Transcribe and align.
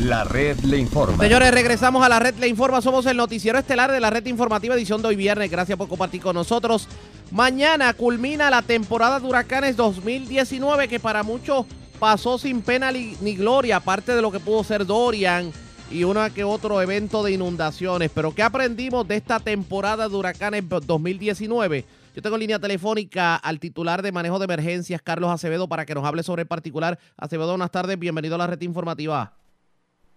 La 0.00 0.24
red 0.24 0.58
le 0.60 0.78
informa. 0.78 1.22
Señores, 1.22 1.50
regresamos 1.50 2.02
a 2.02 2.08
la 2.08 2.18
red 2.18 2.34
le 2.36 2.48
informa. 2.48 2.80
Somos 2.80 3.04
el 3.04 3.18
noticiero 3.18 3.58
estelar 3.58 3.92
de 3.92 4.00
la 4.00 4.08
red 4.08 4.24
informativa 4.24 4.74
edición 4.74 5.02
de 5.02 5.08
hoy 5.08 5.16
viernes. 5.16 5.50
Gracias 5.50 5.76
por 5.76 5.88
compartir 5.88 6.22
con 6.22 6.34
nosotros. 6.34 6.88
Mañana 7.30 7.92
culmina 7.92 8.48
la 8.48 8.62
temporada 8.62 9.20
de 9.20 9.26
huracanes 9.26 9.76
2019 9.76 10.88
que 10.88 10.98
para 10.98 11.22
muchos 11.22 11.66
pasó 11.98 12.38
sin 12.38 12.62
pena 12.62 12.90
ni 12.90 13.34
gloria, 13.36 13.76
aparte 13.76 14.14
de 14.14 14.22
lo 14.22 14.32
que 14.32 14.40
pudo 14.40 14.64
ser 14.64 14.86
Dorian 14.86 15.52
y 15.90 16.04
uno 16.04 16.22
que 16.32 16.44
otro 16.44 16.80
evento 16.80 17.22
de 17.22 17.32
inundaciones. 17.32 18.10
Pero 18.14 18.34
¿qué 18.34 18.42
aprendimos 18.42 19.06
de 19.06 19.16
esta 19.16 19.38
temporada 19.38 20.08
de 20.08 20.16
huracanes 20.16 20.64
2019? 20.66 21.84
Yo 22.16 22.22
tengo 22.22 22.38
línea 22.38 22.58
telefónica 22.58 23.36
al 23.36 23.60
titular 23.60 24.00
de 24.00 24.12
manejo 24.12 24.38
de 24.38 24.46
emergencias, 24.46 25.02
Carlos 25.02 25.30
Acevedo, 25.30 25.68
para 25.68 25.84
que 25.84 25.94
nos 25.94 26.06
hable 26.06 26.22
sobre 26.22 26.42
el 26.42 26.48
particular. 26.48 26.98
Acevedo, 27.18 27.50
buenas 27.50 27.70
tardes, 27.70 27.98
bienvenido 27.98 28.36
a 28.36 28.38
la 28.38 28.46
red 28.46 28.62
informativa. 28.62 29.34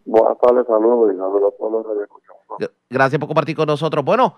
Buenas 0.05 0.37
tardes, 0.39 0.67
saludos 0.67 1.13
y 1.13 1.17
saludos 1.17 1.53
a 1.53 1.57
todos 1.57 1.85
los 1.85 2.71
Gracias 2.89 3.19
por 3.19 3.27
compartir 3.27 3.55
con 3.55 3.67
nosotros. 3.67 4.03
Bueno, 4.03 4.37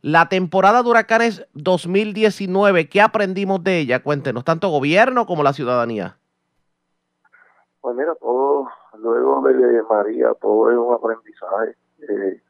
la 0.00 0.28
temporada 0.28 0.82
de 0.82 0.88
huracanes 0.88 1.46
2019, 1.54 2.88
¿qué 2.88 3.00
aprendimos 3.00 3.62
de 3.64 3.80
ella? 3.80 4.02
Cuéntenos, 4.02 4.44
tanto 4.44 4.68
gobierno 4.68 5.26
como 5.26 5.42
la 5.42 5.52
ciudadanía. 5.52 6.16
Pues 7.80 7.96
mira, 7.96 8.14
todo, 8.14 8.68
luego 8.98 9.42
de 9.42 9.82
María, 9.82 10.32
todo 10.40 10.70
es 10.70 10.78
un 10.78 10.94
aprendizaje. 10.94 11.76
Eh, 12.08 12.42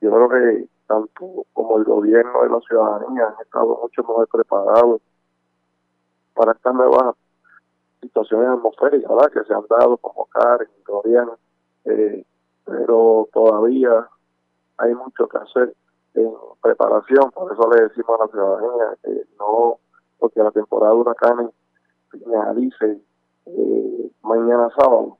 yo 0.00 0.10
creo 0.10 0.28
que 0.28 0.68
tanto 0.86 1.46
como 1.52 1.78
el 1.78 1.84
gobierno 1.84 2.44
y 2.46 2.50
la 2.50 2.60
ciudadanía 2.60 3.26
han 3.26 3.42
estado 3.42 3.78
mucho 3.80 4.02
más 4.02 4.28
preparados 4.30 5.00
para 6.34 6.52
estas 6.52 6.74
nuevas 6.74 7.14
situaciones 8.00 8.48
atmosféricas 8.48 9.08
¿verdad? 9.08 9.30
que 9.32 9.44
se 9.44 9.54
han 9.54 9.64
dado 9.68 9.96
como 9.96 10.26
Karen, 10.26 10.68
gobierno, 10.86 11.38
eh, 11.84 12.24
pero 12.64 13.28
todavía 13.32 14.08
hay 14.78 14.94
mucho 14.94 15.28
que 15.28 15.38
hacer 15.38 15.74
en 16.14 16.32
preparación, 16.62 17.30
por 17.32 17.52
eso 17.52 17.70
le 17.70 17.82
decimos 17.82 18.20
a 18.20 18.24
la 18.24 18.30
ciudadanía 18.30 18.96
que 19.02 19.22
no, 19.38 19.78
porque 20.18 20.42
la 20.42 20.50
temporada 20.50 20.92
de 20.92 21.00
huracanes 21.00 21.50
finalice 22.10 23.00
eh, 23.46 24.10
mañana 24.22 24.68
sábado, 24.78 25.18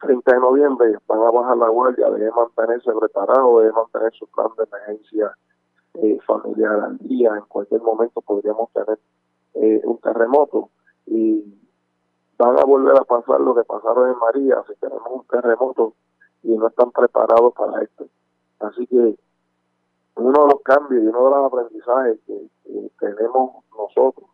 30 0.00 0.32
de 0.32 0.40
noviembre 0.40 0.98
van 1.06 1.20
a 1.20 1.30
bajar 1.30 1.56
la 1.56 1.68
guardia, 1.68 2.10
debe 2.10 2.30
mantenerse 2.30 2.90
preparado, 2.92 3.60
debe 3.60 3.72
mantener 3.72 4.12
su 4.12 4.26
plan 4.28 4.48
de 4.56 4.64
emergencia 4.64 5.32
eh, 5.94 6.18
familiar 6.26 6.80
al 6.80 6.98
día. 6.98 7.34
En 7.34 7.44
cualquier 7.48 7.82
momento 7.82 8.20
podríamos 8.20 8.70
tener 8.72 8.98
eh, 9.54 9.80
un 9.84 9.98
terremoto 9.98 10.70
y 11.06 11.44
van 12.38 12.56
a 12.56 12.64
volver 12.64 12.96
a 12.96 13.04
pasar 13.04 13.40
lo 13.40 13.54
que 13.54 13.64
pasaron 13.64 14.10
en 14.10 14.18
María 14.18 14.62
si 14.68 14.74
tenemos 14.76 15.08
un 15.10 15.24
terremoto 15.24 15.94
y 16.44 16.56
no 16.56 16.68
están 16.68 16.92
preparados 16.92 17.52
para 17.54 17.82
esto. 17.82 18.06
Así 18.60 18.86
que 18.86 19.18
uno 20.14 20.42
de 20.42 20.52
los 20.52 20.62
cambios 20.62 21.02
y 21.02 21.06
uno 21.06 21.24
de 21.24 21.30
los 21.30 21.52
aprendizajes 21.52 22.20
que, 22.26 22.48
tenemos 22.98 23.64
nosotros 23.76 24.28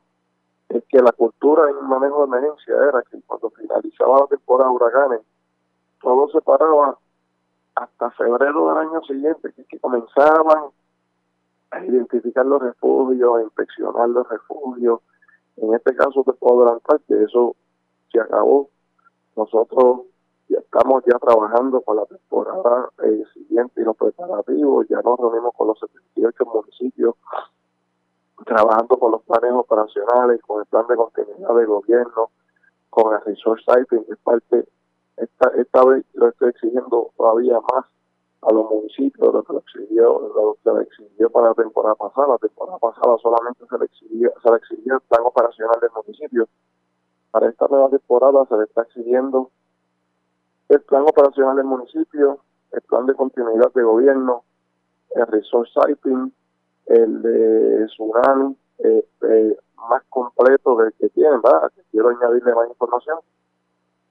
es 0.70 0.82
que 0.88 0.98
la 1.00 1.12
cultura 1.12 1.70
en 1.70 1.76
el 1.76 1.82
manejo 1.82 2.20
de 2.20 2.24
emergencia 2.24 2.74
era 2.74 3.02
que 3.02 3.20
cuando 3.26 3.50
finalizaba 3.50 4.20
la 4.20 4.26
temporada 4.26 4.70
de 4.70 4.76
huracanes, 4.76 5.20
todo 6.00 6.28
se 6.30 6.40
paraba 6.40 6.98
hasta 7.74 8.10
febrero 8.12 8.68
del 8.70 8.78
año 8.78 9.02
siguiente, 9.02 9.52
que, 9.52 9.64
que 9.64 9.78
comenzaban 9.78 10.70
a 11.70 11.84
identificar 11.84 12.46
los 12.46 12.62
refugios, 12.62 13.36
a 13.36 13.42
inspeccionar 13.42 14.08
los 14.08 14.26
refugios. 14.28 15.00
En 15.58 15.74
este 15.74 15.94
caso 15.94 16.24
te 16.24 16.32
puedo 16.32 16.62
adelantar 16.62 17.00
que 17.06 17.22
eso 17.22 17.54
se 18.14 18.20
acabó. 18.20 18.70
Nosotros 19.36 20.02
ya 20.48 20.58
estamos 20.58 21.02
ya 21.04 21.18
trabajando 21.18 21.80
con 21.80 21.96
la 21.96 22.06
temporada 22.06 22.88
eh, 23.02 23.24
siguiente 23.34 23.80
y 23.80 23.84
los 23.84 23.96
preparativos, 23.96 24.86
ya 24.88 25.00
nos 25.02 25.18
reunimos 25.18 25.52
con 25.56 25.68
los 25.68 25.78
78 25.80 26.44
municipios, 26.46 27.16
trabajando 28.46 28.96
con 28.96 29.10
los 29.12 29.22
planes 29.22 29.52
operacionales, 29.52 30.40
con 30.42 30.60
el 30.60 30.66
plan 30.66 30.86
de 30.86 30.96
continuidad 30.96 31.54
de 31.56 31.66
gobierno, 31.66 32.30
con 32.90 33.14
el 33.14 33.20
Resource 33.22 33.64
Site, 33.66 33.86
que 33.88 34.12
es 34.12 34.18
parte 34.18 34.68
esta, 35.16 35.48
esta 35.56 35.84
vez 35.84 36.04
lo 36.14 36.28
estoy 36.28 36.50
exigiendo 36.50 37.10
todavía 37.16 37.60
más 37.60 37.86
a 38.42 38.52
los 38.52 38.68
municipios 38.68 39.32
lo 39.32 39.42
que 39.42 39.52
lo 39.52 39.58
exigió, 39.60 40.32
lo 40.34 40.56
que 40.62 40.78
le 40.78 40.82
exigió 40.84 41.30
para 41.30 41.48
la 41.48 41.54
temporada 41.54 41.94
pasada. 41.94 42.28
La 42.28 42.38
temporada 42.38 42.78
pasada 42.78 43.16
solamente 43.22 43.64
se 43.68 43.78
le 43.78 43.84
exigió, 43.86 44.32
se 44.42 44.50
le 44.50 44.56
exigió 44.56 44.94
el 44.94 45.00
plan 45.00 45.22
operacional 45.24 45.80
del 45.80 45.90
municipio. 45.94 46.48
Para 47.34 47.48
esta 47.48 47.66
nueva 47.68 47.88
temporada 47.88 48.46
se 48.46 48.56
le 48.56 48.62
está 48.62 48.82
exigiendo 48.82 49.50
el 50.68 50.80
plan 50.82 51.02
operacional 51.02 51.56
del 51.56 51.64
municipio, 51.64 52.38
el 52.70 52.80
plan 52.82 53.06
de 53.06 53.14
continuidad 53.14 53.72
de 53.74 53.82
gobierno, 53.82 54.44
el 55.16 55.26
resource 55.26 55.72
siting, 55.74 56.32
el 56.86 57.22
de 57.22 57.86
tsunami 57.86 58.56
eh, 58.78 59.04
eh, 59.22 59.58
más 59.90 60.04
completo 60.10 60.76
del 60.76 60.92
que 60.92 61.08
tienen, 61.08 61.42
¿verdad? 61.42 61.72
Quiero 61.90 62.10
añadirle 62.10 62.54
más 62.54 62.68
información 62.68 63.18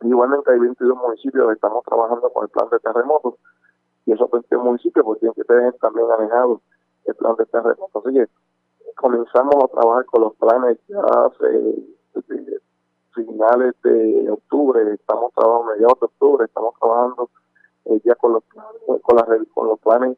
Igualmente 0.02 0.52
hay 0.52 0.60
22 0.60 0.98
municipios 0.98 1.48
que 1.48 1.54
estamos 1.54 1.82
trabajando 1.86 2.30
con 2.30 2.44
el 2.44 2.50
plan 2.50 2.68
de 2.72 2.80
terremotos 2.80 3.36
y 4.06 4.12
esos 4.12 4.30
22 4.30 4.66
municipios 4.66 5.06
pues 5.06 5.22
tienen 5.22 5.34
que 5.36 5.46
tener 5.46 5.74
también 5.76 6.10
manejado 6.10 6.60
el 7.06 7.16
plan 7.16 7.38
de 7.38 7.46
terremotos. 7.46 8.06
Así 8.06 8.16
que 8.16 8.28
comenzamos 8.98 9.64
a 9.64 9.68
trabajar 9.70 10.06
con 10.08 10.24
los 10.24 10.36
planes 10.36 10.78
ya 10.90 11.00
hace 11.00 11.86
finales 13.14 13.74
de 13.84 14.30
octubre, 14.30 14.94
estamos 14.94 15.34
trabajando 15.34 15.72
mediados 15.72 16.00
de 16.00 16.06
octubre, 16.06 16.46
estamos 16.46 16.74
trabajando 16.80 17.30
eh, 17.86 18.02
ya 18.04 18.16
con 18.16 18.34
los 18.34 18.44
con, 18.86 19.00
con 19.00 19.68
los 19.68 19.80
planes 19.80 20.18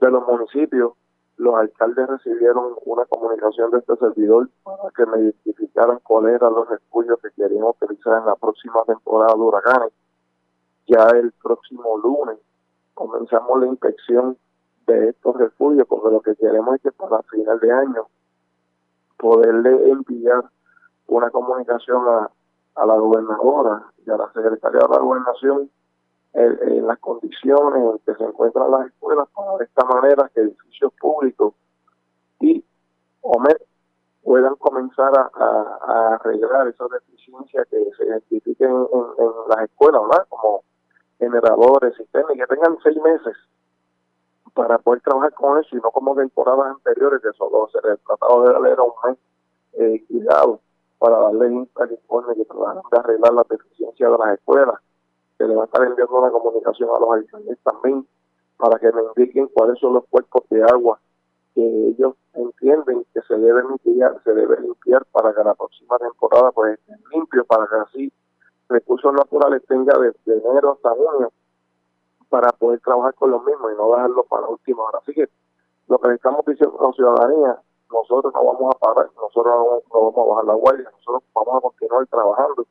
de 0.00 0.10
los 0.10 0.26
municipios 0.26 0.92
los 1.42 1.54
alcaldes 1.56 2.06
recibieron 2.08 2.74
una 2.84 3.04
comunicación 3.06 3.70
de 3.70 3.78
este 3.78 3.96
servidor 3.96 4.48
para 4.62 4.90
que 4.96 5.06
me 5.06 5.18
identificaran 5.18 5.98
cuáles 6.04 6.36
eran 6.36 6.52
los 6.52 6.68
refugios 6.68 7.18
que 7.20 7.30
querían 7.30 7.64
utilizar 7.64 8.20
en 8.20 8.26
la 8.26 8.36
próxima 8.36 8.84
temporada 8.84 9.34
de 9.34 9.40
huracanes. 9.40 9.92
Ya 10.86 11.04
el 11.16 11.32
próximo 11.42 11.98
lunes 11.98 12.38
comenzamos 12.94 13.60
la 13.60 13.66
inspección 13.66 14.36
de 14.86 15.08
estos 15.08 15.36
refugios, 15.36 15.86
porque 15.88 16.10
lo 16.10 16.20
que 16.20 16.36
queremos 16.36 16.76
es 16.76 16.82
que 16.82 16.92
para 16.92 17.22
final 17.22 17.58
de 17.58 17.72
año 17.72 18.06
poderle 19.18 19.90
enviar 19.90 20.44
una 21.12 21.30
comunicación 21.30 22.02
a, 22.08 22.86
la 22.86 22.96
gobernadora 22.96 23.84
y 24.06 24.10
a 24.10 24.16
la 24.16 24.32
secretaria 24.32 24.80
de 24.80 24.88
la 24.88 24.98
gobernación 24.98 25.70
en, 26.32 26.86
las 26.86 26.98
condiciones 26.98 27.82
en 27.82 27.98
que 28.06 28.14
se 28.14 28.24
encuentran 28.24 28.70
las 28.70 28.86
escuelas 28.86 29.28
para 29.34 29.58
de 29.58 29.64
esta 29.64 29.84
manera 29.84 30.30
que 30.34 30.40
edificios 30.40 30.92
públicos 30.98 31.54
y 32.40 32.64
OMED 33.20 33.58
puedan 34.24 34.54
comenzar 34.56 35.12
a, 35.14 36.14
arreglar 36.14 36.68
esas 36.68 36.88
deficiencias 36.90 37.68
que 37.68 37.90
se 37.96 38.04
identifiquen 38.06 38.70
en, 38.70 39.30
las 39.48 39.64
escuelas, 39.64 40.00
¿verdad? 40.08 40.26
Como 40.30 40.62
generadores, 41.18 41.94
sistemas, 41.96 42.34
y 42.34 42.38
que 42.38 42.46
tengan 42.46 42.78
seis 42.82 42.96
meses 43.02 43.36
para 44.54 44.78
poder 44.78 45.02
trabajar 45.02 45.34
con 45.34 45.58
eso 45.58 45.76
y 45.76 45.80
no 45.80 45.90
como 45.90 46.14
temporadas 46.14 46.74
anteriores 46.76 47.20
que 47.20 47.32
solo 47.32 47.68
se 47.70 47.80
trataba 47.80 48.44
de 48.44 48.52
darle 48.52 48.74
un 48.82 49.10
mes 49.10 49.18
eh, 49.74 50.04
cuidado 50.08 50.60
para 51.02 51.18
darle 51.18 51.48
un 51.48 51.68
informe 51.90 52.36
que 52.36 52.44
trataran 52.44 52.82
de 52.92 52.98
arreglar 52.98 53.34
las 53.34 53.48
deficiencias 53.48 54.12
de 54.12 54.18
las 54.18 54.38
escuelas 54.38 54.76
le 55.46 55.56
va 55.56 55.62
a 55.62 55.64
estar 55.64 55.82
enviando 55.82 56.14
una 56.16 56.30
comunicación 56.30 56.88
a 56.94 57.00
los 57.00 57.10
alcaldes 57.12 57.58
también 57.64 58.06
para 58.56 58.78
que 58.78 58.92
me 58.92 59.02
indiquen 59.02 59.48
cuáles 59.48 59.80
son 59.80 59.94
los 59.94 60.04
cuerpos 60.08 60.44
de 60.50 60.62
agua 60.62 61.00
que 61.56 61.88
ellos 61.88 62.14
entienden 62.34 63.04
que 63.12 63.20
se 63.22 63.34
deben 63.34 63.66
limpiar, 63.68 64.22
se 64.22 64.32
debe 64.32 64.60
limpiar 64.60 65.04
para 65.06 65.34
que 65.34 65.42
la 65.42 65.54
próxima 65.54 65.98
temporada 65.98 66.52
pues 66.52 66.78
esté 66.78 66.94
limpio, 67.12 67.44
para 67.46 67.66
que 67.66 67.74
así 67.76 68.12
recursos 68.68 69.12
naturales 69.12 69.62
tenga 69.66 69.98
de, 69.98 70.14
enero 70.24 70.72
hasta 70.72 70.90
junio 70.90 71.32
para 72.28 72.52
poder 72.52 72.80
trabajar 72.80 73.14
con 73.14 73.32
los 73.32 73.44
mismos 73.44 73.72
y 73.72 73.76
no 73.76 73.90
dejarlo 73.90 74.22
para 74.24 74.42
la 74.42 74.48
última 74.48 74.84
hora. 74.84 75.00
Así 75.02 75.12
que 75.12 75.28
lo 75.88 75.98
que 75.98 76.14
estamos 76.14 76.46
diciendo 76.46 76.78
a 76.80 76.86
la 76.86 76.92
ciudadanía, 76.92 77.58
nosotros 77.92 78.32
no 78.34 78.44
vamos 78.44 78.74
a 78.74 78.78
parar, 78.78 79.10
nosotros 79.16 79.54
no 79.92 80.00
vamos 80.00 80.18
a 80.18 80.30
bajar 80.30 80.44
la 80.44 80.54
guardia, 80.54 80.90
nosotros 80.90 81.22
vamos 81.34 81.56
a 81.56 81.60
continuar 81.60 82.06
trabajando 82.06 82.66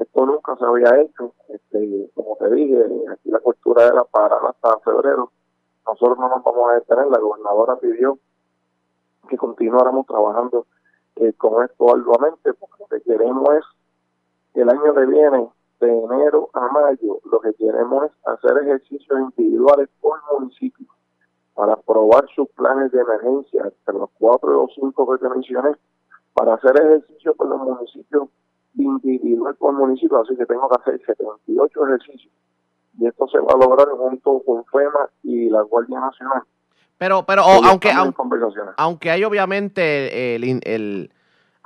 esto 0.00 0.24
nunca 0.24 0.56
se 0.56 0.64
había 0.64 0.98
hecho. 1.02 1.34
Este, 1.48 2.10
como 2.14 2.34
te 2.36 2.50
dije, 2.54 2.82
aquí 3.12 3.30
la 3.30 3.38
cultura 3.40 3.86
era 3.86 4.02
para 4.04 4.36
hasta 4.36 4.78
febrero. 4.80 5.30
Nosotros 5.86 6.18
no 6.18 6.28
nos 6.28 6.42
vamos 6.42 6.70
a 6.70 6.74
detener. 6.74 7.06
La 7.08 7.18
gobernadora 7.18 7.76
pidió 7.76 8.18
que 9.28 9.36
continuáramos 9.36 10.06
trabajando 10.06 10.66
eh, 11.16 11.34
con 11.34 11.62
esto 11.62 11.94
arduamente, 11.94 12.54
porque 12.54 12.76
lo 12.80 12.86
que 12.86 13.02
queremos 13.02 13.48
es 13.50 13.64
que 14.54 14.62
el 14.62 14.70
año 14.70 14.94
que 14.94 15.04
viene, 15.04 15.48
de 15.80 15.98
enero 15.98 16.48
a 16.54 16.68
mayo, 16.68 17.20
lo 17.30 17.40
que 17.40 17.52
queremos 17.54 18.06
es 18.06 18.12
hacer 18.24 18.56
ejercicios 18.62 19.20
individuales 19.20 19.88
por 20.00 20.18
municipio 20.32 20.86
para 21.54 21.74
aprobar 21.74 22.26
sus 22.34 22.48
planes 22.50 22.92
de 22.92 23.00
emergencia, 23.00 23.64
entre 23.64 23.94
los 23.94 24.10
cuatro 24.18 24.64
o 24.64 24.68
cinco 24.74 25.10
que 25.10 25.18
te 25.18 25.28
mencioné, 25.28 25.70
para 26.32 26.54
hacer 26.54 26.72
ejercicios 26.76 27.36
con 27.36 27.50
los 27.50 27.60
municipios 27.60 28.28
individual 28.76 29.54
por 29.56 29.72
municipio, 29.74 30.20
así 30.20 30.36
que 30.36 30.46
tengo 30.46 30.68
que 30.68 30.80
hacer 30.80 31.00
78 31.06 31.86
ejercicios. 31.86 32.32
Y 32.98 33.06
esto 33.06 33.26
se 33.28 33.38
va 33.38 33.52
a 33.54 33.56
lograr 33.56 33.88
junto 33.88 34.42
con 34.44 34.64
FEMA 34.66 35.08
y 35.22 35.48
la 35.48 35.62
Guardia 35.62 36.00
Nacional. 36.00 36.42
Pero, 36.98 37.24
pero 37.24 37.42
aunque, 37.42 37.90
aunque, 38.76 39.10
hay 39.10 39.24
obviamente 39.24 40.34
el, 40.34 40.60
el, 40.64 41.10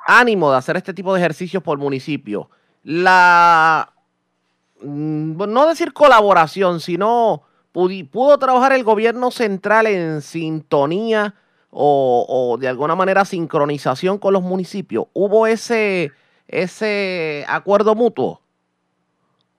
ánimo 0.07 0.51
de 0.51 0.59
hacer 0.59 0.77
este 0.77 0.95
tipo 0.95 1.13
de 1.13 1.19
ejercicios 1.19 1.63
por 1.63 1.79
municipio, 1.79 2.51
la, 2.85 3.93
mm, 4.81 5.43
no 5.49 5.67
decir 5.67 5.93
colaboración, 5.93 6.79
sino 6.79 7.43
pudo 7.75 8.39
trabajar 8.39 8.73
el 8.73 8.85
gobierno 8.85 9.33
central 9.33 9.87
en 9.89 10.21
sintonía 10.21 11.35
o, 11.71 12.57
de 12.61 12.69
alguna 12.69 12.95
manera 12.95 13.25
sincronización 13.25 14.19
con 14.19 14.33
los 14.33 14.43
municipios. 14.43 15.07
¿Hubo 15.13 15.49
ese, 15.49 16.13
ese 16.47 17.45
acuerdo 17.49 17.97
mutuo? 17.97 18.41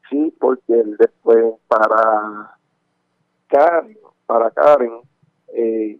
Sí, 0.09 0.33
porque 0.39 0.81
después 0.97 1.55
para 1.67 2.57
Karen, 3.47 3.97
para 4.25 4.49
Karen 4.51 5.01
eh, 5.53 5.99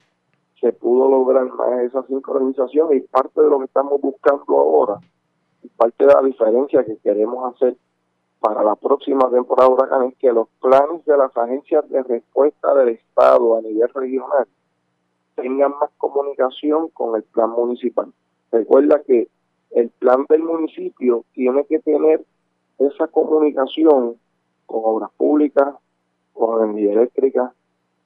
se 0.62 0.72
pudo 0.72 1.10
lograr 1.10 1.46
más 1.52 1.82
esa 1.82 2.02
sincronización 2.08 2.96
y 2.96 3.02
parte 3.02 3.42
de 3.42 3.50
lo 3.50 3.60
que 3.60 3.66
estamos 3.66 4.00
buscando 4.00 4.58
ahora, 4.58 5.00
parte 5.76 6.06
de 6.06 6.14
la 6.14 6.22
diferencia 6.22 6.86
que 6.86 6.96
queremos 6.98 7.54
hacer 7.54 7.76
para 8.46 8.64
la 8.64 8.76
próxima 8.76 9.28
temporada 9.32 9.70
de 9.70 9.74
huracanes 9.74 10.14
es 10.14 10.20
que 10.20 10.32
los 10.32 10.48
planes 10.62 11.04
de 11.06 11.18
las 11.18 11.36
agencias 11.36 11.90
de 11.90 12.04
respuesta 12.04 12.76
del 12.76 12.90
Estado 12.90 13.58
a 13.58 13.62
nivel 13.62 13.90
regional 13.90 14.48
tengan 15.34 15.72
más 15.80 15.90
comunicación 15.98 16.90
con 16.90 17.16
el 17.16 17.24
plan 17.24 17.50
municipal. 17.50 18.14
Recuerda 18.52 19.02
que 19.02 19.30
el 19.72 19.90
plan 19.90 20.28
del 20.30 20.44
municipio 20.44 21.26
tiene 21.34 21.66
que 21.66 21.80
tener 21.80 22.24
esa 22.78 23.08
comunicación 23.08 24.18
con 24.68 24.82
obras 24.84 25.10
públicas, 25.18 25.74
con 26.34 26.70
energía 26.70 26.94
eléctrica, 26.94 27.52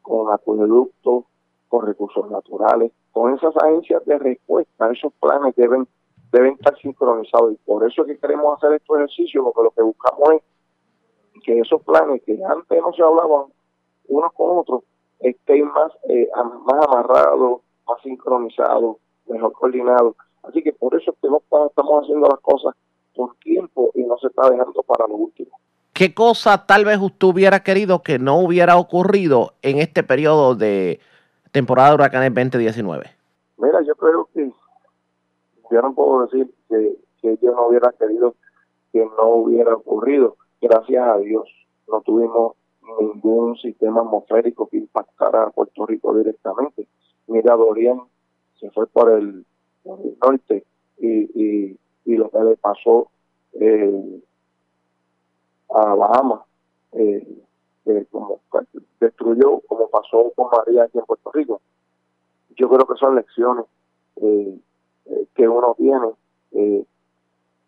con 0.02 0.32
acueductos, 0.32 1.26
con 1.68 1.86
recursos 1.86 2.32
naturales, 2.32 2.94
con 3.12 3.34
esas 3.34 3.58
agencias 3.58 4.06
de 4.06 4.18
respuesta, 4.18 4.90
esos 4.90 5.12
planes 5.20 5.54
deben 5.58 5.86
deben 6.32 6.54
estar 6.54 6.78
sincronizados 6.80 7.54
y 7.54 7.56
por 7.58 7.88
eso 7.88 8.02
es 8.04 8.08
que 8.08 8.18
queremos 8.18 8.58
hacer 8.58 8.74
estos 8.74 8.98
ejercicios, 8.98 9.44
porque 9.44 9.64
lo 9.64 9.72
que 9.72 9.82
buscamos 9.82 10.30
es 10.34 11.44
que 11.44 11.60
esos 11.60 11.82
planes 11.84 12.22
que 12.26 12.40
antes 12.44 12.82
no 12.82 12.94
se 12.94 13.02
hablaban 13.02 13.46
unos 14.08 14.34
con 14.34 14.58
otros 14.58 14.84
estén 15.20 15.68
más, 15.68 15.92
eh, 16.08 16.30
más 16.66 16.88
amarrados, 16.88 17.62
más 17.88 18.02
sincronizados, 18.02 18.98
mejor 19.28 19.54
coordinados. 19.54 20.16
Así 20.44 20.62
que 20.64 20.74
por 20.74 20.96
eso 20.96 21.12
es 21.12 21.18
que 21.22 21.28
no 21.28 21.42
estamos 21.68 22.04
haciendo 22.04 22.28
las 22.28 22.40
cosas 22.40 22.76
por 23.16 23.36
tiempo 23.38 23.92
y 23.96 24.04
no 24.04 24.18
se 24.18 24.28
está 24.28 24.50
dejando 24.50 24.82
para 24.84 25.08
lo 25.08 25.16
último. 25.16 25.52
¿Qué 25.94 26.14
cosa 26.14 26.66
tal 26.66 26.86
vez 26.86 26.98
usted 27.02 27.28
hubiera 27.28 27.62
querido 27.62 28.02
que 28.02 28.20
no 28.20 28.40
hubiera 28.40 28.78
ocurrido 28.78 29.54
en 29.62 29.80
este 29.80 30.04
periodo 30.04 30.56
de 30.56 31.00
temporada 31.52 31.90
de 31.90 31.96
huracanes 31.96 32.34
2019? 32.34 33.06
Mira, 33.58 33.82
yo 33.82 33.96
creo 33.96 34.30
que 34.34 34.50
yo 35.72 35.82
no 35.82 35.94
puedo 35.94 36.26
decir 36.26 36.54
que, 36.68 36.96
que 37.22 37.38
yo 37.42 37.52
no 37.52 37.68
hubiera 37.68 37.92
querido 37.94 38.36
que 38.92 39.06
no 39.06 39.28
hubiera 39.30 39.76
ocurrido. 39.76 40.36
Gracias 40.62 41.08
a 41.08 41.18
Dios 41.18 41.48
no 41.88 42.02
tuvimos 42.02 42.54
ningún 43.00 43.58
sistema 43.58 44.02
atmosférico 44.02 44.68
que 44.68 44.78
impactara 44.78 45.44
a 45.44 45.50
Puerto 45.52 45.86
Rico 45.86 46.16
directamente. 46.16 46.88
Mira, 47.28 47.56
Dorian 47.56 48.02
se 48.60 48.70
fue 48.72 48.88
por 48.88 49.12
el, 49.12 49.46
norte 50.22 50.66
y, 50.98 51.78
y, 52.06 52.16
lo 52.16 52.30
que 52.30 52.40
le 52.40 52.58
pasó 52.58 53.10
eh, 53.54 54.22
a 55.70 55.94
Bahamas, 55.94 56.42
eh, 56.94 57.44
eh, 57.86 58.06
como 58.12 58.42
destruyó, 59.00 59.62
como 59.68 59.88
pasó 59.90 60.32
con 60.36 60.50
María 60.52 60.84
aquí 60.84 60.98
en 60.98 61.06
Puerto 61.06 61.32
Rico. 61.32 61.62
Yo 62.56 62.68
creo 62.68 62.86
que 62.86 62.96
son 62.96 63.16
lecciones 63.16 63.66
eh, 65.10 65.28
que 65.36 65.48
uno 65.48 65.76
tiene. 65.78 66.12
Eh, 66.52 66.86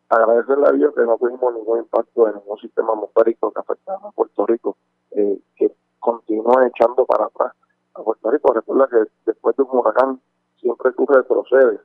agradecerle 0.09 0.67
a 0.67 0.71
Dios 0.73 0.93
que 0.93 1.01
no 1.01 1.17
tuvimos 1.17 1.53
ningún 1.53 1.79
impacto 1.79 2.27
en 2.27 2.35
ningún 2.35 2.57
sistema 2.59 2.93
atmosférico 2.93 3.51
que 3.51 3.59
afectaba 3.59 4.09
a 4.09 4.11
Puerto 4.11 4.45
Rico, 4.45 4.75
eh, 5.11 5.39
que 5.55 5.71
continúa 5.99 6.67
echando 6.67 7.05
para 7.05 7.25
atrás 7.25 7.53
a 7.93 8.03
Puerto 8.03 8.29
Rico. 8.29 8.53
Recuerda 8.53 8.87
que 8.87 9.09
después 9.25 9.55
de 9.55 9.63
un 9.63 9.69
huracán 9.71 10.19
siempre 10.59 10.91
tú 10.91 11.05
retrocedes 11.05 11.79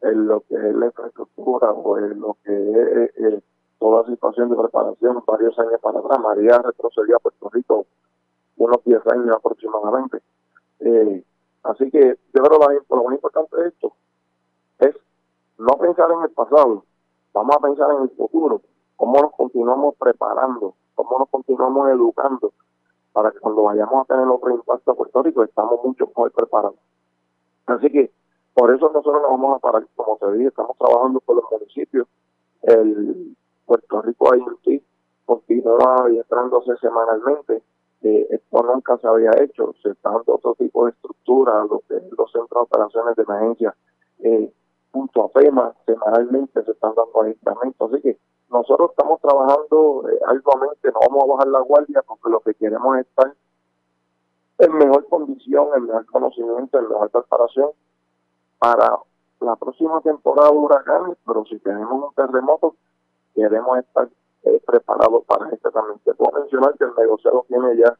en 0.00 0.26
lo 0.26 0.40
que 0.40 0.54
es 0.54 0.74
la 0.74 0.86
infraestructura 0.86 1.70
o 1.72 1.98
en 1.98 2.18
lo 2.18 2.36
que 2.44 2.52
es 2.52 3.16
eh, 3.18 3.42
toda 3.78 4.06
situación 4.06 4.48
de 4.48 4.56
preparación 4.56 5.22
varios 5.26 5.58
años 5.58 5.80
para 5.82 5.98
atrás. 5.98 6.18
María 6.18 6.58
retrocedió 6.58 7.16
a 7.16 7.20
Puerto 7.20 7.50
Rico 7.50 7.86
unos 8.56 8.82
10 8.84 9.06
años 9.08 9.36
aproximadamente. 9.36 10.22
Eh, 10.80 11.22
así 11.64 11.90
que 11.90 12.18
yo 12.34 12.42
creo 12.42 12.58
que 12.58 12.96
lo 12.96 13.04
más 13.04 13.14
importante 13.14 13.56
de 13.56 13.68
esto 13.68 13.92
es 14.80 14.96
no 15.58 15.76
pensar 15.78 16.10
en 16.10 16.22
el 16.22 16.30
pasado, 16.30 16.84
vamos 17.32 17.56
a 17.56 17.60
pensar 17.60 17.90
en 17.92 18.02
el 18.02 18.10
futuro, 18.10 18.62
cómo 18.96 19.20
nos 19.20 19.32
continuamos 19.32 19.94
preparando, 19.96 20.74
cómo 20.94 21.18
nos 21.18 21.28
continuamos 21.28 21.90
educando 21.90 22.52
para 23.12 23.30
que 23.30 23.40
cuando 23.40 23.64
vayamos 23.64 24.02
a 24.02 24.04
tener 24.14 24.26
otro 24.26 24.50
impacto 24.50 24.90
a 24.90 24.94
Puerto 24.94 25.22
Rico 25.22 25.42
estamos 25.42 25.80
mucho 25.84 26.06
mejor 26.06 26.32
preparados. 26.32 26.78
Así 27.66 27.90
que 27.90 28.10
por 28.54 28.74
eso 28.74 28.90
nosotros 28.92 29.22
nos 29.22 29.30
vamos 29.30 29.56
a 29.56 29.58
parar, 29.58 29.86
como 29.94 30.16
te 30.16 30.32
dije, 30.32 30.48
estamos 30.48 30.76
trabajando 30.76 31.20
con 31.20 31.36
los 31.36 31.44
municipios, 31.50 32.06
el 32.62 33.36
Puerto 33.66 34.02
Rico 34.02 34.34
IoT 34.34 34.82
continúa 35.24 36.06
entrándose 36.08 36.76
semanalmente, 36.80 37.62
eh, 38.02 38.26
esto 38.30 38.62
nunca 38.62 38.96
se 38.98 39.06
había 39.06 39.30
hecho, 39.40 39.74
se 39.82 39.90
está 39.90 40.10
dando 40.10 40.34
otro 40.34 40.54
tipo 40.54 40.86
de 40.86 40.92
estructura, 40.92 41.64
los, 41.64 41.82
los 41.88 42.32
centros 42.32 42.48
de 42.50 42.76
operaciones 42.76 43.16
de 43.16 43.22
emergencia 43.22 43.74
eh, 44.20 44.52
junto 44.92 45.24
a 45.24 45.28
FEMA, 45.30 45.74
semanalmente 45.86 46.64
se 46.64 46.72
están 46.72 46.94
dando 46.94 47.22
adiestramientos. 47.22 47.92
Así 47.92 48.02
que 48.02 48.18
nosotros 48.50 48.90
estamos 48.90 49.20
trabajando 49.20 50.08
eh, 50.08 50.18
arduamente, 50.26 50.90
no 50.92 51.00
vamos 51.08 51.24
a 51.24 51.32
bajar 51.32 51.48
la 51.48 51.60
guardia 51.60 52.02
porque 52.06 52.30
lo 52.30 52.40
que 52.40 52.54
queremos 52.54 52.98
es 52.98 53.06
estar 53.06 53.32
en 54.58 54.72
mejor 54.74 55.06
condición, 55.08 55.68
en 55.76 55.86
mejor 55.86 56.06
conocimiento, 56.06 56.78
en 56.78 56.88
mejor 56.88 57.10
preparación 57.10 57.70
para 58.58 58.98
la 59.40 59.56
próxima 59.56 60.00
temporada 60.02 60.50
de 60.50 60.56
huracanes, 60.56 61.16
pero 61.26 61.44
si 61.46 61.58
tenemos 61.60 62.08
un 62.08 62.14
terremoto, 62.14 62.74
queremos 63.34 63.78
estar 63.78 64.08
eh, 64.42 64.60
preparados 64.66 65.24
para 65.24 65.48
este 65.50 65.70
también. 65.70 65.98
Te 66.04 66.12
puedo 66.14 66.38
mencionar 66.40 66.76
que 66.76 66.84
el 66.84 66.94
negociado 66.94 67.44
tiene 67.48 67.76
ya 67.76 67.96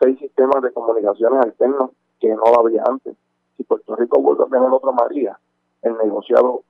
seis 0.00 0.18
sistemas 0.18 0.62
de 0.62 0.72
comunicaciones 0.72 1.44
alternos 1.44 1.90
que 2.20 2.28
no 2.28 2.44
había 2.58 2.84
antes. 2.84 3.16
Si 3.56 3.64
Puerto 3.64 3.96
Rico 3.96 4.20
vuelve 4.20 4.44
a 4.44 4.46
tener 4.46 4.70
otra 4.70 4.92
María, 4.92 5.38
el 5.82 5.96
negociado 5.96 6.62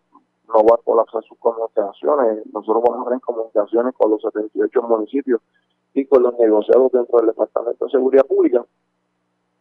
no 0.48 0.64
va 0.64 0.76
a 0.76 0.82
colapsar 0.82 1.22
sus 1.24 1.38
comunicaciones. 1.38 2.44
Nosotros 2.52 2.82
vamos 2.86 3.06
a 3.06 3.10
tener 3.10 3.20
comunicaciones 3.20 3.94
con 3.94 4.10
los 4.10 4.22
78 4.22 4.82
municipios 4.82 5.40
y 5.94 6.06
con 6.06 6.22
los 6.22 6.38
negociados 6.38 6.92
dentro 6.92 7.18
del 7.18 7.28
Departamento 7.28 7.84
de 7.84 7.90
Seguridad 7.90 8.26
Pública, 8.26 8.64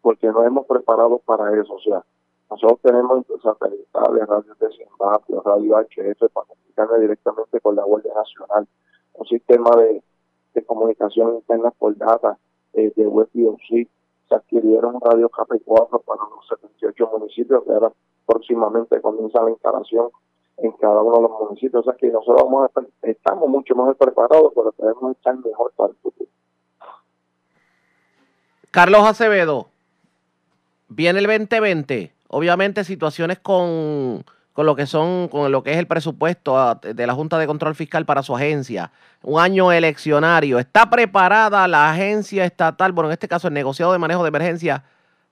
porque 0.01 0.27
nos 0.27 0.45
hemos 0.45 0.65
preparado 0.65 1.19
para 1.19 1.53
eso. 1.59 1.73
O 1.73 1.79
sea, 1.79 2.03
nosotros 2.49 2.79
tenemos 2.81 3.25
satelitales, 3.43 4.27
radios 4.27 4.59
de 4.59 4.69
Zimbabue, 4.71 5.41
radio 5.43 5.77
HF 5.77 6.31
para 6.31 6.47
comunicarnos 6.47 7.01
directamente 7.01 7.59
con 7.59 7.75
la 7.75 7.83
Guardia 7.83 8.13
Nacional, 8.13 8.67
un 9.13 9.27
sistema 9.27 9.71
de, 9.75 10.03
comunicación 10.65 11.35
interna 11.35 11.69
por 11.71 11.95
eh, 12.73 12.91
de 12.95 13.07
web 13.07 13.29
se 14.27 14.36
adquirieron 14.36 15.00
radios 15.01 15.31
KP4 15.31 16.03
para 16.03 16.22
los 16.36 16.48
78 16.48 17.10
municipios 17.17 17.63
que 17.63 17.72
ahora 17.72 17.91
próximamente 18.25 19.01
comienza 19.01 19.41
la 19.41 19.51
instalación 19.51 20.10
en 20.57 20.72
cada 20.74 21.01
uno 21.01 21.17
de 21.17 21.22
los 21.24 21.31
municipios. 21.39 21.81
O 21.81 21.89
sea 21.89 21.98
que 21.98 22.07
nosotros 22.07 22.43
vamos 22.43 22.69
a 22.75 23.07
estamos 23.10 23.48
mucho 23.48 23.75
más 23.75 23.96
preparados, 23.96 24.51
pero 24.55 24.72
podemos 24.72 25.15
estar 25.15 25.36
mejor 25.38 25.72
para 25.75 25.89
el 25.91 25.96
futuro. 25.98 26.29
Carlos 28.72 29.01
Acevedo, 29.07 29.67
viene 30.89 31.19
el 31.19 31.27
2020, 31.27 32.12
obviamente 32.27 32.84
situaciones 32.84 33.39
con 33.39 34.24
con 34.57 34.65
lo 34.65 34.75
que 34.75 34.87
son, 34.87 35.27
con 35.27 35.51
lo 35.51 35.61
que 35.61 35.71
es 35.71 35.77
el 35.77 35.85
presupuesto 35.85 36.57
ah, 36.57 36.79
de 36.81 37.05
la 37.05 37.13
Junta 37.13 37.37
de 37.37 37.45
Control 37.45 37.75
Fiscal 37.75 38.07
para 38.07 38.23
su 38.23 38.35
agencia. 38.35 38.91
Un 39.21 39.39
año 39.39 39.71
eleccionario. 39.71 40.57
¿Está 40.57 40.89
preparada 40.89 41.67
la 41.67 41.91
agencia 41.91 42.43
estatal, 42.43 42.91
bueno, 42.91 43.09
en 43.09 43.13
este 43.13 43.27
caso 43.27 43.49
el 43.49 43.53
negociado 43.53 43.91
de 43.91 43.99
manejo 43.99 44.23
de 44.23 44.29
emergencia, 44.29 44.83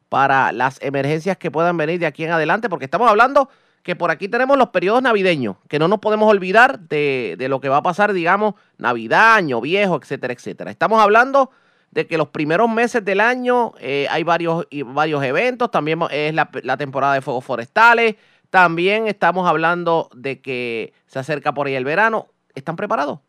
para 0.09 0.51
las 0.51 0.79
emergencias 0.79 1.37
que 1.37 1.49
puedan 1.49 1.75
venir 1.75 1.99
de 1.99 2.05
aquí 2.05 2.23
en 2.23 2.33
adelante? 2.33 2.69
Porque 2.69 2.85
estamos 2.85 3.09
hablando 3.09 3.49
que 3.81 3.95
por 3.95 4.11
aquí 4.11 4.29
tenemos 4.29 4.59
los 4.59 4.69
periodos 4.69 5.01
navideños, 5.01 5.55
que 5.69 5.79
no 5.79 5.87
nos 5.87 5.97
podemos 5.97 6.29
olvidar 6.29 6.81
de, 6.81 7.35
lo 7.49 7.59
que 7.59 7.67
va 7.67 7.77
a 7.77 7.81
pasar, 7.81 8.13
digamos, 8.13 8.53
Navidad, 8.77 9.33
Año 9.33 9.59
Viejo, 9.59 9.95
etcétera, 9.95 10.33
etcétera. 10.33 10.69
Estamos 10.69 11.01
hablando 11.01 11.49
de 11.89 12.05
que 12.05 12.19
los 12.19 12.27
primeros 12.27 12.69
meses 12.69 13.03
del 13.03 13.21
año 13.21 13.73
eh, 13.79 14.05
hay 14.11 14.21
varios, 14.21 14.67
varios 14.85 15.23
eventos, 15.23 15.71
también 15.71 15.99
es 16.11 16.31
la 16.35 16.77
temporada 16.77 17.15
de 17.15 17.21
fuegos 17.21 17.43
forestales, 17.43 18.17
también 18.55 19.05
estamos 19.07 19.49
hablando 19.49 20.07
de 20.15 20.41
que 20.41 20.93
se 21.07 21.19
acerca 21.19 21.53
por 21.53 21.67
ahí 21.67 21.75
el 21.75 21.83
verano. 21.83 22.27
¿Están 22.55 22.77
preparados? 22.77 23.19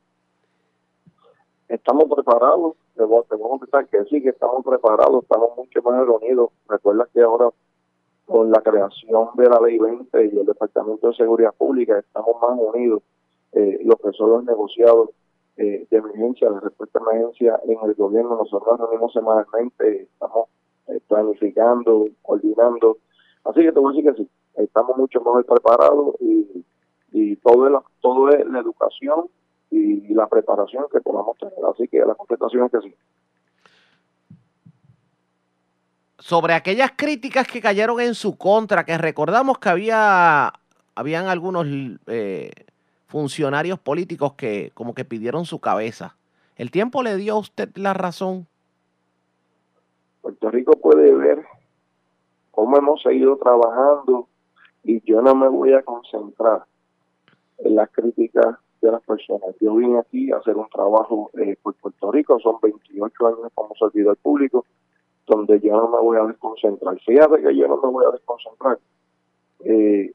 estamos 1.69 2.05
preparados, 2.05 2.77
te 2.95 3.03
voy, 3.03 3.25
a 3.29 3.37
contestar 3.37 3.89
que 3.89 4.05
sí, 4.05 4.23
que 4.23 4.29
estamos 4.29 4.65
preparados, 4.65 5.25
estamos 5.25 5.51
mucho 5.57 5.83
más 5.83 6.07
reunidos. 6.07 6.51
Recuerda 6.69 7.09
que 7.13 7.23
ahora 7.23 7.49
con 8.25 8.53
la 8.53 8.61
creación 8.61 9.31
de 9.35 9.49
la 9.49 9.59
Ley 9.59 9.79
20 9.79 10.27
y 10.27 10.39
el 10.39 10.47
Departamento 10.47 11.09
de 11.09 11.15
Seguridad 11.17 11.53
Pública 11.59 11.99
estamos 11.99 12.37
más 12.41 12.57
unidos, 12.57 13.03
eh, 13.51 13.81
lo 13.83 13.97
que 13.97 14.13
son 14.13 14.31
los 14.31 14.45
negociados 14.45 15.11
eh, 15.57 15.89
de 15.91 15.97
emergencia, 15.97 16.49
de 16.51 16.61
respuesta 16.61 17.01
a 17.01 17.03
emergencia 17.03 17.61
en 17.65 17.79
el 17.85 17.95
gobierno. 17.95 18.37
Nosotros 18.37 18.79
nos 18.79 18.89
reunimos 18.89 19.13
semanalmente, 19.13 20.03
estamos 20.03 20.49
eh, 20.87 21.01
planificando, 21.09 22.07
coordinando. 22.23 22.99
Así 23.43 23.63
que 23.63 23.73
te 23.73 23.81
voy 23.81 23.93
a 23.93 23.97
decir 23.97 24.15
que 24.15 24.23
sí, 24.23 24.31
estamos 24.57 24.97
mucho 24.97 25.21
mejor 25.21 25.45
preparados 25.45 26.17
y, 26.21 26.65
y 27.13 27.37
todo, 27.37 27.67
es 27.67 27.85
todo 28.01 28.29
es 28.31 28.47
la 28.47 28.61
educación 28.61 29.29
y 29.71 30.15
la 30.15 30.27
preparación 30.27 30.85
que 30.91 31.01
podamos 31.01 31.37
tener. 31.39 31.55
Así 31.73 31.87
que 31.89 31.99
la 31.99 32.15
contestación 32.15 32.65
es 32.67 32.73
que 32.73 32.81
sí. 32.89 32.95
Sobre 36.19 36.55
aquellas 36.55 36.93
críticas 36.97 37.47
que 37.47 37.61
cayeron 37.61 38.01
en 38.01 38.15
su 38.15 38.37
contra, 38.37 38.85
que 38.85 38.99
recordamos 38.99 39.59
que 39.59 39.69
había 39.69 40.53
habían 40.97 41.27
algunos 41.27 41.67
eh, 42.07 42.51
funcionarios 43.07 43.79
políticos 43.79 44.33
que 44.33 44.73
como 44.75 44.95
que 44.95 45.05
pidieron 45.05 45.45
su 45.45 45.61
cabeza. 45.61 46.17
¿El 46.57 46.71
tiempo 46.71 47.03
le 47.03 47.17
dio 47.17 47.35
a 47.35 47.39
usted 47.39 47.69
la 47.77 47.93
razón? 47.93 48.47
Puerto 50.23 50.51
Rico 50.51 50.73
puede 50.73 51.15
ver 51.15 51.45
cómo 52.51 52.79
hemos 52.79 53.03
seguido 53.03 53.37
trabajando 53.37 54.27
y 54.87 55.01
yo 55.05 55.21
no 55.21 55.35
me 55.35 55.49
voy 55.49 55.73
a 55.73 55.83
concentrar 55.83 56.65
en 57.59 57.75
las 57.75 57.91
críticas 57.91 58.57
de 58.81 58.93
las 58.93 59.03
personas. 59.03 59.57
Yo 59.61 59.75
vine 59.75 59.99
aquí 59.99 60.31
a 60.31 60.37
hacer 60.37 60.57
un 60.57 60.69
trabajo 60.69 61.31
eh, 61.39 61.57
por 61.61 61.75
Puerto 61.75 62.13
Rico, 62.13 62.39
son 62.39 62.57
28 62.63 63.27
años 63.27 63.51
como 63.55 63.75
servidor 63.75 64.17
público, 64.19 64.65
donde 65.27 65.59
yo 65.59 65.77
no 65.77 65.89
me 65.89 65.99
voy 65.99 66.19
a 66.19 66.25
desconcentrar. 66.25 66.97
Fíjate 67.01 67.43
que 67.43 67.57
yo 67.57 67.67
no 67.67 67.77
me 67.79 67.91
voy 67.91 68.05
a 68.07 68.13
desconcentrar. 68.13 68.79
Eh, 69.65 70.13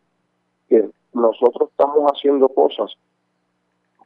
que 0.69 0.89
nosotros 1.13 1.69
estamos 1.69 2.09
haciendo 2.09 2.47
cosas 2.47 2.93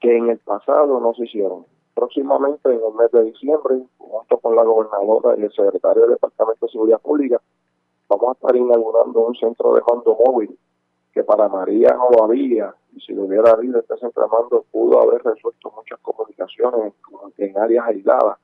que 0.01 0.17
en 0.17 0.29
el 0.29 0.39
pasado 0.39 0.99
no 0.99 1.13
se 1.13 1.25
hicieron. 1.25 1.65
Próximamente, 1.93 2.69
en 2.69 2.81
el 2.83 2.93
mes 2.97 3.11
de 3.11 3.23
diciembre, 3.25 3.83
junto 3.99 4.37
con 4.39 4.55
la 4.55 4.63
gobernadora 4.63 5.37
y 5.37 5.43
el 5.43 5.51
secretario 5.51 6.01
del 6.01 6.13
Departamento 6.13 6.65
de 6.65 6.71
Seguridad 6.71 6.99
Pública, 7.01 7.39
vamos 8.07 8.29
a 8.29 8.31
estar 8.33 8.55
inaugurando 8.55 9.19
un 9.21 9.35
centro 9.35 9.73
de 9.73 9.81
mando 9.87 10.17
móvil 10.25 10.57
que 11.15 11.23
para 11.23 11.47
María 11.47 11.95
no 11.95 12.25
había, 12.25 12.75
y 12.93 12.99
si 12.99 13.13
lo 13.13 13.23
hubiera 13.23 13.51
habido 13.51 13.79
este 13.79 13.97
centro 13.97 14.23
de 14.23 14.29
mando, 14.29 14.65
pudo 14.69 15.01
haber 15.01 15.23
resuelto 15.23 15.71
muchas 15.73 15.97
comunicaciones 16.01 16.93
en 17.37 17.57
áreas 17.57 17.87
aisladas. 17.87 18.37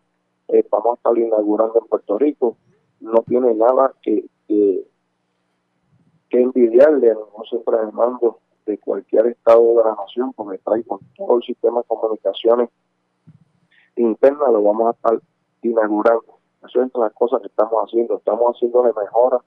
Eh, 0.48 0.66
vamos 0.72 0.92
a 0.92 0.94
estar 0.94 1.18
inaugurando 1.18 1.80
en 1.80 1.88
Puerto 1.88 2.18
Rico. 2.18 2.56
No 3.02 3.24
tiene 3.28 3.54
nada 3.56 3.94
que, 4.02 4.26
que, 4.48 4.86
envidiarle 6.30 7.12
a 7.12 7.16
ningún 7.16 7.46
centro 7.50 7.86
de 7.86 7.92
mando 7.92 8.40
de 8.66 8.78
cualquier 8.78 9.28
estado 9.28 9.62
de 9.62 9.84
la 9.84 9.96
nación, 9.96 10.32
porque 10.32 10.58
trae 10.60 10.84
con 10.86 11.00
todo 11.18 11.38
el 11.38 11.44
sistema 11.44 11.82
de 11.82 11.88
comunicaciones 11.88 12.70
internas, 13.98 14.50
lo 14.50 14.64
vamos 14.64 14.88
a 14.88 14.92
estar 14.92 15.22
inaugurando. 15.62 16.41
Eso 16.66 16.82
es 16.82 16.92
las 16.96 17.14
cosas 17.14 17.42
que 17.42 17.48
estamos 17.48 17.84
haciendo. 17.86 18.18
Estamos 18.18 18.56
haciendo 18.56 18.84
de 18.84 18.94
mejora 18.94 19.40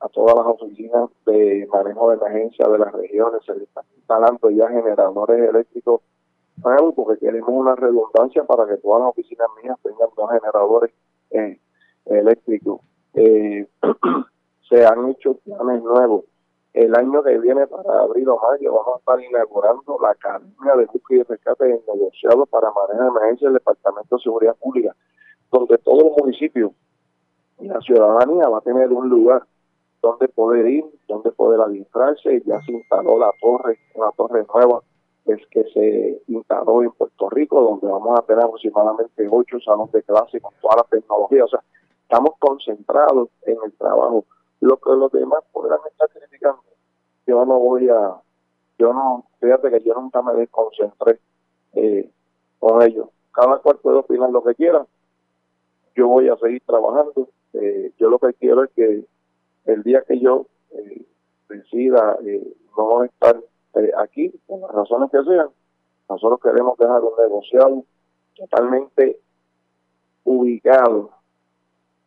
a 0.00 0.08
todas 0.08 0.34
las 0.34 0.46
oficinas 0.46 1.10
de 1.26 1.68
manejo 1.72 2.10
de 2.10 2.16
emergencia 2.16 2.66
de 2.68 2.78
las 2.78 2.92
regiones. 2.92 3.42
Se 3.44 3.52
están 3.52 3.84
instalando 3.96 4.50
ya 4.50 4.68
generadores 4.68 5.48
eléctricos 5.48 6.00
porque 6.94 7.18
queremos 7.18 7.50
una 7.50 7.74
redundancia 7.74 8.44
para 8.44 8.66
que 8.66 8.76
todas 8.76 9.00
las 9.00 9.10
oficinas 9.10 9.48
mías 9.62 9.78
tengan 9.82 10.08
dos 10.16 10.30
generadores 10.30 10.92
eh, 11.30 11.58
eléctricos. 12.04 12.80
Eh, 13.14 13.66
se 14.68 14.84
han 14.84 15.08
hecho 15.08 15.34
planes 15.34 15.82
nuevos 15.82 16.24
el 16.72 16.94
año 16.94 17.22
que 17.22 17.36
viene, 17.38 17.66
para 17.66 18.00
abril 18.00 18.28
o 18.28 18.38
mayo, 18.38 18.72
vamos 18.72 18.94
a 18.94 18.98
estar 18.98 19.20
inaugurando 19.20 19.98
la 20.00 20.10
Academia 20.10 20.76
de 20.76 20.86
Búsqueda 20.86 21.20
y 21.20 21.22
Rescate 21.24 21.82
negociado 21.88 22.46
para 22.46 22.70
manejo 22.70 23.02
de 23.02 23.08
emergencia 23.08 23.48
del 23.48 23.54
Departamento 23.54 24.16
de 24.16 24.22
Seguridad 24.22 24.56
Pública, 24.56 24.94
donde 25.50 25.78
todos 25.78 26.02
los 26.04 26.16
municipios 26.18 26.72
y 27.58 27.66
la 27.68 27.80
ciudadanía 27.80 28.48
va 28.48 28.58
a 28.58 28.62
tener 28.62 28.90
un 28.92 29.08
lugar 29.08 29.44
donde 30.02 30.28
poder 30.28 30.66
ir, 30.66 30.84
donde 31.08 31.30
poder 31.30 31.60
adentrarse. 31.60 32.42
Ya 32.46 32.60
se 32.62 32.72
instaló 32.72 33.18
la 33.18 33.32
torre, 33.40 33.78
una 33.94 34.10
torre 34.12 34.46
nueva 34.54 34.80
es 35.26 35.46
que 35.48 35.64
se 35.64 36.22
instaló 36.28 36.82
en 36.82 36.90
Puerto 36.92 37.28
Rico, 37.28 37.60
donde 37.60 37.86
vamos 37.86 38.18
a 38.18 38.22
tener 38.22 38.42
aproximadamente 38.42 39.28
ocho 39.30 39.60
salones 39.60 39.92
de 39.92 40.02
clase 40.02 40.40
con 40.40 40.52
toda 40.60 40.76
la 40.76 40.84
tecnología. 40.84 41.44
O 41.44 41.48
sea, 41.48 41.62
estamos 42.02 42.30
concentrados 42.38 43.28
en 43.42 43.56
el 43.64 43.72
trabajo 43.74 44.24
lo 44.60 44.76
que 44.76 44.90
los 44.90 45.10
demás 45.12 45.42
podrán 45.52 45.78
estar 45.90 46.08
criticando, 46.10 46.62
yo 47.26 47.44
no 47.44 47.58
voy 47.58 47.88
a, 47.88 48.16
yo 48.78 48.92
no, 48.92 49.24
fíjate 49.40 49.70
que 49.70 49.80
yo 49.80 49.94
nunca 49.94 50.22
me 50.22 50.34
desconcentré 50.34 51.18
eh, 51.74 52.10
con 52.58 52.82
ellos. 52.82 53.08
Cada 53.32 53.58
cual 53.58 53.78
puede 53.78 53.98
opinar 53.98 54.30
lo 54.30 54.42
que 54.42 54.54
quiera. 54.54 54.84
Yo 55.94 56.08
voy 56.08 56.28
a 56.28 56.36
seguir 56.36 56.62
trabajando. 56.66 57.28
Eh, 57.52 57.92
yo 57.98 58.08
lo 58.08 58.18
que 58.18 58.32
quiero 58.34 58.64
es 58.64 58.70
que 58.74 59.04
el 59.66 59.82
día 59.82 60.02
que 60.06 60.18
yo 60.20 60.46
eh, 60.72 61.04
decida 61.48 62.16
eh, 62.24 62.54
no 62.76 63.04
estar 63.04 63.36
aquí, 63.98 64.32
por 64.46 64.60
las 64.60 64.70
razones 64.72 65.10
que 65.10 65.22
sean, 65.24 65.48
nosotros 66.08 66.40
queremos 66.42 66.76
dejar 66.78 67.00
un 67.02 67.12
negociado 67.22 67.84
totalmente 68.36 69.18
ubicado 70.24 71.10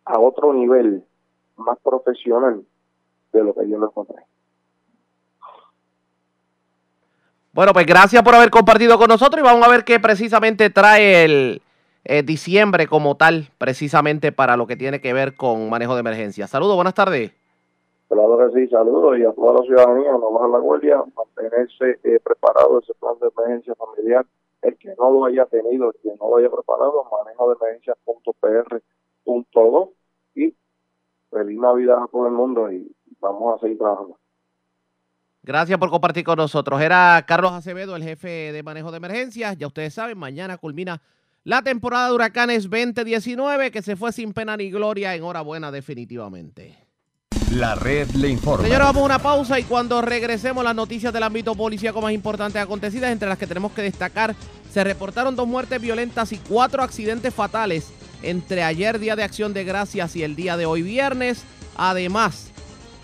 a 0.06 0.20
otro 0.20 0.54
nivel 0.54 1.04
más 1.58 1.78
profesional 1.80 2.64
de 3.32 3.44
lo 3.44 3.54
que 3.54 3.70
yo 3.70 3.78
lo 3.78 3.88
encontré. 3.88 4.24
Bueno, 7.54 7.72
pues 7.72 7.86
gracias 7.86 8.24
por 8.24 8.34
haber 8.34 8.50
compartido 8.50 8.98
con 8.98 9.08
nosotros 9.08 9.40
y 9.40 9.44
vamos 9.44 9.66
a 9.66 9.70
ver 9.70 9.84
qué 9.84 10.00
precisamente 10.00 10.70
trae 10.72 11.24
el 11.24 11.62
eh, 12.06 12.24
diciembre 12.24 12.88
como 12.88 13.16
tal, 13.16 13.50
precisamente 13.58 14.32
para 14.32 14.56
lo 14.58 14.68
que 14.68 14.76
tiene 14.76 15.02
que 15.02 15.14
ver 15.14 15.36
con 15.36 15.70
manejo 15.70 15.94
de 15.94 16.02
emergencia. 16.02 16.48
Saludos, 16.48 16.76
buenas 16.76 16.94
tardes. 16.94 17.32
Claro 18.10 18.38
que 18.38 18.52
sí, 18.60 18.68
saludos 18.70 19.18
y 19.18 19.24
a 19.24 19.32
toda 19.32 19.60
la 19.60 19.66
ciudadanía, 19.66 20.12
no 20.12 20.32
bajar 20.32 20.50
la 20.50 20.60
guardia, 20.60 21.02
mantenerse 21.16 22.00
eh, 22.04 22.20
preparado 22.24 22.80
ese 22.80 22.94
plan 22.96 23.16
de 23.20 23.30
emergencia 23.36 23.74
familiar. 23.76 24.26
El 24.62 24.78
que 24.78 24.94
no 24.98 25.12
lo 25.12 25.26
haya 25.26 25.46
tenido, 25.48 25.90
el 25.90 25.96
que 26.02 26.16
no 26.20 26.30
lo 26.30 26.38
haya 26.38 26.50
preparado, 26.50 27.06
manejo 27.12 27.50
de 27.50 27.56
emergencia.pr.do 27.60 29.94
y 30.36 30.56
feliz 31.32 31.60
Navidad 31.60 32.04
a 32.04 32.08
todo 32.08 32.28
el 32.28 32.34
mundo 32.34 32.72
y 32.72 32.90
vamos 33.20 33.56
a 33.56 33.60
seguir 33.62 33.78
trabajando. 33.78 34.18
Gracias 35.42 35.78
por 35.78 35.90
compartir 35.90 36.24
con 36.24 36.38
nosotros. 36.38 36.82
Era 36.82 37.22
Carlos 37.28 37.52
Acevedo, 37.52 37.98
el 37.98 38.04
jefe 38.04 38.54
de 38.54 38.64
manejo 38.64 38.92
de 38.92 38.98
emergencias. 38.98 39.58
Ya 39.58 39.68
ustedes 39.68 39.94
saben, 39.94 40.18
mañana 40.18 40.58
culmina 40.58 41.02
la 41.44 41.62
temporada 41.62 42.08
de 42.08 42.14
huracanes 42.14 42.70
2019 42.70 43.72
que 43.72 43.82
se 43.82 43.96
fue 43.96 44.12
sin 44.12 44.34
pena 44.34 44.56
ni 44.58 44.72
gloria. 44.72 45.16
Enhorabuena 45.16 45.72
definitivamente. 45.72 46.78
La 47.52 47.76
red 47.76 48.10
le 48.12 48.30
informa. 48.30 48.64
Señores, 48.64 48.88
vamos 48.88 49.04
a 49.04 49.06
una 49.06 49.20
pausa 49.20 49.60
y 49.60 49.64
cuando 49.64 50.02
regresemos 50.02 50.64
las 50.64 50.74
noticias 50.74 51.14
del 51.14 51.24
ámbito 51.24 51.54
policíaco 51.54 52.02
más 52.02 52.14
importantes 52.14 52.62
acontecidas, 52.62 53.12
entre 53.12 53.30
las 53.30 53.38
que 53.38 53.46
tenemos 53.46 53.74
que 53.74 53.84
destacar, 53.84 54.36
se 54.72 54.84
reportaron 54.84 55.36
dos 55.36 55.48
muertes 55.48 55.80
violentas 55.80 56.32
y 56.32 56.38
cuatro 56.38 56.82
accidentes 56.82 57.34
fatales 57.34 57.92
entre 58.24 58.64
ayer, 58.64 58.98
día 58.98 59.16
de 59.16 59.24
acción 59.24 59.54
de 59.54 59.66
gracias, 59.66 60.16
y 60.16 60.24
el 60.24 60.36
día 60.36 60.58
de 60.58 60.66
hoy, 60.66 60.82
viernes. 60.82 61.44
Además, 61.76 62.52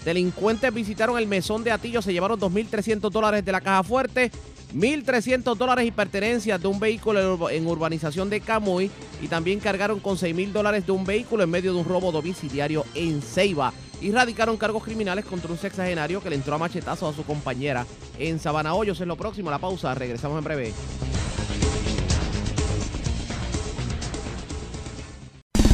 delincuentes 0.06 0.74
visitaron 0.74 1.20
el 1.20 1.28
mesón 1.28 1.64
de 1.64 1.72
Atillo, 1.72 2.02
se 2.02 2.14
llevaron 2.14 2.40
2.300 2.40 3.12
dólares 3.12 3.46
de 3.46 3.52
la 3.52 3.62
caja 3.62 3.84
fuerte, 3.84 4.32
1.300 4.74 5.56
dólares 5.56 5.88
y 5.88 5.92
pertenencias 5.92 6.62
de 6.62 6.68
un 6.68 6.80
vehículo 6.80 7.50
en 7.50 7.68
urbanización 7.68 8.30
de 8.30 8.42
Camuy 8.42 8.92
y 9.22 9.28
también 9.28 9.60
cargaron 9.60 10.00
con 10.00 10.18
6.000 10.18 10.52
dólares 10.52 10.86
de 10.86 10.92
un 10.92 11.06
vehículo 11.06 11.44
en 11.44 11.50
medio 11.50 11.74
de 11.74 11.80
un 11.80 11.86
robo 11.86 12.12
domiciliario 12.12 12.86
en 12.94 13.22
Ceiba. 13.22 13.74
Y 14.02 14.12
radicaron 14.12 14.56
cargos 14.56 14.84
criminales 14.84 15.26
contra 15.26 15.52
un 15.52 15.58
sexagenario 15.58 16.22
que 16.22 16.30
le 16.30 16.38
entró 16.38 16.56
a 16.56 16.58
machetazos 16.58 17.14
a 17.14 17.18
su 17.18 17.26
compañera 17.26 17.86
en 18.18 18.40
Sabana 18.40 18.74
Hoyos. 18.74 19.02
Es 19.02 19.08
lo 19.08 19.18
próximo, 19.18 19.52
la 19.52 19.60
pausa. 19.60 19.94
Regresamos 19.94 20.38
en 20.38 20.44
breve. 20.46 20.74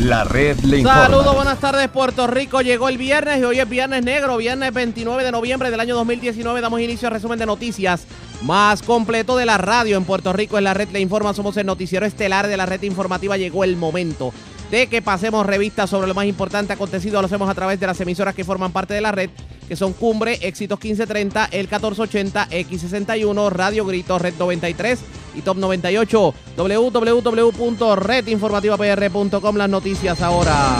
La 0.01 0.23
red 0.23 0.57
le 0.59 0.79
informa. 0.79 1.03
Saludos, 1.03 1.35
buenas 1.35 1.59
tardes 1.59 1.87
Puerto 1.89 2.27
Rico. 2.27 2.61
Llegó 2.61 2.89
el 2.89 2.97
viernes 2.97 3.39
y 3.39 3.43
hoy 3.43 3.59
es 3.59 3.69
viernes 3.69 4.03
negro, 4.03 4.37
viernes 4.37 4.73
29 4.73 5.23
de 5.23 5.31
noviembre 5.31 5.69
del 5.69 5.79
año 5.79 5.95
2019. 5.95 6.61
Damos 6.61 6.81
inicio 6.81 7.07
al 7.07 7.13
resumen 7.13 7.37
de 7.37 7.45
noticias 7.45 8.07
más 8.45 8.83
completo 8.83 9.35
de 9.35 9.45
la 9.45 9.57
radio 9.57 9.97
en 9.97 10.05
Puerto 10.05 10.31
Rico. 10.31 10.57
En 10.57 10.63
la 10.65 10.75
red 10.75 10.89
le 10.89 10.99
informa, 10.99 11.33
somos 11.33 11.57
el 11.57 11.65
noticiero 11.65 12.05
estelar 12.05 12.45
de 12.47 12.57
la 12.57 12.67
red 12.67 12.83
informativa. 12.83 13.37
Llegó 13.37 13.63
el 13.63 13.75
momento 13.75 14.31
de 14.69 14.85
que 14.87 15.01
pasemos 15.01 15.43
revistas 15.45 15.89
sobre 15.89 16.07
lo 16.07 16.13
más 16.13 16.25
importante 16.25 16.73
acontecido. 16.73 17.21
Lo 17.21 17.25
hacemos 17.25 17.49
a 17.49 17.55
través 17.55 17.79
de 17.79 17.87
las 17.87 17.99
emisoras 17.99 18.35
que 18.35 18.43
forman 18.43 18.71
parte 18.71 18.93
de 18.93 19.01
la 19.01 19.11
red, 19.11 19.31
que 19.67 19.75
son 19.75 19.93
Cumbre, 19.93 20.37
Éxitos 20.41 20.79
1530, 20.79 21.49
El 21.51 21.67
1480, 21.67 22.49
X61, 22.49 23.49
Radio 23.49 23.83
Grito, 23.85 24.19
Red 24.19 24.35
93 24.37 24.99
y 25.33 25.41
Top 25.41 25.57
98. 25.57 26.35
www.redinformativapr.com. 26.55 29.55
Las 29.55 29.69
noticias 29.69 30.21
ahora. 30.21 30.77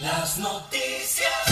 Las 0.00 0.38
noticias. 0.38 0.69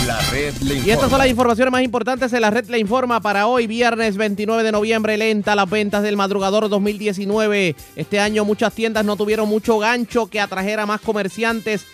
La 0.09 0.19
red 0.31 0.55
le 0.63 0.77
Y 0.77 0.91
estas 0.91 1.11
son 1.11 1.19
las 1.19 1.29
informaciones 1.29 1.71
más 1.71 1.83
importantes 1.83 2.33
en 2.33 2.41
la 2.41 2.49
red 2.49 2.67
le 2.71 2.79
informa 2.79 3.21
para 3.21 3.47
hoy, 3.47 3.67
viernes 3.67 4.17
29 4.17 4.63
de 4.63 4.73
noviembre. 4.73 5.19
Lenta 5.19 5.55
las 5.55 5.69
ventas 5.69 6.03
del 6.03 6.17
madrugador 6.17 6.71
2019. 6.71 7.77
Este 7.95 8.19
año 8.19 8.47
muchas 8.47 8.73
tiendas 8.73 9.05
no 9.05 9.17
tuvieron 9.17 9.51
mucho 9.51 9.79
gancho 9.79 10.29
que 10.29 10.41
atrajera 10.41 10.87
más 10.87 11.03
comerciantes 11.03 11.85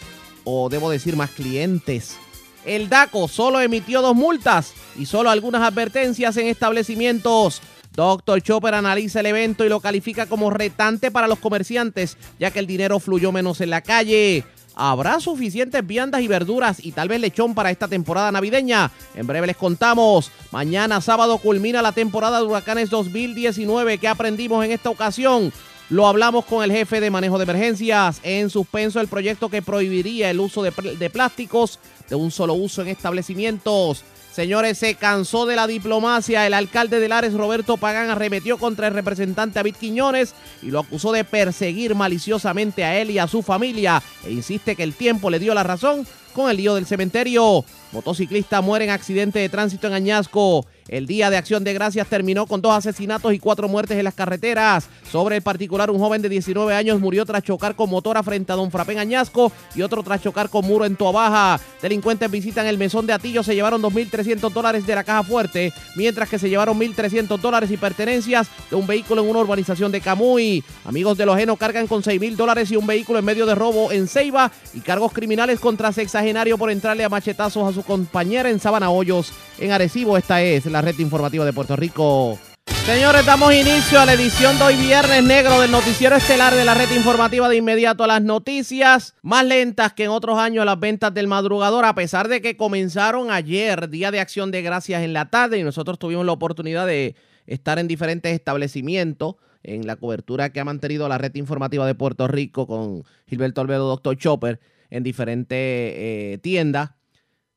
o 0.44 0.68
debo 0.68 0.90
decir 0.90 1.16
más 1.16 1.30
clientes. 1.30 2.16
El 2.64 2.88
DACO 2.88 3.26
solo 3.26 3.61
emitió 3.61 4.00
dos 4.00 4.14
multas 4.14 4.75
y 4.97 5.06
solo 5.06 5.28
algunas 5.28 5.62
advertencias 5.62 6.37
en 6.37 6.47
establecimientos. 6.47 7.62
Dr. 7.97 8.40
Chopper 8.42 8.75
analiza 8.75 9.21
el 9.21 9.26
evento 9.26 9.64
y 9.64 9.68
lo 9.68 9.80
califica 9.80 10.26
como 10.26 10.50
retante 10.50 11.11
para 11.11 11.26
los 11.26 11.40
comerciantes, 11.40 12.16
ya 12.38 12.52
que 12.52 12.61
el 12.61 12.68
dinero 12.68 13.00
fluyó 13.00 13.33
menos 13.33 13.61
en 13.61 13.71
la 13.71 13.80
calle. 13.80 14.44
¿Habrá 14.76 15.21
suficientes 15.21 15.87
viandas 15.87 16.21
y 16.23 16.28
verduras 16.28 16.85
y 16.85 16.93
tal 16.93 17.09
vez 17.09 17.21
lechón 17.21 17.54
para 17.54 17.71
esta 17.71 17.87
temporada 17.87 18.33
navideña? 18.33 18.90
En 19.14 19.26
breve 19.26 19.47
les 19.47 19.57
contamos. 19.57 20.31
Mañana 20.50 21.00
sábado 21.00 21.38
culmina 21.38 21.81
la 21.81 21.93
temporada 21.93 22.40
de 22.40 22.47
huracanes 22.47 22.90
2019. 22.90 23.99
¿Qué 23.99 24.09
aprendimos 24.09 24.64
en 24.64 24.73
esta 24.73 24.90
ocasión? 24.90 25.52
Lo 25.90 26.07
hablamos 26.07 26.45
con 26.47 26.64
el 26.64 26.73
jefe 26.73 27.00
de 27.00 27.11
manejo 27.11 27.38
de 27.38 27.45
emergencias. 27.45 28.21
En 28.25 28.50
suspenso 28.50 29.00
el 29.00 29.09
proyecto 29.09 29.49
que 29.49 29.62
prohibiría 29.62 30.31
el 30.31 30.40
uso 30.40 30.62
de, 30.62 30.73
de 30.99 31.11
plásticos 31.11 31.78
de 32.09 32.16
un 32.16 32.31
solo 32.31 32.54
uso 32.54 32.83
en 32.83 32.88
establecimientos. 32.88 34.02
Señores, 34.35 34.79
se 34.79 34.97
cansó 34.97 35.47
de 35.47 35.55
la 35.55 35.69
diplomacia. 35.69 36.45
El 36.45 36.55
alcalde 36.55 36.99
de 36.99 37.09
Lares, 37.09 37.35
Roberto 37.35 37.76
Pagán, 37.76 38.11
arremetió 38.11 38.59
contra 38.59 38.88
el 38.88 38.95
representante 38.95 39.55
David 39.55 39.76
Quiñones 39.79 40.35
y 40.61 40.73
lo 40.73 40.81
acusó 40.81 41.12
de 41.12 41.23
perseguir 41.23 41.95
maliciosamente 41.95 42.83
a 42.83 43.00
él 43.00 43.12
y 43.12 43.21
a 43.21 43.29
su 43.29 43.43
familia. 43.43 44.03
E 44.25 44.33
insiste 44.33 44.75
que 44.75 44.83
el 44.83 44.95
tiempo 44.95 45.31
le 45.31 45.38
dio 45.38 45.55
la 45.55 45.62
razón 45.62 46.05
con 46.33 46.50
el 46.50 46.57
lío 46.57 46.75
del 46.75 46.85
cementerio. 46.85 47.64
Motociclista 47.93 48.61
muere 48.61 48.87
en 48.87 48.91
accidente 48.91 49.38
de 49.38 49.49
tránsito 49.49 49.87
en 49.87 49.93
Añasco. 49.93 50.67
El 50.88 51.07
día 51.07 51.31
de 51.31 51.38
acción 51.38 51.64
de 51.64 51.73
gracias 51.73 52.07
terminó 52.09 52.47
con 52.47 52.61
dos 52.61 52.73
asesinatos 52.73 53.33
y 53.33 53.38
cuatro 53.38 53.69
muertes 53.69 53.97
en 53.97 54.05
las 54.05 54.14
carreteras. 54.14 54.88
Sobre 55.11 55.37
el 55.37 55.43
particular, 55.43 55.91
un 55.91 55.99
joven 55.99 56.21
de 56.21 56.29
19 56.29 56.75
años 56.75 57.00
murió 57.00 57.25
tras 57.25 57.43
chocar 57.43 57.75
con 57.75 57.88
motora 57.88 58.23
frente 58.23 58.53
a 58.53 58.57
Don 58.57 58.71
Frapé 58.71 58.93
en 58.93 58.99
Añasco 58.99 59.50
y 59.75 59.83
otro 59.83 60.03
tras 60.03 60.23
chocar 60.23 60.50
con 60.50 60.67
muro 60.67 60.85
en 60.85 60.97
Toabaja. 60.97 61.59
Delincuentes 61.81 62.31
visitan 62.31 62.67
el 62.67 62.76
mesón 62.76 63.07
de 63.07 63.14
Atillo, 63.14 63.43
se 63.43 63.55
llevaron 63.55 63.83
2.300 63.83 64.53
dólares 64.53 64.87
de 64.87 64.95
la 64.95 65.05
caja 65.05 65.23
fuerte, 65.23 65.73
mientras 65.97 66.29
que 66.29 66.38
se 66.38 66.50
llevaron 66.50 66.79
1.300 66.79 67.38
dólares 67.38 67.71
y 67.71 67.76
pertenencias 67.79 68.49
de 68.71 68.76
un 68.76 68.87
vehículo 68.87 69.23
en 69.23 69.31
una 69.31 69.41
urbanización 69.41 69.91
de 69.91 70.03
Camuy. 70.03 70.62
Amigos 70.85 71.17
de 71.17 71.25
Lojeno 71.25 71.57
cargan 71.57 71.87
con 71.87 72.03
6.000 72.03 72.37
dólares 72.37 72.71
y 72.71 72.76
un 72.76 72.87
vehículo 72.87 73.19
en 73.19 73.25
medio 73.25 73.47
de 73.47 73.55
robo 73.55 73.91
en 73.91 74.07
Ceiba 74.07 74.53
y 74.75 74.81
cargos 74.81 75.12
criminales 75.12 75.61
contra 75.61 75.93
sexagenario 75.93 76.59
por 76.59 76.71
entrarle 76.71 77.05
a 77.05 77.09
machetazos 77.09 77.67
a 77.69 77.73
su 77.73 77.83
compañera 77.83 78.50
en 78.50 78.61
Sabana 78.61 78.91
Hoyos 78.91 79.33
en 79.58 79.73
Arecibo. 79.73 80.16
Esta 80.16 80.42
es 80.42 80.66
la 80.66 80.82
red 80.82 80.99
informativa 80.99 81.44
de 81.44 81.52
Puerto 81.52 81.76
Rico. 81.76 82.38
Señores, 82.87 83.25
damos 83.25 83.54
inicio 83.54 83.99
a 83.99 84.04
la 84.04 84.12
edición 84.12 84.58
de 84.58 84.64
hoy 84.64 84.76
viernes 84.76 85.25
negro 85.25 85.58
del 85.58 85.70
noticiero 85.70 86.16
estelar 86.16 86.54
de 86.54 86.66
la 86.66 86.75
red 86.75 86.90
informativa 86.94 87.49
de 87.49 87.56
inmediato 87.56 88.04
a 88.04 88.06
las 88.06 88.23
noticias. 88.23 89.14
Más 89.23 89.44
lentas 89.46 89.94
que 89.94 90.04
en 90.04 90.11
otros 90.11 90.38
años 90.38 90.66
las 90.66 90.78
ventas 90.78 91.14
del 91.14 91.26
madrugador, 91.26 91.87
a 91.87 91.94
pesar 91.94 92.28
de 92.28 92.42
que 92.42 92.58
comenzaron 92.58 93.30
ayer, 93.30 93.88
Día 93.88 94.11
de 94.11 94.20
Acción 94.20 94.50
de 94.50 94.61
Gracias 94.61 95.02
en 95.02 95.14
la 95.14 95.30
tarde, 95.30 95.58
y 95.58 95.62
nosotros 95.62 95.99
tuvimos 95.99 96.26
la 96.26 96.32
oportunidad 96.32 96.87
de 96.87 97.16
estar 97.46 97.78
en 97.78 97.88
diferentes 97.88 98.34
establecimientos 98.34 99.37
en 99.62 99.87
la 99.87 99.96
cobertura 99.96 100.50
que 100.50 100.61
ha 100.61 100.64
mantenido 100.64 101.08
la 101.08 101.16
red 101.16 101.34
informativa 101.37 101.87
de 101.87 101.94
Puerto 101.94 102.28
Rico 102.28 102.66
con 102.66 103.04
Gilberto 103.26 103.62
Albedo, 103.62 103.88
Dr. 103.88 104.18
Chopper, 104.18 104.61
en 104.90 105.02
diferentes 105.02 105.56
eh, 105.58 106.38
tiendas 106.42 106.90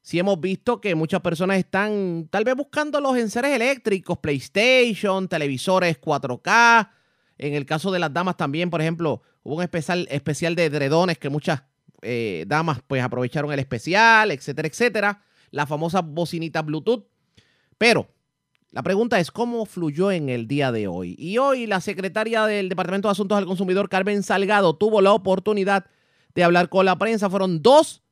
sí 0.08 0.20
hemos 0.20 0.39
visto 0.39 0.80
que 0.80 0.96
muchas 0.96 1.20
personas 1.20 1.58
están 1.58 2.30
tal 2.32 2.46
vez 2.46 2.56
buscando 2.56 3.02
los 3.02 3.17
enseres 3.17 3.52
eléctricos, 3.52 4.20
PlayStation, 4.20 5.28
televisores 5.28 6.00
4K. 6.00 6.89
En 7.38 7.54
el 7.56 7.65
caso 7.65 7.91
de 7.91 8.00
las 8.00 8.13
damas 8.13 8.38
también, 8.38 8.70
por 8.70 8.80
ejemplo, 8.80 9.22
hubo 9.43 9.56
un 9.56 9.63
especial, 9.63 10.08
especial 10.10 10.56
de 10.56 10.70
dredones 10.70 11.17
que 11.17 11.28
muchas 11.28 11.63
eh, 12.04 12.46
damas 12.48 12.80
pues 12.88 13.04
aprovecharon 13.04 13.52
el 13.52 13.60
especial, 13.60 14.32
etcétera, 14.32 14.70
etcétera. 14.70 15.24
La 15.52 15.67
famosa 15.67 16.00
bocinita 16.00 16.62
Bluetooth. 16.62 17.06
Pero 17.78 18.08
la 18.72 18.84
pregunta 18.84 19.20
es 19.20 19.30
cómo 19.30 19.65
fluyó 19.65 20.10
en 20.10 20.30
el 20.30 20.48
día 20.48 20.72
de 20.72 20.88
hoy. 20.88 21.17
Y 21.20 21.38
hoy 21.38 21.67
la 21.67 21.82
secretaria 21.82 22.46
del 22.46 22.70
Departamento 22.70 23.10
de 23.10 23.12
Asuntos 23.12 23.38
al 23.38 23.46
Consumidor, 23.46 23.89
Carmen 23.89 24.24
Salgado, 24.24 24.74
tuvo 24.74 25.02
la 25.02 25.12
oportunidad 25.12 25.88
de 26.34 26.46
hablar 26.46 26.70
con 26.70 26.86
la 26.86 26.98
prensa. 26.98 27.30
Fueron 27.30 27.62
dos 27.62 28.04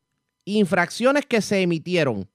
infracciones 0.46 1.26
que 1.26 1.42
se 1.42 1.62
emitieron 1.62 2.30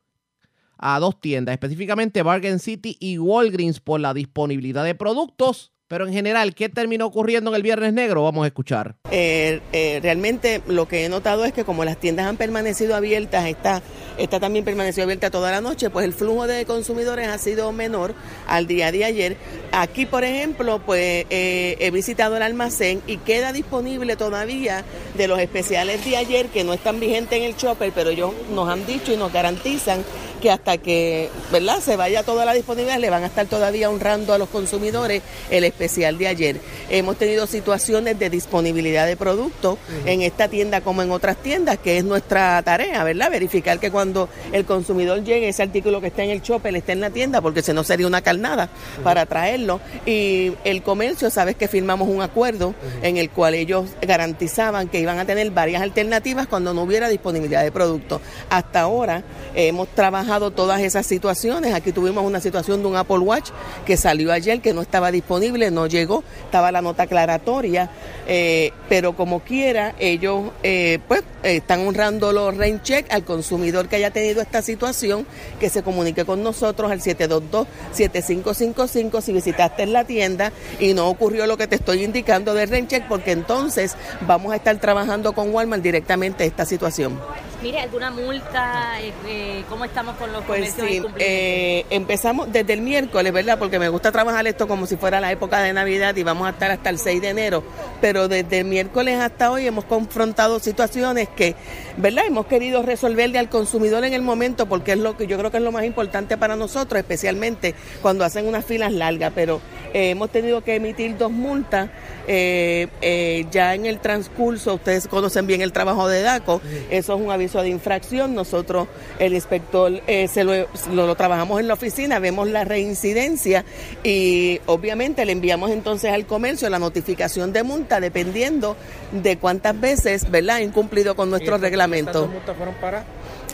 a 0.76 0.98
dos 0.98 1.20
tiendas, 1.20 1.52
específicamente 1.52 2.22
Bargain 2.22 2.58
City 2.58 2.96
y 2.98 3.18
Walgreens 3.18 3.80
por 3.80 4.00
la 4.00 4.14
disponibilidad 4.14 4.84
de 4.84 4.94
productos. 4.94 5.72
Pero 5.90 6.06
en 6.06 6.12
general, 6.12 6.54
¿qué 6.54 6.68
terminó 6.68 7.06
ocurriendo 7.06 7.50
en 7.50 7.56
el 7.56 7.64
Viernes 7.64 7.92
Negro? 7.92 8.22
Vamos 8.22 8.44
a 8.44 8.46
escuchar. 8.46 8.94
Eh, 9.10 9.60
eh, 9.72 9.98
realmente 10.00 10.62
lo 10.68 10.86
que 10.86 11.04
he 11.04 11.08
notado 11.08 11.44
es 11.44 11.52
que 11.52 11.64
como 11.64 11.84
las 11.84 11.98
tiendas 11.98 12.28
han 12.28 12.36
permanecido 12.36 12.94
abiertas, 12.94 13.46
esta, 13.46 13.82
esta 14.16 14.38
también 14.38 14.64
permaneció 14.64 15.02
abierta 15.02 15.30
toda 15.32 15.50
la 15.50 15.60
noche, 15.60 15.90
pues 15.90 16.04
el 16.04 16.12
flujo 16.12 16.46
de 16.46 16.64
consumidores 16.64 17.26
ha 17.26 17.38
sido 17.38 17.72
menor 17.72 18.14
al 18.46 18.68
día 18.68 18.92
de 18.92 19.04
ayer. 19.04 19.36
Aquí, 19.72 20.06
por 20.06 20.22
ejemplo, 20.22 20.80
pues 20.86 21.26
eh, 21.28 21.76
he 21.80 21.90
visitado 21.90 22.36
el 22.36 22.42
almacén 22.42 23.02
y 23.08 23.16
queda 23.16 23.52
disponible 23.52 24.14
todavía 24.14 24.84
de 25.16 25.26
los 25.26 25.40
especiales 25.40 26.04
de 26.04 26.16
ayer 26.16 26.46
que 26.50 26.62
no 26.62 26.72
están 26.72 27.00
vigentes 27.00 27.36
en 27.36 27.42
el 27.42 27.56
shopper, 27.56 27.90
pero 27.92 28.10
ellos 28.10 28.32
nos 28.54 28.68
han 28.68 28.86
dicho 28.86 29.12
y 29.12 29.16
nos 29.16 29.32
garantizan 29.32 30.04
que 30.40 30.50
hasta 30.50 30.78
que 30.78 31.28
¿verdad? 31.52 31.80
se 31.80 31.96
vaya 31.96 32.22
toda 32.22 32.44
la 32.44 32.52
disponibilidad 32.52 32.98
le 32.98 33.10
van 33.10 33.22
a 33.22 33.26
estar 33.26 33.46
todavía 33.46 33.90
honrando 33.90 34.32
a 34.32 34.38
los 34.38 34.48
consumidores 34.48 35.22
el 35.50 35.64
especial 35.64 36.18
de 36.18 36.26
ayer. 36.26 36.60
Hemos 36.88 37.16
tenido 37.16 37.46
situaciones 37.46 38.18
de 38.18 38.30
disponibilidad 38.30 39.06
de 39.06 39.16
productos 39.16 39.78
en 40.06 40.22
esta 40.22 40.48
tienda 40.48 40.80
como 40.80 41.02
en 41.02 41.10
otras 41.10 41.36
tiendas, 41.36 41.78
que 41.78 41.98
es 41.98 42.04
nuestra 42.04 42.62
tarea, 42.62 43.04
¿verdad? 43.04 43.30
Verificar 43.30 43.78
que 43.78 43.90
cuando 43.90 44.28
el 44.52 44.64
consumidor 44.64 45.22
llegue 45.22 45.48
ese 45.48 45.62
artículo 45.62 46.00
que 46.00 46.08
está 46.08 46.24
en 46.24 46.30
el 46.30 46.42
shopper 46.42 46.74
esté 46.74 46.92
en 46.92 47.00
la 47.00 47.10
tienda, 47.10 47.40
porque 47.40 47.62
si 47.62 47.72
no 47.72 47.84
sería 47.84 48.06
una 48.06 48.22
carnada 48.22 48.68
para 49.04 49.26
traerlo. 49.26 49.80
Y 50.06 50.52
el 50.64 50.82
comercio, 50.82 51.30
sabes 51.30 51.56
que 51.56 51.68
firmamos 51.68 52.08
un 52.08 52.22
acuerdo 52.22 52.74
en 53.02 53.16
el 53.16 53.30
cual 53.30 53.54
ellos 53.54 53.90
garantizaban 54.00 54.88
que 54.88 55.00
iban 55.00 55.18
a 55.18 55.24
tener 55.24 55.50
varias 55.50 55.82
alternativas 55.82 56.46
cuando 56.46 56.72
no 56.72 56.82
hubiera 56.82 57.08
disponibilidad 57.08 57.62
de 57.62 57.72
productos. 57.72 58.20
Hasta 58.48 58.80
ahora 58.80 59.22
eh, 59.54 59.68
hemos 59.68 59.88
trabajado 59.88 60.29
todas 60.38 60.80
esas 60.80 61.06
situaciones. 61.06 61.74
Aquí 61.74 61.90
tuvimos 61.90 62.24
una 62.24 62.38
situación 62.40 62.82
de 62.82 62.88
un 62.88 62.94
Apple 62.96 63.18
Watch 63.18 63.50
que 63.84 63.96
salió 63.96 64.32
ayer, 64.32 64.60
que 64.60 64.72
no 64.72 64.80
estaba 64.82 65.10
disponible, 65.10 65.72
no 65.72 65.88
llegó, 65.88 66.22
estaba 66.44 66.70
la 66.70 66.82
nota 66.82 67.02
aclaratoria, 67.04 67.90
eh, 68.28 68.72
pero 68.88 69.16
como 69.16 69.40
quiera, 69.40 69.96
ellos 69.98 70.52
eh, 70.62 71.00
pues 71.08 71.24
están 71.42 71.84
honrando 71.86 72.32
los 72.32 72.56
rain 72.56 72.80
check 72.82 73.06
al 73.10 73.24
consumidor 73.24 73.88
que 73.88 73.96
haya 73.96 74.12
tenido 74.12 74.40
esta 74.40 74.62
situación, 74.62 75.26
que 75.58 75.68
se 75.68 75.82
comunique 75.82 76.24
con 76.24 76.44
nosotros 76.44 76.92
al 76.92 77.00
722-7555 77.00 79.20
si 79.20 79.32
visitaste 79.32 79.86
la 79.86 80.04
tienda 80.04 80.52
y 80.78 80.94
no 80.94 81.08
ocurrió 81.08 81.46
lo 81.46 81.56
que 81.56 81.66
te 81.66 81.74
estoy 81.76 82.04
indicando 82.04 82.54
de 82.54 82.66
rain 82.66 82.86
check, 82.86 83.08
porque 83.08 83.32
entonces 83.32 83.96
vamos 84.26 84.52
a 84.52 84.56
estar 84.56 84.78
trabajando 84.78 85.32
con 85.32 85.52
Walmart 85.52 85.82
directamente 85.82 86.44
esta 86.44 86.64
situación. 86.64 87.18
Mire, 87.62 87.80
¿alguna 87.80 88.10
multa? 88.10 88.98
Eh, 89.02 89.12
eh, 89.26 89.64
¿Cómo 89.68 89.84
estamos 89.84 90.16
con 90.16 90.32
los 90.32 90.42
Pues 90.44 90.72
comercios 90.72 91.12
sí, 91.12 91.14
eh, 91.18 91.84
empezamos 91.90 92.50
desde 92.50 92.72
el 92.72 92.80
miércoles, 92.80 93.30
¿verdad? 93.34 93.58
Porque 93.58 93.78
me 93.78 93.90
gusta 93.90 94.10
trabajar 94.10 94.46
esto 94.46 94.66
como 94.66 94.86
si 94.86 94.96
fuera 94.96 95.20
la 95.20 95.30
época 95.30 95.60
de 95.60 95.74
Navidad 95.74 96.16
y 96.16 96.22
vamos 96.22 96.46
a 96.46 96.50
estar 96.50 96.70
hasta 96.70 96.88
el 96.88 96.98
6 96.98 97.20
de 97.20 97.28
enero. 97.28 97.62
Pero 98.00 98.28
desde 98.28 98.60
el 98.60 98.64
miércoles 98.64 99.18
hasta 99.20 99.50
hoy 99.50 99.66
hemos 99.66 99.84
confrontado 99.84 100.58
situaciones 100.58 101.28
que, 101.28 101.54
¿verdad? 101.98 102.24
Hemos 102.26 102.46
querido 102.46 102.82
resolverle 102.82 103.38
al 103.38 103.50
consumidor 103.50 104.04
en 104.04 104.14
el 104.14 104.22
momento 104.22 104.64
porque 104.64 104.92
es 104.92 104.98
lo 104.98 105.18
que 105.18 105.26
yo 105.26 105.36
creo 105.36 105.50
que 105.50 105.58
es 105.58 105.62
lo 105.62 105.72
más 105.72 105.84
importante 105.84 106.38
para 106.38 106.56
nosotros, 106.56 106.98
especialmente 106.98 107.74
cuando 108.00 108.24
hacen 108.24 108.46
unas 108.48 108.64
filas 108.64 108.90
largas. 108.90 109.32
Pero 109.34 109.60
eh, 109.92 110.10
hemos 110.10 110.30
tenido 110.30 110.62
que 110.62 110.76
emitir 110.76 111.18
dos 111.18 111.30
multas. 111.30 111.90
eh, 112.26 112.86
eh, 113.02 113.46
ya 113.50 113.74
en 113.74 113.86
el 113.86 113.98
transcurso, 113.98 114.74
ustedes 114.74 115.08
conocen 115.08 115.46
bien 115.46 115.62
el 115.62 115.72
trabajo 115.72 116.06
de 116.06 116.22
DACO, 116.22 116.60
eso 116.90 117.14
es 117.14 117.20
un 117.20 117.30
aviso 117.30 117.49
de 117.58 117.68
infracción. 117.68 118.34
Nosotros, 118.34 118.88
el 119.18 119.34
inspector, 119.34 120.00
eh, 120.06 120.28
se 120.28 120.44
lo, 120.44 120.52
lo- 120.54 121.06
lo 121.06 121.14
trabajamos 121.16 121.60
en 121.60 121.68
la 121.68 121.74
oficina, 121.74 122.18
vemos 122.20 122.48
la 122.48 122.64
reincidencia 122.64 123.64
y 124.04 124.60
obviamente 124.66 125.24
le 125.24 125.32
enviamos 125.32 125.70
entonces 125.70 126.12
al 126.12 126.24
comercio 126.26 126.70
la 126.70 126.78
notificación 126.78 127.52
de 127.52 127.62
multa 127.62 128.00
dependiendo 128.00 128.76
de 129.12 129.36
cuántas 129.38 129.78
veces, 129.80 130.30
¿verdad?, 130.30 130.56
ha 130.56 130.62
incumplido 130.62 131.14
con 131.16 131.30
nuestro 131.30 131.58
reglamento. 131.58 132.28
multas 132.28 132.56
fueron 132.56 132.74
para? 132.76 133.04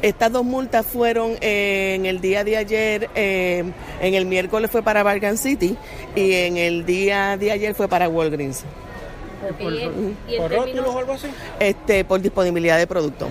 Estas 0.03 0.31
dos 0.31 0.45
multas 0.45 0.85
fueron 0.85 1.33
eh, 1.41 1.95
en 1.97 2.05
el 2.05 2.21
día 2.21 2.45
de 2.45 2.59
ayer, 2.59 3.09
eh, 3.15 3.65
en 4.03 4.15
el 4.15 4.27
miércoles 4.27 4.71
fue 4.71 4.83
para 4.83 5.03
Bargan 5.03 5.39
City 5.39 5.75
y 6.15 6.33
en 6.35 6.59
el 6.59 6.85
día 6.85 7.39
de 7.39 7.51
ayer 7.51 7.75
fue 7.75 7.89
para 7.89 8.07
Walgreens, 8.07 8.63
y 9.59 9.65
y 9.65 9.79
en 9.83 10.15
¿Por 10.39 10.51
rótulos 10.51 10.65
términos- 10.67 10.95
o 10.95 10.99
algo 10.99 11.13
así? 11.15 11.29
este, 11.61 12.05
por 12.05 12.21
disponibilidad 12.21 12.77
de 12.77 12.87
producto. 12.87 13.29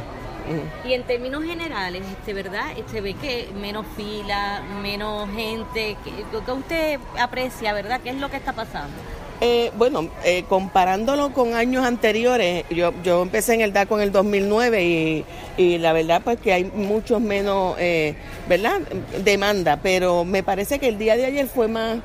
Y 0.86 0.94
en 0.94 1.04
términos 1.04 1.44
generales, 1.44 2.04
este, 2.12 2.34
¿verdad? 2.34 2.66
Se 2.92 3.02
ve 3.02 3.14
que 3.16 3.50
menos 3.60 3.86
fila, 3.96 4.62
menos 4.82 5.30
gente. 5.32 5.98
que 6.04 6.12
que 6.46 6.52
usted 6.52 7.00
aprecia, 7.20 7.74
verdad? 7.74 8.00
¿Qué 8.04 8.10
es 8.10 8.18
lo 8.18 8.30
que 8.30 8.38
está 8.38 8.54
pasando? 8.54 8.94
Eh, 9.42 9.72
bueno, 9.78 10.10
eh, 10.24 10.46
comparándolo 10.48 11.34
con 11.34 11.56
años 11.56 11.86
anteriores, 11.86 12.64
yo, 12.70 12.94
yo 13.04 13.22
empecé 13.22 13.54
en 13.54 13.62
el 13.62 13.74
DACO 13.74 13.98
en 13.98 14.04
el 14.04 14.12
2009 14.14 14.84
y, 14.86 15.26
y 15.58 15.78
la 15.78 15.92
verdad 15.92 16.22
pues 16.24 16.40
que 16.40 16.54
hay 16.54 16.64
muchos 16.64 17.20
menos, 17.20 17.76
eh, 17.78 18.16
¿verdad? 18.48 18.80
Demanda, 19.26 19.78
pero 19.84 20.24
me 20.24 20.42
parece 20.42 20.80
que 20.80 20.88
el 20.88 20.98
día 20.98 21.18
de 21.18 21.26
ayer 21.26 21.48
fue 21.48 21.68
más, 21.68 21.98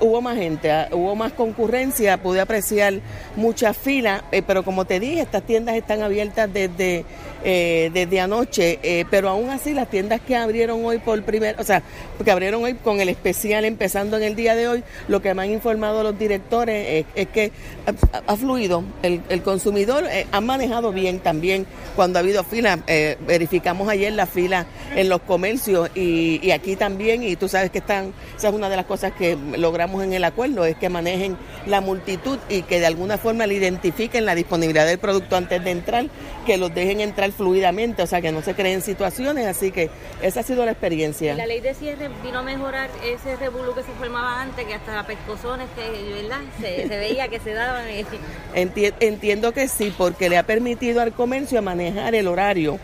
hubo 0.00 0.20
más 0.20 0.36
gente, 0.36 0.70
ah, 0.70 0.88
hubo 0.92 1.16
más 1.16 1.32
concurrencia, 1.32 2.18
pude 2.18 2.40
apreciar 2.40 3.00
muchas 3.34 3.76
filas, 3.76 4.22
eh, 4.30 4.42
pero 4.42 4.62
como 4.62 4.84
te 4.84 5.00
dije, 5.00 5.22
estas 5.22 5.42
tiendas 5.42 5.76
están 5.76 6.02
abiertas 6.02 6.52
desde, 6.52 7.06
eh, 7.44 7.90
desde 7.92 8.20
anoche, 8.20 8.78
eh, 8.82 9.04
pero 9.10 9.28
aún 9.28 9.50
así 9.50 9.74
las 9.74 9.88
tiendas 9.90 10.20
que 10.20 10.34
abrieron 10.34 10.84
hoy 10.84 10.98
por 10.98 11.22
primer, 11.22 11.60
o 11.60 11.64
sea, 11.64 11.82
que 12.24 12.30
abrieron 12.30 12.64
hoy 12.64 12.74
con 12.74 13.00
el 13.00 13.08
especial 13.08 13.64
empezando 13.64 14.16
en 14.16 14.22
el 14.22 14.34
día 14.34 14.54
de 14.54 14.68
hoy, 14.68 14.82
lo 15.08 15.20
que 15.22 15.34
me 15.34 15.42
han 15.42 15.50
informado 15.50 16.02
los 16.02 16.18
directores 16.18 17.04
es, 17.04 17.06
es 17.14 17.28
que 17.28 17.52
ha, 17.86 18.32
ha 18.32 18.36
fluido, 18.36 18.82
el, 19.02 19.20
el 19.28 19.42
consumidor 19.42 20.04
eh, 20.10 20.26
ha 20.32 20.40
manejado 20.40 20.92
bien 20.92 21.20
también. 21.20 21.66
Cuando 21.94 22.18
ha 22.18 22.22
habido 22.22 22.42
filas, 22.42 22.80
eh, 22.86 23.16
verificamos 23.26 23.88
ayer 23.88 24.12
la 24.12 24.26
fila 24.26 24.66
en 24.96 25.08
los 25.08 25.20
comercios 25.20 25.90
y, 25.94 26.40
y 26.42 26.50
aquí 26.50 26.76
también, 26.76 27.22
y 27.22 27.36
tú 27.36 27.48
sabes 27.48 27.70
que 27.70 27.78
están, 27.78 28.12
esa 28.36 28.48
es 28.48 28.54
una 28.54 28.68
de 28.68 28.76
las 28.76 28.86
cosas 28.86 29.12
que 29.12 29.36
logramos 29.56 30.02
en 30.02 30.12
el 30.12 30.24
acuerdo, 30.24 30.64
es 30.64 30.76
que 30.76 30.88
manejen 30.88 31.36
la 31.66 31.80
multitud 31.80 32.38
y 32.48 32.62
que 32.62 32.80
de 32.80 32.86
alguna 32.86 33.18
forma 33.18 33.46
le 33.46 33.54
identifiquen 33.54 34.24
la 34.24 34.34
disponibilidad 34.34 34.86
del 34.86 34.98
producto 34.98 35.36
antes 35.36 35.62
de 35.62 35.70
entrar, 35.70 36.06
que 36.46 36.56
los 36.56 36.74
dejen 36.74 37.00
entrar 37.00 37.30
fluidamente, 37.34 38.02
o 38.02 38.06
sea, 38.06 38.20
que 38.20 38.32
no 38.32 38.42
se 38.42 38.54
creen 38.54 38.80
situaciones, 38.82 39.46
así 39.46 39.70
que 39.70 39.90
esa 40.22 40.40
ha 40.40 40.42
sido 40.42 40.64
la 40.64 40.70
experiencia. 40.72 41.34
La 41.34 41.46
ley 41.46 41.60
de 41.60 41.74
cierre 41.74 42.08
vino 42.22 42.38
a 42.38 42.42
mejorar 42.42 42.88
ese 43.04 43.36
revolú 43.36 43.74
que 43.74 43.82
se 43.82 43.92
formaba 43.98 44.40
antes, 44.42 44.64
que 44.64 44.74
hasta 44.74 45.06
pescozones 45.06 45.68
que, 45.76 46.22
¿verdad? 46.22 46.40
Se, 46.60 46.88
se 46.88 46.96
veía 46.98 47.28
que 47.28 47.40
se 47.40 47.52
daban. 47.52 47.84
Enti- 48.54 48.94
entiendo 49.00 49.52
que 49.52 49.68
sí, 49.68 49.92
porque 49.96 50.28
le 50.28 50.38
ha 50.38 50.42
permitido 50.44 51.00
al 51.00 51.12
comercio 51.12 51.60
manejar 51.62 52.14
el 52.14 52.28
horario 52.28 52.78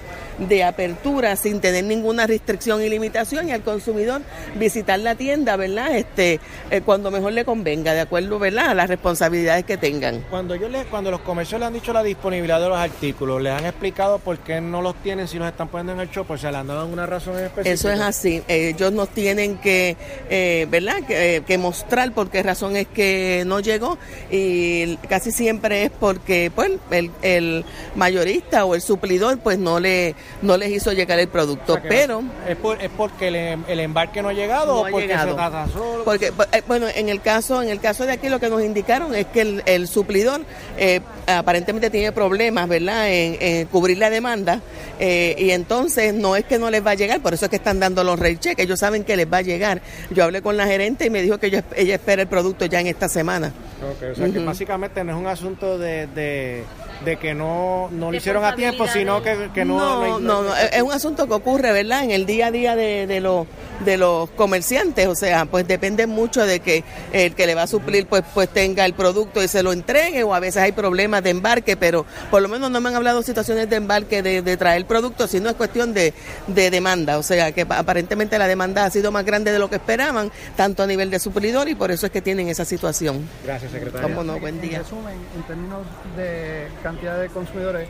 de 0.49 0.65
apertura 0.65 1.37
sin 1.37 1.61
tener 1.61 1.85
ninguna 1.85 2.27
restricción 2.27 2.83
y 2.83 2.89
limitación 2.89 3.49
y 3.49 3.53
al 3.53 3.63
consumidor 3.63 4.23
visitar 4.57 4.99
la 4.99 5.15
tienda, 5.15 5.57
¿verdad? 5.57 5.95
Este, 5.97 6.41
eh, 6.71 6.81
cuando 6.85 7.11
mejor 7.11 7.33
le 7.33 7.45
convenga, 7.45 7.93
de 7.93 8.01
acuerdo, 8.01 8.39
¿verdad? 8.39 8.71
A 8.71 8.75
las 8.75 8.89
responsabilidades 8.89 9.65
que 9.65 9.77
tengan. 9.77 10.25
Cuando 10.31 10.57
yo 10.57 10.69
le, 10.69 10.85
cuando 10.85 11.11
los 11.11 11.21
comercios 11.21 11.61
le 11.61 11.67
han 11.67 11.73
dicho 11.73 11.93
la 11.93 12.03
disponibilidad 12.03 12.61
de 12.61 12.69
los 12.69 12.79
artículos, 12.79 13.43
les 13.43 13.53
han 13.53 13.67
explicado 13.67 14.19
por 14.19 14.39
qué 14.39 14.61
no 14.61 14.83
los 14.83 14.95
tienen 14.97 15.29
si 15.29 15.39
los 15.39 15.49
están 15.49 15.69
poniendo 15.69 15.93
en 15.93 16.01
el 16.01 16.11
shop, 16.11 16.31
o 16.31 16.39
sea, 16.39 16.51
le 16.51 16.59
han 16.59 16.67
dado 16.67 16.87
una 16.87 17.07
razón 17.07 17.39
en 17.39 17.45
específico. 17.45 17.75
Eso 17.75 17.91
es 17.91 18.01
así. 18.01 18.43
Ellos 18.49 18.93
nos 18.93 19.11
tienen 19.11 19.59
que, 19.59 19.97
eh, 20.31 20.67
¿verdad? 20.71 21.03
Que, 21.07 21.37
eh, 21.37 21.43
que 21.43 21.59
mostrar 21.59 22.13
por 22.13 22.31
qué 22.31 22.43
razón 22.43 22.77
es 22.77 22.87
que 22.89 23.45
no 23.47 23.61
llegó 23.61 23.99
y 24.31 24.97
casi 25.09 25.33
siempre 25.33 25.85
es 25.85 25.91
porque, 25.91 26.51
pues, 26.55 26.73
el, 26.91 27.11
el 27.23 27.65
mayorista 27.95 28.65
o 28.65 28.75
el 28.75 28.81
suplidor, 28.81 29.39
pues, 29.39 29.59
no 29.59 29.81
le, 29.81 30.15
no 30.43 30.57
les 30.57 30.71
hizo 30.71 30.93
llegar 30.93 31.19
el 31.19 31.29
producto. 31.29 31.73
O 31.73 31.77
sea, 31.77 31.83
que 31.83 31.89
Pero 31.89 32.23
es, 32.49 32.57
por- 32.57 32.81
es 32.83 32.91
porque 32.97 33.29
el, 33.29 33.37
em- 33.37 33.65
el 33.69 33.81
embarque 33.81 34.23
no 34.23 34.29
ha 34.29 34.33
llegado 34.33 34.67
No 34.75 34.81
o 34.81 34.87
ha 34.87 34.91
porque 34.91 35.07
llegado. 35.07 35.35
se 35.37 35.41
atrasó. 35.43 36.03
Porque, 36.05 36.33
eh, 36.53 36.63
bueno, 36.67 36.87
en 36.95 37.09
el 37.09 37.21
caso, 37.21 37.63
en 37.63 37.69
el 37.69 37.81
caso 37.81 38.07
de 38.07 38.13
aquí 38.13 38.29
lo 38.29 38.41
que 38.41 38.49
nos 38.49 38.63
indicaron 38.63 39.15
es 39.15 39.27
que 39.27 39.41
el, 39.43 39.63
el 39.67 39.89
suplidor 39.89 40.43
eh, 40.79 41.01
aparentemente 41.27 41.91
tiene 41.91 42.13
problemas, 42.13 42.69
¿verdad?, 42.69 43.09
en, 43.11 43.37
en 43.41 43.67
cubrir 43.67 43.99
la 43.99 44.11
demanda 44.11 44.61
eh, 44.99 45.35
y 45.39 45.51
entonces 45.51 46.13
no 46.15 46.37
es 46.37 46.45
que 46.45 46.59
no 46.59 46.71
les 46.71 46.85
va 46.85 46.91
a 46.93 46.95
llegar, 46.95 47.21
por 47.21 47.35
eso 47.35 47.47
es 47.47 47.51
que 47.51 47.57
están 47.57 47.81
dando 47.81 48.05
los 48.05 48.19
rate 48.19 48.39
check, 48.39 48.59
ellos 48.59 48.79
saben 48.81 49.05
que 49.05 49.17
les 49.17 49.31
va 49.33 49.39
a 49.39 49.43
llegar. 49.43 49.81
Yo 50.11 50.25
hablé 50.25 50.43
con 50.43 50.57
la 50.57 50.67
gerente 50.67 51.07
y 51.07 51.11
me 51.11 51.23
dijo 51.23 51.39
que 51.39 51.47
ella, 51.49 51.65
ella 51.77 51.95
espera 51.95 52.23
el 52.23 52.29
producto 52.29 52.67
ya 52.67 52.81
en 52.81 52.87
esta 52.87 53.09
semana. 53.09 53.53
Ok, 53.83 54.11
o 54.13 54.15
sea, 54.15 54.29
que 54.31 54.39
básicamente 54.41 55.03
no 55.05 55.13
es 55.13 55.19
un 55.19 55.27
asunto 55.27 55.79
de, 55.79 56.07
de, 56.09 56.65
de 57.05 57.17
que 57.17 57.33
no, 57.33 57.89
no 57.93 58.11
lo 58.11 58.17
hicieron 58.17 58.45
a 58.45 58.55
tiempo, 58.55 58.87
sino 58.87 59.23
que, 59.23 59.49
que 59.55 59.65
no... 59.65 59.79
no, 59.79 60.20
no, 60.20 60.20
no, 60.21 60.55
es 60.57 60.71
es 60.73 60.83
un 60.83 60.93
asunto 60.93 61.27
que 61.27 61.35
ocurre, 61.35 61.73
¿verdad? 61.73 62.05
En 62.05 62.11
el 62.11 62.27
día 62.27 62.47
a 62.47 62.51
día 62.51 62.77
de, 62.77 63.07
de 63.07 63.21
los 63.21 63.47
de 63.85 63.97
los 63.97 64.29
comerciantes, 64.31 65.07
o 65.07 65.15
sea, 65.15 65.47
pues 65.47 65.67
depende 65.67 66.07
mucho 66.07 66.45
de 66.45 66.61
que 66.61 66.85
el 67.13 67.35
que 67.35 67.47
le 67.47 67.55
va 67.55 67.63
a 67.63 67.67
suplir 67.67 68.07
pues 68.07 68.23
pues 68.35 68.49
tenga 68.51 68.85
el 68.85 68.93
producto 68.93 69.43
y 69.43 69.49
se 69.49 69.63
lo 69.63 69.73
entregue 69.73 70.23
o 70.23 70.35
a 70.35 70.41
veces 70.41 70.63
hay 70.63 70.73
problemas 70.73 71.23
de 71.23 71.31
embarque, 71.31 71.77
pero 71.79 72.05
por 72.31 72.43
lo 72.43 72.49
menos 72.49 72.71
no 72.71 72.81
me 72.81 72.91
han 72.91 72.97
hablado 72.97 73.23
situaciones 73.23 73.71
de 73.71 73.77
embarque 73.77 74.23
de, 74.23 74.43
de 74.43 74.57
traer 74.59 74.85
producto, 74.87 75.27
sino 75.27 75.49
es 75.49 75.57
cuestión 75.57 75.95
de, 75.95 76.13
de 76.47 76.71
demanda, 76.71 77.17
o 77.19 77.23
sea, 77.23 77.53
que 77.53 77.63
aparentemente 77.69 78.39
la 78.39 78.47
demanda 78.47 78.85
ha 78.85 78.91
sido 78.91 79.13
más 79.13 79.25
grande 79.25 79.51
de 79.51 79.59
lo 79.59 79.71
que 79.71 79.77
esperaban, 79.77 80.31
tanto 80.57 80.83
a 80.83 80.87
nivel 80.87 81.11
de 81.11 81.19
suplidor 81.19 81.69
y 81.69 81.75
por 81.75 81.91
eso 81.91 82.05
es 82.07 82.13
que 82.13 82.21
tienen 82.21 82.49
esa 82.49 82.65
situación. 82.67 83.27
Gracias, 83.45 83.73
secretaria. 83.73 84.03
Cómo 84.09 84.23
no, 84.25 84.39
buen 84.39 84.57
En 84.57 84.61
día. 84.61 84.79
resumen, 84.81 85.15
en 85.35 85.43
términos 85.45 85.81
de 86.17 86.67
cantidad 86.83 87.19
de 87.19 87.29
consumidores, 87.29 87.89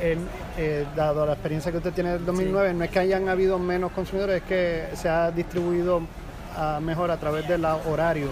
eh, 0.00 0.86
dado 0.96 1.26
la 1.26 1.32
experiencia 1.32 1.70
que 1.70 1.78
usted 1.78 1.92
tiene 1.92 2.12
del 2.12 2.24
2009, 2.24 2.74
no 2.74 2.84
es 2.84 2.90
que 2.90 2.98
hayan 2.98 3.28
habido 3.28 3.58
menos 3.58 3.92
consumidores, 3.92 4.42
es 4.42 4.48
que 4.48 4.84
se 4.94 5.08
ha 5.08 5.30
distribuido 5.30 6.02
ah, 6.56 6.80
mejor 6.82 7.10
a 7.10 7.16
través 7.16 7.46
del 7.48 7.64
horario 7.64 8.28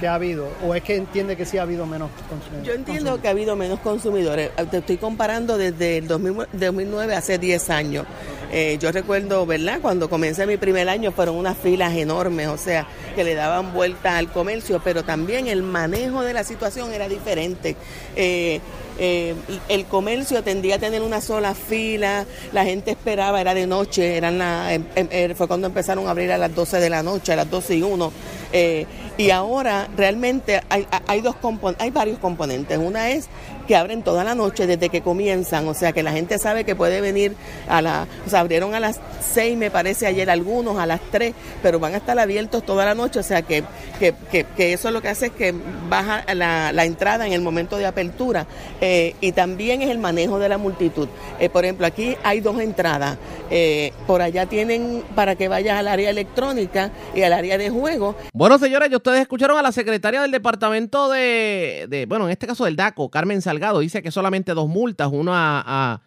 que 0.00 0.08
ha 0.08 0.14
habido, 0.14 0.48
o 0.66 0.74
es 0.74 0.82
que 0.82 0.96
entiende 0.96 1.36
que 1.36 1.44
sí 1.44 1.58
ha 1.58 1.62
habido 1.62 1.86
menos 1.86 2.10
consumidores. 2.28 2.66
Yo 2.66 2.74
entiendo 2.74 3.20
que 3.20 3.28
ha 3.28 3.32
habido 3.32 3.56
menos 3.56 3.80
consumidores. 3.80 4.50
Te 4.70 4.78
estoy 4.78 4.96
comparando 4.96 5.58
desde 5.58 5.98
el 5.98 6.08
2000 6.08 6.48
2009, 6.52 7.14
hace 7.14 7.38
10 7.38 7.70
años. 7.70 8.06
Eh, 8.54 8.76
yo 8.78 8.92
recuerdo, 8.92 9.46
¿verdad? 9.46 9.78
Cuando 9.80 10.10
comencé 10.10 10.46
mi 10.46 10.58
primer 10.58 10.86
año 10.90 11.10
fueron 11.10 11.36
unas 11.36 11.56
filas 11.56 11.94
enormes, 11.96 12.48
o 12.48 12.58
sea, 12.58 12.86
que 13.14 13.24
le 13.24 13.34
daban 13.34 13.72
vuelta 13.72 14.18
al 14.18 14.30
comercio, 14.30 14.78
pero 14.84 15.04
también 15.04 15.46
el 15.46 15.62
manejo 15.62 16.22
de 16.22 16.34
la 16.34 16.44
situación 16.44 16.92
era 16.92 17.08
diferente. 17.08 17.76
Eh, 18.14 18.60
eh, 18.98 19.34
el 19.68 19.84
comercio 19.86 20.42
tendía 20.42 20.76
a 20.76 20.78
tener 20.78 21.02
una 21.02 21.20
sola 21.20 21.54
fila, 21.54 22.26
la 22.52 22.64
gente 22.64 22.90
esperaba, 22.90 23.40
era 23.40 23.54
de 23.54 23.66
noche, 23.66 24.16
eran 24.16 24.38
la, 24.38 24.72
em- 24.74 24.84
em- 24.94 25.08
eh, 25.10 25.34
fue 25.36 25.48
cuando 25.48 25.66
empezaron 25.66 26.06
a 26.06 26.10
abrir 26.10 26.30
a 26.32 26.38
las 26.38 26.54
12 26.54 26.78
de 26.78 26.90
la 26.90 27.02
noche, 27.02 27.32
a 27.32 27.36
las 27.36 27.50
12 27.50 27.76
y 27.76 27.82
1. 27.82 28.12
eh, 28.52 28.86
y 29.18 29.30
ahora 29.30 29.88
realmente 29.94 30.62
hay, 30.70 30.86
hay, 31.06 31.20
dos 31.20 31.36
hay 31.78 31.90
varios 31.90 32.18
componentes. 32.18 32.78
Una 32.78 33.10
es 33.10 33.28
que 33.72 33.76
abren 33.76 34.02
toda 34.02 34.22
la 34.22 34.34
noche 34.34 34.66
desde 34.66 34.90
que 34.90 35.00
comienzan, 35.00 35.66
o 35.66 35.72
sea 35.72 35.92
que 35.92 36.02
la 36.02 36.12
gente 36.12 36.36
sabe 36.36 36.64
que 36.64 36.76
puede 36.76 37.00
venir 37.00 37.34
a 37.70 37.80
la, 37.80 38.06
o 38.26 38.28
sea, 38.28 38.40
abrieron 38.40 38.74
a 38.74 38.80
las 38.80 39.00
6 39.32 39.56
me 39.56 39.70
parece 39.70 40.06
ayer 40.06 40.28
algunos, 40.28 40.76
a 40.78 40.84
las 40.84 41.00
3, 41.10 41.32
pero 41.62 41.80
van 41.80 41.94
a 41.94 41.96
estar 41.96 42.18
abiertos 42.18 42.66
toda 42.66 42.84
la 42.84 42.94
noche, 42.94 43.18
o 43.20 43.22
sea 43.22 43.40
que, 43.40 43.64
que, 43.98 44.12
que, 44.30 44.44
que 44.54 44.74
eso 44.74 44.90
lo 44.90 45.00
que 45.00 45.08
hace 45.08 45.26
es 45.28 45.32
que 45.32 45.54
baja 45.88 46.22
la, 46.34 46.70
la 46.72 46.84
entrada 46.84 47.26
en 47.26 47.32
el 47.32 47.40
momento 47.40 47.78
de 47.78 47.86
apertura 47.86 48.46
eh, 48.82 49.14
y 49.22 49.32
también 49.32 49.80
es 49.80 49.88
el 49.88 49.96
manejo 49.96 50.38
de 50.38 50.50
la 50.50 50.58
multitud. 50.58 51.08
Eh, 51.40 51.48
por 51.48 51.64
ejemplo, 51.64 51.86
aquí 51.86 52.14
hay 52.24 52.40
dos 52.40 52.60
entradas, 52.60 53.16
eh, 53.50 53.94
por 54.06 54.20
allá 54.20 54.44
tienen 54.44 55.02
para 55.14 55.34
que 55.34 55.48
vayas 55.48 55.78
al 55.78 55.88
área 55.88 56.10
electrónica 56.10 56.90
y 57.14 57.22
al 57.22 57.32
área 57.32 57.56
de 57.56 57.70
juego 57.70 58.16
Bueno, 58.34 58.58
señores, 58.58 58.92
ustedes 58.92 59.22
escucharon 59.22 59.56
a 59.56 59.62
la 59.62 59.72
secretaria 59.72 60.20
del 60.20 60.30
departamento 60.30 61.08
de, 61.08 61.86
de- 61.88 62.04
bueno, 62.04 62.26
en 62.26 62.32
este 62.32 62.46
caso 62.46 62.66
del 62.66 62.76
DACO, 62.76 63.08
Carmen 63.08 63.40
Salgado, 63.40 63.61
dice 63.80 64.02
que 64.02 64.10
solamente 64.10 64.54
dos 64.54 64.68
multas, 64.68 65.08
una 65.12 65.60
a, 65.60 66.02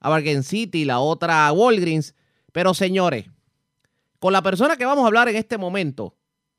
a 0.00 0.08
Bargain 0.08 0.42
City 0.42 0.82
y 0.82 0.84
la 0.84 0.98
otra 0.98 1.46
a 1.46 1.52
Walgreens. 1.52 2.14
Pero 2.52 2.74
señores, 2.74 3.26
con 4.18 4.32
la 4.32 4.42
persona 4.42 4.76
que 4.76 4.84
vamos 4.84 5.04
a 5.04 5.06
hablar 5.06 5.28
en 5.28 5.36
este 5.36 5.58
momento, 5.58 6.16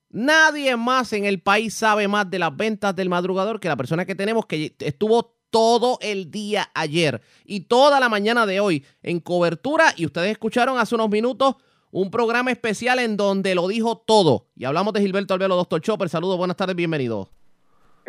nadie 0.10 0.75
más 0.77 1.13
en 1.13 1.25
el 1.25 1.41
país 1.41 1.73
sabe 1.73 2.07
más 2.07 2.29
de 2.29 2.39
las 2.39 2.55
ventas 2.55 2.95
del 2.95 3.10
madrugador 3.10 3.60
que 3.60 3.67
la 3.67 3.75
persona 3.75 4.05
que 4.05 4.15
tenemos 4.15 4.45
que 4.45 4.75
estuvo 4.79 5.36
todo 5.49 5.97
el 6.01 6.29
día 6.29 6.69
ayer 6.73 7.21
y 7.45 7.62
toda 7.62 7.99
la 7.99 8.10
mañana 8.10 8.45
de 8.45 8.60
hoy 8.60 8.86
en 9.01 9.19
cobertura 9.19 9.93
y 9.95 10.05
ustedes 10.05 10.31
escucharon 10.31 10.77
hace 10.77 10.95
unos 10.95 11.10
minutos 11.10 11.55
un 11.91 12.12
programa 12.12 12.51
especial 12.51 12.99
en 12.99 13.17
donde 13.17 13.55
lo 13.55 13.67
dijo 13.67 13.97
todo. 13.97 14.47
Y 14.55 14.65
hablamos 14.65 14.93
de 14.93 15.01
Gilberto 15.01 15.33
Albelo, 15.33 15.55
Doctor 15.55 15.81
Chopper. 15.81 16.10
Saludos, 16.10 16.38
buenas 16.38 16.57
tardes, 16.57 16.75
bienvenido. 16.75 17.31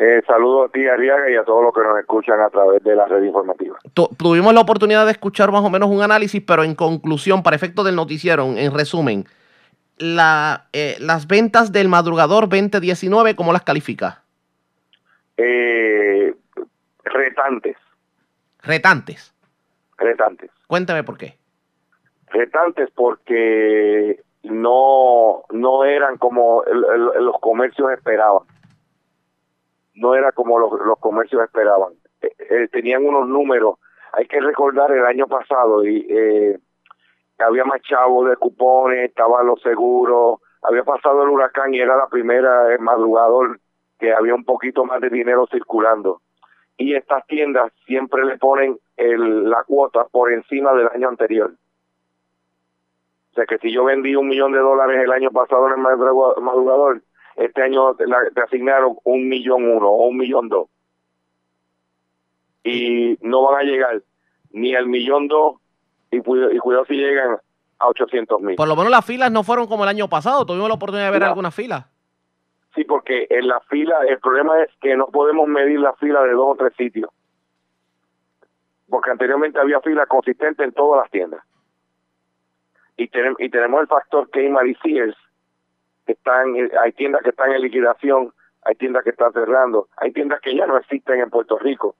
Eh, 0.01 0.21
saludos 0.25 0.69
a 0.69 0.71
ti, 0.71 0.87
Arriaga, 0.87 1.29
y 1.29 1.35
a 1.35 1.43
todos 1.43 1.61
los 1.61 1.73
que 1.73 1.81
nos 1.81 1.99
escuchan 1.99 2.39
a 2.39 2.49
través 2.49 2.81
de 2.83 2.95
la 2.95 3.05
red 3.05 3.21
informativa. 3.21 3.77
Tu- 3.93 4.07
tuvimos 4.17 4.53
la 4.53 4.61
oportunidad 4.61 5.05
de 5.05 5.11
escuchar 5.11 5.51
más 5.51 5.61
o 5.63 5.69
menos 5.69 5.89
un 5.89 6.01
análisis, 6.01 6.41
pero 6.41 6.63
en 6.63 6.73
conclusión, 6.73 7.43
para 7.43 7.57
efectos 7.57 7.83
del 7.83 7.97
noticiero, 7.97 8.43
en, 8.45 8.57
en 8.57 8.73
resumen, 8.73 9.25
la, 9.97 10.67
eh, 10.71 10.95
las 11.01 11.27
ventas 11.27 11.73
del 11.73 11.89
madrugador 11.89 12.47
2019, 12.47 13.35
¿cómo 13.35 13.51
las 13.51 13.63
califica? 13.63 14.23
Eh, 15.35 16.33
retantes, 17.03 17.75
Retantes. 18.63 19.33
retantes. 19.97 20.49
Cuéntame 20.67 21.03
por 21.03 21.17
qué. 21.17 21.37
retantes 22.31 22.89
porque 22.95 24.21
no 24.43 25.43
no 25.51 25.83
eran 25.83 26.17
como 26.17 26.63
el- 26.63 26.85
el- 27.17 27.25
los 27.25 27.39
comercios 27.41 27.91
esperaban 27.91 28.43
no 29.99 30.15
era 30.15 30.31
como 30.31 30.57
los, 30.59 30.71
los 30.85 30.97
comercios 30.99 31.43
esperaban 31.43 31.93
Eh, 32.21 32.31
eh, 32.49 32.67
tenían 32.71 33.05
unos 33.05 33.27
números 33.27 33.75
hay 34.11 34.25
que 34.27 34.39
recordar 34.41 34.91
el 34.91 35.05
año 35.05 35.27
pasado 35.27 35.85
y 35.85 35.95
eh, 36.09 36.57
había 37.37 37.63
más 37.63 37.81
chavos 37.81 38.29
de 38.29 38.35
cupones 38.35 39.09
estaban 39.09 39.45
los 39.45 39.61
seguros 39.61 40.39
había 40.67 40.83
pasado 40.83 41.23
el 41.23 41.29
huracán 41.29 41.73
y 41.73 41.79
era 41.79 41.95
la 41.95 42.07
primera 42.07 42.73
el 42.73 42.79
madrugador 42.79 43.59
que 43.99 44.11
había 44.13 44.35
un 44.35 44.45
poquito 44.45 44.83
más 44.85 44.99
de 45.01 45.09
dinero 45.09 45.47
circulando 45.51 46.21
y 46.77 46.95
estas 46.95 47.25
tiendas 47.27 47.71
siempre 47.85 48.23
le 48.25 48.37
ponen 48.37 48.77
la 48.97 49.63
cuota 49.63 50.05
por 50.11 50.31
encima 50.31 50.73
del 50.73 50.87
año 50.95 51.07
anterior. 51.09 51.51
O 53.31 53.33
sea 53.35 53.45
que 53.45 53.57
si 53.59 53.71
yo 53.71 53.83
vendí 53.85 54.15
un 54.15 54.27
millón 54.27 54.51
de 54.53 54.59
dólares 54.59 55.03
el 55.03 55.11
año 55.11 55.29
pasado 55.31 55.67
en 55.67 55.73
el 55.73 55.79
madruga- 55.79 56.39
madrugador, 56.41 57.01
este 57.39 57.61
año 57.63 57.95
te, 57.95 58.05
asignaron 58.41 58.97
un 59.03 59.27
millón 59.29 59.63
uno 59.69 59.87
o 59.89 60.07
un 60.07 60.17
millón 60.17 60.49
dos. 60.49 60.67
Y 62.63 63.17
no 63.21 63.43
van 63.43 63.59
a 63.61 63.63
llegar 63.63 64.01
ni 64.51 64.75
al 64.75 64.87
millón 64.87 65.27
dos 65.27 65.55
y, 66.11 66.19
cuida- 66.19 66.53
y 66.53 66.57
cuidado 66.59 66.85
si 66.85 66.95
llegan 66.95 67.37
a 67.79 67.87
800 67.87 68.41
mil. 68.41 68.55
Por 68.55 68.67
lo 68.67 68.75
menos 68.75 68.91
las 68.91 69.05
filas 69.05 69.31
no 69.31 69.43
fueron 69.43 69.67
como 69.67 69.83
el 69.83 69.89
año 69.89 70.07
pasado. 70.09 70.45
Tuvimos 70.45 70.67
la 70.67 70.75
oportunidad 70.75 71.05
de 71.07 71.11
ver 71.11 71.21
No. 71.21 71.27
algunas 71.27 71.55
filas. 71.55 71.85
Sí, 72.75 72.83
porque 72.83 73.25
en 73.29 73.47
la 73.47 73.59
fila, 73.61 73.99
el 74.07 74.19
problema 74.19 74.61
es 74.61 74.69
que 74.81 74.95
no 74.95 75.07
podemos 75.07 75.47
medir 75.47 75.79
la 75.79 75.93
fila 75.93 76.21
de 76.23 76.31
dos 76.33 76.49
o 76.49 76.55
tres 76.55 76.73
sitios. 76.77 77.09
Porque 78.89 79.11
anteriormente 79.11 79.59
había 79.59 79.79
fila 79.81 80.05
consistente 80.05 80.63
en 80.63 80.71
todas 80.73 81.01
las 81.03 81.11
tiendas. 81.11 81.41
Y, 82.97 83.07
tenem- 83.09 83.35
y 83.39 83.49
tenemos 83.49 83.81
el 83.81 83.87
factor 83.87 84.29
Kmart 84.29 84.67
y 84.67 84.75
Sears, 84.75 85.15
que 85.15 85.28
están, 86.13 86.55
hay 86.81 86.91
tiendas 86.93 87.21
que 87.23 87.29
están 87.29 87.51
en 87.51 87.61
liquidación, 87.61 88.33
hay 88.63 88.75
tiendas 88.75 89.03
que 89.03 89.11
están 89.11 89.31
cerrando, 89.33 89.87
hay 89.97 90.11
tiendas 90.11 90.41
que 90.41 90.55
ya 90.55 90.65
no 90.67 90.77
existen 90.77 91.19
en 91.19 91.29
Puerto 91.29 91.57
Rico. 91.57 91.95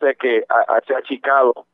Sea 0.00 0.14
que 0.14 0.44
se 0.86 0.94
ha 0.94 0.98
achicado 0.98 1.66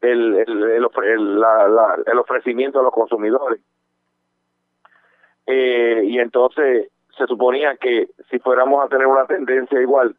el, 0.00 0.36
el, 0.36 0.62
el 0.70 0.84
ofre- 0.84 1.12
el- 1.14 1.40
la- 1.40 1.68
la- 1.68 1.98
el 2.06 2.18
ofrecimiento 2.18 2.80
a 2.80 2.82
los 2.82 2.92
consumidores. 2.92 3.60
Eh, 5.46 6.02
y 6.04 6.18
entonces 6.18 6.88
se 7.16 7.26
suponía 7.26 7.76
que 7.76 8.08
si 8.30 8.38
fuéramos 8.38 8.84
a 8.84 8.88
tener 8.88 9.06
una 9.06 9.26
tendencia 9.26 9.80
igual, 9.80 10.16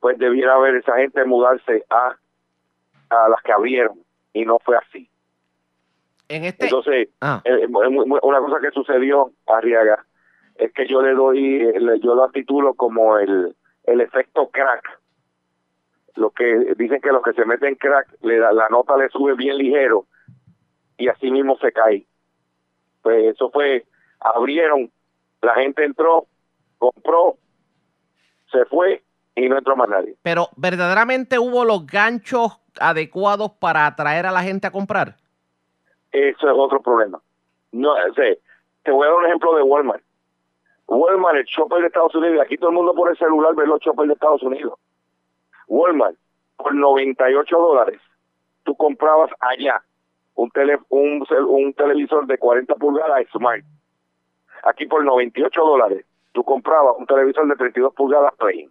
pues 0.00 0.18
debiera 0.18 0.54
haber 0.54 0.76
esa 0.76 0.96
gente 0.96 1.24
mudarse 1.24 1.84
a, 1.90 2.16
a 3.10 3.28
las 3.28 3.42
que 3.42 3.52
abrieron 3.52 3.98
y 4.32 4.44
no 4.44 4.58
fue 4.60 4.76
así. 4.76 5.08
En 6.28 6.44
este. 6.44 6.64
Entonces, 6.66 7.08
Ah. 7.20 7.40
eh, 7.44 7.62
eh, 7.62 7.66
una 7.68 8.40
cosa 8.40 8.60
que 8.60 8.70
sucedió, 8.70 9.32
Arriaga, 9.46 10.04
es 10.58 10.72
que 10.72 10.86
yo 10.86 11.00
le 11.00 11.14
doy, 11.14 11.72
yo 12.02 12.14
lo 12.14 12.28
titulo 12.30 12.74
como 12.74 13.18
el, 13.18 13.54
el 13.84 14.00
efecto 14.00 14.48
crack. 14.50 15.00
Lo 16.16 16.30
que 16.30 16.74
dicen 16.76 17.00
que 17.00 17.12
los 17.12 17.22
que 17.22 17.32
se 17.32 17.44
meten 17.44 17.76
crack, 17.76 18.08
le 18.22 18.38
da, 18.38 18.52
la 18.52 18.68
nota 18.68 18.96
le 18.96 19.08
sube 19.08 19.34
bien 19.34 19.56
ligero 19.56 20.06
y 20.96 21.08
así 21.08 21.30
mismo 21.30 21.56
se 21.58 21.72
cae. 21.72 22.06
Pues 23.02 23.34
eso 23.34 23.50
fue, 23.50 23.84
abrieron, 24.18 24.90
la 25.42 25.54
gente 25.54 25.84
entró, 25.84 26.26
compró, 26.78 27.36
se 28.50 28.64
fue 28.64 29.02
y 29.36 29.48
no 29.48 29.58
entró 29.58 29.76
más 29.76 29.88
nadie. 29.88 30.16
Pero 30.22 30.48
verdaderamente 30.56 31.38
hubo 31.38 31.64
los 31.64 31.86
ganchos 31.86 32.60
adecuados 32.80 33.52
para 33.52 33.86
atraer 33.86 34.26
a 34.26 34.32
la 34.32 34.42
gente 34.42 34.66
a 34.66 34.72
comprar. 34.72 35.14
Eso 36.10 36.50
es 36.50 36.54
otro 36.56 36.82
problema. 36.82 37.20
No, 37.70 37.94
sea, 38.16 38.34
te 38.82 38.90
voy 38.90 39.06
a 39.06 39.10
dar 39.10 39.18
un 39.18 39.26
ejemplo 39.26 39.54
de 39.54 39.62
Walmart. 39.62 40.02
Walmart, 40.88 41.36
el 41.36 41.44
shopper 41.44 41.80
de 41.80 41.86
Estados 41.88 42.14
Unidos, 42.14 42.36
y 42.38 42.40
aquí 42.40 42.56
todo 42.56 42.70
el 42.70 42.76
mundo 42.76 42.94
por 42.94 43.10
el 43.10 43.16
celular 43.18 43.54
ve 43.54 43.66
los 43.66 43.80
shoppers 43.80 44.08
de 44.08 44.14
Estados 44.14 44.42
Unidos. 44.42 44.78
Walmart, 45.68 46.16
por 46.56 46.74
98 46.74 47.56
dólares, 47.56 48.00
tú 48.64 48.74
comprabas 48.74 49.30
allá 49.40 49.82
un, 50.34 50.50
tele, 50.50 50.78
un, 50.88 51.24
un 51.48 51.74
televisor 51.74 52.26
de 52.26 52.38
40 52.38 52.74
pulgadas 52.76 53.26
Smart. 53.32 53.64
Aquí 54.64 54.86
por 54.86 55.04
98 55.04 55.60
dólares, 55.60 56.04
tú 56.32 56.42
comprabas 56.42 56.94
un 56.98 57.06
televisor 57.06 57.46
de 57.48 57.56
32 57.56 57.94
pulgadas 57.94 58.34
Plain. 58.36 58.70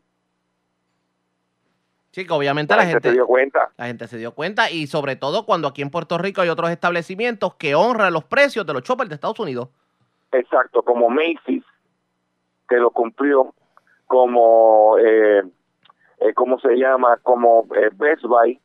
Sí, 2.12 2.26
que 2.26 2.34
obviamente 2.34 2.74
La 2.74 2.78
la 2.78 2.84
gente 2.84 2.94
gente, 2.96 3.10
se 3.10 3.14
dio 3.14 3.28
cuenta. 3.28 3.70
la 3.78 3.86
gente 3.86 4.08
se 4.08 4.18
dio 4.18 4.34
cuenta 4.34 4.72
y 4.72 4.88
sobre 4.88 5.16
todo 5.18 5.46
cuando 5.46 5.68
aquí 5.68 5.84
en 5.84 5.92
Puerto 5.92 6.18
Rico 6.18 6.42
hay 6.42 6.50
otros 6.50 6.72
establecimientos 6.72 7.54
que 7.56 7.76
honran 7.76 8.12
los 8.12 8.24
precios 8.24 8.66
de 8.66 8.74
los 8.74 8.82
choppers 8.82 9.10
de 9.10 9.16
Estados 9.16 9.40
Unidos. 9.40 9.70
Exacto, 10.32 10.82
como 10.82 11.10
Macy's, 11.10 11.64
que 12.68 12.78
lo 12.78 12.92
cumplió, 12.92 13.54
como, 14.06 14.98
eh, 15.00 15.44
eh, 16.20 16.34
¿cómo 16.34 16.60
se 16.60 16.76
llama? 16.76 17.18
Como 17.24 17.68
eh, 17.76 17.90
Best 17.94 18.24
Buy 18.24 18.60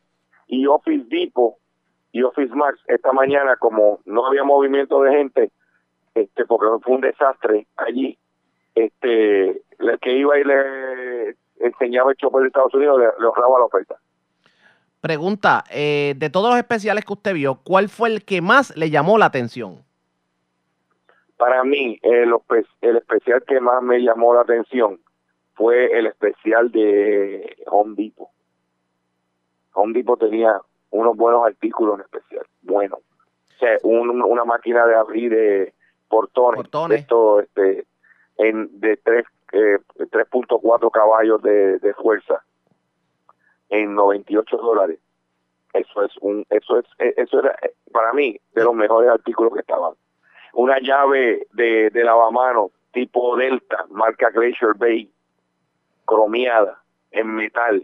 y 0.47 0.67
Office 0.67 1.05
Depot 1.09 1.55
y 2.11 2.23
Office 2.23 2.53
Max. 2.53 2.79
Esta 2.87 3.11
mañana, 3.11 3.55
como 3.57 3.99
no 4.05 4.25
había 4.25 4.43
movimiento 4.43 5.01
de 5.01 5.11
gente, 5.11 5.51
este, 6.15 6.45
porque 6.45 6.83
fue 6.83 6.95
un 6.95 7.01
desastre 7.01 7.67
allí, 7.77 8.17
este, 8.75 9.61
el 9.79 9.99
que 10.01 10.13
iba 10.13 10.37
y 10.37 10.43
le 10.43 11.35
enseñaba 11.59 12.11
el 12.11 12.17
chopper 12.17 12.41
de 12.41 12.47
Estados 12.47 12.73
Unidos 12.73 12.99
le, 12.99 13.05
le 13.05 13.25
ahorraba 13.25 13.59
la 13.59 13.65
oferta. 13.65 13.95
Pregunta, 15.03 15.65
eh, 15.69 16.13
de 16.15 16.29
todos 16.29 16.49
los 16.49 16.57
especiales 16.57 17.03
que 17.03 17.11
usted 17.11 17.33
vio, 17.33 17.55
¿cuál 17.55 17.89
fue 17.89 18.07
el 18.07 18.23
que 18.23 18.41
más 18.41 18.73
le 18.77 18.89
llamó 18.89 19.17
la 19.17 19.25
atención? 19.25 19.83
Para 21.43 21.63
mí, 21.65 21.99
el, 22.03 22.31
espe- 22.31 22.65
el 22.81 22.95
especial 22.97 23.43
que 23.43 23.59
más 23.59 23.83
me 23.83 23.99
llamó 23.99 24.33
la 24.33 24.41
atención 24.41 25.01
fue 25.55 25.87
el 25.97 26.05
especial 26.07 26.71
de 26.71 27.57
Home 27.67 27.95
Depot. 27.97 28.29
Home 29.73 29.93
Depot 29.93 30.17
tenía 30.17 30.57
unos 30.91 31.17
buenos 31.17 31.45
artículos 31.45 31.95
en 31.95 32.01
especial, 32.05 32.45
bueno. 32.61 32.95
O 32.97 33.59
sea, 33.59 33.77
un- 33.83 34.21
una 34.23 34.45
máquina 34.45 34.85
de 34.85 34.95
abrir 34.95 35.33
eh, 35.33 35.73
portones, 36.07 36.61
Portones. 36.61 37.01
esto, 37.01 37.41
este, 37.41 37.85
en, 38.37 38.79
de 38.79 38.95
tres, 38.97 39.25
eh, 39.51 39.79
3.4 39.97 40.91
caballos 40.91 41.41
de, 41.41 41.77
de 41.79 41.93
fuerza 41.95 42.41
en 43.69 43.95
98 43.95 44.57
dólares. 44.57 44.99
Eso 45.73 46.03
es 46.03 46.11
un, 46.21 46.45
eso 46.49 46.79
es, 46.79 46.85
eh, 46.99 47.13
eso 47.17 47.39
era 47.39 47.51
eh, 47.63 47.73
para 47.91 48.13
mí 48.13 48.39
de 48.53 48.63
los 48.63 48.73
mejores 48.75 49.09
artículos 49.09 49.53
que 49.53 49.59
estaban 49.59 49.93
una 50.53 50.79
llave 50.79 51.47
de, 51.53 51.89
de 51.89 52.03
lavamano 52.03 52.71
tipo 52.93 53.35
Delta, 53.35 53.85
marca 53.89 54.29
Glacier 54.29 54.75
Bay, 54.75 55.11
cromiada, 56.05 56.81
en 57.11 57.35
metal, 57.35 57.75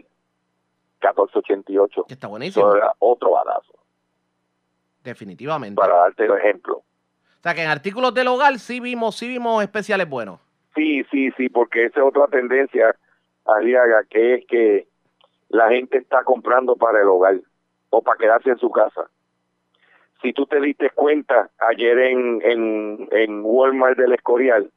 1488. 1.02 2.04
Que 2.06 2.14
está 2.14 2.28
buenísimo, 2.28 2.74
era 2.74 2.94
otro 3.00 3.32
balazo, 3.32 3.74
definitivamente. 5.02 5.76
para 5.76 5.96
darte 5.96 6.24
el 6.24 6.32
ejemplo. 6.32 6.76
O 6.76 7.42
sea 7.42 7.54
que 7.54 7.62
en 7.62 7.70
artículos 7.70 8.14
del 8.14 8.28
hogar 8.28 8.58
sí 8.58 8.80
vimos, 8.80 9.16
sí 9.16 9.26
vimos 9.26 9.62
especiales 9.62 10.08
buenos. 10.08 10.40
Sí, 10.74 11.04
sí, 11.10 11.30
sí, 11.36 11.48
porque 11.48 11.86
esa 11.86 12.00
es 12.00 12.06
otra 12.06 12.26
tendencia, 12.28 12.94
Arriaga, 13.46 14.04
que 14.08 14.34
es 14.34 14.46
que 14.46 14.86
la 15.48 15.68
gente 15.70 15.98
está 15.98 16.22
comprando 16.22 16.76
para 16.76 17.00
el 17.00 17.08
hogar 17.08 17.40
o 17.88 18.02
para 18.02 18.18
quedarse 18.18 18.50
en 18.50 18.58
su 18.58 18.70
casa. 18.70 19.10
Si 20.22 20.32
tú 20.32 20.46
te 20.46 20.60
diste 20.60 20.90
cuenta 20.90 21.50
ayer 21.58 21.98
en, 21.98 22.42
en, 22.42 23.08
en 23.10 23.40
Walmart 23.42 23.96
del 23.96 24.12
Escorial, 24.12 24.70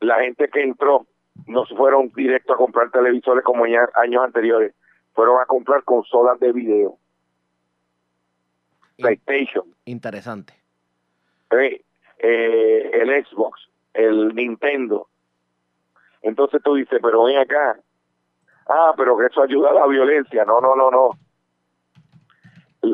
la 0.00 0.20
gente 0.20 0.48
que 0.48 0.62
entró 0.62 1.06
no 1.46 1.66
se 1.66 1.74
fueron 1.74 2.08
directo 2.14 2.52
a 2.54 2.56
comprar 2.56 2.90
televisores 2.90 3.44
como 3.44 3.66
en 3.66 3.76
años 3.94 4.24
anteriores, 4.24 4.74
fueron 5.14 5.40
a 5.40 5.46
comprar 5.46 5.82
consolas 5.84 6.38
de 6.40 6.52
video, 6.52 6.96
PlayStation, 8.98 9.64
Interesante. 9.84 10.54
eh, 11.50 11.82
eh, 12.18 12.90
el 12.94 13.26
Xbox, 13.26 13.68
el 13.94 14.34
Nintendo. 14.34 15.08
Entonces 16.22 16.62
tú 16.62 16.74
dices, 16.74 16.98
pero 17.02 17.24
ven 17.24 17.38
acá. 17.38 17.78
Ah, 18.68 18.92
pero 18.96 19.16
que 19.16 19.26
eso 19.26 19.42
ayuda 19.42 19.70
a 19.70 19.74
la 19.74 19.86
violencia. 19.86 20.44
No, 20.44 20.60
no, 20.60 20.74
no, 20.74 20.90
no. 20.90 21.10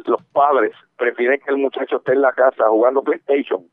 Los 0.06 0.22
padres 0.32 0.72
prefieren 0.96 1.40
que 1.40 1.50
el 1.50 1.58
muchacho 1.58 1.96
esté 1.96 2.12
en 2.12 2.22
la 2.22 2.32
casa 2.32 2.68
jugando 2.68 3.02
PlayStation 3.02 3.68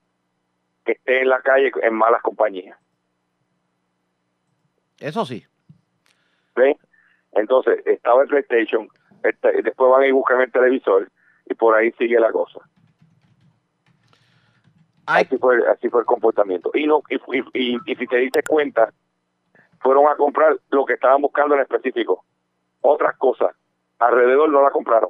que 0.85 0.93
esté 0.93 1.21
en 1.21 1.29
la 1.29 1.41
calle 1.41 1.71
en 1.81 1.93
malas 1.93 2.21
compañías. 2.21 2.77
Eso 4.99 5.25
sí. 5.25 5.45
¿Ves? 6.55 6.77
Entonces, 7.33 7.85
estaba 7.85 8.23
el 8.23 8.27
PlayStation, 8.27 8.87
este, 9.23 9.61
después 9.61 9.91
van 9.91 10.03
y 10.05 10.11
buscan 10.11 10.41
el 10.41 10.51
televisor 10.51 11.09
y 11.45 11.53
por 11.53 11.75
ahí 11.75 11.91
sigue 11.93 12.19
la 12.19 12.31
cosa. 12.31 12.59
Así 15.05 15.37
fue, 15.37 15.57
así 15.67 15.89
fue 15.89 16.01
el 16.01 16.05
comportamiento. 16.05 16.69
Y, 16.73 16.85
no, 16.85 17.01
y, 17.09 17.15
y, 17.15 17.43
y- 17.53 17.79
y 17.85 17.95
si 17.95 18.05
te 18.07 18.17
diste 18.17 18.43
cuenta, 18.43 18.93
fueron 19.79 20.07
a 20.07 20.15
comprar 20.15 20.57
lo 20.69 20.85
que 20.85 20.93
estaban 20.93 21.21
buscando 21.21 21.55
en 21.55 21.61
específico. 21.61 22.25
Otras 22.81 23.17
cosas 23.17 23.55
alrededor 23.99 24.49
no 24.49 24.61
la 24.61 24.71
compraron, 24.71 25.09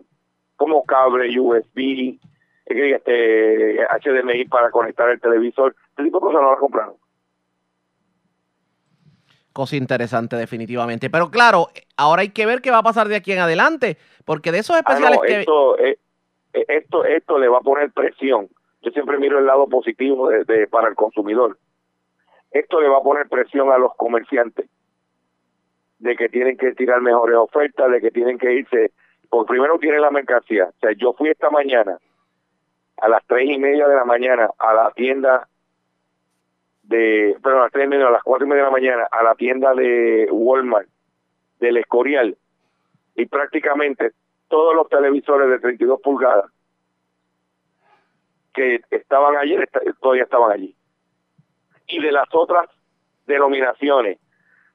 como 0.60 0.84
cable, 0.84 1.40
USB, 1.40 2.20
este, 2.66 3.78
HDMI 4.04 4.46
para 4.46 4.70
conectar 4.70 5.10
el 5.10 5.20
televisor. 5.20 5.74
Este 5.92 6.04
tipo 6.04 6.20
de 6.20 6.26
cosas 6.26 6.42
no 6.42 6.52
las 6.52 6.60
compraron. 6.60 6.96
Cosa 9.54 9.76
interesante, 9.78 10.36
definitivamente. 10.36 11.10
Pero 11.10 11.32
claro, 11.32 11.70
ahora 11.98 12.22
hay 12.22 12.30
que 12.30 12.46
ver 12.46 12.62
qué 12.62 12.72
va 12.72 12.80
a 12.80 12.84
pasar 12.84 13.08
de 13.08 13.16
aquí 13.16 13.32
en 13.32 13.40
adelante, 13.40 13.98
porque 14.26 14.52
de 14.52 14.60
esos 14.60 14.76
Ah, 14.76 14.80
especiales 14.80 15.18
no, 15.18 15.22
que... 15.24 15.40
esto, 15.40 15.80
eh, 15.80 15.98
eh, 16.54 16.66
esto, 16.68 17.06
esto 17.06 17.40
le 17.40 17.48
va 17.48 17.58
a 17.58 17.62
poner 17.62 17.92
presión. 17.92 18.50
Yo 18.82 18.92
siempre 18.92 19.18
miro 19.18 19.40
el 19.40 19.46
lado 19.46 19.68
positivo 19.68 20.30
de, 20.30 20.44
de- 20.44 20.68
para 20.68 20.90
el 20.90 20.96
consumidor. 20.96 21.58
Esto 22.52 22.82
le 22.82 22.90
va 22.90 22.98
a 22.98 23.04
poner 23.04 23.28
presión 23.30 23.72
a 23.72 23.78
los 23.78 23.96
comerciantes 23.96 24.70
de 26.00 26.16
que 26.16 26.30
tienen 26.30 26.58
que 26.58 26.74
tirar 26.74 27.02
mejores 27.02 27.36
ofertas, 27.38 27.92
de 27.92 28.02
que 28.02 28.12
tienen 28.12 28.38
que 28.38 28.54
irse. 28.54 28.92
Por 29.30 29.46
primero 29.46 29.78
tienen 29.80 30.02
la 30.02 30.12
mercancía. 30.12 30.66
O 30.66 30.80
sea, 30.80 30.92
yo 30.98 31.14
fui 31.14 31.30
esta 31.30 31.50
mañana 31.50 31.98
a 32.98 33.08
las 33.08 33.26
tres 33.28 33.50
y 33.50 33.58
media 33.58 33.88
de 33.88 33.96
la 33.96 34.06
mañana 34.06 34.50
a 34.58 34.74
la 34.74 34.92
tienda 34.92 35.48
de, 36.84 37.38
perdón, 37.42 37.60
a 37.60 37.64
las 37.64 37.72
tres 37.72 37.86
y 37.86 37.90
media, 37.90 38.08
a 38.08 38.12
las 38.12 38.24
cuatro 38.24 38.46
y 38.46 38.50
media 38.50 38.64
de 38.64 38.70
la 38.70 38.72
mañana 38.72 39.08
a 39.12 39.24
la 39.24 39.36
tienda 39.36 39.74
de 39.74 40.28
Walmart 40.32 40.88
del 41.60 41.78
Escorial 41.78 42.36
y 43.16 43.26
prácticamente 43.26 44.12
todos 44.48 44.76
los 44.76 44.90
televisores 44.90 45.50
de 45.50 45.60
32 45.60 46.02
pulgadas 46.02 46.46
que 48.54 48.82
estaban 48.90 49.38
ayer 49.38 49.70
todavía 50.02 50.24
estaban 50.24 50.52
allí. 50.52 50.76
Y 51.88 52.02
de 52.02 52.12
las 52.12 52.28
otras 52.34 52.70
denominaciones, 53.26 54.20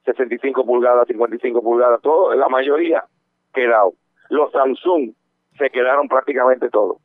65 0.05 0.65
pulgadas, 0.65 1.07
55 1.09 1.63
pulgadas, 1.63 2.01
todo, 2.01 2.35
la 2.35 2.49
mayoría 2.49 3.05
quedado. 3.53 3.95
Los 4.31 4.51
Samsung 4.53 5.13
se 5.59 5.71
quedaron 5.71 6.09
prácticamente 6.09 6.69
todos, 6.71 6.99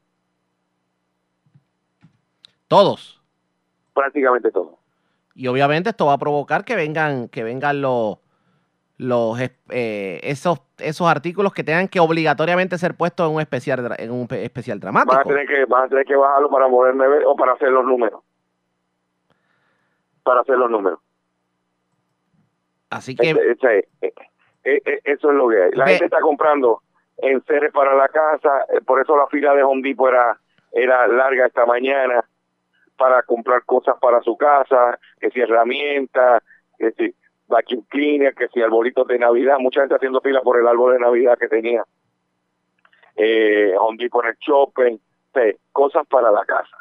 Todos. 2.67 3.21
prácticamente 3.93 4.51
todos. 4.51 4.75
Y 5.35 5.47
obviamente 5.47 5.89
esto 5.89 6.05
va 6.07 6.13
a 6.13 6.17
provocar 6.17 6.63
que 6.65 6.75
vengan, 6.75 7.27
que 7.29 7.43
vengan 7.43 7.81
los, 7.81 8.17
los 8.97 9.39
eh, 9.69 10.19
esos, 10.23 10.59
esos 10.77 11.07
artículos 11.07 11.53
que 11.53 11.63
tengan 11.63 11.87
que 11.87 11.99
obligatoriamente 11.99 12.77
ser 12.77 12.95
puestos 12.95 13.27
en 13.29 13.35
un 13.35 13.41
especial, 13.41 13.95
en 13.97 14.11
un 14.11 14.27
pe- 14.27 14.43
especial 14.43 14.79
dramático. 14.79 15.13
Van 15.15 15.21
a 15.25 15.27
tener 15.27 15.47
que, 15.47 15.65
van 15.65 15.85
a 15.85 15.87
tener 15.89 16.05
que 16.05 16.15
bajarlo 16.15 16.49
para 16.49 16.67
poderme 16.67 17.07
ver 17.07 17.23
o 17.25 17.35
para 17.35 17.53
hacer 17.53 17.69
los 17.69 17.85
números. 17.85 18.21
Para 20.23 20.41
hacer 20.41 20.57
los 20.57 20.69
números. 20.69 20.99
Así 22.89 23.15
que 23.15 23.29
Ese- 23.31 23.51
ese- 23.51 23.87
eh, 24.01 24.13
eh, 24.63 24.99
eso 25.05 25.29
es 25.31 25.35
lo 25.35 25.47
que 25.47 25.63
hay. 25.63 25.71
La 25.71 25.85
Ve- 25.85 25.91
gente 25.91 26.05
está 26.05 26.19
comprando 26.19 26.81
enseres 27.21 27.71
para 27.71 27.93
la 27.95 28.07
casa, 28.09 28.65
eh, 28.73 28.81
por 28.85 29.01
eso 29.01 29.15
la 29.17 29.27
fila 29.27 29.53
de 29.53 29.63
Home 29.63 29.81
Depot 29.81 30.09
era, 30.09 30.37
era 30.71 31.07
larga 31.07 31.47
esta 31.47 31.65
mañana 31.65 32.23
para 32.97 33.23
comprar 33.23 33.63
cosas 33.65 33.95
para 33.99 34.21
su 34.21 34.37
casa, 34.37 34.99
que 35.19 35.29
si 35.31 35.39
herramientas, 35.39 36.43
que 36.77 36.91
si 36.91 37.15
vacuum 37.47 37.83
cleaner, 37.89 38.35
que 38.35 38.47
si 38.49 38.61
arbolitos 38.61 39.07
de 39.07 39.19
Navidad, 39.19 39.57
mucha 39.59 39.81
gente 39.81 39.95
haciendo 39.95 40.21
fila 40.21 40.41
por 40.41 40.59
el 40.59 40.67
árbol 40.67 40.93
de 40.93 40.99
Navidad 40.99 41.37
que 41.37 41.47
tenía. 41.47 41.83
Eh, 43.15 43.73
Home 43.77 43.97
Depot 43.99 44.23
en 44.23 44.29
el 44.29 44.37
shopping, 44.39 44.97
cosas 45.71 46.05
para 46.07 46.31
la 46.31 46.45
casa. 46.45 46.77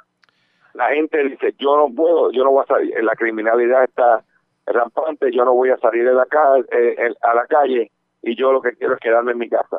La 0.74 0.88
gente 0.88 1.22
dice, 1.24 1.54
yo 1.58 1.76
no 1.76 1.94
puedo, 1.94 2.30
yo 2.32 2.44
no 2.44 2.50
voy 2.50 2.62
a 2.62 2.66
salir, 2.66 3.02
la 3.02 3.14
criminalidad 3.14 3.84
está 3.84 4.22
rampante, 4.66 5.30
yo 5.32 5.44
no 5.44 5.54
voy 5.54 5.70
a 5.70 5.76
salir 5.78 6.04
de 6.04 6.12
la 6.12 6.26
eh, 6.70 6.94
el- 6.98 7.16
a 7.22 7.34
la 7.34 7.46
calle 7.46 7.90
y 8.22 8.36
yo 8.36 8.52
lo 8.52 8.60
que 8.60 8.72
quiero 8.72 8.94
es 8.94 9.00
quedarme 9.00 9.32
en 9.32 9.38
mi 9.38 9.48
casa. 9.48 9.78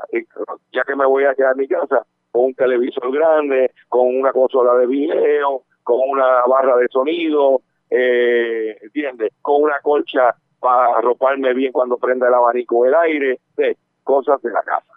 Ya 0.71 0.84
que 0.84 0.95
me 0.95 1.06
voy 1.06 1.25
a 1.25 1.36
quedar 1.36 1.54
en 1.54 1.60
mi 1.60 1.67
casa, 1.67 2.06
con 2.32 2.45
un 2.45 2.56
televisor 2.56 3.12
grande, 3.12 3.71
con 3.88 4.08
una 4.08 4.32
consola 4.32 4.75
de 4.75 4.88
video, 4.88 5.63
con 5.84 5.97
una 6.10 6.45
barra 6.47 6.78
de 6.78 6.88
sonido, 6.89 7.62
eh, 7.89 8.78
¿entiendes? 8.82 9.34
Con 9.41 9.63
una 9.63 9.80
colcha 9.82 10.36
para 10.60 10.97
arroparme 10.97 11.54
bien 11.54 11.71
cuando 11.71 11.97
prenda 11.97 12.28
el 12.28 12.34
abanico 12.34 12.86
el 12.86 12.95
aire, 12.95 13.39
sí, 13.56 13.75
cosas 14.04 14.41
de 14.41 14.52
la 14.52 14.62
casa. 14.62 14.93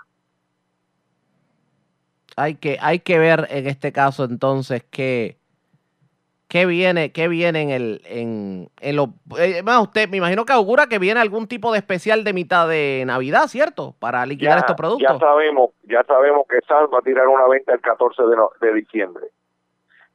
hay 2.36 2.54
que, 2.56 2.78
hay 2.80 3.00
que 3.00 3.18
ver 3.18 3.46
en 3.50 3.66
este 3.66 3.92
caso 3.92 4.24
entonces 4.24 4.84
qué, 4.90 5.36
qué 6.52 6.66
viene, 6.66 7.12
qué 7.12 7.28
viene 7.28 7.62
en 7.62 7.70
el, 7.70 8.02
en, 8.04 8.70
en 8.80 8.96
lo, 8.96 9.14
eh, 9.38 9.62
más 9.62 9.80
usted, 9.80 10.06
me 10.10 10.18
imagino 10.18 10.44
que 10.44 10.52
augura 10.52 10.86
que 10.86 10.98
viene 10.98 11.18
algún 11.18 11.46
tipo 11.48 11.72
de 11.72 11.78
especial 11.78 12.24
de 12.24 12.34
mitad 12.34 12.68
de 12.68 13.04
Navidad, 13.06 13.46
¿cierto? 13.48 13.96
Para 13.98 14.26
liquidar 14.26 14.58
estos 14.58 14.72
ya 14.74 14.76
productos. 14.76 15.18
sabemos, 15.18 15.70
ya 15.84 16.04
sabemos 16.04 16.42
que 16.46 16.58
Sam 16.68 16.90
va 16.92 16.98
a 16.98 17.00
tirar 17.00 17.26
una 17.26 17.48
venta 17.48 17.72
el 17.72 17.80
14 17.80 18.24
de, 18.24 18.36
no- 18.36 18.50
de 18.60 18.74
diciembre. 18.74 19.28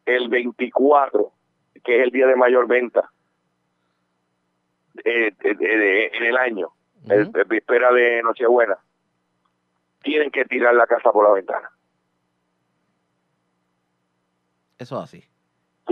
El 0.06 0.30
24, 0.30 1.32
que 1.84 1.98
es 1.98 2.04
el 2.04 2.12
día 2.12 2.28
de 2.28 2.36
mayor 2.36 2.68
venta 2.68 3.10
eh, 5.04 5.32
eh, 5.44 6.12
en 6.14 6.24
el 6.24 6.38
año, 6.38 6.70
el, 7.10 7.32
el 7.34 7.46
víspera 7.46 7.92
de 7.92 8.22
Nochebuena, 8.22 8.78
tienen 10.04 10.30
que 10.30 10.46
tirar 10.46 10.76
la 10.76 10.86
casa 10.86 11.12
por 11.12 11.28
la 11.28 11.34
ventana 11.34 11.72
Eso 14.78 14.98
es 15.00 15.04
así. 15.04 15.24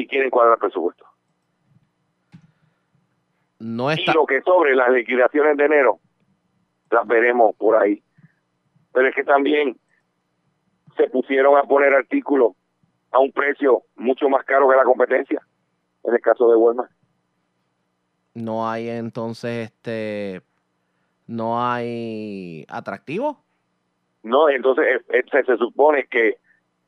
Quieren 0.08 0.30
cuadrar 0.30 0.58
presupuesto. 0.58 1.06
No 3.60 3.92
Y 3.92 3.96
está, 3.96 4.14
lo 4.14 4.26
que 4.26 4.42
sobre 4.42 4.76
las 4.76 4.90
liquidaciones 4.92 5.58
de 5.58 5.66
enero, 5.66 6.00
las 6.92 7.08
veremos 7.08 7.56
por 7.56 7.76
ahí. 7.76 8.04
Pero 8.94 9.08
es 9.08 9.16
que 9.16 9.24
también 9.24 9.78
se 10.96 11.10
pusieron 11.10 11.58
a 11.58 11.64
poner 11.64 11.94
artículos 11.94 12.54
a 13.12 13.20
un 13.20 13.32
precio 13.32 13.84
mucho 13.96 14.30
más 14.30 14.46
caro 14.46 14.70
que 14.70 14.76
la 14.76 14.84
competencia, 14.84 15.42
en 16.04 16.14
el 16.14 16.22
caso 16.22 16.50
de 16.50 16.58
Walmart. 16.58 16.92
no 18.34 18.70
hay 18.70 18.90
entonces 18.90 19.72
este, 19.72 20.42
no 21.28 21.62
hay 21.62 22.66
atractivo. 22.68 23.44
No, 24.24 24.50
entonces 24.50 24.86
eh, 24.86 25.20
eh, 25.20 25.24
se, 25.32 25.44
se 25.44 25.58
supone 25.58 26.08
que 26.10 26.38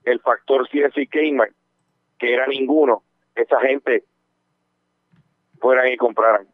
el 0.04 0.20
factor 0.22 0.68
CSI 0.70 1.08
Kmart, 1.08 1.54
que 2.18 2.34
era 2.34 2.48
ninguno, 2.48 3.04
esa 3.38 3.60
gente 3.62 4.04
fueran 5.60 5.88
y 5.88 5.98
compraran. 5.98 6.48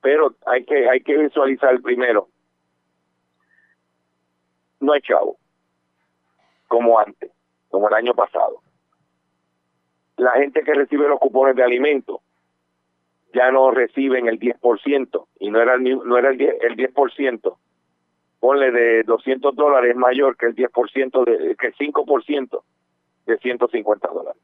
Pero 0.00 0.34
hay 0.46 0.64
que 0.64 0.88
hay 0.88 1.00
que 1.00 1.16
visualizar 1.16 1.80
primero. 1.80 2.28
No 4.80 4.92
hay 4.92 5.00
chavo, 5.00 5.36
como 6.68 6.98
antes, 6.98 7.30
como 7.70 7.88
el 7.88 7.94
año 7.94 8.14
pasado. 8.14 8.60
La 10.16 10.32
gente 10.32 10.62
que 10.62 10.74
recibe 10.74 11.08
los 11.08 11.18
cupones 11.18 11.56
de 11.56 11.62
alimentos 11.62 12.20
ya 13.34 13.50
no 13.50 13.70
reciben 13.70 14.28
el 14.28 14.38
10% 14.38 15.26
y 15.40 15.50
no 15.50 15.60
era 15.60 15.74
el, 15.74 15.82
no 15.82 16.16
era 16.16 16.30
el 16.30 16.38
10, 16.38 16.54
el 16.62 16.76
10% 16.76 17.56
ponle 18.40 18.70
de 18.70 19.02
200 19.02 19.54
dólares 19.56 19.96
mayor 19.96 20.36
que 20.36 20.46
el 20.46 20.54
10% 20.54 21.24
de, 21.24 21.56
que 21.56 21.66
el 21.66 21.74
5% 21.74 22.62
de 23.26 23.38
150 23.38 24.08
dólares. 24.08 24.40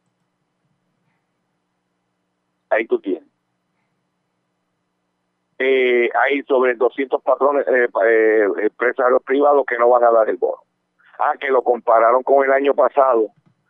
Ahí 2.72 2.86
tú 2.86 2.98
tienes. 3.00 3.28
Eh, 5.58 6.08
hay 6.14 6.42
sobre 6.44 6.74
200 6.74 7.22
patrones, 7.22 7.66
eh, 7.68 7.88
eh, 8.06 8.70
privados 9.24 9.64
que 9.66 9.78
no 9.78 9.90
van 9.90 10.04
a 10.04 10.10
dar 10.10 10.28
el 10.28 10.38
bono. 10.38 10.62
Ah, 11.18 11.34
que 11.38 11.48
lo 11.50 11.62
compararon 11.62 12.22
con 12.22 12.44
el 12.44 12.52
año 12.52 12.74
pasado 12.74 13.28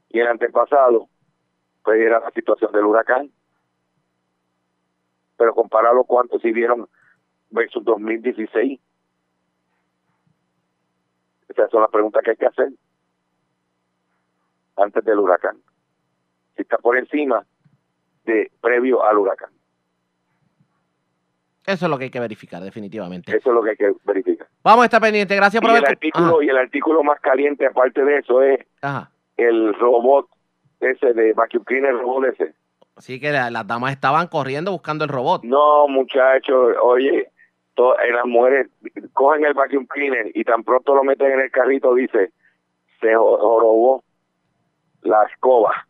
y 0.09 0.21
el 0.21 0.29
antepasado, 0.29 1.09
pues 1.83 2.01
era 2.01 2.21
la 2.21 2.31
situación 2.31 2.71
del 2.73 2.85
huracán. 2.85 3.31
Pero 5.37 5.55
compararlo 5.55 6.05
cuánto 6.05 6.39
si 6.39 6.53
dieron 6.53 6.89
versus 7.51 7.85
2016. 7.85 8.81
Esas 11.49 11.71
son 11.71 11.83
las 11.83 11.91
preguntas 11.91 12.23
que 12.23 12.31
hay 12.31 12.37
que 12.37 12.47
hacer 12.47 12.69
antes 14.77 15.05
del 15.05 15.19
huracán. 15.19 15.61
Si 16.55 16.63
está 16.63 16.79
por 16.79 16.97
encima 16.97 17.45
de 18.25 18.51
previo 18.61 19.05
al 19.05 19.19
huracán. 19.19 19.51
Eso 21.67 21.87
es 21.87 21.91
lo 21.91 21.97
que 21.97 22.05
hay 22.05 22.11
que 22.11 22.19
verificar, 22.21 22.61
definitivamente. 22.63 23.37
Eso 23.37 23.51
es 23.51 23.55
lo 23.55 23.63
que 23.63 23.71
hay 23.71 23.77
que 23.77 23.93
verificar. 24.05 24.49
Vamos 24.65 24.83
a 24.83 24.85
estar 24.87 25.01
pendientes. 25.01 25.37
Gracias 25.37 25.61
por 25.61 25.71
Y 25.71 25.75
el 25.77 25.85
artículo, 25.87 26.43
y 26.43 26.49
el 26.49 26.57
artículo 26.59 27.03
más 27.05 27.21
caliente 27.21 27.67
aparte 27.67 28.05
de 28.05 28.19
eso 28.19 28.43
es 28.43 28.59
Ajá. 28.81 29.11
el 29.37 29.73
robot 29.75 30.27
ese 30.81 31.13
de 31.13 31.33
vacuum 31.35 31.63
cleaner 31.65 31.93
robot 31.95 32.25
ese. 32.33 32.55
Así 32.97 33.21
que 33.21 33.31
la- 33.31 33.51
las 33.51 33.67
damas 33.67 33.93
estaban 33.93 34.27
corriendo 34.27 34.73
buscando 34.73 35.05
el 35.05 35.11
robot. 35.11 35.45
No, 35.45 35.87
muchachos, 35.87 36.75
oye, 36.83 37.29
to- 37.75 37.99
eh, 38.01 38.13
las 38.13 38.27
mujeres 38.27 38.69
cogen 39.13 39.45
el 39.45 39.55
vacuum 39.55 39.87
cleaner 39.87 40.33
y 40.35 40.43
tan 40.45 40.65
pronto 40.65 40.95
lo 40.97 41.05
meten 41.05 41.31
en 41.31 41.41
el 41.41 41.51
carrito 41.53 41.95
dice, 41.95 42.33
se 43.01 43.15
jorobó 43.15 44.03
la 45.03 45.23
escoba. 45.33 45.87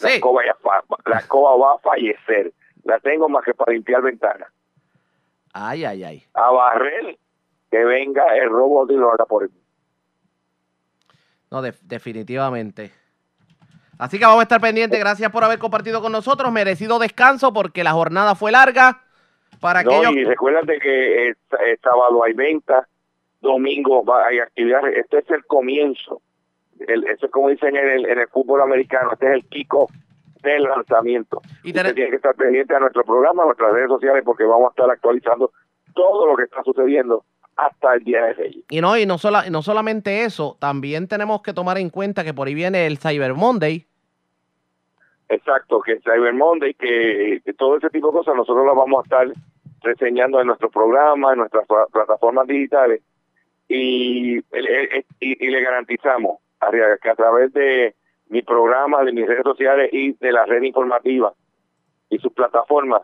La 0.00 0.08
Sí. 0.08 0.14
escoba 0.16 0.42
ya 0.44 0.54
fa- 0.54 0.82
la 1.06 1.18
escoba 1.18 1.56
va 1.56 1.74
a 1.74 1.78
fallecer. 1.78 2.52
La 2.84 2.98
tengo 3.00 3.28
más 3.28 3.44
que 3.44 3.54
para 3.54 3.72
limpiar 3.72 4.02
ventanas. 4.02 4.48
Ay, 5.52 5.84
ay, 5.84 6.04
ay. 6.04 6.24
A 6.34 6.50
barrer 6.50 7.18
que 7.70 7.84
venga 7.84 8.36
el 8.36 8.48
robot 8.48 8.90
y 8.90 8.94
lo 8.94 9.12
haga 9.12 9.24
por 9.26 9.50
mí. 9.50 9.60
No, 11.50 11.62
def- 11.62 11.80
definitivamente. 11.82 12.92
Así 13.98 14.18
que 14.18 14.24
vamos 14.24 14.40
a 14.40 14.44
estar 14.44 14.60
pendientes. 14.60 14.98
Gracias 14.98 15.30
por 15.30 15.44
haber 15.44 15.58
compartido 15.58 16.00
con 16.00 16.12
nosotros. 16.12 16.50
Merecido 16.52 16.98
descanso 16.98 17.52
porque 17.52 17.84
la 17.84 17.92
jornada 17.92 18.34
fue 18.34 18.50
larga. 18.52 19.02
Para 19.60 19.82
No, 19.82 19.90
aquellos 19.90 20.14
y 20.14 20.24
recuérdate 20.24 20.78
que 20.78 21.34
sábado 21.82 22.24
hay 22.24 22.32
venta, 22.32 22.88
domingo 23.42 24.02
hay 24.14 24.38
actividades. 24.38 24.96
Este 24.96 25.18
es 25.18 25.30
el 25.30 25.44
comienzo. 25.44 26.22
El, 26.86 27.04
eso 27.06 27.26
es 27.26 27.32
como 27.32 27.48
dicen 27.48 27.76
en 27.76 27.88
el, 27.88 28.06
en 28.06 28.18
el 28.20 28.28
fútbol 28.28 28.62
americano. 28.62 29.10
Este 29.12 29.26
es 29.26 29.32
el 29.34 29.44
kickoff 29.46 29.90
del 30.42 30.62
lanzamiento. 30.62 31.40
Y 31.62 31.68
Usted 31.68 31.94
tiene 31.94 32.10
que 32.10 32.16
estar 32.16 32.34
pendiente 32.34 32.74
a 32.74 32.80
nuestro 32.80 33.04
programa, 33.04 33.42
a 33.42 33.46
nuestras 33.46 33.72
redes 33.72 33.88
sociales, 33.88 34.22
porque 34.24 34.44
vamos 34.44 34.68
a 34.68 34.70
estar 34.70 34.90
actualizando 34.90 35.52
todo 35.94 36.26
lo 36.26 36.36
que 36.36 36.44
está 36.44 36.62
sucediendo 36.62 37.24
hasta 37.56 37.94
el 37.94 38.04
Día 38.04 38.24
de 38.24 38.32
Reyes. 38.34 38.64
Y 38.70 38.80
no, 38.80 38.96
y 38.96 39.04
no, 39.04 39.18
sola- 39.18 39.50
no 39.50 39.60
solamente 39.60 40.24
eso, 40.24 40.56
también 40.58 41.08
tenemos 41.08 41.42
que 41.42 41.52
tomar 41.52 41.76
en 41.76 41.90
cuenta 41.90 42.24
que 42.24 42.32
por 42.32 42.48
ahí 42.48 42.54
viene 42.54 42.86
el 42.86 42.96
Cyber 42.98 43.34
Monday. 43.34 43.86
Exacto, 45.28 45.80
que 45.80 46.00
Cyber 46.00 46.32
Monday, 46.34 46.74
que, 46.74 47.40
que 47.44 47.52
todo 47.52 47.76
ese 47.76 47.90
tipo 47.90 48.08
de 48.08 48.14
cosas 48.14 48.34
nosotros 48.34 48.66
las 48.66 48.74
vamos 48.74 49.00
a 49.00 49.02
estar 49.04 49.28
reseñando 49.82 50.40
en 50.40 50.46
nuestro 50.48 50.70
programa, 50.70 51.32
en 51.32 51.38
nuestras 51.38 51.66
pla- 51.66 51.86
plataformas 51.92 52.46
digitales 52.46 53.00
y, 53.68 54.36
el- 54.50 54.66
el- 54.68 55.04
y, 55.20 55.46
y 55.46 55.50
le 55.50 55.60
garantizamos 55.62 56.38
Arriaga, 56.60 56.98
que 56.98 57.10
a 57.10 57.14
través 57.14 57.52
de 57.52 57.94
mi 58.28 58.42
programa, 58.42 59.02
de 59.04 59.12
mis 59.12 59.26
redes 59.26 59.42
sociales 59.44 59.90
y 59.92 60.12
de 60.12 60.32
la 60.32 60.44
red 60.46 60.62
informativa 60.62 61.32
y 62.08 62.18
sus 62.18 62.32
plataformas, 62.32 63.02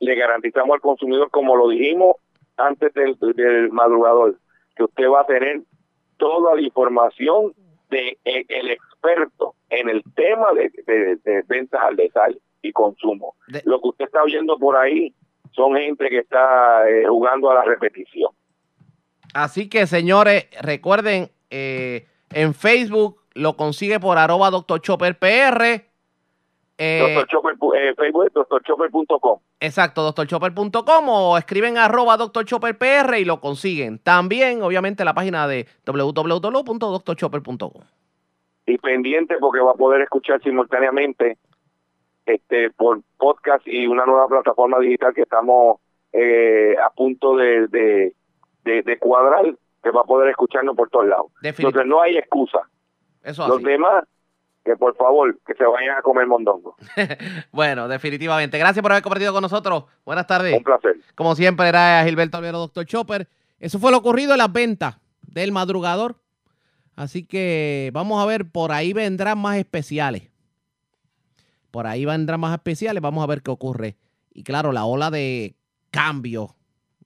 le 0.00 0.14
garantizamos 0.14 0.74
al 0.74 0.80
consumidor, 0.80 1.30
como 1.30 1.56
lo 1.56 1.68
dijimos 1.68 2.16
antes 2.56 2.92
del, 2.94 3.16
del 3.34 3.70
madrugador, 3.70 4.36
que 4.76 4.84
usted 4.84 5.08
va 5.08 5.22
a 5.22 5.26
tener 5.26 5.62
toda 6.18 6.54
la 6.54 6.60
información 6.60 7.54
de 7.88 8.18
e- 8.24 8.44
el 8.48 8.70
experto 8.70 9.54
en 9.70 9.88
el 9.88 10.02
tema 10.14 10.52
de, 10.52 10.70
de- 10.86 11.16
de 11.16 11.42
ventas 11.48 11.80
al 11.82 11.96
detalle 11.96 12.38
y 12.60 12.72
consumo. 12.72 13.34
De- 13.48 13.62
Lo 13.64 13.80
que 13.80 13.88
usted 13.88 14.04
está 14.04 14.22
oyendo 14.22 14.58
por 14.58 14.76
ahí 14.76 15.14
son 15.52 15.74
gente 15.76 16.08
que 16.10 16.18
está 16.18 16.88
eh, 16.88 17.06
jugando 17.08 17.50
a 17.50 17.54
la 17.54 17.64
repetición. 17.64 18.30
Así 19.32 19.68
que, 19.68 19.86
señores, 19.86 20.48
recuerden, 20.60 21.30
eh, 21.50 22.06
en 22.32 22.54
Facebook 22.54 23.20
lo 23.34 23.56
consigue 23.56 24.00
por 24.00 24.18
arroba 24.18 24.50
Dr. 24.50 24.80
Chopper 24.80 25.18
PR. 25.18 25.84
Eh, 26.82 27.14
Dr. 27.14 27.26
Chopper, 27.28 27.54
eh, 27.76 27.94
Facebook 27.96 28.26
es 28.26 28.32
drchopper.com. 28.32 29.38
Exacto, 29.60 30.02
doctorchopper.com 30.02 31.08
o 31.10 31.36
escriben 31.36 31.76
arroba 31.76 32.16
doctorchopperpr 32.16 33.18
y 33.18 33.24
lo 33.26 33.40
consiguen. 33.40 33.98
También, 33.98 34.62
obviamente, 34.62 35.04
la 35.04 35.12
página 35.12 35.46
de 35.46 35.66
www.doctorchopper.com. 35.86 37.82
y 38.66 38.78
pendiente 38.78 39.36
porque 39.40 39.60
va 39.60 39.72
a 39.72 39.74
poder 39.74 40.00
escuchar 40.02 40.40
simultáneamente 40.42 41.36
este 42.26 42.70
por 42.70 43.00
podcast 43.18 43.66
y 43.66 43.86
una 43.86 44.06
nueva 44.06 44.28
plataforma 44.28 44.78
digital 44.78 45.12
que 45.14 45.22
estamos 45.22 45.78
eh, 46.12 46.74
a 46.82 46.90
punto 46.90 47.36
de, 47.36 47.66
de, 47.68 48.14
de- 48.64 48.82
de 48.82 48.98
cuadrar 48.98 49.54
que 49.82 49.90
va 49.90 50.02
a 50.02 50.04
poder 50.04 50.30
escucharnos 50.30 50.76
por 50.76 50.88
todos 50.90 51.06
lados. 51.06 51.26
Entonces 51.42 51.86
no 51.86 52.00
hay 52.00 52.16
excusa. 52.16 52.58
Eso 53.22 53.46
Los 53.48 53.58
así. 53.58 53.66
demás, 53.66 54.04
que 54.64 54.76
por 54.76 54.94
favor, 54.96 55.38
que 55.46 55.54
se 55.54 55.64
vayan 55.64 55.98
a 55.98 56.02
comer 56.02 56.26
mondongo. 56.26 56.76
Bueno, 57.52 57.88
definitivamente. 57.88 58.58
Gracias 58.58 58.82
por 58.82 58.92
haber 58.92 59.02
compartido 59.02 59.32
con 59.32 59.42
nosotros. 59.42 59.84
Buenas 60.04 60.26
tardes. 60.26 60.56
Un 60.56 60.64
placer. 60.64 60.96
Como 61.14 61.34
siempre, 61.34 61.68
era 61.68 62.02
Gilberto 62.04 62.36
Alvero, 62.38 62.58
Doctor 62.58 62.84
Chopper. 62.84 63.28
Eso 63.58 63.78
fue 63.78 63.90
lo 63.90 63.98
ocurrido 63.98 64.32
en 64.32 64.38
las 64.38 64.52
ventas 64.52 64.98
del 65.22 65.52
madrugador. 65.52 66.16
Así 66.96 67.24
que 67.24 67.90
vamos 67.92 68.22
a 68.22 68.26
ver, 68.26 68.50
por 68.50 68.72
ahí 68.72 68.92
vendrán 68.92 69.38
más 69.38 69.56
especiales. 69.56 70.30
Por 71.70 71.86
ahí 71.86 72.04
vendrán 72.04 72.40
más 72.40 72.52
especiales. 72.52 73.02
Vamos 73.02 73.22
a 73.22 73.26
ver 73.26 73.42
qué 73.42 73.50
ocurre. 73.50 73.96
Y 74.32 74.42
claro, 74.42 74.72
la 74.72 74.84
ola 74.84 75.10
de 75.10 75.54
cambio 75.90 76.54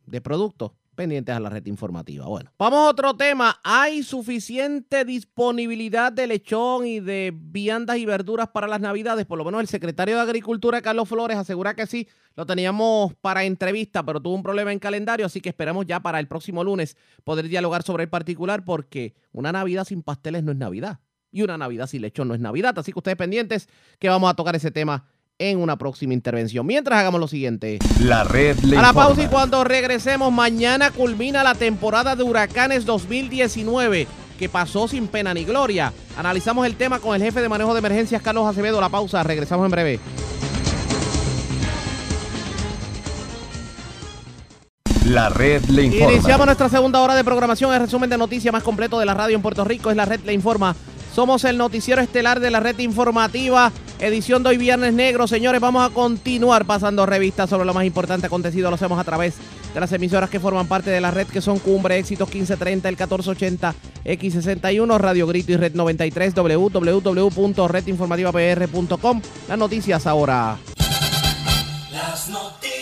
de 0.07 0.21
productos 0.21 0.73
pendientes 0.95 1.35
a 1.35 1.41
la 1.41 1.51
red 1.51 1.67
informativa. 1.67 2.27
Bueno, 2.27 2.51
vamos 2.59 2.87
a 2.87 2.91
otro 2.91 3.17
tema. 3.17 3.61
¿Hay 3.63 4.03
suficiente 4.03 5.05
disponibilidad 5.05 6.13
de 6.13 6.27
lechón 6.27 6.87
y 6.87 7.01
de 7.01 7.33
viandas 7.35 7.99
y 7.99 8.07
verduras 8.07 8.49
para 8.49 8.67
las 8.67 8.81
navidades? 8.81 9.27
Por 9.27 9.39
lo 9.39 9.45
menos 9.45 9.61
el 9.61 9.69
secretario 9.69 10.17
de 10.17 10.23
Agricultura, 10.23 10.81
Carlos 10.81 11.09
Flores, 11.09 11.37
asegura 11.37 11.75
que 11.75 11.87
sí. 11.87 12.09
Lo 12.37 12.47
teníamos 12.47 13.15
para 13.21 13.45
entrevista, 13.45 14.05
pero 14.05 14.21
tuvo 14.21 14.35
un 14.35 14.43
problema 14.43 14.73
en 14.73 14.79
calendario, 14.79 15.27
así 15.27 15.41
que 15.41 15.51
esperamos 15.51 15.87
ya 15.87 16.01
para 16.01 16.19
el 16.19 16.27
próximo 16.27 16.65
lunes 16.65 16.97
poder 17.23 17.49
dialogar 17.49 17.83
sobre 17.83 18.05
el 18.05 18.09
particular, 18.09 18.65
porque 18.65 19.15
una 19.33 19.53
Navidad 19.53 19.85
sin 19.85 20.03
pasteles 20.03 20.43
no 20.43 20.53
es 20.53 20.59
Navidad. 20.59 21.01
Y 21.31 21.43
una 21.43 21.59
Navidad 21.59 21.89
sin 21.89 22.03
lechón 22.03 22.29
no 22.29 22.35
es 22.35 22.41
Navidad. 22.41 22.79
Así 22.79 22.93
que 22.93 22.99
ustedes 23.01 23.17
pendientes 23.17 23.69
que 23.99 24.09
vamos 24.09 24.31
a 24.31 24.35
tocar 24.35 24.55
ese 24.55 24.71
tema 24.71 25.09
en 25.39 25.59
una 25.61 25.77
próxima 25.77 26.15
intervención. 26.15 26.65
Mientras 26.65 26.99
hagamos 26.99 27.21
lo 27.21 27.27
siguiente. 27.27 27.79
La 28.01 28.25
red 28.25 28.57
le 28.61 28.77
A 28.79 28.83
la 28.83 28.89
informa. 28.89 29.07
pausa 29.09 29.23
y 29.23 29.27
cuando 29.27 29.65
regresemos, 29.65 30.33
mañana 30.33 30.91
culmina 30.91 31.43
la 31.43 31.55
temporada 31.55 32.15
de 32.15 32.23
huracanes 32.23 32.85
2019, 32.85 34.07
que 34.39 34.49
pasó 34.49 34.87
sin 34.87 35.09
pena 35.09 35.35
ni 35.35 35.45
gloria. 35.45 35.93
Analizamos 36.17 36.67
el 36.67 36.77
tema 36.77 37.01
con 37.01 37.17
el 37.17 37.23
jefe 37.23 37.41
de 37.41 37.49
manejo 37.49 37.73
de 37.75 37.81
emergencias, 37.81 38.23
Carlos 38.23 38.47
Acevedo. 38.49 38.81
La 38.81 38.89
pausa, 38.89 39.23
regresamos 39.25 39.65
en 39.65 39.71
breve. 39.73 40.01
La 45.07 45.29
red 45.29 45.63
le 45.65 45.83
informa. 45.85 46.13
Iniciamos 46.13 46.47
nuestra 46.47 46.69
segunda 46.69 47.01
hora 47.01 47.15
de 47.15 47.25
programación. 47.25 47.75
El 47.75 47.81
resumen 47.81 48.09
de 48.09 48.17
noticias 48.17 48.53
más 48.53 48.63
completo 48.63 48.99
de 48.99 49.05
la 49.05 49.15
radio 49.15 49.37
en 49.37 49.43
Puerto 49.43 49.65
Rico 49.65 49.91
es 49.91 49.97
la 49.97 50.07
red 50.07 50.21
Le 50.25 50.33
Informa. 50.33 50.75
Somos 51.15 51.45
el 51.45 51.59
noticiero 51.59 52.01
estelar 52.01 52.41
de 52.41 52.51
la 52.51 52.59
red 52.61 52.79
informativa, 52.79 53.71
edición 53.99 54.43
de 54.43 54.51
hoy 54.51 54.57
Viernes 54.57 54.95
Negro. 54.95 55.27
Señores, 55.27 55.61
vamos 55.61 55.89
a 55.89 55.93
continuar 55.93 56.65
pasando 56.65 57.07
revistas 57.07 57.51
sobre 57.51 57.65
lo 57.65 57.75
más 57.75 57.85
importante 57.85 58.27
acontecido. 58.27 58.71
Lo 58.71 58.77
hacemos 58.77 58.99
a 58.99 59.05
través 59.05 59.35
de 59.73 59.81
las 59.81 59.93
emisoras 59.93 60.31
que 60.31 60.41
forman 60.41 60.67
parte 60.67 60.91
de 60.91 61.01
la 61.01 61.11
red, 61.11 61.27
que 61.27 61.41
son 61.41 61.59
Cumbre, 61.59 61.99
Éxitos 61.99 62.29
1530, 62.29 62.89
el 62.89 62.95
1480, 62.95 63.75
X61, 64.05 64.99
Radio 64.99 65.27
Grito 65.27 65.53
y 65.53 65.57
Red 65.57 65.75
93, 65.75 66.35
www.redinformativapr.com. 66.35 69.23
Las 69.49 69.59
noticias 69.59 70.07
ahora. 70.07 70.59
Las 71.93 72.29
noticias. 72.29 72.74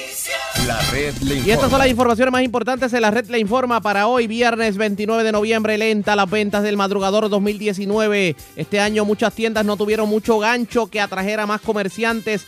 La 0.67 0.81
red 0.93 1.15
le 1.23 1.35
informa. 1.35 1.47
Y 1.47 1.51
estas 1.51 1.71
son 1.71 1.79
las 1.81 1.89
informaciones 1.89 2.33
más 2.33 2.43
importantes 2.43 2.93
en 2.93 3.03
la 3.03 3.11
red 3.11 3.27
Le 3.29 3.39
Informa 3.41 3.81
para 3.81 4.07
hoy, 4.07 4.29
viernes 4.29 4.77
29 4.77 5.25
de 5.25 5.33
noviembre. 5.33 5.77
Lenta 5.77 6.15
las 6.15 6.31
ventas 6.31 6.63
del 6.63 6.77
madrugador 6.77 7.29
2019. 7.29 8.37
Este 8.55 8.79
año 8.79 9.05
muchas 9.05 9.33
tiendas 9.33 9.65
no 9.65 9.77
tuvieron 9.77 10.09
mucho 10.09 10.39
gancho 10.39 10.87
que 10.87 11.01
atrajera 11.01 11.47
más 11.47 11.61
comerciantes, 11.63 12.47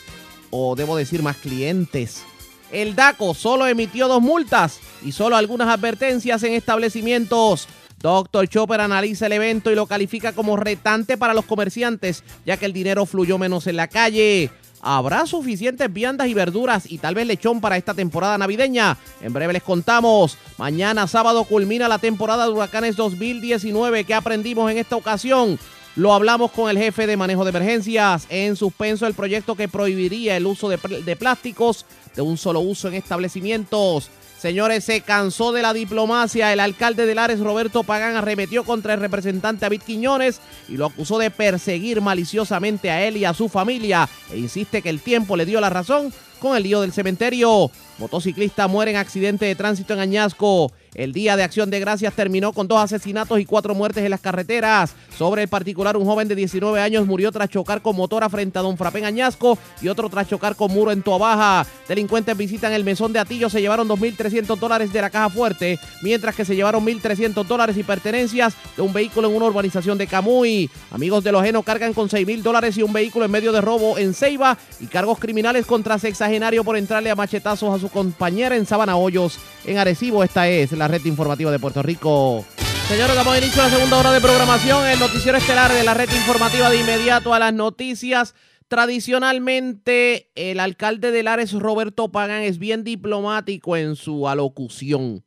o 0.50 0.76
debo 0.76 0.96
decir 0.96 1.22
más 1.22 1.36
clientes. 1.38 2.22
El 2.70 2.94
DACO 2.94 3.34
solo 3.34 3.66
emitió 3.66 4.06
dos 4.06 4.22
multas 4.22 4.78
y 5.02 5.12
solo 5.12 5.36
algunas 5.36 5.68
advertencias 5.68 6.42
en 6.44 6.52
establecimientos. 6.52 7.66
Dr. 8.00 8.48
Chopper 8.48 8.80
analiza 8.80 9.26
el 9.26 9.32
evento 9.32 9.72
y 9.72 9.74
lo 9.74 9.86
califica 9.86 10.32
como 10.32 10.56
retante 10.56 11.16
para 11.16 11.34
los 11.34 11.46
comerciantes, 11.46 12.22
ya 12.44 12.58
que 12.58 12.66
el 12.66 12.72
dinero 12.72 13.06
fluyó 13.06 13.38
menos 13.38 13.66
en 13.66 13.76
la 13.76 13.88
calle. 13.88 14.50
¿Habrá 14.86 15.24
suficientes 15.24 15.90
viandas 15.90 16.28
y 16.28 16.34
verduras 16.34 16.84
y 16.86 16.98
tal 16.98 17.14
vez 17.14 17.26
lechón 17.26 17.62
para 17.62 17.78
esta 17.78 17.94
temporada 17.94 18.36
navideña? 18.36 18.98
En 19.22 19.32
breve 19.32 19.54
les 19.54 19.62
contamos. 19.62 20.36
Mañana 20.58 21.06
sábado 21.06 21.44
culmina 21.44 21.88
la 21.88 21.98
temporada 21.98 22.44
de 22.44 22.52
huracanes 22.52 22.94
2019. 22.94 24.04
¿Qué 24.04 24.12
aprendimos 24.12 24.70
en 24.70 24.76
esta 24.76 24.96
ocasión? 24.96 25.58
Lo 25.96 26.12
hablamos 26.12 26.50
con 26.50 26.68
el 26.68 26.76
jefe 26.76 27.06
de 27.06 27.16
manejo 27.16 27.44
de 27.44 27.50
emergencias. 27.50 28.26
En 28.28 28.56
suspenso 28.56 29.06
el 29.06 29.14
proyecto 29.14 29.54
que 29.54 29.68
prohibiría 29.68 30.36
el 30.36 30.44
uso 30.44 30.68
de, 30.68 30.76
de 30.76 31.16
plásticos 31.16 31.86
de 32.14 32.20
un 32.20 32.36
solo 32.36 32.60
uso 32.60 32.88
en 32.88 32.94
establecimientos. 32.94 34.10
Señores, 34.44 34.84
se 34.84 35.00
cansó 35.00 35.52
de 35.52 35.62
la 35.62 35.72
diplomacia. 35.72 36.52
El 36.52 36.60
alcalde 36.60 37.06
de 37.06 37.14
Lares, 37.14 37.40
Roberto 37.40 37.82
Pagán, 37.82 38.14
arremetió 38.14 38.62
contra 38.62 38.92
el 38.92 39.00
representante 39.00 39.62
David 39.62 39.80
Quiñones 39.80 40.42
y 40.68 40.76
lo 40.76 40.84
acusó 40.84 41.16
de 41.16 41.30
perseguir 41.30 42.02
maliciosamente 42.02 42.90
a 42.90 43.02
él 43.06 43.16
y 43.16 43.24
a 43.24 43.32
su 43.32 43.48
familia. 43.48 44.06
E 44.30 44.36
insiste 44.36 44.82
que 44.82 44.90
el 44.90 45.00
tiempo 45.00 45.38
le 45.38 45.46
dio 45.46 45.62
la 45.62 45.70
razón 45.70 46.12
con 46.40 46.58
el 46.58 46.62
lío 46.62 46.82
del 46.82 46.92
cementerio. 46.92 47.70
Motociclista 47.96 48.68
muere 48.68 48.90
en 48.90 48.98
accidente 48.98 49.46
de 49.46 49.54
tránsito 49.54 49.94
en 49.94 50.00
Añasco. 50.00 50.70
El 50.94 51.12
día 51.12 51.36
de 51.36 51.42
acción 51.42 51.70
de 51.70 51.80
gracias 51.80 52.14
terminó 52.14 52.52
con 52.52 52.68
dos 52.68 52.78
asesinatos 52.78 53.40
y 53.40 53.44
cuatro 53.44 53.74
muertes 53.74 54.04
en 54.04 54.10
las 54.10 54.20
carreteras. 54.20 54.94
Sobre 55.18 55.42
el 55.42 55.48
particular, 55.48 55.96
un 55.96 56.04
joven 56.04 56.28
de 56.28 56.36
19 56.36 56.80
años 56.80 57.06
murió 57.06 57.32
tras 57.32 57.48
chocar 57.48 57.82
con 57.82 57.96
motora 57.96 58.28
frente 58.28 58.58
a 58.58 58.62
Don 58.62 58.76
Frapé 58.76 59.00
en 59.00 59.06
Añasco 59.06 59.58
y 59.82 59.88
otro 59.88 60.08
tras 60.08 60.28
chocar 60.28 60.54
con 60.54 60.72
muro 60.72 60.92
en 60.92 61.02
Toabaja. 61.02 61.66
Delincuentes 61.88 62.36
visitan 62.36 62.72
el 62.72 62.84
mesón 62.84 63.12
de 63.12 63.18
Atillo, 63.18 63.50
se 63.50 63.60
llevaron 63.60 63.88
2.300 63.88 64.56
dólares 64.56 64.92
de 64.92 65.00
la 65.00 65.10
caja 65.10 65.30
fuerte, 65.30 65.78
mientras 66.02 66.34
que 66.34 66.44
se 66.44 66.54
llevaron 66.54 66.84
1.300 66.84 67.44
dólares 67.44 67.76
y 67.76 67.82
pertenencias 67.82 68.54
de 68.76 68.82
un 68.82 68.92
vehículo 68.92 69.28
en 69.28 69.36
una 69.36 69.46
urbanización 69.46 69.98
de 69.98 70.06
Camuy. 70.06 70.70
Amigos 70.92 71.24
de 71.24 71.32
Lojeno 71.32 71.62
cargan 71.62 71.92
con 71.92 72.08
6.000 72.08 72.42
dólares 72.42 72.76
y 72.76 72.82
un 72.82 72.92
vehículo 72.92 73.24
en 73.24 73.30
medio 73.30 73.52
de 73.52 73.60
robo 73.60 73.98
en 73.98 74.14
Ceiba 74.14 74.56
y 74.80 74.86
cargos 74.86 75.18
criminales 75.18 75.66
contra 75.66 75.98
sexagenario 75.98 76.62
por 76.62 76.76
entrarle 76.76 77.10
a 77.10 77.16
machetazos 77.16 77.74
a 77.74 77.80
su 77.80 77.88
compañera 77.88 78.56
en 78.56 78.66
Sabana 78.66 78.96
Hoyos 78.96 79.38
en 79.64 79.78
Arecibo. 79.78 80.22
Esta 80.22 80.48
es 80.48 80.72
la 80.72 80.83
red 80.88 81.04
informativa 81.04 81.50
de 81.50 81.58
Puerto 81.58 81.82
Rico. 81.82 82.44
Señores, 82.88 83.14
damos 83.14 83.38
inicio 83.38 83.62
a 83.62 83.66
la 83.66 83.74
segunda 83.74 83.98
hora 83.98 84.12
de 84.12 84.20
programación, 84.20 84.86
el 84.86 84.98
noticiero 84.98 85.38
estelar 85.38 85.72
de 85.72 85.84
la 85.84 85.94
red 85.94 86.08
informativa 86.10 86.68
de 86.68 86.80
inmediato 86.80 87.32
a 87.32 87.38
las 87.38 87.54
noticias. 87.54 88.34
Tradicionalmente, 88.68 90.30
el 90.34 90.60
alcalde 90.60 91.10
de 91.10 91.22
Lares, 91.22 91.52
Roberto 91.52 92.12
Pagán, 92.12 92.42
es 92.42 92.58
bien 92.58 92.84
diplomático 92.84 93.76
en 93.76 93.96
su 93.96 94.28
alocución. 94.28 95.24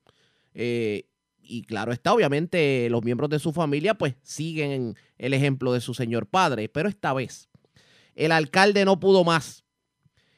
Eh, 0.54 1.08
y 1.48 1.64
claro 1.64 1.92
está, 1.92 2.14
obviamente 2.14 2.90
los 2.90 3.04
miembros 3.04 3.30
de 3.30 3.40
su 3.40 3.54
familia 3.54 3.94
pues 3.94 4.16
siguen 4.22 4.96
el 5.18 5.34
ejemplo 5.34 5.72
de 5.72 5.82
su 5.82 5.94
señor 5.94 6.28
padre, 6.28 6.70
pero 6.70 6.90
esta 6.90 7.14
vez 7.14 7.50
el 8.16 8.32
alcalde 8.32 8.84
no 8.84 9.00
pudo 9.00 9.24
más 9.24 9.64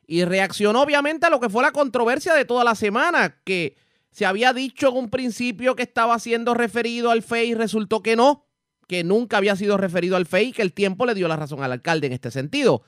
y 0.06 0.24
reaccionó 0.26 0.82
obviamente 0.82 1.28
a 1.28 1.30
lo 1.30 1.40
que 1.40 1.50
fue 1.50 1.64
la 1.64 1.72
controversia 1.72 2.34
de 2.34 2.46
toda 2.46 2.64
la 2.64 2.76
semana, 2.76 3.40
que 3.44 3.76
se 4.12 4.26
había 4.26 4.54
dicho 4.54 4.90
en 4.90 4.98
un 4.98 5.10
principio 5.10 5.76
que 5.76 5.84
estaba 5.84 6.18
siendo 6.20 6.54
referido 6.54 7.12
al 7.12 7.22
FEI 7.22 7.52
y 7.52 7.54
resultó 7.54 8.02
que 8.02 8.16
no, 8.16 8.46
que 8.88 9.04
nunca 9.04 9.38
había 9.38 9.56
sido 9.56 9.78
referido 9.78 10.16
al 10.16 10.26
FEI 10.26 10.48
y 10.48 10.52
que 10.52 10.62
el 10.62 10.74
tiempo 10.74 11.06
le 11.06 11.16
dio 11.16 11.28
la 11.28 11.36
razón 11.36 11.64
al 11.64 11.72
alcalde 11.72 12.08
en 12.08 12.14
este 12.14 12.32
sentido. 12.32 12.84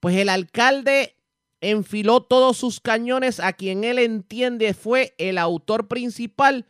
Pues 0.00 0.16
el 0.16 0.28
alcalde 0.28 1.16
enfiló 1.60 2.22
todos 2.22 2.56
sus 2.56 2.80
cañones 2.80 3.40
a 3.40 3.52
quien 3.52 3.84
él 3.84 3.98
entiende 3.98 4.74
fue 4.74 5.14
el 5.18 5.38
autor 5.38 5.88
principal 5.88 6.66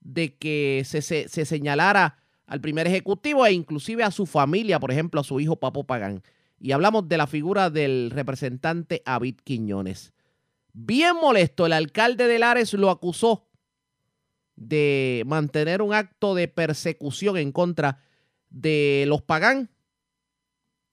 de 0.00 0.36
que 0.36 0.82
se, 0.84 1.02
se, 1.02 1.28
se 1.28 1.44
señalara 1.44 2.18
al 2.46 2.60
primer 2.60 2.86
ejecutivo 2.86 3.44
e 3.46 3.52
inclusive 3.52 4.02
a 4.02 4.10
su 4.10 4.26
familia, 4.26 4.80
por 4.80 4.90
ejemplo, 4.90 5.20
a 5.20 5.24
su 5.24 5.38
hijo 5.38 5.56
Papo 5.56 5.84
Pagán. 5.84 6.22
Y 6.58 6.72
hablamos 6.72 7.08
de 7.08 7.18
la 7.18 7.26
figura 7.26 7.70
del 7.70 8.10
representante 8.10 9.02
David 9.04 9.36
Quiñones. 9.44 10.12
Bien 10.80 11.16
molesto, 11.20 11.66
el 11.66 11.72
alcalde 11.72 12.28
de 12.28 12.38
Lares 12.38 12.72
lo 12.72 12.90
acusó 12.90 13.48
de 14.54 15.24
mantener 15.26 15.82
un 15.82 15.92
acto 15.92 16.36
de 16.36 16.46
persecución 16.46 17.36
en 17.36 17.50
contra 17.50 17.98
de 18.48 19.04
los 19.08 19.20
Pagán. 19.20 19.70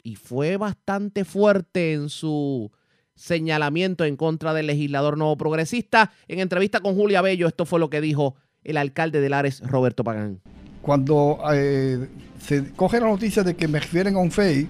Y 0.02 0.16
fue 0.16 0.58
bastante 0.58 1.24
fuerte 1.24 1.94
en 1.94 2.10
su 2.10 2.72
señalamiento 3.14 4.06
en 4.06 4.18
contra 4.18 4.56
del 4.56 4.66
legislador 4.66 5.20
nuevo 5.20 5.38
progresista. 5.38 6.12
En 6.28 6.40
entrevista 6.40 6.80
con 6.80 6.96
Julia 6.96 7.22
Bello, 7.22 7.48
esto 7.48 7.68
fue 7.68 7.80
lo 7.80 7.92
que 7.92 8.02
dijo 8.02 8.36
el 8.64 8.78
alcalde 8.78 9.22
de 9.22 9.30
Lares, 9.30 9.62
Roberto 9.62 10.04
Pagán. 10.04 10.42
Cuando 10.82 11.40
eh, 11.54 12.10
se 12.40 12.72
coge 12.74 13.00
la 13.00 13.06
noticia 13.08 13.44
de 13.44 13.56
que 13.56 13.68
me 13.68 13.80
refieren 13.80 14.16
a 14.16 14.20
un 14.20 14.32
FEI, 14.32 14.68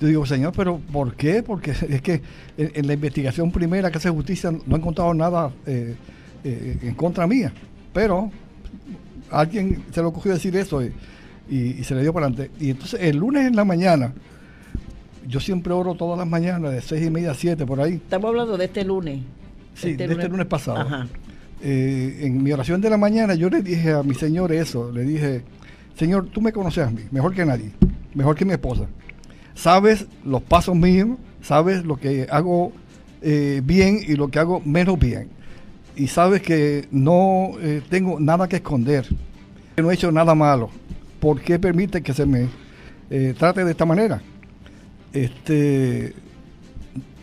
yo 0.00 0.06
digo, 0.08 0.26
señor, 0.26 0.52
pero 0.56 0.78
¿por 0.92 1.14
qué? 1.14 1.42
Porque 1.42 1.70
es 1.88 2.02
que 2.02 2.22
en, 2.56 2.70
en 2.74 2.86
la 2.86 2.92
investigación 2.94 3.50
primera 3.50 3.90
que 3.90 3.98
hace 3.98 4.10
justicia 4.10 4.50
no 4.50 4.74
han 4.74 4.80
encontrado 4.80 5.12
nada 5.14 5.50
eh, 5.66 5.94
eh, 6.44 6.78
en 6.82 6.94
contra 6.94 7.26
mía. 7.26 7.52
Pero 7.92 8.30
alguien 9.30 9.84
se 9.92 10.00
le 10.00 10.06
ocurrió 10.06 10.34
decir 10.34 10.56
eso 10.56 10.82
y, 10.82 10.92
y- 11.50 11.76
y 11.80 11.84
se 11.84 11.94
le 11.94 12.02
dio 12.02 12.12
para 12.12 12.26
adelante. 12.26 12.50
Y 12.60 12.70
entonces 12.70 13.00
el 13.02 13.16
lunes 13.16 13.46
en 13.46 13.56
la 13.56 13.64
mañana, 13.64 14.12
yo 15.26 15.40
siempre 15.40 15.72
oro 15.72 15.94
todas 15.94 16.18
las 16.18 16.26
mañanas 16.28 16.72
de 16.72 16.80
seis 16.80 17.04
y 17.06 17.10
media 17.10 17.32
a 17.32 17.34
siete 17.34 17.66
por 17.66 17.80
ahí. 17.80 17.94
Estamos 17.94 18.28
hablando 18.28 18.56
de 18.56 18.64
este 18.66 18.84
lunes. 18.84 19.20
Sí, 19.74 19.94
de 19.94 20.04
este 20.06 20.28
lunes 20.28 20.46
pasado. 20.46 20.78
Ajá. 20.78 21.06
Eh, 21.60 22.20
en 22.22 22.42
mi 22.42 22.52
oración 22.52 22.80
de 22.80 22.88
la 22.88 22.96
mañana 22.96 23.34
yo 23.34 23.50
le 23.50 23.62
dije 23.62 23.92
a 23.92 24.02
mi 24.04 24.14
señor 24.14 24.52
eso, 24.52 24.92
le 24.92 25.02
dije, 25.02 25.42
Señor, 25.96 26.28
tú 26.28 26.40
me 26.40 26.52
conoces 26.52 26.86
a 26.86 26.90
mí, 26.90 27.02
mejor 27.10 27.34
que 27.34 27.44
nadie, 27.44 27.72
mejor 28.14 28.36
que 28.36 28.44
mi 28.44 28.52
esposa. 28.52 28.86
Sabes 29.58 30.06
los 30.24 30.40
pasos 30.40 30.76
míos, 30.76 31.18
sabes 31.42 31.84
lo 31.84 31.96
que 31.96 32.28
hago 32.30 32.72
eh, 33.22 33.60
bien 33.64 33.98
y 34.06 34.14
lo 34.14 34.28
que 34.28 34.38
hago 34.38 34.60
menos 34.64 34.96
bien. 34.96 35.30
Y 35.96 36.06
sabes 36.06 36.42
que 36.42 36.86
no 36.92 37.50
eh, 37.60 37.82
tengo 37.90 38.20
nada 38.20 38.46
que 38.46 38.54
esconder, 38.56 39.08
que 39.74 39.82
no 39.82 39.90
he 39.90 39.94
hecho 39.94 40.12
nada 40.12 40.36
malo. 40.36 40.70
¿Por 41.18 41.40
qué 41.40 41.58
permite 41.58 42.02
que 42.02 42.14
se 42.14 42.24
me 42.24 42.46
eh, 43.10 43.34
trate 43.36 43.64
de 43.64 43.72
esta 43.72 43.84
manera? 43.84 44.22
Este, 45.12 46.12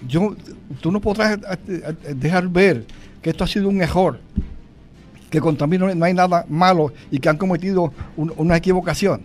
yo, 0.06 0.36
tú 0.82 0.92
no 0.92 1.00
podrás 1.00 1.40
dejar 2.18 2.50
ver 2.50 2.86
que 3.22 3.30
esto 3.30 3.46
ha 3.46 3.48
sido 3.48 3.70
un 3.70 3.82
error, 3.82 4.20
que 5.30 5.40
contra 5.42 5.68
mí 5.68 5.78
no, 5.78 5.94
no 5.94 6.06
hay 6.06 6.14
nada 6.14 6.46
malo 6.50 6.94
y 7.12 7.20
que 7.20 7.30
han 7.30 7.38
cometido 7.38 7.92
un- 8.16 8.34
una 8.38 8.58
equivocación. 8.58 9.22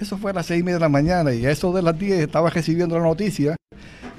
Eso 0.00 0.16
fue 0.16 0.30
a 0.30 0.34
las 0.34 0.46
seis 0.46 0.60
y 0.60 0.62
media 0.62 0.76
de 0.76 0.80
la 0.80 0.88
mañana 0.88 1.32
y 1.34 1.44
a 1.46 1.50
eso 1.50 1.72
de 1.72 1.82
las 1.82 1.98
10 1.98 2.20
estaba 2.20 2.48
recibiendo 2.50 2.96
la 2.98 3.04
noticia 3.04 3.56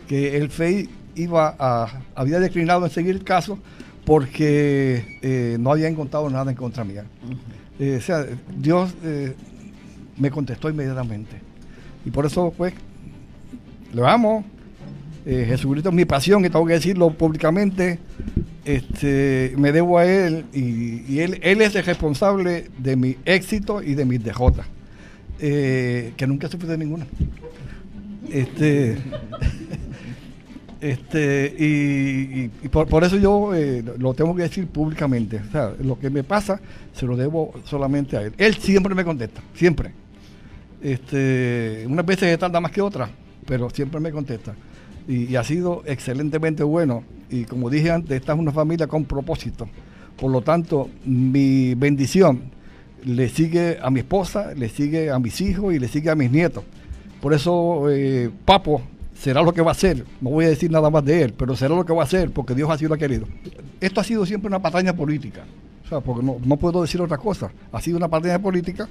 que 0.08 0.38
el 0.38 0.50
FEI 0.50 0.90
iba 1.16 1.56
a, 1.58 2.02
había 2.16 2.40
declinado 2.40 2.86
en 2.86 2.92
seguir 2.92 3.16
el 3.16 3.24
caso 3.24 3.58
porque 4.06 5.18
eh, 5.22 5.58
no 5.60 5.72
había 5.72 5.88
encontrado 5.88 6.30
nada 6.30 6.52
en 6.52 6.58
contra 6.58 6.84
mía. 6.84 7.06
Eh, 7.80 7.98
o 7.98 8.02
sea, 8.02 8.26
Dios 8.58 8.94
eh, 9.04 9.34
me 10.18 10.30
contestó 10.30 10.70
inmediatamente. 10.70 11.38
Y 12.06 12.12
por 12.12 12.26
eso, 12.26 12.54
pues, 12.56 12.74
lo 13.94 14.08
amo. 14.08 14.44
Jesucristo 15.24 15.90
es 15.90 15.96
mi 15.96 16.06
pasión 16.06 16.44
y 16.46 16.50
tengo 16.50 16.66
que 16.66 16.74
decirlo 16.74 17.12
públicamente. 17.12 18.00
Este, 18.64 19.53
me 19.57 19.72
debo 19.72 19.97
a 19.97 20.05
Él 20.05 20.45
y, 20.53 21.20
él, 21.20 21.39
es 21.41 21.76
el 21.76 21.84
responsable 21.84 22.70
de 22.78 22.95
mi 22.95 23.18
éxito 23.26 23.82
y 23.82 23.95
de 23.95 24.05
mis 24.05 24.24
derrotas. 24.24 24.68
Eh, 25.39 26.14
que 26.16 26.28
nunca 26.28 26.47
sufrí 26.47 26.68
de 26.68 26.78
ninguna. 26.78 27.07
Este, 28.30 28.97
este, 30.82 31.55
y, 31.57 32.47
por, 32.70 33.03
eso 33.03 33.18
yo 33.18 33.55
eh, 33.55 33.84
lo 33.97 34.14
tengo 34.14 34.36
que 34.36 34.43
decir 34.43 34.68
públicamente. 34.68 35.41
O 35.47 35.51
sea, 35.51 35.74
lo 35.82 35.97
que 35.97 36.12
me 36.12 36.24
pasa 36.24 36.62
se 36.93 37.07
lo 37.07 37.18
debo 37.18 37.53
solamente 37.66 38.18
a 38.18 38.22
él. 38.22 38.34
Él 38.38 38.55
siempre 38.55 38.93
me 38.93 39.03
contesta, 39.03 39.41
siempre. 39.55 39.91
Este, 40.84 41.86
unas 41.88 42.05
veces 42.05 42.38
tarda 42.38 42.59
más 42.59 42.72
que 42.72 42.82
otras, 42.82 43.09
pero 43.47 43.72
siempre 43.72 43.99
me 43.99 44.12
contesta. 44.12 44.53
Y 45.07 45.36
ha 45.36 45.43
sido 45.43 45.82
excelentemente 45.88 46.62
bueno. 46.62 47.03
Y 47.32 47.46
como 47.46 47.70
dije 47.70 47.90
antes, 47.90 48.12
esta 48.20 48.34
es 48.34 48.40
una 48.40 48.52
familia 48.52 48.88
con 48.88 49.06
propósito. 49.06 49.68
Por 50.18 50.32
lo 50.32 50.42
tanto, 50.42 50.90
mi 51.06 51.74
bendición 51.76 52.52
le 53.04 53.30
sigue 53.30 53.80
a 53.82 53.90
mi 53.90 54.02
esposa, 54.02 54.54
le 54.54 54.70
sigue 54.70 55.10
a 55.10 55.18
mis 55.18 55.40
hijos 55.42 55.74
y 55.74 55.80
le 55.80 55.88
sigue 55.88 56.10
a 56.10 56.16
mis 56.16 56.30
nietos. 56.30 56.64
Por 57.22 57.34
eso, 57.34 57.90
eh, 57.90 58.30
Papo 58.46 58.82
será 59.18 59.42
lo 59.42 59.54
que 59.54 59.62
va 59.62 59.70
a 59.70 59.72
hacer. 59.72 60.06
No 60.20 60.32
voy 60.32 60.46
a 60.46 60.50
decir 60.50 60.70
nada 60.70 60.90
más 60.90 61.06
de 61.06 61.24
él, 61.24 61.34
pero 61.36 61.56
será 61.56 61.74
lo 61.74 61.86
que 61.86 61.94
va 61.94 62.02
a 62.02 62.06
hacer 62.06 62.32
porque 62.32 62.54
Dios 62.54 62.70
así 62.70 62.86
lo 62.86 62.96
ha 62.96 62.98
querido. 62.98 63.26
Esto 63.80 64.02
ha 64.02 64.04
sido 64.04 64.26
siempre 64.26 64.48
una 64.48 64.60
batalla 64.60 64.94
política. 64.94 65.42
O 65.86 65.88
sea, 65.88 66.02
porque 66.02 66.24
no, 66.24 66.38
no 66.44 66.58
puedo 66.58 66.82
decir 66.82 67.02
otra 67.02 67.18
cosa. 67.18 67.52
Ha 67.72 67.82
sido 67.82 67.98
una 67.98 68.08
batalla 68.08 68.40
política 68.40 68.90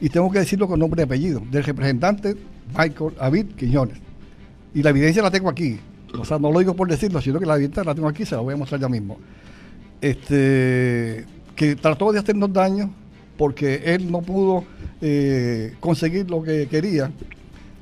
y 0.00 0.08
tengo 0.08 0.30
que 0.30 0.40
decirlo 0.40 0.66
con 0.66 0.80
nombre 0.80 1.02
y 1.02 1.04
apellido. 1.04 1.40
Del 1.50 1.62
representante 1.62 2.34
Michael 2.76 3.14
David 3.18 3.46
Quiñones. 3.56 3.98
Y 4.74 4.82
la 4.82 4.90
evidencia 4.90 5.22
la 5.22 5.30
tengo 5.30 5.48
aquí. 5.48 5.78
O 6.18 6.24
sea, 6.24 6.38
no 6.38 6.52
lo 6.52 6.58
digo 6.58 6.74
por 6.74 6.88
decirlo, 6.88 7.20
sino 7.20 7.38
que 7.38 7.46
la 7.46 7.56
evidencia 7.56 7.84
la 7.84 7.94
tengo 7.94 8.08
aquí, 8.08 8.24
se 8.24 8.34
la 8.34 8.40
voy 8.40 8.54
a 8.54 8.56
mostrar 8.56 8.80
ya 8.80 8.88
mismo. 8.88 9.18
Este, 10.00 11.24
que 11.54 11.76
trató 11.76 12.12
de 12.12 12.18
hacernos 12.18 12.52
daño 12.52 12.90
porque 13.36 13.82
él 13.86 14.10
no 14.10 14.22
pudo 14.22 14.64
eh, 15.00 15.74
conseguir 15.80 16.30
lo 16.30 16.42
que 16.42 16.68
quería 16.68 17.10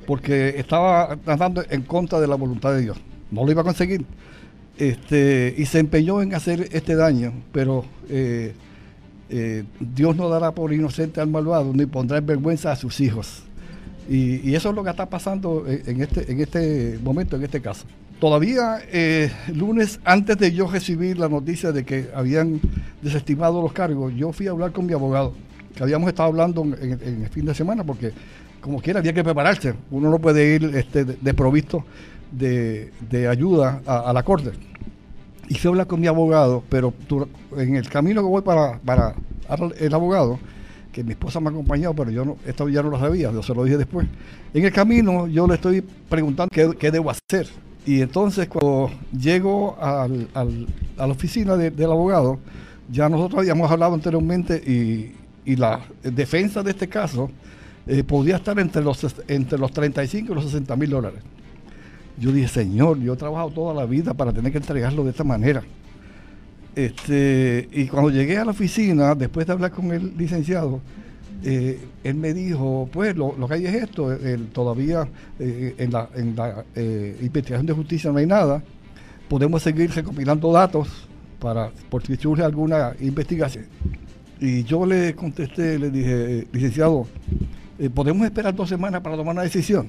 porque 0.05 0.55
estaba 0.57 1.17
tratando 1.17 1.63
en 1.69 1.81
contra 1.81 2.19
de 2.19 2.27
la 2.27 2.35
voluntad 2.35 2.73
de 2.73 2.81
Dios. 2.81 2.97
No 3.31 3.43
lo 3.43 3.51
iba 3.51 3.61
a 3.61 3.63
conseguir. 3.63 4.05
Este, 4.77 5.55
y 5.57 5.65
se 5.65 5.79
empeñó 5.79 6.21
en 6.21 6.35
hacer 6.35 6.69
este 6.71 6.95
daño, 6.95 7.33
pero 7.51 7.85
eh, 8.09 8.53
eh, 9.29 9.63
Dios 9.79 10.15
no 10.15 10.29
dará 10.29 10.51
por 10.51 10.73
inocente 10.73 11.21
al 11.21 11.29
malvado, 11.29 11.71
ni 11.73 11.85
pondrá 11.85 12.17
en 12.17 12.25
vergüenza 12.25 12.71
a 12.71 12.75
sus 12.75 12.99
hijos. 12.99 13.43
Y, 14.07 14.47
y 14.47 14.55
eso 14.55 14.69
es 14.69 14.75
lo 14.75 14.83
que 14.83 14.91
está 14.91 15.09
pasando 15.09 15.65
en 15.67 16.01
este, 16.01 16.31
en 16.31 16.39
este 16.39 16.99
momento, 17.01 17.35
en 17.35 17.43
este 17.43 17.61
caso. 17.61 17.85
Todavía 18.19 18.79
eh, 18.91 19.29
lunes, 19.53 19.99
antes 20.05 20.37
de 20.37 20.53
yo 20.53 20.67
recibir 20.67 21.19
la 21.19 21.27
noticia 21.27 21.73
de 21.73 21.83
que 21.83 22.09
habían 22.15 22.61
desestimado 23.01 23.61
los 23.61 23.73
cargos, 23.73 24.13
yo 24.15 24.31
fui 24.31 24.47
a 24.47 24.51
hablar 24.51 24.71
con 24.71 24.85
mi 24.85 24.93
abogado, 24.93 25.33
que 25.75 25.83
habíamos 25.83 26.07
estado 26.07 26.29
hablando 26.29 26.63
en, 26.63 26.99
el 27.23 27.29
fin 27.29 27.45
de 27.45 27.53
semana, 27.53 27.83
porque 27.83 28.13
como 28.61 28.81
quiera 28.81 28.99
había 28.99 29.13
que 29.13 29.23
prepararse. 29.23 29.73
Uno 29.91 30.09
no 30.09 30.19
puede 30.19 30.55
ir 30.55 30.63
este, 30.75 31.03
de- 31.03 31.17
desprovisto 31.19 31.83
de, 32.31 32.89
ayuda 33.29 33.81
a, 33.85 34.13
la 34.13 34.23
corte. 34.23 34.51
Y 35.49 35.55
a 35.55 35.69
hablar 35.69 35.85
con 35.85 35.99
mi 35.99 36.07
abogado, 36.07 36.63
pero 36.69 36.93
en 37.57 37.75
el 37.75 37.89
camino 37.89 38.21
que 38.21 38.27
voy 38.27 38.41
para, 38.41 38.79
el 39.77 39.93
abogado, 39.93 40.39
que 40.93 41.03
mi 41.03 41.11
esposa 41.11 41.41
me 41.41 41.49
ha 41.49 41.51
acompañado, 41.51 41.93
pero 41.93 42.09
yo 42.11 42.23
no, 42.23 42.37
esto 42.45 42.69
ya 42.69 42.81
no 42.81 42.89
lo 42.89 42.97
sabía, 42.97 43.29
yo 43.31 43.43
se 43.43 43.53
lo 43.53 43.65
dije 43.65 43.77
después. 43.77 44.07
En 44.53 44.63
el 44.63 44.71
camino 44.71 45.27
yo 45.27 45.45
le 45.47 45.55
estoy 45.55 45.81
preguntando 45.81 46.49
qué 46.49 46.91
debo 46.91 47.11
hacer. 47.11 47.47
Y 47.85 48.01
entonces 48.01 48.47
cuando 48.47 48.89
llego 49.17 49.77
al- 49.79 50.27
al- 50.33 50.67
a 50.97 51.05
la 51.07 51.13
oficina 51.13 51.55
de- 51.55 51.71
del 51.71 51.91
abogado, 51.91 52.39
ya 52.91 53.09
nosotros 53.09 53.39
habíamos 53.39 53.69
hablado 53.71 53.93
anteriormente 53.93 54.55
y, 54.57 55.13
y 55.51 55.55
la 55.55 55.81
defensa 56.03 56.63
de 56.63 56.71
este 56.71 56.87
caso 56.87 57.29
eh, 57.87 58.03
podía 58.03 58.37
estar 58.37 58.57
entre 58.59 58.83
los, 58.83 59.05
entre 59.27 59.59
los 59.59 59.71
35 59.71 60.31
y 60.31 60.35
los 60.35 60.45
60 60.45 60.75
mil 60.75 60.89
dólares. 60.89 61.19
Yo 62.17 62.31
dije, 62.31 62.47
Señor, 62.47 62.99
yo 62.99 63.13
he 63.13 63.17
trabajado 63.17 63.51
toda 63.51 63.73
la 63.73 63.85
vida 63.85 64.13
para 64.13 64.31
tener 64.33 64.51
que 64.51 64.57
entregarlo 64.57 65.03
de 65.03 65.11
esta 65.11 65.23
manera. 65.23 65.61
Este, 66.75 67.67
y 67.71 67.85
cuando 67.87 68.09
llegué 68.09 68.37
a 68.37 68.45
la 68.45 68.51
oficina, 68.51 69.15
después 69.15 69.45
de 69.47 69.53
hablar 69.53 69.71
con 69.71 69.91
el 69.91 70.17
licenciado, 70.17 70.81
eh, 71.43 71.79
él 72.03 72.15
me 72.15 72.33
dijo, 72.33 72.89
pues 72.91 73.15
lo, 73.15 73.35
que 73.47 73.53
hay 73.53 73.65
es 73.65 73.75
esto, 73.75 74.17
todavía 74.53 75.07
eh, 75.39 75.75
en 75.77 75.91
la, 75.91 76.09
eh, 76.75 77.17
investigación 77.21 77.65
de 77.65 77.73
justicia 77.73 78.11
no 78.11 78.17
hay 78.17 78.25
nada, 78.25 78.63
podemos 79.29 79.61
seguir 79.61 79.91
recopilando 79.91 80.51
datos 80.51 81.07
para 81.39 81.71
por 81.89 82.05
si 82.05 82.15
surge 82.15 82.43
alguna 82.43 82.93
investigación. 82.99 83.65
Y 84.39 84.63
yo 84.63 84.85
le 84.85 85.15
contesté, 85.15 85.79
le 85.79 85.89
dije, 85.89 86.47
licenciado, 86.51 87.07
¿podemos 87.93 88.25
esperar 88.25 88.53
dos 88.55 88.69
semanas 88.69 89.01
para 89.01 89.15
tomar 89.15 89.33
una 89.33 89.43
decisión? 89.43 89.87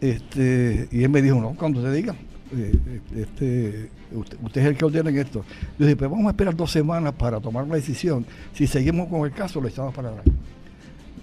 Este, 0.00 0.88
y 0.90 1.04
él 1.04 1.08
me 1.08 1.22
dijo, 1.22 1.40
no, 1.40 1.54
cuando 1.54 1.80
se 1.80 1.92
diga. 1.92 2.14
Eh, 2.54 3.00
este, 3.16 3.90
usted, 4.12 4.60
es 4.60 4.66
el 4.66 4.76
que 4.76 4.84
ordena 4.84 5.10
en 5.10 5.18
esto. 5.18 5.44
Yo 5.78 5.86
dije, 5.86 5.96
pues 5.96 6.10
vamos 6.10 6.26
a 6.26 6.30
esperar 6.30 6.54
dos 6.56 6.70
semanas 6.70 7.12
para 7.14 7.40
tomar 7.40 7.64
una 7.64 7.74
decisión. 7.76 8.24
Si 8.54 8.66
seguimos 8.66 9.08
con 9.08 9.24
el 9.24 9.32
caso, 9.32 9.60
lo 9.60 9.68
echamos 9.68 9.94
para 9.94 10.08
atrás. 10.10 10.24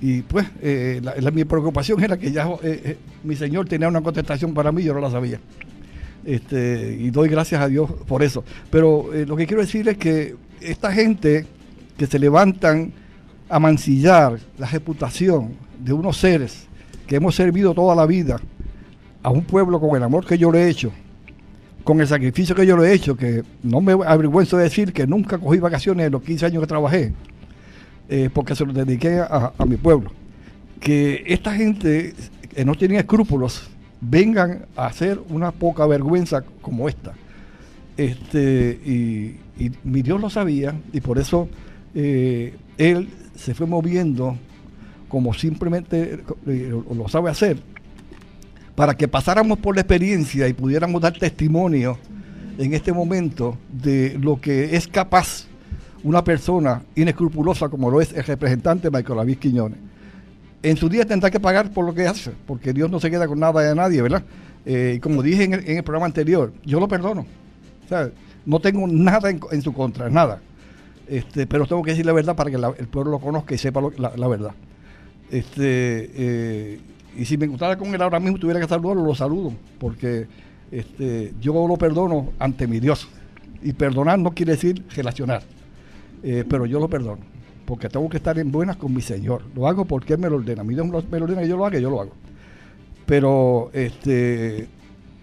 Y 0.02 0.22
pues, 0.22 0.48
eh, 0.62 1.02
la- 1.04 1.16
la- 1.16 1.32
mi 1.32 1.44
preocupación 1.44 2.02
era 2.04 2.18
que 2.18 2.32
ya 2.32 2.48
eh, 2.48 2.58
eh, 2.64 2.98
mi 3.24 3.36
señor 3.36 3.68
tenía 3.68 3.88
una 3.88 4.02
contestación 4.02 4.54
para 4.54 4.72
mí, 4.72 4.82
yo 4.84 4.94
no 4.94 5.02
la 5.02 5.12
sabía. 5.12 5.40
Este, 6.26 6.98
y 7.00 7.10
doy 7.12 7.30
gracias 7.30 7.62
a 7.62 7.68
Dios 7.68 7.90
por 8.08 8.24
eso. 8.24 8.44
Pero 8.70 9.10
lo 9.28 9.36
que 9.36 9.46
quiero 9.48 9.62
decir 9.62 9.88
es 9.88 9.98
que 9.98 10.36
esta 10.62 10.92
gente 10.92 11.46
que 11.98 12.08
se 12.08 12.20
levantan 12.20 12.92
a 13.50 13.60
mancillar 13.60 14.40
la 14.58 14.68
reputación 14.68 15.54
de 15.84 15.94
unos 15.94 16.18
seres 16.18 16.68
que 17.08 17.16
hemos 17.16 17.36
servido 17.36 17.74
toda 17.74 17.96
la 17.96 18.06
vida 18.06 18.40
a 19.24 19.30
un 19.32 19.44
pueblo 19.44 19.80
con 19.80 19.96
el 19.98 20.04
amor 20.04 20.26
que 20.26 20.38
yo 20.38 20.52
le 20.52 20.64
he 20.64 20.70
hecho, 20.70 20.92
con 21.84 22.00
el 22.02 22.08
sacrificio 22.08 22.56
que 22.56 22.66
yo 22.66 22.78
le 22.78 22.90
he 22.90 22.94
hecho, 22.94 23.16
que 23.16 23.44
no 23.64 23.82
me 23.82 23.94
avergüenzo 23.94 24.58
de 24.58 24.64
decir 24.64 24.94
que 24.94 25.08
nunca 25.08 25.38
cogí 25.38 25.60
vacaciones 25.60 26.06
en 26.06 26.12
los 26.12 26.22
15 26.22 26.46
años 26.48 26.62
que 26.62 26.68
trabajé, 26.68 27.14
eh, 28.10 28.30
porque 28.34 28.56
se 28.56 28.66
los 28.66 28.76
dediqué 28.76 29.20
a, 29.20 29.54
mi 29.66 29.78
pueblo. 29.78 30.12
Que 30.80 31.24
esta 31.28 31.54
gente 31.56 32.14
que 32.54 32.66
no 32.66 32.76
tiene 32.76 32.98
escrúpulos 32.98 33.70
vengan 34.02 34.66
a 34.76 34.86
hacer 34.88 35.20
una 35.30 35.52
poca 35.52 35.86
vergüenza 35.86 36.44
como 36.62 36.88
esta. 36.90 37.14
Este, 37.98 38.80
y, 38.86 39.36
mi 39.84 40.02
Dios 40.02 40.22
lo 40.22 40.30
sabía 40.30 40.74
y 40.94 41.02
por 41.02 41.18
eso 41.20 41.50
eh, 41.94 42.56
Él 42.78 43.10
se 43.36 43.54
fue 43.54 43.68
moviendo 43.68 44.38
como 45.10 45.34
simplemente 45.34 46.22
eh, 46.48 46.70
lo- 46.72 46.96
lo 46.96 47.10
sabe 47.10 47.30
hacer, 47.30 47.58
para 48.80 48.96
que 48.96 49.10
pasáramos 49.10 49.60
por 49.60 49.76
la 49.76 49.82
experiencia 49.82 50.48
y 50.48 50.54
pudiéramos 50.54 51.02
dar 51.02 51.12
testimonio 51.12 51.98
en 52.58 52.74
este 52.74 52.94
momento 52.94 53.58
de 53.70 54.18
lo 54.18 54.40
que 54.40 54.74
es 54.78 54.88
capaz 54.88 55.48
una 56.02 56.24
persona 56.24 56.84
inescrupulosa 56.96 57.68
como 57.68 57.92
lo 57.92 58.00
es 58.00 58.14
el 58.14 58.24
representante 58.24 58.90
Michael 58.90 59.18
David 59.18 59.38
Quiñones. 59.38 59.80
En 60.64 60.78
su 60.78 60.88
día 60.88 61.04
tendrá 61.04 61.30
que 61.30 61.42
pagar 61.42 61.74
por 61.74 61.84
lo 61.84 61.94
que 61.94 62.08
hace, 62.08 62.32
porque 62.48 62.72
Dios 62.72 62.90
no 62.90 63.02
se 63.02 63.12
queda 63.12 63.28
con 63.28 63.38
nada 63.38 63.62
de 63.62 63.76
nadie, 63.76 64.02
¿verdad? 64.02 64.24
Eh, 64.66 65.02
como 65.04 65.22
dije 65.24 65.44
en 65.44 65.56
el, 65.56 65.84
programa 65.84 66.06
anterior, 66.06 66.54
yo 66.64 66.80
lo 66.80 66.88
perdono. 66.88 67.26
Sea, 67.90 68.12
no 68.46 68.62
tengo 68.62 68.88
nada 68.88 69.30
en, 69.30 69.62
su 69.62 69.74
contra, 69.74 70.10
nada. 70.10 70.40
Este, 71.06 71.46
pero 71.48 71.66
tengo 71.66 71.84
que 71.84 71.92
decir 71.92 72.06
la 72.06 72.14
verdad 72.14 72.34
para 72.34 72.50
que 72.50 72.56
el 72.56 72.88
pueblo 72.88 73.12
lo 73.12 73.20
conozca 73.20 73.54
y 73.54 73.58
sepa 73.58 73.82
la 73.98 74.28
verdad. 74.30 74.52
Este, 75.32 76.12
eh, 76.16 76.80
y 77.18 77.26
si 77.26 77.38
me 77.38 77.46
encontrara 77.46 77.78
con 77.78 77.94
él 77.94 78.02
ahora 78.02 78.20
mismo 78.20 78.38
tuviera 78.38 78.60
que 78.60 78.68
saludarlo, 78.68 79.04
lo 79.04 79.16
saludo, 79.16 79.54
porque 79.80 80.28
este, 80.72 81.34
yo 81.42 81.68
lo 81.68 81.78
perdono 81.78 82.34
ante 82.40 82.68
mi 82.68 82.80
Dios. 82.80 83.08
Y 83.62 83.74
perdonar 83.74 84.18
no 84.20 84.32
quiere 84.32 84.54
decir 84.54 84.86
relacionar, 84.96 85.42
eh, 86.24 86.46
pero 86.48 86.66
yo 86.66 86.80
lo 86.80 86.88
perdono, 86.88 87.20
porque 87.66 87.90
tengo 87.90 88.08
que 88.10 88.18
estar 88.18 88.38
en 88.40 88.52
buenas 88.52 88.78
con 88.78 88.94
mi 88.94 89.02
Señor. 89.02 89.44
Lo 89.56 89.68
hago 89.68 89.86
porque 89.86 90.14
Él 90.14 90.20
me 90.20 90.30
lo 90.30 90.38
ordena. 90.38 90.64
Mí 90.64 90.74
Dios 90.74 90.86
me 90.88 91.20
lo 91.20 91.26
ordena 91.26 91.42
que 91.42 91.48
yo 91.48 91.58
lo 91.58 91.66
haga, 91.66 91.80
yo 91.80 91.90
lo 91.90 92.00
hago. 92.00 92.14
Pero 93.06 93.70
este, 93.74 94.68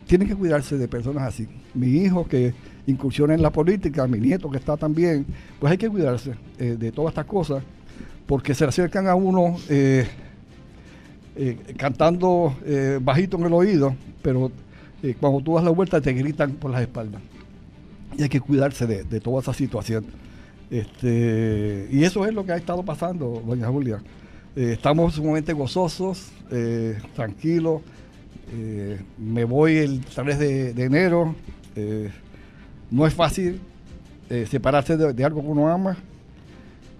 tienen 0.06 0.28
que 0.28 0.34
cuidarse 0.34 0.76
de 0.76 0.88
personas 0.88 1.22
así. 1.22 1.48
Mi 1.74 1.88
hijo 1.88 2.26
que 2.26 2.52
incursiona 2.86 3.34
en 3.34 3.42
la 3.42 3.50
política, 3.50 4.06
mi 4.06 4.18
nieto 4.18 4.50
que 4.50 4.58
está 4.58 4.76
también, 4.76 5.24
pues 5.58 5.70
hay 5.70 5.78
que 5.78 5.88
cuidarse 5.88 6.34
eh, 6.58 6.76
de 6.78 6.92
todas 6.92 7.12
estas 7.12 7.26
cosas, 7.26 7.62
porque 8.26 8.54
se 8.54 8.64
acercan 8.64 9.08
a 9.08 9.14
uno 9.14 9.56
eh, 9.68 10.06
eh, 11.38 11.58
cantando 11.76 12.56
eh, 12.64 12.98
bajito 13.00 13.36
en 13.36 13.44
el 13.44 13.52
oído, 13.52 13.94
pero 14.22 14.50
eh, 15.02 15.14
cuando 15.20 15.42
tú 15.42 15.54
das 15.54 15.64
la 15.64 15.70
vuelta 15.70 16.00
te 16.00 16.14
gritan 16.14 16.52
por 16.52 16.70
las 16.70 16.80
espaldas. 16.80 17.20
Y 18.16 18.22
hay 18.22 18.28
que 18.30 18.40
cuidarse 18.40 18.86
de, 18.86 19.04
de 19.04 19.20
toda 19.20 19.42
esa 19.42 19.52
situación. 19.52 20.06
Este, 20.70 21.88
y 21.92 22.04
eso 22.04 22.24
es 22.24 22.32
lo 22.32 22.46
que 22.46 22.52
ha 22.52 22.56
estado 22.56 22.82
pasando, 22.82 23.42
doña 23.46 23.68
Julia. 23.68 24.02
Estamos 24.56 25.14
sumamente 25.14 25.52
gozosos, 25.52 26.32
tranquilos. 27.14 27.82
Me 29.18 29.44
voy 29.44 29.76
el 29.76 30.00
3 30.00 30.38
de, 30.38 30.70
enero. 30.82 31.34
No 32.90 33.06
es 33.06 33.12
fácil 33.12 33.60
separarse 34.48 34.96
de, 34.96 35.12
de 35.12 35.24
algo 35.24 35.42
que 35.42 35.48
uno 35.48 35.68
ama, 35.68 35.98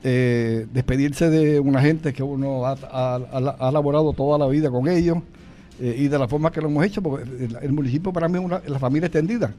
eh, 0.04 0.66
despedirse 0.72 1.30
de 1.30 1.58
una 1.60 1.80
gente 1.80 2.12
que 2.12 2.22
uno 2.22 2.64
ha, 2.66 2.72
ha- 2.72 3.70
laborado 3.72 4.12
toda 4.12 4.38
la 4.38 4.46
vida 4.46 4.70
con 4.70 4.88
ellos 4.88 5.18
eh, 5.80 5.94
y 5.98 6.08
de 6.08 6.18
la 6.18 6.28
forma 6.28 6.50
que 6.52 6.60
lo 6.60 6.68
hemos 6.68 6.84
hecho, 6.84 7.02
porque 7.02 7.24
el, 7.44 7.56
el 7.60 7.72
municipio 7.72 8.12
para 8.12 8.28
mí 8.28 8.38
es 8.38 8.44
una, 8.44 8.60
la 8.66 8.78
familia 8.78 9.06
extendida. 9.06 9.52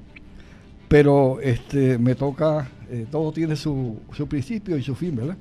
Pero 0.88 1.40
este, 1.42 1.98
me 1.98 2.16
toca, 2.16 2.70
eh, 2.90 3.06
todo 3.12 3.32
tiene 3.34 3.56
su, 3.58 3.98
su 4.14 4.26
principio 4.28 4.78
y 4.78 4.84
su 4.84 4.96
fin, 4.96 5.16
¿verdad? 5.16 5.36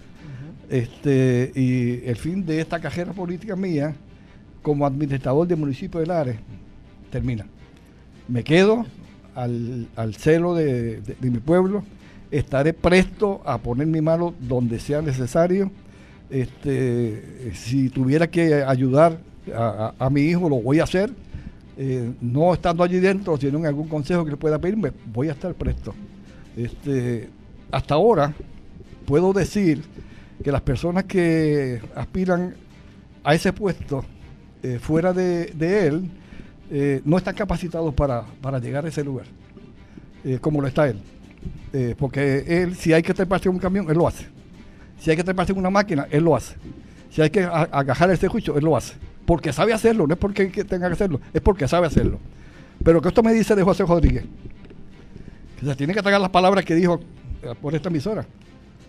este, 0.69 1.53
y 1.55 2.03
el 2.09 2.17
fin 2.17 2.45
de 2.45 2.61
esta 2.61 2.81
carrera 2.81 3.13
política 3.13 3.55
mía 3.55 3.95
como 4.63 4.85
administrador 4.85 5.47
del 5.47 5.59
municipio 5.59 6.01
de 6.01 6.07
Lares 6.07 6.37
termina. 7.11 7.47
Me 8.27 8.43
quedo 8.43 8.85
al, 9.37 9.87
al 9.95 10.15
celo 10.17 10.55
de, 10.57 11.01
de- 11.01 11.17
de 11.21 11.31
mi 11.31 11.39
pueblo, 11.39 11.85
estaré 12.31 12.73
presto 12.73 13.41
a 13.45 13.59
poner 13.59 13.87
mi 13.87 14.01
mano 14.01 14.35
donde 14.41 14.79
sea 14.79 15.03
necesario. 15.03 15.71
Este, 16.29 17.53
si 17.55 17.89
tuviera 17.89 18.29
que 18.29 18.65
ayudar 18.65 19.19
a, 19.55 20.11
mi 20.11 20.23
hijo, 20.23 20.49
lo 20.49 20.57
voy 20.57 20.81
a 20.81 20.85
hacer. 20.85 21.11
Eh, 21.79 22.13
no 22.21 22.55
estando 22.55 22.83
allí 22.83 22.99
dentro, 22.99 23.37
sino 23.37 23.59
en 23.59 23.67
algún 23.67 23.89
consejo 23.89 24.25
que 24.25 24.31
le 24.31 24.37
pueda 24.37 24.59
pedirme, 24.59 24.93
voy 25.13 25.29
a 25.29 25.33
estar 25.33 25.55
presto. 25.55 25.95
Este, 26.57 27.29
hasta 27.71 27.95
ahora 27.95 28.33
puedo 29.05 29.33
decir 29.35 29.83
que 30.43 30.51
las 30.51 30.63
personas 30.63 31.05
que 31.05 31.81
aspiran 31.95 32.55
a 33.23 33.35
ese 33.35 33.53
puesto 33.53 34.05
eh, 34.63 34.79
fuera 34.81 35.13
de, 35.13 35.47
de 35.47 35.87
él 35.87 36.11
eh, 36.71 37.03
no 37.05 37.19
están 37.19 37.35
capacitados 37.35 37.93
para, 37.93 38.25
para 38.41 38.59
llegar 38.59 38.87
a 38.87 38.89
ese 38.89 39.05
lugar, 39.05 39.27
como 40.41 40.61
lo 40.61 40.67
está 40.67 40.89
él. 40.89 40.99
Eh, 41.73 41.95
porque 41.99 42.45
él, 42.47 42.75
si 42.77 42.93
hay 42.93 43.03
que 43.03 43.15
treparse 43.15 43.49
en 43.49 43.55
un 43.55 43.61
camión, 43.61 43.87
él 43.91 43.97
lo 43.97 44.07
hace. 44.07 44.27
Si 44.99 45.11
hay 45.11 45.17
que 45.17 45.25
treparse 45.25 45.53
en 45.53 45.59
una 45.59 45.71
máquina, 45.71 46.07
él 46.11 46.25
lo 46.25 46.35
hace. 46.35 46.55
Si 47.11 47.23
hay 47.23 47.31
que 47.31 47.43
agajar 47.43 48.11
el 48.11 48.29
juicio, 48.29 48.57
él 48.57 48.65
lo 48.65 48.77
hace. 48.77 48.95
Porque 49.25 49.53
sabe 49.53 49.73
hacerlo, 49.73 50.07
no 50.07 50.15
es 50.15 50.19
porque 50.19 50.51
que 50.51 50.65
tenga 50.65 50.87
que 50.87 50.95
hacerlo, 50.95 51.21
es 51.33 51.41
porque 51.41 51.67
sabe 51.67 51.87
hacerlo. 51.87 52.19
Pero 52.85 53.01
que 53.01 53.09
esto 53.09 53.23
me 53.23 53.33
dice 53.33 53.55
de 53.55 53.63
José 53.63 53.85
Rodríguez, 53.85 54.25
que 55.59 55.67
se 55.67 55.75
tiene 55.75 55.95
que 55.95 56.03
tragar 56.03 56.21
las 56.21 56.31
palabras 56.31 56.65
que 56.65 56.75
dijo 56.75 57.01
eh, 57.43 57.55
por 57.61 57.75
esta 57.75 57.89
emisora, 57.89 58.27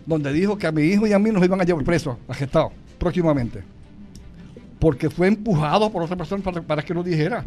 donde 0.06 0.32
dijo 0.32 0.56
que 0.56 0.66
a 0.66 0.72
mi 0.72 0.82
hijo 0.82 1.06
y 1.06 1.12
a 1.12 1.18
mí 1.18 1.30
nos 1.30 1.42
iban 1.44 1.60
a 1.60 1.64
llevar 1.64 1.84
presos, 1.84 2.16
arrestados, 2.28 2.72
próximamente. 2.98 3.62
Porque 4.78 5.10
fue 5.10 5.26
empujado 5.26 5.90
por 5.90 6.02
otra 6.02 6.16
persona 6.16 6.42
para, 6.42 6.62
para 6.62 6.82
que 6.82 6.94
lo 6.94 7.02
dijera. 7.02 7.44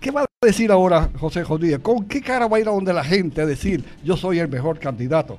¿Qué 0.00 0.10
va 0.10 0.22
a 0.22 0.26
decir 0.46 0.70
ahora 0.70 1.08
José 1.18 1.42
Rodríguez? 1.44 1.80
¿Con 1.80 2.04
qué 2.06 2.20
cara 2.20 2.46
va 2.46 2.56
a 2.56 2.60
ir 2.60 2.68
a 2.68 2.72
donde 2.72 2.92
la 2.92 3.02
gente 3.04 3.40
a 3.40 3.46
decir 3.46 3.84
yo 4.04 4.16
soy 4.16 4.38
el 4.38 4.48
mejor 4.48 4.78
candidato? 4.78 5.38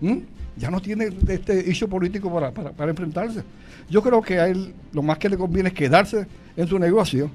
¿Mm? 0.00 0.18
Ya 0.56 0.70
no 0.70 0.80
tiene 0.80 1.08
este 1.28 1.58
issue 1.70 1.88
político 1.88 2.32
para, 2.32 2.50
para- 2.52 2.70
para 2.72 2.90
enfrentarse. 2.90 3.42
Yo 3.88 4.02
creo 4.02 4.22
que 4.22 4.38
a 4.38 4.46
él 4.48 4.72
lo 4.92 5.02
más 5.02 5.18
que 5.18 5.28
le 5.28 5.36
conviene 5.36 5.70
es 5.70 5.74
quedarse 5.74 6.26
en 6.56 6.66
su 6.68 6.78
negocio, 6.78 7.30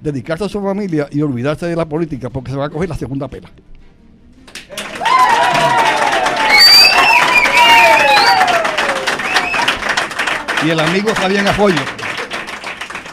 dedicarse 0.00 0.44
a 0.44 0.48
su 0.48 0.60
familia 0.62 1.08
y 1.10 1.20
olvidarse 1.22 1.66
de 1.66 1.76
la 1.76 1.84
política 1.86 2.30
porque 2.30 2.50
se 2.52 2.56
va 2.56 2.66
a 2.66 2.70
coger 2.70 2.88
la 2.88 2.96
segunda 2.96 3.26
pela. 3.28 3.50
Y 10.64 10.70
el 10.70 10.80
amigo 10.80 11.14
Fabián 11.14 11.48
Ajoyo, 11.48 11.80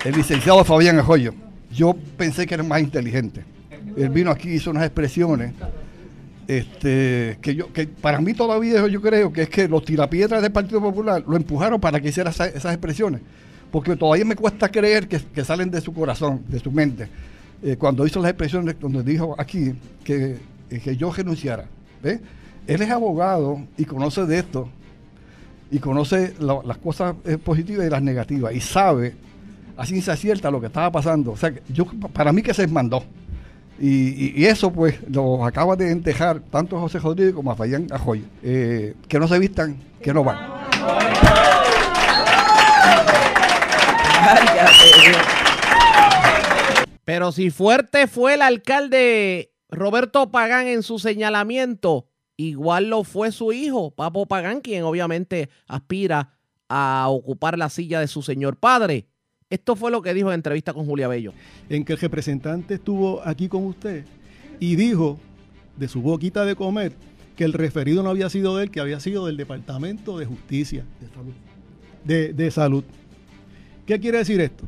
el 0.03 0.15
licenciado 0.15 0.63
Fabián 0.65 0.99
Ajoyo, 0.99 1.33
yo 1.77 1.95
pensé 2.17 2.45
que 2.47 2.55
era 2.55 2.63
más 2.63 2.81
inteligente. 2.81 3.43
Él 3.95 4.09
vino 4.09 4.31
aquí, 4.31 4.49
hizo 4.49 4.71
unas 4.71 4.83
expresiones 4.83 5.53
este, 6.47 7.37
que 7.41 7.55
yo 7.55 7.71
que 7.73 7.87
para 7.87 8.21
mí 8.21 8.33
todavía 8.33 8.87
yo 8.87 9.01
creo 9.01 9.33
que 9.33 9.43
es 9.43 9.49
que 9.49 9.67
los 9.67 9.83
tirapiedras 9.83 10.41
del 10.41 10.51
Partido 10.51 10.81
Popular 10.81 11.23
lo 11.27 11.35
empujaron 11.35 11.79
para 11.79 11.99
que 11.99 12.09
hiciera 12.09 12.29
esa- 12.31 12.47
esas 12.47 12.73
expresiones. 12.73 13.21
Porque 13.71 13.95
todavía 13.97 14.23
me 14.23 14.35
cuesta 14.35 14.69
creer 14.69 15.07
que, 15.07 15.19
que 15.19 15.43
salen 15.43 15.69
de 15.69 15.81
su 15.81 15.93
corazón, 15.93 16.41
de 16.47 16.59
su 16.59 16.71
mente. 16.71 17.09
Eh, 17.61 17.75
cuando 17.77 18.05
hizo 18.07 18.21
las 18.21 18.29
expresiones 18.31 18.75
donde 18.79 19.03
dijo 19.03 19.35
aquí 19.37 19.73
que, 20.05 20.37
eh, 20.69 20.79
que 20.79 20.95
yo 20.95 21.11
renunciara. 21.11 21.65
¿ve? 22.01 22.21
Él 22.65 22.81
es 22.81 22.89
abogado 22.89 23.61
y 23.77 23.85
conoce 23.85 24.25
de 24.25 24.39
esto. 24.39 24.69
y 25.69 25.79
conoce 25.79 26.33
la- 26.39 26.61
las 26.63 26.77
cosas 26.77 27.13
eh, 27.25 27.37
positivas 27.37 27.85
y 27.85 27.89
las 27.89 28.01
negativas 28.01 28.55
y 28.55 28.61
sabe 28.61 29.15
a 29.77 29.85
ciencia 29.85 30.15
cierta 30.15 30.49
lo 30.51 30.59
que 30.59 30.67
estaba 30.67 30.91
pasando. 30.91 31.31
O 31.31 31.37
sea, 31.37 31.53
que 31.53 31.61
yo, 31.71 31.85
para 32.13 32.33
mí 32.33 32.41
que 32.41 32.53
se 32.53 32.67
mandó. 32.67 33.03
Y, 33.79 34.09
y- 34.25 34.33
y 34.35 34.45
eso 34.45 34.71
pues 34.73 34.95
lo 35.09 35.45
acaba 35.45 35.75
de 35.75 35.91
entejar 35.91 36.39
tanto 36.51 36.79
José 36.79 36.97
Rodríguez 36.99 37.35
como 37.35 37.51
a 37.51 37.55
Fayán 37.55 37.87
Ajoy. 37.91 38.25
Eh, 38.43 38.95
que 39.07 39.19
no 39.19 39.27
se 39.27 39.37
vistan, 39.37 39.77
que 40.01 40.13
no 40.13 40.23
van. 40.23 40.37
Pero 47.05 47.31
si 47.31 47.49
fuerte 47.49 48.07
fue 48.07 48.33
el 48.33 48.41
alcalde 48.41 49.53
Roberto 49.69 50.29
Pagán 50.29 50.67
en 50.67 50.83
su 50.83 50.99
señalamiento, 50.99 52.07
igual 52.35 52.89
lo 52.89 53.03
fue 53.03 53.31
su 53.31 53.53
hijo, 53.53 53.91
Papo 53.91 54.25
Pagán, 54.25 54.59
quien 54.61 54.83
obviamente 54.83 55.49
aspira 55.67 56.33
a 56.67 57.05
ocupar 57.09 57.57
la 57.57 57.69
silla 57.69 58.01
de 58.01 58.07
su 58.07 58.21
señor 58.21 58.57
padre. 58.57 59.07
Esto 59.49 59.77
fue 59.77 59.91
lo 59.91 60.01
que 60.01 60.13
dijo 60.13 60.27
en 60.29 60.35
entrevista 60.35 60.73
con 60.73 60.85
Julia 60.85 61.07
Bello. 61.07 61.31
en 61.69 61.85
que 61.85 61.93
el 61.93 61.99
representante 61.99 62.73
estuvo 62.73 63.25
aquí 63.25 63.47
con 63.47 63.63
usted 63.65 64.03
y 64.59 64.75
dijo 64.75 65.17
de 65.77 65.87
su 65.87 66.01
boquita 66.01 66.43
de 66.43 66.53
comer 66.55 66.91
que 67.37 67.45
el 67.45 67.53
referido 67.53 68.03
no 68.03 68.09
había 68.09 68.29
sido 68.29 68.57
de 68.57 68.63
él, 68.65 68.71
que 68.71 68.81
había 68.81 68.99
sido 68.99 69.25
del 69.25 69.37
Departamento 69.37 70.17
de 70.17 70.25
Justicia, 70.25 70.83
de, 72.03 72.33
de 72.33 72.51
Salud. 72.51 72.83
¿Qué 73.85 73.97
quiere 74.01 74.17
decir 74.17 74.41
esto? 74.41 74.65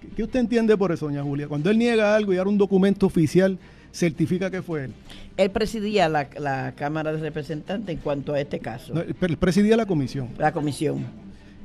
¿Qué- 0.00 0.08
¿Qué 0.16 0.22
usted 0.22 0.40
entiende 0.40 0.74
por 0.78 0.90
eso, 0.92 1.04
doña 1.06 1.22
Julia? 1.22 1.46
Cuando 1.46 1.70
él 1.70 1.76
niega 1.78 2.14
algo 2.16 2.32
y 2.32 2.38
ahora 2.38 2.48
un 2.48 2.56
documento 2.58 3.04
oficial 3.04 3.58
certifica 3.92 4.50
que 4.50 4.62
fue 4.62 4.84
él. 4.84 4.92
Él 5.36 5.50
presidía 5.50 6.08
la, 6.08 6.28
la 6.38 6.72
Cámara 6.74 7.12
de 7.12 7.18
Representantes 7.20 7.94
en 7.96 8.00
cuanto 8.00 8.32
a 8.32 8.40
este 8.40 8.60
caso, 8.60 8.94
No, 8.94 9.00
él 9.02 9.14
presidía 9.36 9.76
la 9.76 9.84
comisión. 9.84 10.28
la 10.38 10.52
comisión. 10.52 11.04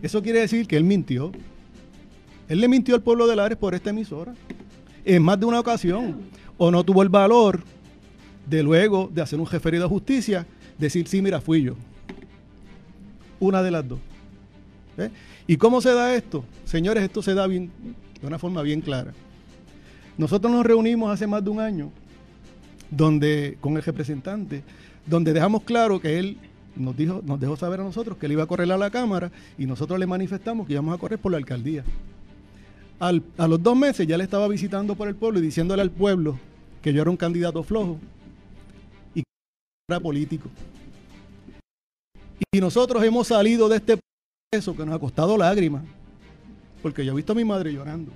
Eso 0.01 0.21
quiere 0.21 0.39
decir 0.39 0.67
que 0.67 0.77
él 0.77 0.83
mintió. 0.83 1.31
Él 2.47 2.61
le 2.61 2.67
mintió 2.67 2.95
al 2.95 3.01
pueblo 3.01 3.27
de 3.27 3.35
Lares 3.35 3.57
por 3.57 3.75
esta 3.75 3.89
emisora. 3.89 4.33
En 5.05 5.21
más 5.23 5.39
de 5.39 5.45
una 5.45 5.59
ocasión. 5.59 6.21
O 6.57 6.71
no 6.71 6.83
tuvo 6.83 7.03
el 7.03 7.09
valor 7.09 7.63
de 8.45 8.63
luego 8.63 9.09
de 9.13 9.21
hacer 9.21 9.39
un 9.39 9.45
referido 9.45 9.85
a 9.85 9.89
justicia, 9.89 10.45
decir, 10.77 11.07
sí, 11.07 11.21
mira, 11.21 11.39
fui 11.39 11.63
yo. 11.63 11.75
Una 13.39 13.61
de 13.61 13.71
las 13.71 13.87
dos. 13.87 13.99
¿Eh? 14.97 15.09
¿Y 15.47 15.57
cómo 15.57 15.81
se 15.81 15.93
da 15.93 16.13
esto? 16.15 16.43
Señores, 16.65 17.03
esto 17.03 17.21
se 17.21 17.33
da 17.33 17.47
de 17.47 17.69
una 18.21 18.39
forma 18.39 18.61
bien 18.61 18.81
clara. 18.81 19.13
Nosotros 20.17 20.51
nos 20.51 20.65
reunimos 20.65 21.11
hace 21.11 21.27
más 21.27 21.43
de 21.43 21.49
un 21.49 21.59
año 21.59 21.91
donde, 22.91 23.57
con 23.61 23.77
el 23.77 23.83
representante, 23.83 24.63
donde 25.05 25.31
dejamos 25.31 25.63
claro 25.63 26.01
que 26.01 26.19
él 26.19 26.37
nos, 26.79 26.95
dijo, 26.97 27.21
nos 27.25 27.39
dejó 27.39 27.55
saber 27.55 27.79
a 27.81 27.83
nosotros 27.83 28.17
que 28.17 28.25
él 28.25 28.31
iba 28.33 28.43
a 28.43 28.47
correr 28.47 28.71
a 28.71 28.77
la 28.77 28.89
Cámara 28.89 29.31
y 29.57 29.65
nosotros 29.65 29.99
le 29.99 30.07
manifestamos 30.07 30.65
que 30.65 30.73
íbamos 30.73 30.95
a 30.95 30.97
correr 30.97 31.19
por 31.19 31.31
la 31.31 31.37
alcaldía. 31.37 31.83
Al- 32.99 33.23
a 33.37 33.47
los 33.47 33.61
dos 33.61 33.75
meses 33.77 34.07
ya 34.07 34.17
le 34.17 34.23
estaba 34.23 34.47
visitando 34.47 34.95
por 34.95 35.07
el 35.07 35.15
pueblo 35.15 35.39
y 35.39 35.41
diciéndole 35.43 35.81
al 35.81 35.91
pueblo 35.91 36.39
que 36.81 36.91
yo 36.93 37.01
era 37.01 37.09
un 37.11 37.17
candidato 37.17 37.61
flojo 37.63 37.97
y 39.13 39.21
que 39.21 39.25
era 39.89 39.99
político. 39.99 40.49
Y 42.53 42.59
nosotros 42.59 43.03
hemos 43.03 43.27
salido 43.27 43.69
de 43.69 43.77
este 43.77 43.99
proceso 44.51 44.75
que 44.75 44.85
nos 44.85 44.95
ha 44.95 44.99
costado 44.99 45.37
lágrimas, 45.37 45.83
porque 46.81 47.05
yo 47.05 47.11
he 47.11 47.15
visto 47.15 47.33
a 47.33 47.35
mi 47.35 47.45
madre 47.45 47.71
llorando. 47.73 48.11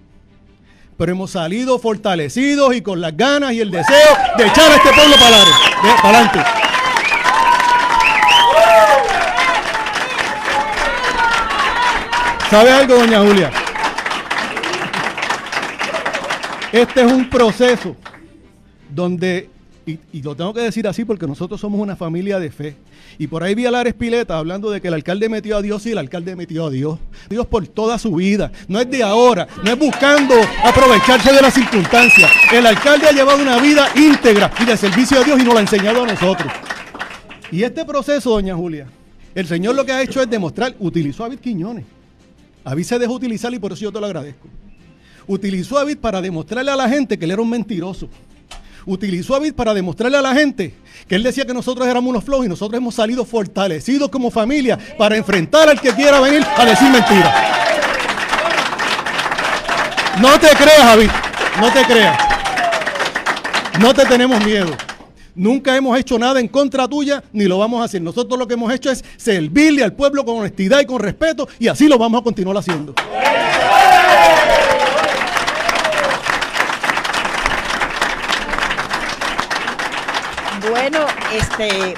Pero 0.97 1.11
hemos 1.11 1.31
salido 1.31 1.77
fortalecidos 1.79 2.75
y 2.75 2.81
con 2.81 3.01
las 3.01 3.15
ganas 3.17 3.53
y 3.53 3.59
el 3.61 3.71
deseo 3.71 4.15
de 4.37 4.45
echar 4.47 4.71
a 4.71 4.75
este 4.75 4.89
pueblo 4.93 5.15
para 5.15 6.17
adelante. 6.17 6.62
¿Sabe 12.53 12.69
algo, 12.69 12.97
doña 12.97 13.19
Julia? 13.19 13.51
Este 16.71 17.01
es 17.01 17.11
un 17.11 17.27
proceso 17.27 17.95
donde, 18.91 19.49
y, 19.87 20.21
lo 20.21 20.35
tengo 20.35 20.53
que 20.53 20.61
decir 20.61 20.87
así 20.87 21.03
porque 21.03 21.25
nosotros 21.25 21.59
somos 21.59 21.81
una 21.81 21.95
familia 21.95 22.37
de 22.37 22.51
fe. 22.51 22.75
Y 23.17 23.25
por 23.25 23.41
ahí 23.41 23.55
vi 23.55 23.65
a 23.65 23.71
Lares 23.71 23.95
Pileta 23.95 24.37
hablando 24.37 24.69
de 24.69 24.81
que 24.81 24.89
el 24.89 24.93
alcalde 24.93 25.29
metió 25.29 25.57
a 25.57 25.63
Dios 25.63 25.83
y 25.87 25.93
el 25.93 25.97
alcalde 25.97 26.35
metió 26.35 26.67
a 26.67 26.69
Dios. 26.69 26.99
Dios 27.27 27.47
por 27.47 27.65
toda 27.65 27.97
su 27.97 28.13
vida. 28.13 28.51
No 28.67 28.79
es 28.79 28.87
de 28.87 29.01
ahora, 29.01 29.47
no 29.63 29.71
es 29.71 29.79
buscando 29.79 30.35
aprovecharse 30.63 31.33
de 31.33 31.41
las 31.41 31.55
circunstancias. 31.55 32.29
El 32.53 32.67
alcalde 32.67 33.07
ha 33.07 33.13
llevado 33.13 33.41
una 33.41 33.59
vida 33.59 33.87
íntegra 33.95 34.51
y 34.59 34.65
de 34.65 34.77
servicio 34.77 35.19
a 35.19 35.23
Dios 35.23 35.39
y 35.39 35.43
nos 35.43 35.53
lo 35.53 35.57
ha 35.57 35.61
enseñado 35.61 36.03
a 36.03 36.05
nosotros. 36.05 36.53
Y 37.51 37.63
este 37.63 37.83
proceso, 37.83 38.29
doña 38.29 38.55
Julia, 38.55 38.85
el 39.33 39.47
Señor 39.47 39.73
lo 39.73 39.83
que 39.83 39.91
ha 39.91 40.03
hecho 40.03 40.21
es 40.21 40.29
demostrar, 40.29 40.75
utilizó 40.77 41.23
a 41.23 41.29
David 41.29 41.39
Quiñones. 41.39 41.92
David 42.63 42.83
se 42.83 42.99
dejó 42.99 43.13
utilizar 43.13 43.53
y 43.53 43.59
por 43.59 43.73
eso 43.73 43.81
yo 43.81 43.91
te 43.91 43.99
lo 43.99 44.05
agradezco. 44.05 44.47
Utilizó 45.27 45.77
a 45.77 45.81
David 45.81 45.97
para 45.97 46.21
demostrarle 46.21 46.71
a 46.71 46.75
la 46.75 46.89
gente 46.89 47.17
que 47.17 47.25
él 47.25 47.31
era 47.31 47.41
un 47.41 47.49
mentiroso. 47.49 48.09
Utilizó 48.85 49.35
a 49.35 49.39
David 49.39 49.53
para 49.53 49.73
demostrarle 49.73 50.17
a 50.17 50.21
la 50.21 50.33
gente 50.33 50.73
que 51.07 51.15
él 51.15 51.23
decía 51.23 51.45
que 51.45 51.53
nosotros 51.53 51.87
éramos 51.87 52.09
unos 52.09 52.23
flojos 52.23 52.45
y 52.45 52.49
nosotros 52.49 52.77
hemos 52.77 52.95
salido 52.95 53.25
fortalecidos 53.25 54.09
como 54.09 54.31
familia 54.31 54.77
para 54.97 55.15
enfrentar 55.15 55.69
al 55.69 55.79
que 55.79 55.91
quiera 55.91 56.19
venir 56.19 56.45
a 56.57 56.65
decir 56.65 56.89
mentiras. 56.89 57.33
No 60.19 60.39
te 60.39 60.49
creas, 60.49 60.85
David. 60.85 61.09
No 61.59 61.71
te 61.71 61.83
creas. 61.83 62.17
No 63.79 63.93
te 63.93 64.05
tenemos 64.05 64.43
miedo. 64.45 64.71
Nunca 65.35 65.75
hemos 65.75 65.97
hecho 65.97 66.19
nada 66.19 66.39
en 66.39 66.47
contra 66.47 66.87
tuya 66.87 67.23
ni 67.33 67.45
lo 67.45 67.57
vamos 67.57 67.81
a 67.81 67.85
hacer. 67.85 68.01
Nosotros 68.01 68.37
lo 68.37 68.47
que 68.47 68.53
hemos 68.53 68.71
hecho 68.71 68.91
es 68.91 69.03
servirle 69.17 69.83
al 69.83 69.93
pueblo 69.93 70.23
con 70.25 70.37
honestidad 70.37 70.79
y 70.79 70.85
con 70.85 70.99
respeto 70.99 71.47
y 71.59 71.67
así 71.67 71.87
lo 71.87 71.97
vamos 71.97 72.21
a 72.21 72.23
continuar 72.23 72.57
haciendo. 72.57 72.93
Bueno, 80.69 80.99
este, 81.33 81.93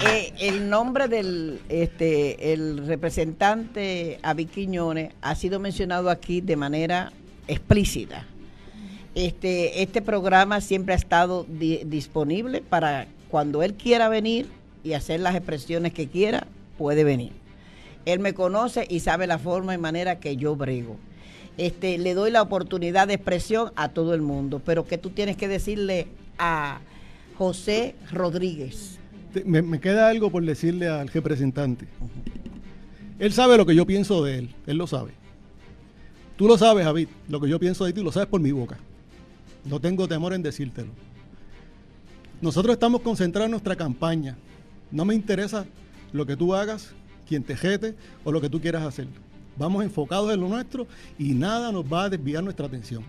eh, 0.00 0.32
el 0.38 0.68
nombre 0.68 1.08
del 1.08 1.60
este, 1.68 2.52
el 2.52 2.86
representante 2.86 4.18
Avi 4.22 4.46
Quiñones 4.46 5.12
ha 5.22 5.34
sido 5.34 5.60
mencionado 5.60 6.10
aquí 6.10 6.40
de 6.40 6.56
manera 6.56 7.12
explícita. 7.48 8.26
Este, 9.16 9.82
este 9.82 10.02
programa 10.02 10.60
siempre 10.60 10.92
ha 10.92 10.96
estado 10.96 11.46
di- 11.48 11.80
disponible 11.86 12.60
para 12.60 13.06
cuando 13.30 13.62
él 13.62 13.72
quiera 13.72 14.10
venir 14.10 14.46
y 14.84 14.92
hacer 14.92 15.20
las 15.20 15.34
expresiones 15.34 15.94
que 15.94 16.06
quiera, 16.06 16.46
puede 16.76 17.02
venir. 17.02 17.32
Él 18.04 18.20
me 18.20 18.34
conoce 18.34 18.86
y 18.90 19.00
sabe 19.00 19.26
la 19.26 19.38
forma 19.38 19.74
y 19.74 19.78
manera 19.78 20.20
que 20.20 20.36
yo 20.36 20.54
brego. 20.54 20.96
Este, 21.56 21.96
le 21.96 22.12
doy 22.12 22.30
la 22.30 22.42
oportunidad 22.42 23.08
de 23.08 23.14
expresión 23.14 23.72
a 23.74 23.88
todo 23.88 24.12
el 24.12 24.20
mundo, 24.20 24.60
pero 24.62 24.86
que 24.86 24.98
tú 24.98 25.08
tienes 25.08 25.38
que 25.38 25.48
decirle 25.48 26.08
a 26.38 26.80
José 27.38 27.94
Rodríguez. 28.12 28.98
Me 29.46 29.80
queda 29.80 30.10
algo 30.10 30.30
por 30.30 30.44
decirle 30.44 30.88
al 30.88 31.08
representante. 31.08 31.86
Él 33.18 33.32
sabe 33.32 33.56
lo 33.56 33.64
que 33.64 33.74
yo 33.74 33.86
pienso 33.86 34.22
de 34.22 34.40
él, 34.40 34.54
él 34.66 34.76
lo 34.76 34.86
sabe. 34.86 35.12
Tú 36.36 36.46
lo 36.46 36.58
sabes, 36.58 36.84
David, 36.84 37.08
lo 37.30 37.40
que 37.40 37.48
yo 37.48 37.58
pienso 37.58 37.86
de 37.86 37.94
ti, 37.94 38.02
lo 38.02 38.12
sabes 38.12 38.28
por 38.28 38.42
mi 38.42 38.52
boca. 38.52 38.76
No 39.68 39.80
tengo 39.80 40.06
temor 40.06 40.32
en 40.32 40.42
decírtelo. 40.42 40.90
Nosotros 42.40 42.74
estamos 42.74 43.00
concentrados 43.00 43.46
en 43.46 43.52
nuestra 43.52 43.76
campaña. 43.76 44.36
No 44.90 45.04
me 45.04 45.14
interesa 45.14 45.66
lo 46.12 46.24
que 46.26 46.36
tú 46.36 46.54
hagas, 46.54 46.92
quien 47.26 47.42
te 47.42 47.56
jete 47.56 47.94
o 48.24 48.30
lo 48.30 48.40
que 48.40 48.48
tú 48.48 48.60
quieras 48.60 48.84
hacer. 48.84 49.08
Vamos 49.58 49.82
enfocados 49.82 50.32
en 50.32 50.40
lo 50.40 50.48
nuestro 50.48 50.86
y 51.18 51.34
nada 51.34 51.72
nos 51.72 51.84
va 51.84 52.04
a 52.04 52.10
desviar 52.10 52.44
nuestra 52.44 52.66
atención. 52.66 53.02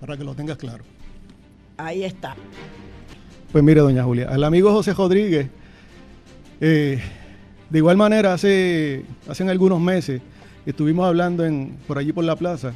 Para 0.00 0.16
que 0.16 0.24
lo 0.24 0.34
tengas 0.34 0.56
claro. 0.56 0.84
Ahí 1.76 2.04
está. 2.04 2.36
Pues 3.52 3.62
mire, 3.62 3.80
doña 3.80 4.04
Julia, 4.04 4.28
al 4.28 4.44
amigo 4.44 4.72
José 4.72 4.94
Rodríguez, 4.94 5.48
eh, 6.60 7.00
de 7.70 7.78
igual 7.78 7.96
manera, 7.96 8.32
hace, 8.32 9.04
hace 9.28 9.48
algunos 9.48 9.80
meses 9.80 10.22
estuvimos 10.64 11.06
hablando 11.06 11.44
en, 11.44 11.76
por 11.86 11.98
allí 11.98 12.12
por 12.12 12.24
la 12.24 12.36
plaza 12.36 12.72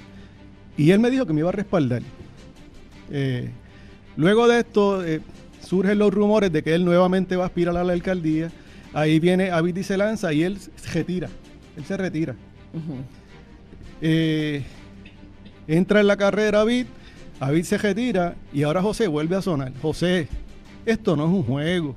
y 0.76 0.90
él 0.90 1.00
me 1.00 1.10
dijo 1.10 1.26
que 1.26 1.32
me 1.32 1.40
iba 1.40 1.48
a 1.48 1.52
respaldar. 1.52 2.02
Eh, 3.10 3.50
luego 4.16 4.48
de 4.48 4.60
esto, 4.60 5.04
eh, 5.04 5.20
surgen 5.60 5.98
los 5.98 6.12
rumores 6.12 6.52
de 6.52 6.62
que 6.62 6.74
él 6.74 6.84
nuevamente 6.84 7.36
va 7.36 7.44
a 7.44 7.46
aspirar 7.46 7.76
a 7.76 7.84
la 7.84 7.92
alcaldía. 7.92 8.50
Ahí 8.92 9.20
viene 9.20 9.50
Avid 9.50 9.76
y 9.76 9.82
se 9.82 9.96
lanza 9.96 10.32
y 10.32 10.42
él 10.42 10.58
se 10.58 10.90
retira. 10.92 11.28
Él 11.76 11.84
se 11.84 11.96
retira. 11.96 12.34
Eh, 14.00 14.62
entra 15.66 16.00
en 16.00 16.06
la 16.06 16.16
carrera 16.16 16.60
Avid, 16.60 16.86
Avid 17.40 17.64
se 17.64 17.78
retira 17.78 18.36
y 18.52 18.62
ahora 18.62 18.82
José 18.82 19.06
vuelve 19.08 19.36
a 19.36 19.42
sonar. 19.42 19.72
José, 19.80 20.28
esto 20.86 21.16
no 21.16 21.24
es 21.24 21.30
un 21.30 21.42
juego. 21.42 21.96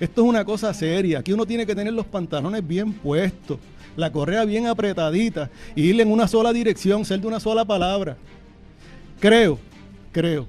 Esto 0.00 0.22
es 0.22 0.28
una 0.28 0.44
cosa 0.44 0.72
seria. 0.72 1.18
Aquí 1.18 1.32
uno 1.32 1.46
tiene 1.46 1.66
que 1.66 1.74
tener 1.74 1.92
los 1.92 2.06
pantalones 2.06 2.66
bien 2.66 2.92
puestos, 2.92 3.58
la 3.96 4.10
correa 4.10 4.44
bien 4.44 4.66
apretadita 4.66 5.50
y 5.74 5.82
ir 5.82 6.00
en 6.00 6.10
una 6.10 6.26
sola 6.26 6.52
dirección, 6.52 7.04
ser 7.04 7.20
de 7.20 7.26
una 7.26 7.38
sola 7.38 7.64
palabra. 7.64 8.16
Creo, 9.20 9.58
creo 10.12 10.46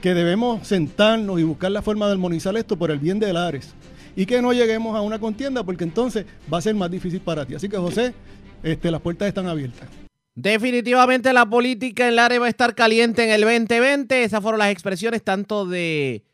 que 0.00 0.14
debemos 0.14 0.66
sentarnos 0.66 1.38
y 1.38 1.44
buscar 1.44 1.70
la 1.70 1.82
forma 1.82 2.06
de 2.06 2.12
armonizar 2.12 2.56
esto 2.56 2.76
por 2.76 2.90
el 2.90 2.98
bien 2.98 3.18
de 3.20 3.32
Lares 3.32 3.74
y 4.16 4.26
que 4.26 4.42
no 4.42 4.52
lleguemos 4.52 4.96
a 4.96 5.00
una 5.00 5.18
contienda 5.18 5.62
porque 5.64 5.84
entonces 5.84 6.26
va 6.52 6.58
a 6.58 6.62
ser 6.62 6.74
más 6.74 6.90
difícil 6.90 7.20
para 7.20 7.46
ti. 7.46 7.54
Así 7.54 7.68
que 7.68 7.76
José, 7.76 8.14
este, 8.62 8.90
las 8.90 9.00
puertas 9.00 9.28
están 9.28 9.46
abiertas. 9.46 9.88
Definitivamente 10.34 11.32
la 11.32 11.46
política 11.46 12.08
en 12.08 12.16
Lares 12.16 12.40
va 12.40 12.46
a 12.46 12.50
estar 12.50 12.74
caliente 12.74 13.24
en 13.24 13.30
el 13.30 13.42
2020. 13.42 14.24
Esas 14.24 14.42
fueron 14.42 14.58
las 14.58 14.70
expresiones 14.70 15.22
tanto 15.22 15.66
de 15.66 16.24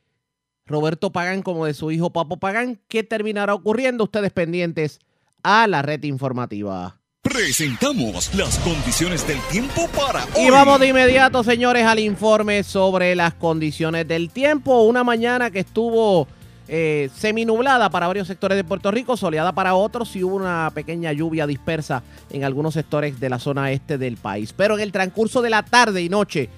Roberto 0.66 1.10
Pagán 1.10 1.42
como 1.42 1.66
de 1.66 1.74
su 1.74 1.90
hijo 1.90 2.12
Papo 2.12 2.38
Pagán. 2.38 2.80
¿Qué 2.88 3.02
terminará 3.02 3.54
ocurriendo? 3.54 4.04
Ustedes 4.04 4.32
pendientes 4.32 5.00
a 5.42 5.66
la 5.66 5.82
red 5.82 6.02
informativa. 6.04 6.97
Presentamos 7.38 8.34
las 8.34 8.58
condiciones 8.60 9.26
del 9.26 9.40
tiempo 9.50 9.88
para 9.88 10.24
hoy. 10.34 10.46
Y 10.46 10.50
vamos 10.50 10.80
de 10.80 10.88
inmediato, 10.88 11.44
señores, 11.44 11.84
al 11.84 11.98
informe 11.98 12.62
sobre 12.62 13.14
las 13.14 13.34
condiciones 13.34 14.08
del 14.08 14.30
tiempo. 14.30 14.82
Una 14.82 15.04
mañana 15.04 15.50
que 15.50 15.58
estuvo 15.58 16.26
eh, 16.68 17.10
seminublada 17.14 17.90
para 17.90 18.06
varios 18.06 18.28
sectores 18.28 18.56
de 18.56 18.64
Puerto 18.64 18.90
Rico, 18.90 19.16
soleada 19.16 19.52
para 19.52 19.74
otros 19.74 20.16
y 20.16 20.24
hubo 20.24 20.36
una 20.36 20.70
pequeña 20.72 21.12
lluvia 21.12 21.46
dispersa 21.46 22.02
en 22.30 22.44
algunos 22.44 22.74
sectores 22.74 23.20
de 23.20 23.28
la 23.28 23.38
zona 23.38 23.72
este 23.72 23.98
del 23.98 24.16
país. 24.16 24.52
Pero 24.52 24.76
en 24.76 24.80
el 24.80 24.92
transcurso 24.92 25.42
de 25.42 25.50
la 25.50 25.64
tarde 25.64 26.02
y 26.02 26.08
noche, 26.08 26.48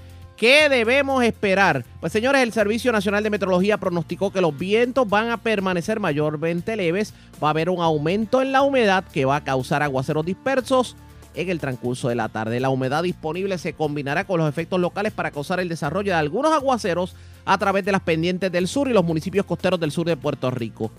¿qué 0.40 0.70
debemos 0.70 1.22
esperar? 1.22 1.84
Pues 2.00 2.14
señores, 2.14 2.42
el 2.42 2.54
Servicio 2.54 2.92
Nacional 2.92 3.22
de 3.22 3.28
Meteorología 3.28 3.76
pronosticó 3.76 4.32
que 4.32 4.40
los 4.40 4.58
vientos 4.58 5.06
van 5.06 5.28
a 5.28 5.36
permanecer 5.36 6.00
mayormente 6.00 6.76
leves, 6.76 7.12
va 7.44 7.48
a 7.48 7.50
haber 7.50 7.68
un 7.68 7.82
aumento 7.82 8.40
en 8.40 8.50
la 8.50 8.62
humedad 8.62 9.04
que 9.04 9.26
va 9.26 9.36
a 9.36 9.44
causar 9.44 9.82
aguaceros 9.82 10.24
dispersos 10.24 10.96
en 11.34 11.50
el 11.50 11.60
transcurso 11.60 12.08
de 12.08 12.14
la 12.14 12.30
tarde. 12.30 12.58
La 12.58 12.70
humedad 12.70 13.02
disponible 13.02 13.58
se 13.58 13.74
combinará 13.74 14.24
con 14.24 14.40
los 14.40 14.48
efectos 14.48 14.80
locales 14.80 15.12
para 15.12 15.30
causar 15.30 15.60
el 15.60 15.68
desarrollo 15.68 16.12
de 16.12 16.18
algunos 16.18 16.54
aguaceros 16.54 17.14
a 17.44 17.58
través 17.58 17.84
de 17.84 17.92
las 17.92 18.00
pendientes 18.00 18.50
del 18.50 18.66
sur 18.66 18.88
y 18.88 18.94
los 18.94 19.04
municipios 19.04 19.44
costeros 19.44 19.78
del 19.78 19.92
sur 19.92 20.06
de 20.06 20.16
Puerto 20.16 20.50
Rico. 20.50 20.90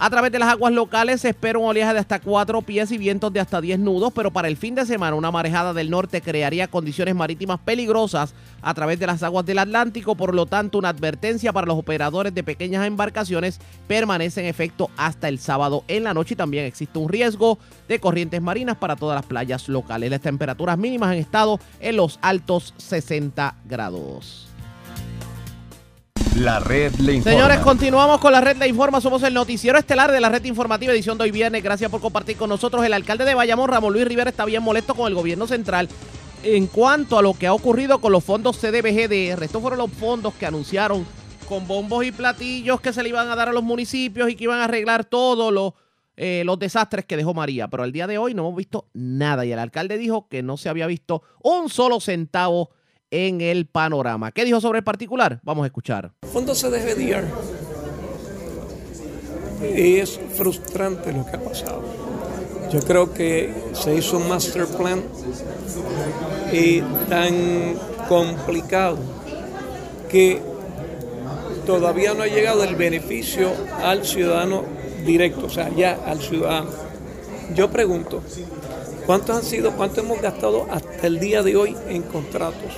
A 0.00 0.10
través 0.10 0.30
de 0.30 0.38
las 0.38 0.50
aguas 0.50 0.72
locales 0.72 1.22
se 1.22 1.30
espera 1.30 1.58
un 1.58 1.64
oleaje 1.64 1.92
de 1.92 1.98
hasta 1.98 2.20
4 2.20 2.62
pies 2.62 2.92
y 2.92 2.98
vientos 2.98 3.32
de 3.32 3.40
hasta 3.40 3.60
10 3.60 3.80
nudos, 3.80 4.12
pero 4.14 4.30
para 4.30 4.46
el 4.46 4.56
fin 4.56 4.76
de 4.76 4.86
semana 4.86 5.16
una 5.16 5.32
marejada 5.32 5.74
del 5.74 5.90
norte 5.90 6.20
crearía 6.20 6.68
condiciones 6.68 7.16
marítimas 7.16 7.58
peligrosas 7.58 8.32
a 8.62 8.74
través 8.74 9.00
de 9.00 9.08
las 9.08 9.24
aguas 9.24 9.44
del 9.44 9.58
Atlántico, 9.58 10.14
por 10.14 10.36
lo 10.36 10.46
tanto 10.46 10.78
una 10.78 10.90
advertencia 10.90 11.52
para 11.52 11.66
los 11.66 11.76
operadores 11.76 12.32
de 12.32 12.44
pequeñas 12.44 12.86
embarcaciones 12.86 13.58
permanece 13.88 14.40
en 14.40 14.46
efecto 14.46 14.88
hasta 14.96 15.28
el 15.28 15.40
sábado 15.40 15.82
en 15.88 16.04
la 16.04 16.14
noche 16.14 16.34
y 16.34 16.36
también 16.36 16.64
existe 16.64 16.96
un 16.96 17.08
riesgo 17.08 17.58
de 17.88 17.98
corrientes 17.98 18.40
marinas 18.40 18.76
para 18.76 18.94
todas 18.94 19.16
las 19.16 19.26
playas 19.26 19.68
locales. 19.68 20.10
Las 20.12 20.20
temperaturas 20.20 20.78
mínimas 20.78 21.10
han 21.10 21.16
estado 21.18 21.58
en 21.80 21.96
los 21.96 22.20
altos 22.22 22.72
60 22.76 23.56
grados. 23.64 24.47
La 26.36 26.60
red 26.60 26.94
le 26.96 27.14
informa. 27.14 27.36
Señores, 27.36 27.58
continuamos 27.60 28.20
con 28.20 28.32
la 28.32 28.40
red 28.40 28.56
Le 28.56 28.68
Informa. 28.68 29.00
Somos 29.00 29.22
el 29.22 29.34
noticiero 29.34 29.78
estelar 29.78 30.12
de 30.12 30.20
la 30.20 30.28
red 30.28 30.44
informativa 30.44 30.92
edición 30.92 31.18
de 31.18 31.24
hoy 31.24 31.30
viernes. 31.30 31.62
Gracias 31.62 31.90
por 31.90 32.00
compartir 32.00 32.36
con 32.36 32.48
nosotros. 32.48 32.84
El 32.84 32.92
alcalde 32.92 33.24
de 33.24 33.34
Bayamón, 33.34 33.68
Ramón 33.68 33.92
Luis 33.92 34.06
Rivera, 34.06 34.30
está 34.30 34.44
bien 34.44 34.62
molesto 34.62 34.94
con 34.94 35.08
el 35.08 35.14
gobierno 35.14 35.46
central 35.46 35.88
en 36.42 36.66
cuanto 36.66 37.18
a 37.18 37.22
lo 37.22 37.34
que 37.34 37.46
ha 37.46 37.52
ocurrido 37.52 38.00
con 38.00 38.12
los 38.12 38.22
fondos 38.22 38.58
CDBGDR. 38.58 39.42
Estos 39.42 39.60
fueron 39.60 39.78
los 39.78 39.90
fondos 39.90 40.34
que 40.34 40.46
anunciaron 40.46 41.06
con 41.48 41.66
bombos 41.66 42.04
y 42.04 42.12
platillos 42.12 42.80
que 42.80 42.92
se 42.92 43.02
le 43.02 43.08
iban 43.08 43.28
a 43.30 43.36
dar 43.36 43.48
a 43.48 43.52
los 43.52 43.62
municipios 43.62 44.30
y 44.30 44.36
que 44.36 44.44
iban 44.44 44.60
a 44.60 44.64
arreglar 44.64 45.04
todos 45.04 45.74
eh, 46.16 46.42
los 46.44 46.58
desastres 46.58 47.04
que 47.06 47.16
dejó 47.16 47.34
María. 47.34 47.68
Pero 47.68 47.82
al 47.82 47.92
día 47.92 48.06
de 48.06 48.18
hoy 48.18 48.34
no 48.34 48.42
hemos 48.42 48.56
visto 48.56 48.88
nada 48.92 49.44
y 49.46 49.52
el 49.52 49.58
alcalde 49.58 49.98
dijo 49.98 50.28
que 50.28 50.42
no 50.42 50.56
se 50.56 50.68
había 50.68 50.86
visto 50.86 51.22
un 51.42 51.68
solo 51.68 52.00
centavo 52.00 52.70
en 53.10 53.40
el 53.40 53.66
panorama. 53.66 54.32
¿Qué 54.32 54.44
dijo 54.44 54.60
sobre 54.60 54.78
el 54.78 54.84
particular? 54.84 55.40
Vamos 55.42 55.64
a 55.64 55.66
escuchar. 55.66 56.12
Fondo 56.32 56.54
CDBDR. 56.54 57.26
Es 59.62 60.20
frustrante 60.34 61.12
lo 61.12 61.24
que 61.26 61.36
ha 61.36 61.40
pasado. 61.40 61.82
Yo 62.70 62.80
creo 62.80 63.12
que 63.12 63.52
se 63.72 63.94
hizo 63.94 64.18
un 64.18 64.28
master 64.28 64.66
plan 64.66 65.02
y 66.52 66.80
tan 67.08 67.74
complicado 68.08 68.98
que 70.10 70.40
todavía 71.66 72.14
no 72.14 72.22
ha 72.22 72.26
llegado 72.26 72.64
el 72.64 72.76
beneficio 72.76 73.50
al 73.82 74.04
ciudadano 74.04 74.64
directo, 75.04 75.46
o 75.46 75.50
sea, 75.50 75.70
ya 75.74 75.98
al 76.06 76.20
ciudadano. 76.20 76.70
Yo 77.54 77.70
pregunto, 77.70 78.22
¿cuántos 79.06 79.36
han 79.36 79.44
sido, 79.44 79.72
cuánto 79.72 80.00
hemos 80.00 80.20
gastado 80.20 80.66
hasta 80.70 81.06
el 81.06 81.18
día 81.20 81.42
de 81.42 81.56
hoy 81.56 81.76
en 81.88 82.02
contratos? 82.02 82.72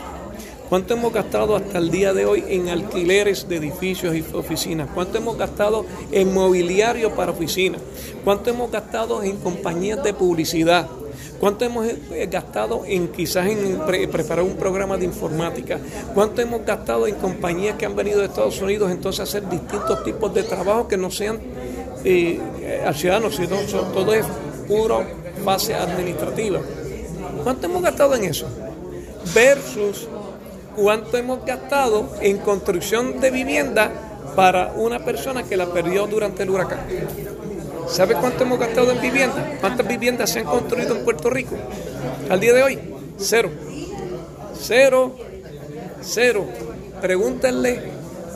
¿Cuánto 0.71 0.95
hemos 0.95 1.13
gastado 1.13 1.57
hasta 1.57 1.79
el 1.79 1.91
día 1.91 2.15
de 2.15 2.25
hoy 2.27 2.45
en 2.47 2.69
alquileres 2.69 3.49
de 3.49 3.57
edificios 3.57 4.15
y 4.15 4.25
oficinas? 4.33 4.89
¿Cuánto 4.95 5.19
hemos 5.19 5.37
gastado 5.37 5.85
en 6.13 6.33
mobiliario 6.33 7.11
para 7.17 7.33
oficinas? 7.33 7.81
¿Cuánto 8.25 8.51
hemos 8.51 8.71
gastado 8.71 9.25
en 9.25 9.37
compañías 9.39 10.01
de 10.05 10.15
publicidad? 10.15 10.87
¿Cuánto 11.41 11.65
hemos 11.65 11.87
eh, 11.89 12.29
gastado 12.31 12.85
en 12.87 13.09
quizás 13.09 13.49
en 13.49 13.81
pre- 13.85 14.07
preparar 14.07 14.45
un 14.45 14.55
programa 14.55 14.97
de 14.97 15.07
informática? 15.07 15.81
¿Cuánto 16.15 16.41
hemos 16.41 16.65
gastado 16.65 17.09
en 17.09 17.17
compañías 17.17 17.75
que 17.77 17.87
han 17.87 17.97
venido 17.97 18.21
de 18.21 18.27
Estados 18.27 18.63
Unidos 18.63 18.93
entonces 18.93 19.19
a 19.19 19.23
hacer 19.25 19.49
distintos 19.49 20.05
tipos 20.05 20.33
de 20.33 20.45
trabajo 20.45 20.87
que 20.87 20.97
no 20.97 21.11
sean 21.11 21.41
eh, 22.05 22.39
al 22.87 22.95
ciudadano, 22.95 23.33
sino 23.33 23.57
todo 23.93 24.15
es 24.15 24.25
puro 24.69 25.03
fase 25.45 25.75
administrativa? 25.75 26.61
¿Cuánto 27.43 27.67
hemos 27.67 27.83
gastado 27.83 28.15
en 28.15 28.25
eso? 28.27 28.47
Versus 29.35 30.07
cuánto 30.77 31.17
hemos 31.17 31.45
gastado 31.45 32.11
en 32.21 32.39
construcción 32.39 33.21
de 33.21 33.31
vivienda 33.31 33.91
para 34.37 34.73
una 34.77 35.05
persona 35.05 35.43
que 35.43 35.57
la 35.57 35.67
perdió 35.67 36.07
durante 36.07 36.43
el 36.43 36.51
huracán. 36.51 36.81
¿Sabe 37.89 38.15
cuánto 38.15 38.45
hemos 38.45 38.59
gastado 38.59 38.93
en 38.93 39.01
vivienda? 39.01 39.57
¿Cuántas 39.61 39.87
viviendas 39.87 40.31
se 40.31 40.41
han 40.41 40.45
construido 40.45 40.97
en 40.97 41.05
Puerto 41.05 41.29
Rico? 41.29 41.57
Al 42.29 42.39
día 42.39 42.55
de 42.55 42.63
hoy, 42.63 42.79
cero. 43.19 43.51
Cero, 44.61 45.17
cero. 46.01 46.45
Pregúntenle 47.01 47.81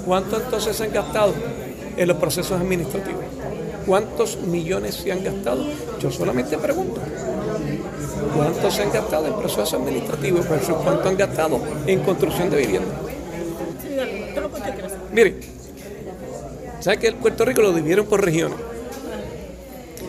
cuánto 0.04 0.36
entonces 0.36 0.76
se 0.76 0.84
han 0.84 0.92
gastado 0.92 1.34
en 1.96 2.08
los 2.08 2.16
procesos 2.16 2.60
administrativos. 2.60 3.22
¿Cuántos 3.86 4.38
millones 4.40 4.96
se 4.96 5.12
han 5.12 5.22
gastado? 5.22 5.64
Yo 6.00 6.10
solamente 6.10 6.58
pregunto. 6.58 7.00
¿Cuánto 8.34 8.70
se 8.70 8.82
han 8.82 8.92
gastado 8.92 9.26
en 9.26 9.34
procesos 9.34 9.74
administrativos 9.74 10.48
versus 10.48 10.76
cuánto 10.76 11.08
han 11.08 11.16
gastado 11.16 11.60
en 11.86 12.00
construcción 12.00 12.50
de 12.50 12.56
vivienda? 12.56 12.94
Mire, 15.12 15.36
¿sabe 16.80 16.98
que 16.98 17.06
el 17.08 17.16
Puerto 17.16 17.44
Rico 17.44 17.62
lo 17.62 17.72
dividieron 17.72 18.06
por 18.06 18.24
regiones? 18.24 18.58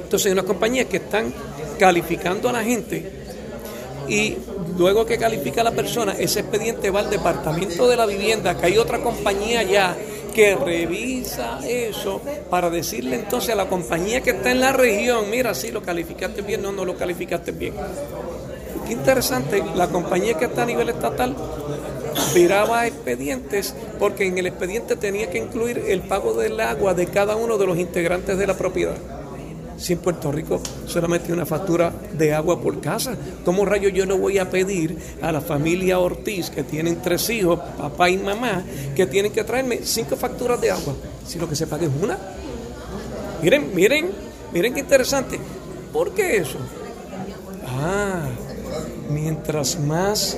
Entonces 0.04 0.28
hay 0.28 0.32
unas 0.34 0.46
compañías 0.46 0.88
que 0.88 0.98
están 0.98 1.34
calificando 1.80 2.50
a 2.50 2.54
la 2.54 2.64
gente 2.64 3.12
y 4.08 4.38
luego 4.78 5.06
que 5.06 5.18
califica 5.18 5.62
a 5.62 5.64
la 5.64 5.72
persona, 5.72 6.14
ese 6.18 6.42
expediente 6.42 6.90
va 6.92 7.00
al 7.00 7.10
departamento 7.10 7.88
de 7.88 7.98
la 7.98 8.06
vivienda, 8.06 8.56
que 8.58 8.68
hay 8.68 8.78
otra 8.78 9.00
compañía 9.00 9.64
ya 9.64 9.98
que 10.36 10.54
revisa 10.54 11.62
eso 11.66 12.22
para 12.50 12.70
decirle 12.70 13.16
entonces 13.16 13.52
a 13.52 13.56
la 13.56 13.70
compañía 13.70 14.22
que 14.22 14.32
está 14.32 14.52
en 14.52 14.60
la 14.60 14.74
región, 14.74 15.30
mira, 15.30 15.56
si 15.56 15.72
lo 15.72 15.82
calificaste 15.82 16.42
bien, 16.42 16.62
no, 16.62 16.74
no 16.74 16.84
lo 16.84 16.98
calificaste 16.98 17.54
bien. 17.54 17.74
Qué 18.86 18.92
interesante, 18.92 19.64
la 19.76 19.88
compañía 19.88 20.34
que 20.34 20.46
está 20.46 20.64
a 20.64 20.66
nivel 20.66 20.90
estatal 20.90 21.34
viraba 22.34 22.86
expedientes 22.86 23.74
porque 23.98 24.28
en 24.28 24.38
el 24.38 24.48
expediente 24.48 24.98
tenía 24.98 25.30
que 25.30 25.38
incluir 25.38 25.82
el 25.88 26.02
pago 26.02 26.34
del 26.34 26.60
agua 26.60 26.94
de 26.94 27.08
cada 27.08 27.38
uno 27.38 27.58
de 27.58 27.66
los 27.68 27.78
integrantes 27.78 28.38
de 28.38 28.46
la 28.46 28.58
propiedad. 28.58 28.98
Si 29.78 29.94
en 29.94 30.00
Puerto 30.00 30.32
Rico 30.32 30.62
solamente 30.88 31.34
una 31.34 31.46
factura 31.46 31.92
de 32.14 32.34
agua 32.34 32.62
por 32.62 32.80
casa, 32.80 33.16
¿cómo 33.44 33.66
rayos 33.66 33.94
yo 33.94 34.06
le 34.06 34.14
voy 34.14 34.38
a 34.38 34.50
pedir 34.50 34.98
a 35.22 35.32
la 35.32 35.42
familia 35.42 36.00
Ortiz, 36.00 36.50
que 36.50 36.64
tienen 36.64 37.02
tres 37.02 37.30
hijos, 37.30 37.60
papá 37.78 38.10
y 38.10 38.18
mamá, 38.18 38.64
que 38.96 39.06
tienen 39.06 39.32
que 39.32 39.44
traerme 39.44 39.80
cinco 39.84 40.16
facturas 40.16 40.62
de 40.62 40.72
agua? 40.72 40.94
Si 41.28 41.38
lo 41.38 41.50
que 41.50 41.56
se 41.56 41.68
paga 41.68 41.86
es 41.86 41.92
una. 42.02 42.18
Miren, 43.42 43.76
miren, 43.76 44.12
miren 44.54 44.74
qué 44.74 44.80
interesante. 44.80 45.40
¿Por 45.92 46.12
qué 46.14 46.38
eso? 46.38 46.58
Ah, 47.68 48.30
mientras 49.10 49.80
más, 49.80 50.38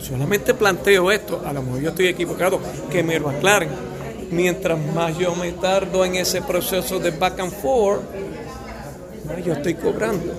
solamente 0.00 0.54
planteo 0.54 1.10
esto, 1.10 1.42
a 1.44 1.52
lo 1.52 1.62
mejor 1.62 1.80
yo 1.80 1.88
estoy 1.90 2.08
equivocado, 2.08 2.60
que 2.90 3.02
me 3.02 3.18
lo 3.18 3.30
aclaren. 3.30 3.70
Mientras 4.30 4.78
más 4.94 5.16
yo 5.16 5.34
me 5.34 5.52
tardo 5.52 6.04
en 6.04 6.16
ese 6.16 6.42
proceso 6.42 6.98
de 6.98 7.10
back 7.10 7.40
and 7.40 7.52
forth, 7.52 8.02
más 9.28 9.44
yo 9.44 9.52
estoy 9.52 9.74
cobrando. 9.74 10.32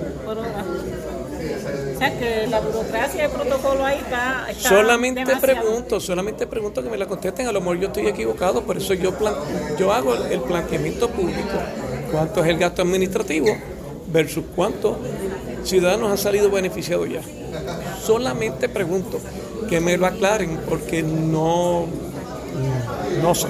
O 1.95 1.99
sea 1.99 2.17
que 2.17 2.47
la 2.47 2.59
burocracia 2.61 3.21
y 3.21 3.25
el 3.25 3.31
protocolo 3.31 3.85
ahí 3.85 3.97
está. 3.99 4.45
está 4.49 4.69
Solamente 4.69 5.19
demasiado. 5.25 5.61
pregunto, 5.61 5.99
solamente 5.99 6.47
pregunto 6.47 6.81
que 6.83 6.89
me 6.89 6.97
la 6.97 7.05
contesten, 7.07 7.47
a 7.47 7.51
lo 7.51 7.59
mejor 7.59 7.77
yo 7.79 7.87
estoy 7.87 8.07
equivocado, 8.07 8.61
por 8.63 8.77
eso 8.77 8.93
yo, 8.93 9.13
plan- 9.13 9.35
yo 9.77 9.91
hago 9.93 10.15
el 10.15 10.39
planteamiento 10.41 11.09
público. 11.09 11.57
¿Cuánto 12.11 12.41
es 12.43 12.49
el 12.49 12.57
gasto 12.57 12.81
administrativo 12.81 13.47
versus 14.11 14.43
cuántos 14.55 14.97
ciudadanos 15.63 16.11
han 16.11 16.17
salido 16.17 16.49
beneficiados 16.49 17.07
ya? 17.09 17.21
Solamente 18.01 18.69
pregunto 18.69 19.19
que 19.69 19.79
me 19.79 19.97
lo 19.97 20.07
aclaren 20.07 20.57
porque 20.67 21.03
no, 21.03 21.85
no 23.21 23.35
sé. 23.35 23.47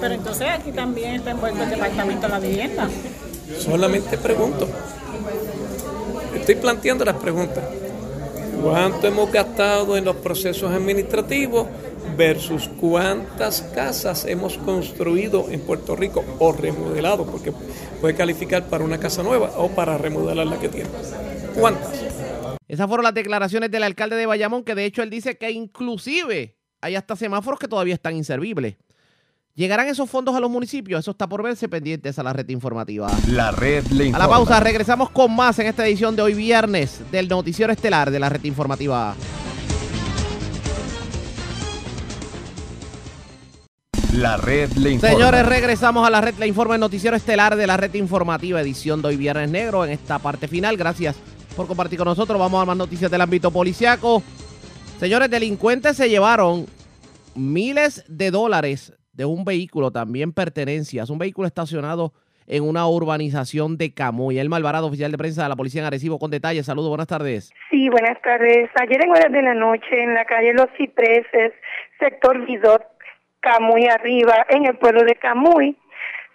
Pero 0.00 0.14
entonces 0.14 0.48
aquí 0.48 0.72
también 0.72 1.16
está 1.16 1.30
envuelto 1.32 1.62
el 1.62 1.70
Departamento 1.70 2.22
de 2.22 2.28
la 2.28 2.38
Vivienda. 2.40 2.88
Solamente 3.58 4.18
pregunto. 4.18 4.68
Estoy 6.34 6.56
planteando 6.56 7.04
las 7.04 7.16
preguntas. 7.16 7.64
¿Cuánto 8.62 9.06
hemos 9.06 9.30
gastado 9.30 9.96
en 9.96 10.04
los 10.04 10.16
procesos 10.16 10.72
administrativos 10.72 11.66
versus 12.16 12.68
cuántas 12.80 13.62
casas 13.62 14.24
hemos 14.24 14.56
construido 14.58 15.46
en 15.50 15.60
Puerto 15.60 15.94
Rico 15.94 16.24
o 16.38 16.52
remodelado? 16.52 17.26
Porque 17.26 17.52
puede 18.00 18.14
calificar 18.14 18.66
para 18.68 18.84
una 18.84 18.98
casa 18.98 19.22
nueva 19.22 19.52
o 19.56 19.68
para 19.68 19.98
remodelar 19.98 20.46
la 20.46 20.58
que 20.58 20.68
tiene. 20.68 20.88
¿Cuántas? 21.58 21.92
Esas 22.68 22.88
fueron 22.88 23.04
las 23.04 23.14
declaraciones 23.14 23.70
del 23.70 23.84
alcalde 23.84 24.16
de 24.16 24.26
Bayamón, 24.26 24.64
que 24.64 24.74
de 24.74 24.84
hecho 24.84 25.02
él 25.02 25.10
dice 25.10 25.38
que 25.38 25.50
inclusive 25.50 26.56
hay 26.80 26.96
hasta 26.96 27.16
semáforos 27.16 27.60
que 27.60 27.68
todavía 27.68 27.94
están 27.94 28.16
inservibles. 28.16 28.76
¿Llegarán 29.56 29.88
esos 29.88 30.10
fondos 30.10 30.36
a 30.36 30.40
los 30.40 30.50
municipios? 30.50 31.00
Eso 31.00 31.12
está 31.12 31.26
por 31.26 31.42
verse 31.42 31.66
pendientes 31.66 32.18
a 32.18 32.22
la 32.22 32.34
red 32.34 32.46
informativa. 32.50 33.08
La 33.26 33.52
red 33.52 33.86
le 33.86 34.12
A 34.12 34.18
la 34.18 34.28
pausa, 34.28 34.60
regresamos 34.60 35.08
con 35.08 35.34
más 35.34 35.58
en 35.58 35.66
esta 35.66 35.86
edición 35.86 36.14
de 36.14 36.20
hoy 36.20 36.34
viernes 36.34 37.00
del 37.10 37.26
Noticiero 37.26 37.72
Estelar 37.72 38.10
de 38.10 38.20
la 38.20 38.28
red 38.28 38.44
informativa. 38.44 39.16
La 44.12 44.36
red 44.36 44.72
le 44.72 44.90
informa. 44.90 45.14
Señores, 45.14 45.46
regresamos 45.46 46.06
a 46.06 46.10
la 46.10 46.20
red, 46.20 46.34
la 46.38 46.46
informa 46.46 46.74
el 46.74 46.80
Noticiero 46.82 47.16
Estelar 47.16 47.56
de 47.56 47.66
la 47.66 47.78
red 47.78 47.94
informativa, 47.94 48.60
edición 48.60 49.00
de 49.00 49.08
hoy 49.08 49.16
viernes 49.16 49.48
negro 49.48 49.86
en 49.86 49.90
esta 49.92 50.18
parte 50.18 50.48
final. 50.48 50.76
Gracias 50.76 51.16
por 51.56 51.66
compartir 51.66 51.96
con 51.96 52.08
nosotros. 52.08 52.38
Vamos 52.38 52.60
a 52.60 52.66
más 52.66 52.76
noticias 52.76 53.10
del 53.10 53.22
ámbito 53.22 53.50
policiaco. 53.50 54.22
Señores, 55.00 55.30
delincuentes 55.30 55.96
se 55.96 56.10
llevaron 56.10 56.66
miles 57.34 58.04
de 58.06 58.30
dólares 58.30 58.92
de 59.16 59.24
un 59.24 59.44
vehículo, 59.44 59.90
también 59.90 60.32
pertenencias, 60.32 61.08
un 61.08 61.18
vehículo 61.18 61.48
estacionado 61.48 62.12
en 62.46 62.62
una 62.62 62.86
urbanización 62.86 63.76
de 63.76 63.92
Camuy. 63.92 64.38
El 64.38 64.50
Malvarado, 64.50 64.86
oficial 64.86 65.10
de 65.10 65.18
prensa 65.18 65.44
de 65.44 65.48
la 65.48 65.56
Policía 65.56 65.80
en 65.80 65.86
Arecibo, 65.86 66.18
con 66.18 66.30
detalles. 66.30 66.66
Saludos, 66.66 66.90
buenas 66.90 67.08
tardes. 67.08 67.52
Sí, 67.70 67.88
buenas 67.88 68.20
tardes. 68.22 68.70
Ayer 68.80 69.02
en 69.02 69.10
horas 69.10 69.32
de 69.32 69.42
la 69.42 69.54
noche 69.54 70.02
en 70.02 70.14
la 70.14 70.24
calle 70.26 70.52
Los 70.52 70.68
Cipreses, 70.76 71.52
sector 71.98 72.46
Vidot, 72.46 72.82
Camuy 73.40 73.86
arriba, 73.86 74.46
en 74.50 74.66
el 74.66 74.76
pueblo 74.76 75.02
de 75.02 75.14
Camuy, 75.16 75.76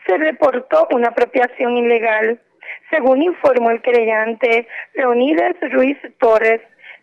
se 0.08 0.18
reportó 0.18 0.88
una 0.92 1.10
apropiación 1.10 1.78
ilegal. 1.78 2.42
Según 2.90 3.22
informó 3.22 3.70
el 3.70 3.82
creyente 3.82 4.68
Leonides 4.96 5.56
Ruiz 5.72 5.98
Torres, 6.20 6.62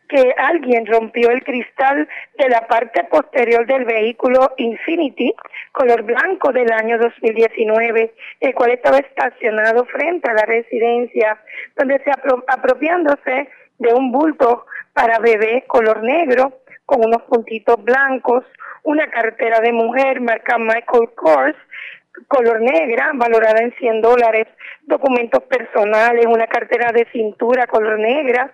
que 0.09 0.35
alguien 0.39 0.87
rompió 0.87 1.31
el 1.31 1.43
cristal 1.45 2.09
de 2.39 2.49
la 2.49 2.67
parte 2.67 3.05
posterior 3.05 3.67
del 3.67 3.85
vehículo 3.85 4.53
Infinity 4.57 5.35
color 5.73 6.03
blanco 6.03 6.51
del 6.53 6.73
año 6.73 6.99
2019, 6.99 8.15
el 8.41 8.55
cual 8.55 8.71
estaba 8.71 8.99
estacionado 8.99 9.85
frente 9.85 10.31
a 10.31 10.35
la 10.35 10.47
residencia, 10.47 11.39
donde 11.77 11.99
se 12.01 12.11
apro- 12.11 12.45
apropiándose 12.49 13.49
de 13.79 13.95
un 13.95 14.11
bulto 14.11 14.67
para 14.95 15.19
bebé 15.19 15.65
color 15.67 16.03
negro 16.03 16.61
con 16.87 17.05
unos 17.05 17.23
puntitos 17.25 17.83
blancos, 17.85 18.45
una 18.83 19.09
cartera 19.11 19.61
de 19.61 19.73
mujer 19.73 20.21
marca 20.21 20.57
Michael 20.59 21.11
Kors 21.15 21.57
color 22.27 22.61
negra, 22.61 23.13
valorada 23.15 23.61
en 23.61 23.73
100 23.75 24.01
dólares, 24.01 24.49
documentos 24.83 25.43
personales, 25.45 26.27
una 26.27 26.49
cartera 26.49 26.91
de 26.91 27.07
cintura 27.13 27.67
color 27.69 27.99
negra, 28.01 28.51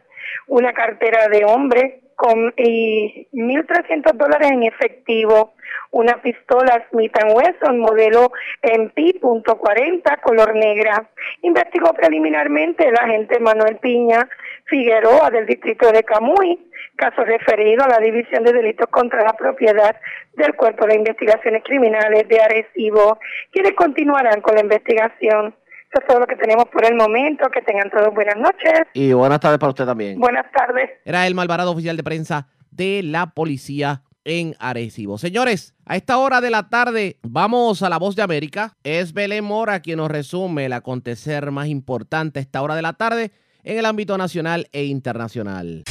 una 0.46 0.72
cartera 0.72 1.28
de 1.28 1.44
hombre 1.44 2.00
con 2.16 2.52
y 2.56 3.26
1.300 3.32 4.12
dólares 4.12 4.50
en 4.50 4.62
efectivo, 4.62 5.54
una 5.90 6.20
pistola 6.22 6.86
Smith 6.90 7.16
Wesson 7.34 7.78
modelo 7.78 8.32
MP.40 8.62 10.20
color 10.22 10.54
negra. 10.54 11.08
Investigó 11.42 11.92
preliminarmente 11.92 12.88
el 12.88 12.96
agente 12.96 13.38
Manuel 13.40 13.76
Piña 13.76 14.28
Figueroa 14.66 15.30
del 15.30 15.46
distrito 15.46 15.90
de 15.92 16.02
Camuy, 16.02 16.58
caso 16.96 17.24
referido 17.24 17.84
a 17.84 17.88
la 17.88 17.98
División 17.98 18.44
de 18.44 18.52
Delitos 18.52 18.88
contra 18.88 19.22
la 19.22 19.34
Propiedad 19.34 19.96
del 20.34 20.54
Cuerpo 20.54 20.86
de 20.86 20.96
Investigaciones 20.96 21.62
Criminales 21.64 22.26
de 22.28 22.40
Arecibo, 22.40 23.18
quienes 23.52 23.74
continuarán 23.74 24.40
con 24.40 24.54
la 24.54 24.62
investigación. 24.62 25.54
Eso 25.94 26.00
es 26.00 26.08
todo 26.08 26.20
lo 26.20 26.26
que 26.26 26.34
tenemos 26.34 26.64
por 26.72 26.84
el 26.84 26.96
momento. 26.96 27.48
Que 27.50 27.62
tengan 27.62 27.88
todos 27.88 28.12
buenas 28.12 28.36
noches. 28.36 28.88
Y 28.94 29.12
buenas 29.12 29.38
tardes 29.38 29.60
para 29.60 29.70
usted 29.70 29.86
también. 29.86 30.18
Buenas 30.18 30.46
tardes. 30.50 30.90
Era 31.04 31.24
el 31.26 31.36
Malvarado, 31.36 31.70
oficial 31.70 31.96
de 31.96 32.02
prensa 32.02 32.48
de 32.72 33.02
la 33.04 33.30
policía 33.30 34.02
en 34.24 34.56
Arecibo. 34.58 35.18
Señores, 35.18 35.72
a 35.86 35.94
esta 35.94 36.18
hora 36.18 36.40
de 36.40 36.50
la 36.50 36.68
tarde 36.68 37.18
vamos 37.22 37.82
a 37.84 37.88
la 37.88 37.98
voz 37.98 38.16
de 38.16 38.22
América. 38.22 38.72
Es 38.82 39.12
Belén 39.12 39.44
Mora 39.44 39.80
quien 39.80 39.98
nos 39.98 40.10
resume 40.10 40.64
el 40.64 40.72
acontecer 40.72 41.52
más 41.52 41.68
importante 41.68 42.40
a 42.40 42.42
esta 42.42 42.60
hora 42.60 42.74
de 42.74 42.82
la 42.82 42.94
tarde 42.94 43.30
en 43.62 43.78
el 43.78 43.86
ámbito 43.86 44.18
nacional 44.18 44.66
e 44.72 44.84
internacional. 44.86 45.84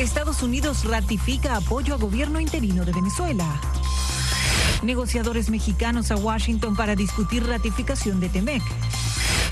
Estados 0.00 0.42
Unidos 0.42 0.84
ratifica 0.84 1.56
apoyo 1.56 1.94
a 1.94 1.98
gobierno 1.98 2.40
interino 2.40 2.84
de 2.84 2.92
Venezuela. 2.92 3.44
Negociadores 4.82 5.50
mexicanos 5.50 6.10
a 6.10 6.16
Washington 6.16 6.74
para 6.74 6.96
discutir 6.96 7.46
ratificación 7.46 8.18
de 8.20 8.28
TEMEC. 8.28 8.62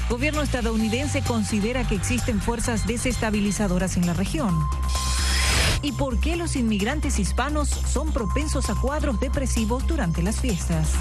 Gobierno 0.09 0.41
estadounidense 0.41 1.22
considera 1.22 1.87
que 1.87 1.95
existen 1.95 2.41
fuerzas 2.41 2.87
desestabilizadoras 2.87 3.97
en 3.99 4.07
la 4.07 4.14
región. 4.14 4.57
¿Y 5.83 5.93
por 5.93 6.18
qué 6.18 6.37
los 6.37 6.57
inmigrantes 6.57 7.18
hispanos 7.18 7.68
son 7.68 8.12
propensos 8.12 8.70
a 8.70 8.74
cuadros 8.74 9.20
depresivos 9.20 9.87
durante 9.87 10.22
las 10.22 10.41
fiestas? 10.41 10.93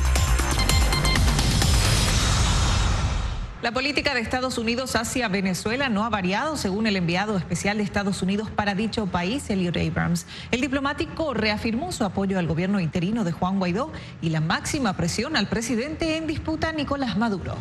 La 3.63 3.71
política 3.71 4.13
de 4.13 4.21
Estados 4.21 4.59
Unidos 4.59 4.95
hacia 4.95 5.27
Venezuela 5.29 5.89
no 5.89 6.05
ha 6.05 6.09
variado, 6.09 6.57
según 6.57 6.85
el 6.85 6.95
enviado 6.95 7.35
especial 7.37 7.77
de 7.77 7.83
Estados 7.83 8.21
Unidos 8.21 8.51
para 8.51 8.75
dicho 8.75 9.07
país, 9.07 9.49
Elliot 9.49 9.75
Abrams. 9.77 10.27
El 10.51 10.61
diplomático 10.61 11.33
reafirmó 11.33 11.91
su 11.91 12.03
apoyo 12.03 12.37
al 12.37 12.45
gobierno 12.45 12.79
interino 12.79 13.23
de 13.23 13.31
Juan 13.31 13.57
Guaidó 13.57 13.91
y 14.21 14.29
la 14.29 14.41
máxima 14.41 14.93
presión 14.93 15.35
al 15.35 15.47
presidente 15.47 16.17
en 16.17 16.27
disputa, 16.27 16.71
Nicolás 16.71 17.17
Maduro. 17.17 17.55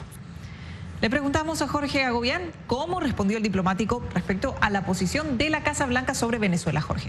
Le 1.01 1.09
preguntamos 1.09 1.63
a 1.63 1.67
Jorge 1.67 2.05
Agobián 2.05 2.43
cómo 2.67 3.01
respondió 3.01 3.39
el 3.39 3.43
diplomático 3.43 4.03
respecto 4.13 4.55
a 4.61 4.69
la 4.69 4.85
posición 4.85 5.39
de 5.39 5.49
la 5.49 5.63
Casa 5.63 5.87
Blanca 5.87 6.13
sobre 6.13 6.39
Venezuela, 6.39 6.83
Jorge. 6.83 7.09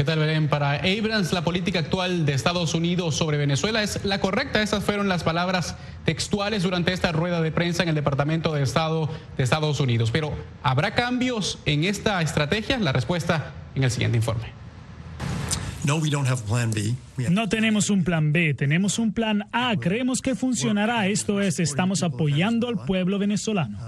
¿Qué 0.00 0.04
tal, 0.04 0.18
Belén? 0.18 0.48
Para 0.48 0.76
Abrams, 0.76 1.30
la 1.30 1.44
política 1.44 1.80
actual 1.80 2.24
de 2.24 2.32
Estados 2.32 2.72
Unidos 2.72 3.16
sobre 3.16 3.36
Venezuela 3.36 3.82
es 3.82 4.02
la 4.02 4.18
correcta. 4.18 4.62
Esas 4.62 4.82
fueron 4.82 5.10
las 5.10 5.24
palabras 5.24 5.76
textuales 6.06 6.62
durante 6.62 6.94
esta 6.94 7.12
rueda 7.12 7.42
de 7.42 7.52
prensa 7.52 7.82
en 7.82 7.90
el 7.90 7.94
Departamento 7.94 8.54
de 8.54 8.62
Estado 8.62 9.10
de 9.36 9.44
Estados 9.44 9.78
Unidos. 9.78 10.10
Pero, 10.10 10.32
¿habrá 10.62 10.94
cambios 10.94 11.58
en 11.66 11.84
esta 11.84 12.22
estrategia? 12.22 12.78
La 12.78 12.92
respuesta 12.92 13.52
en 13.74 13.84
el 13.84 13.90
siguiente 13.90 14.16
informe. 14.16 14.59
No 17.30 17.48
tenemos 17.48 17.90
un 17.90 18.04
plan 18.04 18.32
B, 18.32 18.54
tenemos 18.54 18.98
un 18.98 19.12
plan 19.12 19.44
A. 19.52 19.74
Creemos 19.76 20.20
que 20.20 20.34
funcionará. 20.34 21.06
Esto 21.08 21.40
es, 21.40 21.58
estamos 21.58 22.02
apoyando 22.02 22.68
al 22.68 22.84
pueblo 22.84 23.18
venezolano. 23.18 23.78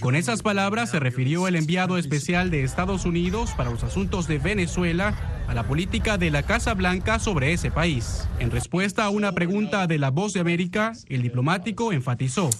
Con 0.00 0.14
esas 0.14 0.42
palabras 0.42 0.90
se 0.90 1.00
refirió 1.00 1.48
el 1.48 1.56
enviado 1.56 1.98
especial 1.98 2.50
de 2.50 2.64
Estados 2.64 3.04
Unidos 3.04 3.50
para 3.56 3.70
los 3.70 3.82
asuntos 3.82 4.26
de 4.28 4.38
Venezuela 4.38 5.14
a 5.48 5.54
la 5.54 5.66
política 5.66 6.18
de 6.18 6.30
la 6.30 6.42
Casa 6.42 6.74
Blanca 6.74 7.18
sobre 7.18 7.52
ese 7.52 7.70
país. 7.70 8.28
En 8.38 8.50
respuesta 8.50 9.04
a 9.04 9.10
una 9.10 9.32
pregunta 9.32 9.86
de 9.86 9.98
La 9.98 10.10
Voz 10.10 10.34
de 10.34 10.40
América, 10.40 10.92
el 11.08 11.22
diplomático 11.22 11.92
enfatizó. 11.92 12.50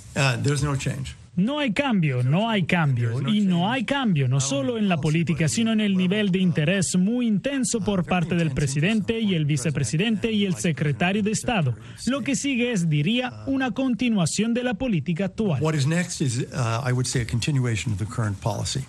No 1.39 1.61
hay 1.61 1.72
cambio, 1.72 2.24
no 2.24 2.51
hay 2.51 2.64
cambio. 2.64 3.22
Y 3.28 3.43
no 3.43 3.70
hay 3.70 3.84
cambio, 3.84 4.26
no 4.26 4.41
solo 4.41 4.76
en 4.76 4.89
la 4.89 4.97
política, 4.97 5.47
sino 5.47 5.72
en 5.72 5.80
el 5.80 5.97
nivel 5.97 6.32
de 6.32 6.41
interés 6.41 6.97
muy 6.99 7.28
intenso 7.28 7.78
por 7.80 8.05
parte 8.05 8.34
del 8.34 8.51
presidente 8.51 9.20
y 9.20 9.36
el 9.36 9.45
vicepresidente 9.45 10.32
y 10.32 10.47
el 10.47 10.57
secretario 10.57 11.22
de 11.22 11.30
Estado. 11.30 11.76
Lo 12.07 12.22
que 12.22 12.34
sigue 12.34 12.72
es, 12.72 12.89
diría, 12.89 13.45
una 13.47 13.70
continuación 13.70 14.53
de 14.53 14.64
la 14.64 14.74
política 14.74 15.26
actual. 15.26 15.62
What 15.62 15.74
is 15.74 15.86
next 15.86 16.20
is, 16.20 16.39
uh, 16.39 16.82
I 16.84 16.91
would 16.91 17.07
say, 17.07 17.22
a 17.22 17.26
continuation 17.26 17.93
of 17.93 18.01
the 18.01 18.07
current 18.07 18.41
policy. 18.41 18.80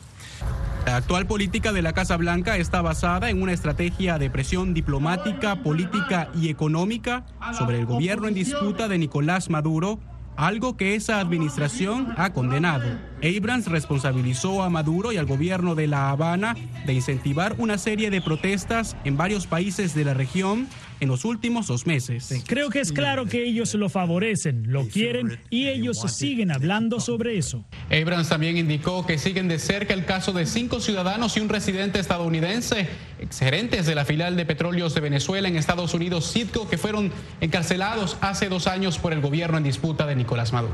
La 0.88 0.96
actual 0.96 1.28
política 1.28 1.72
de 1.72 1.84
la 1.84 1.94
Casa 1.94 2.18
Blanca 2.18 2.58
está 2.58 2.82
basada 2.82 3.30
en 3.30 3.44
una 3.44 3.54
estrategia 3.54 4.18
de 4.18 4.32
presión 4.32 4.74
diplomática, 4.74 5.62
política 5.62 6.32
y 6.34 6.50
económica 6.50 7.28
sobre 7.56 7.78
el 7.78 7.86
gobierno 7.86 8.28
en 8.28 8.34
disputa 8.34 8.88
de 8.88 8.98
Nicolás 8.98 9.52
Maduro, 9.52 10.00
algo 10.40 10.78
que 10.78 10.96
esa 10.96 11.20
administración 11.20 12.14
ha 12.16 12.32
condenado. 12.32 12.98
Abrams 13.22 13.68
responsabilizó 13.68 14.64
a 14.64 14.70
Maduro 14.70 15.12
y 15.12 15.18
al 15.18 15.26
gobierno 15.26 15.76
de 15.76 15.88
La 15.88 16.10
Habana 16.12 16.56
de 16.86 16.94
incentivar 16.94 17.56
una 17.58 17.78
serie 17.78 18.10
de 18.10 18.22
protestas 18.22 18.96
en 19.04 19.18
varios 19.18 19.48
países 19.48 19.94
de 19.94 20.06
la 20.06 20.14
región 20.14 20.70
en 21.02 21.10
los 21.10 21.26
últimos 21.26 21.68
dos 21.68 21.86
meses. 21.86 22.44
Creo 22.48 22.70
que 22.70 22.80
es 22.80 22.92
claro 22.92 23.26
que 23.26 23.44
ellos 23.46 23.74
lo 23.76 23.90
favorecen, 23.90 24.72
lo 24.72 24.88
quieren 24.88 25.40
y 25.50 25.68
ellos 25.68 26.00
siguen 26.08 26.52
hablando 26.52 27.00
sobre 27.00 27.38
eso. 27.38 27.66
Abrams 27.90 28.30
también 28.30 28.58
indicó 28.58 29.06
que 29.06 29.18
siguen 29.18 29.48
de 29.48 29.60
cerca 29.60 29.94
el 29.94 30.06
caso 30.06 30.32
de 30.32 30.46
cinco 30.46 30.80
ciudadanos 30.80 31.36
y 31.38 31.42
un 31.42 31.50
residente 31.50 32.00
estadounidense 32.00 32.88
exgerentes 33.30 33.86
de 33.86 33.94
la 33.94 34.06
filial 34.06 34.36
de 34.36 34.44
petróleos 34.44 34.96
de 34.96 35.02
Venezuela 35.02 35.48
en 35.48 35.56
Estados 35.56 35.94
Unidos, 35.94 36.34
Citgo, 36.34 36.68
que 36.68 36.80
fueron 36.80 37.12
encarcelados 37.42 38.18
hace 38.22 38.50
dos 38.50 38.66
años 38.66 38.98
por 38.98 39.14
el 39.14 39.22
gobierno 39.22 39.56
en 39.60 39.64
disputa 39.64 40.08
de 40.08 40.16
Nicolás 40.16 40.52
Maduro. 40.52 40.74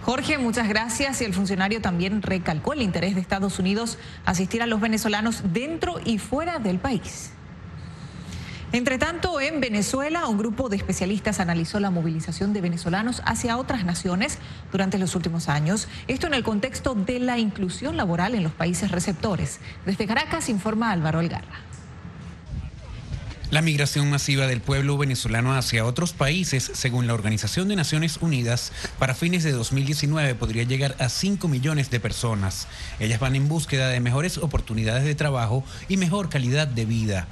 Jorge, 0.00 0.38
muchas 0.38 0.70
gracias. 0.70 1.20
Y 1.20 1.26
el 1.26 1.34
funcionario 1.34 1.82
también 1.82 2.22
recalcó 2.22 2.72
el 2.72 2.80
interés 2.80 3.14
de 3.14 3.20
Estados 3.20 3.58
Unidos 3.58 3.98
asistir 4.24 4.62
a 4.62 4.66
los 4.66 4.80
venezolanos 4.80 5.42
dentro 5.52 6.00
y 6.02 6.16
fuera 6.16 6.60
del 6.60 6.78
país. 6.78 7.32
Entre 8.72 8.98
tanto, 8.98 9.40
en 9.40 9.60
Venezuela, 9.60 10.28
un 10.28 10.38
grupo 10.38 10.68
de 10.68 10.76
especialistas 10.76 11.40
analizó 11.40 11.80
la 11.80 11.90
movilización 11.90 12.52
de 12.52 12.60
venezolanos 12.60 13.20
hacia 13.24 13.56
otras 13.56 13.84
naciones 13.84 14.38
durante 14.70 14.96
los 14.96 15.16
últimos 15.16 15.48
años. 15.48 15.88
Esto 16.06 16.28
en 16.28 16.34
el 16.34 16.44
contexto 16.44 16.94
de 16.94 17.18
la 17.18 17.38
inclusión 17.38 17.96
laboral 17.96 18.36
en 18.36 18.44
los 18.44 18.52
países 18.52 18.92
receptores. 18.92 19.58
Desde 19.86 20.06
Caracas 20.06 20.48
informa 20.48 20.92
Álvaro 20.92 21.18
Algarra. 21.18 21.70
La 23.50 23.62
migración 23.62 24.08
masiva 24.08 24.46
del 24.46 24.60
pueblo 24.60 24.96
venezolano 24.96 25.52
hacia 25.54 25.84
otros 25.84 26.12
países, 26.12 26.70
según 26.72 27.08
la 27.08 27.14
Organización 27.14 27.66
de 27.66 27.74
Naciones 27.74 28.18
Unidas, 28.20 28.70
para 29.00 29.16
fines 29.16 29.42
de 29.42 29.50
2019 29.50 30.36
podría 30.36 30.62
llegar 30.62 30.94
a 31.00 31.08
5 31.08 31.48
millones 31.48 31.90
de 31.90 31.98
personas. 31.98 32.68
Ellas 33.00 33.18
van 33.18 33.34
en 33.34 33.48
búsqueda 33.48 33.88
de 33.88 33.98
mejores 33.98 34.38
oportunidades 34.38 35.02
de 35.02 35.16
trabajo 35.16 35.64
y 35.88 35.96
mejor 35.96 36.28
calidad 36.28 36.68
de 36.68 36.84
vida. 36.84 37.26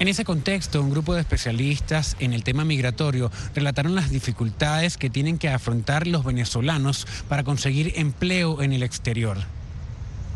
En 0.00 0.08
ese 0.08 0.24
contexto, 0.24 0.80
un 0.80 0.88
grupo 0.88 1.12
de 1.12 1.20
especialistas 1.20 2.16
en 2.20 2.32
el 2.32 2.42
tema 2.42 2.64
migratorio 2.64 3.30
relataron 3.54 3.94
las 3.94 4.08
dificultades 4.08 4.96
que 4.96 5.10
tienen 5.10 5.36
que 5.36 5.50
afrontar 5.50 6.06
los 6.06 6.24
venezolanos 6.24 7.06
para 7.28 7.44
conseguir 7.44 7.92
empleo 7.96 8.62
en 8.62 8.72
el 8.72 8.82
exterior 8.82 9.36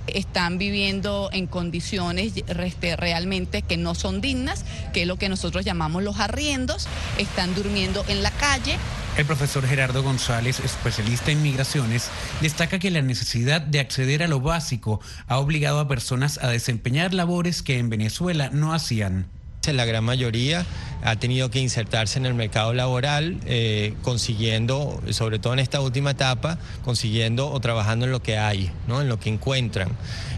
están 0.07 0.59
viviendo 0.59 1.31
en 1.33 1.47
condiciones 1.47 2.35
realmente 2.47 3.63
que 3.63 3.79
no 3.79 3.95
son 3.95 4.21
dignas, 4.21 4.63
que 4.93 5.03
es 5.03 5.09
lo 5.09 5.17
que 5.17 5.31
nosotros 5.31 5.65
llamamos 5.65 6.03
los 6.03 6.21
arriendos, 6.21 6.87
están 7.17 7.55
durmiendo 7.55 8.05
en 8.09 8.23
la 8.23 8.31
calle. 8.31 8.77
El 9.17 9.25
profesor 9.25 9.67
Gerardo 9.67 10.03
González, 10.03 10.61
especialista 10.61 11.31
en 11.31 11.43
migraciones, 11.43 12.11
destaca 12.43 12.79
que 12.79 12.91
la 12.91 13.01
necesidad 13.01 13.63
de 13.63 13.81
acceder 13.81 14.23
a 14.23 14.29
lo 14.29 14.41
básico 14.41 15.01
ha 15.27 15.39
obligado 15.39 15.81
a 15.81 15.89
personas 15.89 16.39
a 16.43 16.49
desempeñar 16.49 17.15
labores 17.15 17.63
que 17.63 17.79
en 17.79 17.89
Venezuela 17.89 18.51
no 18.53 18.75
hacían. 18.75 19.27
La 19.73 19.87
gran 19.87 20.05
mayoría 20.05 20.67
ha 21.03 21.17
tenido 21.17 21.51
que 21.51 21.59
insertarse 21.59 22.19
en 22.19 22.27
el 22.27 22.35
mercado 22.35 22.75
laboral, 22.75 23.39
eh, 23.47 23.95
consiguiendo, 24.03 25.03
sobre 25.11 25.39
todo 25.39 25.53
en 25.53 25.59
esta 25.59 25.81
última 25.81 26.13
etapa, 26.13 26.59
consiguiendo 26.83 27.51
o 27.51 27.61
trabajando 27.61 28.05
en 28.05 28.13
lo 28.13 28.23
que 28.23 28.39
hay, 28.39 28.71
¿no? 28.89 29.01
en 29.01 29.09
lo 29.09 29.19
que 29.19 29.31
encuentran. 29.31 29.89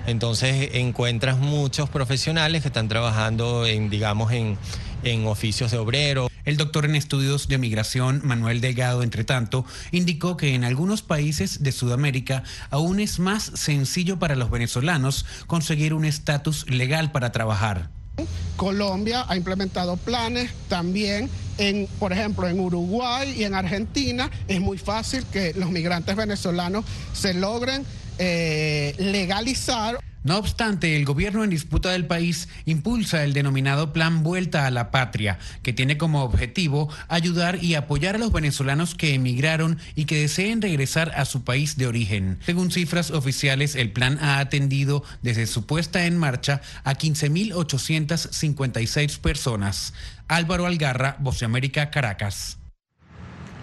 Entonces 0.06 0.70
encuentras 0.74 1.38
muchos 1.38 1.88
profesionales 1.88 2.62
que 2.62 2.68
están 2.68 2.88
trabajando 2.88 3.66
en, 3.66 3.90
digamos, 3.90 4.32
en, 4.32 4.58
en 5.02 5.26
oficios 5.26 5.70
de 5.70 5.78
obrero. 5.78 6.28
El 6.44 6.56
doctor 6.56 6.84
en 6.84 6.94
estudios 6.94 7.48
de 7.48 7.58
migración, 7.58 8.20
Manuel 8.24 8.60
Delgado, 8.60 9.02
entre 9.02 9.24
tanto, 9.24 9.64
indicó 9.92 10.36
que 10.36 10.54
en 10.54 10.64
algunos 10.64 11.02
países 11.02 11.62
de 11.62 11.72
Sudamérica 11.72 12.44
aún 12.70 13.00
es 13.00 13.18
más 13.18 13.44
sencillo 13.54 14.18
para 14.18 14.36
los 14.36 14.50
venezolanos 14.50 15.26
conseguir 15.46 15.94
un 15.94 16.04
estatus 16.04 16.68
legal 16.70 17.10
para 17.10 17.32
trabajar. 17.32 17.90
Colombia 18.56 19.26
ha 19.28 19.36
implementado 19.36 19.96
planes 19.96 20.50
también 20.68 21.28
en, 21.58 21.86
por 21.98 22.12
ejemplo, 22.12 22.48
en 22.48 22.58
Uruguay 22.58 23.34
y 23.36 23.44
en 23.44 23.54
Argentina 23.54 24.30
es 24.48 24.60
muy 24.60 24.78
fácil 24.78 25.24
que 25.30 25.52
los 25.54 25.70
migrantes 25.70 26.16
venezolanos 26.16 26.84
se 27.12 27.34
logren 27.34 27.84
eh, 28.18 28.94
legalizar. 28.98 30.00
No 30.26 30.36
obstante, 30.38 30.96
el 30.96 31.04
gobierno 31.04 31.44
en 31.44 31.50
disputa 31.50 31.92
del 31.92 32.06
país 32.06 32.48
impulsa 32.64 33.22
el 33.22 33.32
denominado 33.32 33.92
Plan 33.92 34.24
Vuelta 34.24 34.66
a 34.66 34.72
la 34.72 34.90
Patria, 34.90 35.38
que 35.62 35.72
tiene 35.72 35.98
como 35.98 36.24
objetivo 36.24 36.92
ayudar 37.06 37.62
y 37.62 37.76
apoyar 37.76 38.16
a 38.16 38.18
los 38.18 38.32
venezolanos 38.32 38.96
que 38.96 39.14
emigraron 39.14 39.78
y 39.94 40.06
que 40.06 40.18
deseen 40.18 40.60
regresar 40.60 41.12
a 41.14 41.26
su 41.26 41.44
país 41.44 41.76
de 41.76 41.86
origen. 41.86 42.40
Según 42.44 42.72
cifras 42.72 43.12
oficiales, 43.12 43.76
el 43.76 43.92
plan 43.92 44.18
ha 44.20 44.40
atendido 44.40 45.04
desde 45.22 45.46
su 45.46 45.64
puesta 45.64 46.06
en 46.06 46.18
marcha 46.18 46.60
a 46.82 46.94
15.856 46.94 49.20
personas. 49.20 49.94
Álvaro 50.26 50.66
Algarra, 50.66 51.18
Voce 51.20 51.44
América, 51.44 51.92
Caracas. 51.92 52.58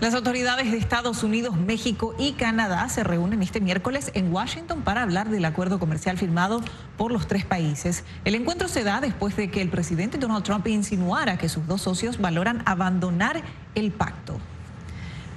Las 0.01 0.15
autoridades 0.15 0.69
de 0.71 0.77
Estados 0.77 1.23
Unidos, 1.23 1.55
México 1.55 2.13
y 2.19 2.33
Canadá 2.33 2.89
se 2.89 3.03
reúnen 3.03 3.41
este 3.41 3.61
miércoles 3.61 4.11
en 4.15 4.33
Washington 4.33 4.81
para 4.81 5.01
hablar 5.01 5.29
del 5.29 5.45
acuerdo 5.45 5.79
comercial 5.79 6.17
firmado 6.17 6.61
por 6.97 7.11
los 7.11 7.27
tres 7.27 7.45
países. 7.45 8.03
El 8.25 8.35
encuentro 8.35 8.67
se 8.67 8.83
da 8.83 8.99
después 8.99 9.37
de 9.37 9.49
que 9.49 9.61
el 9.61 9.69
presidente 9.69 10.17
Donald 10.17 10.43
Trump 10.43 10.67
insinuara 10.67 11.37
que 11.37 11.47
sus 11.47 11.67
dos 11.67 11.81
socios 11.81 12.19
valoran 12.19 12.63
abandonar 12.65 13.43
el 13.75 13.91
pacto. 13.91 14.37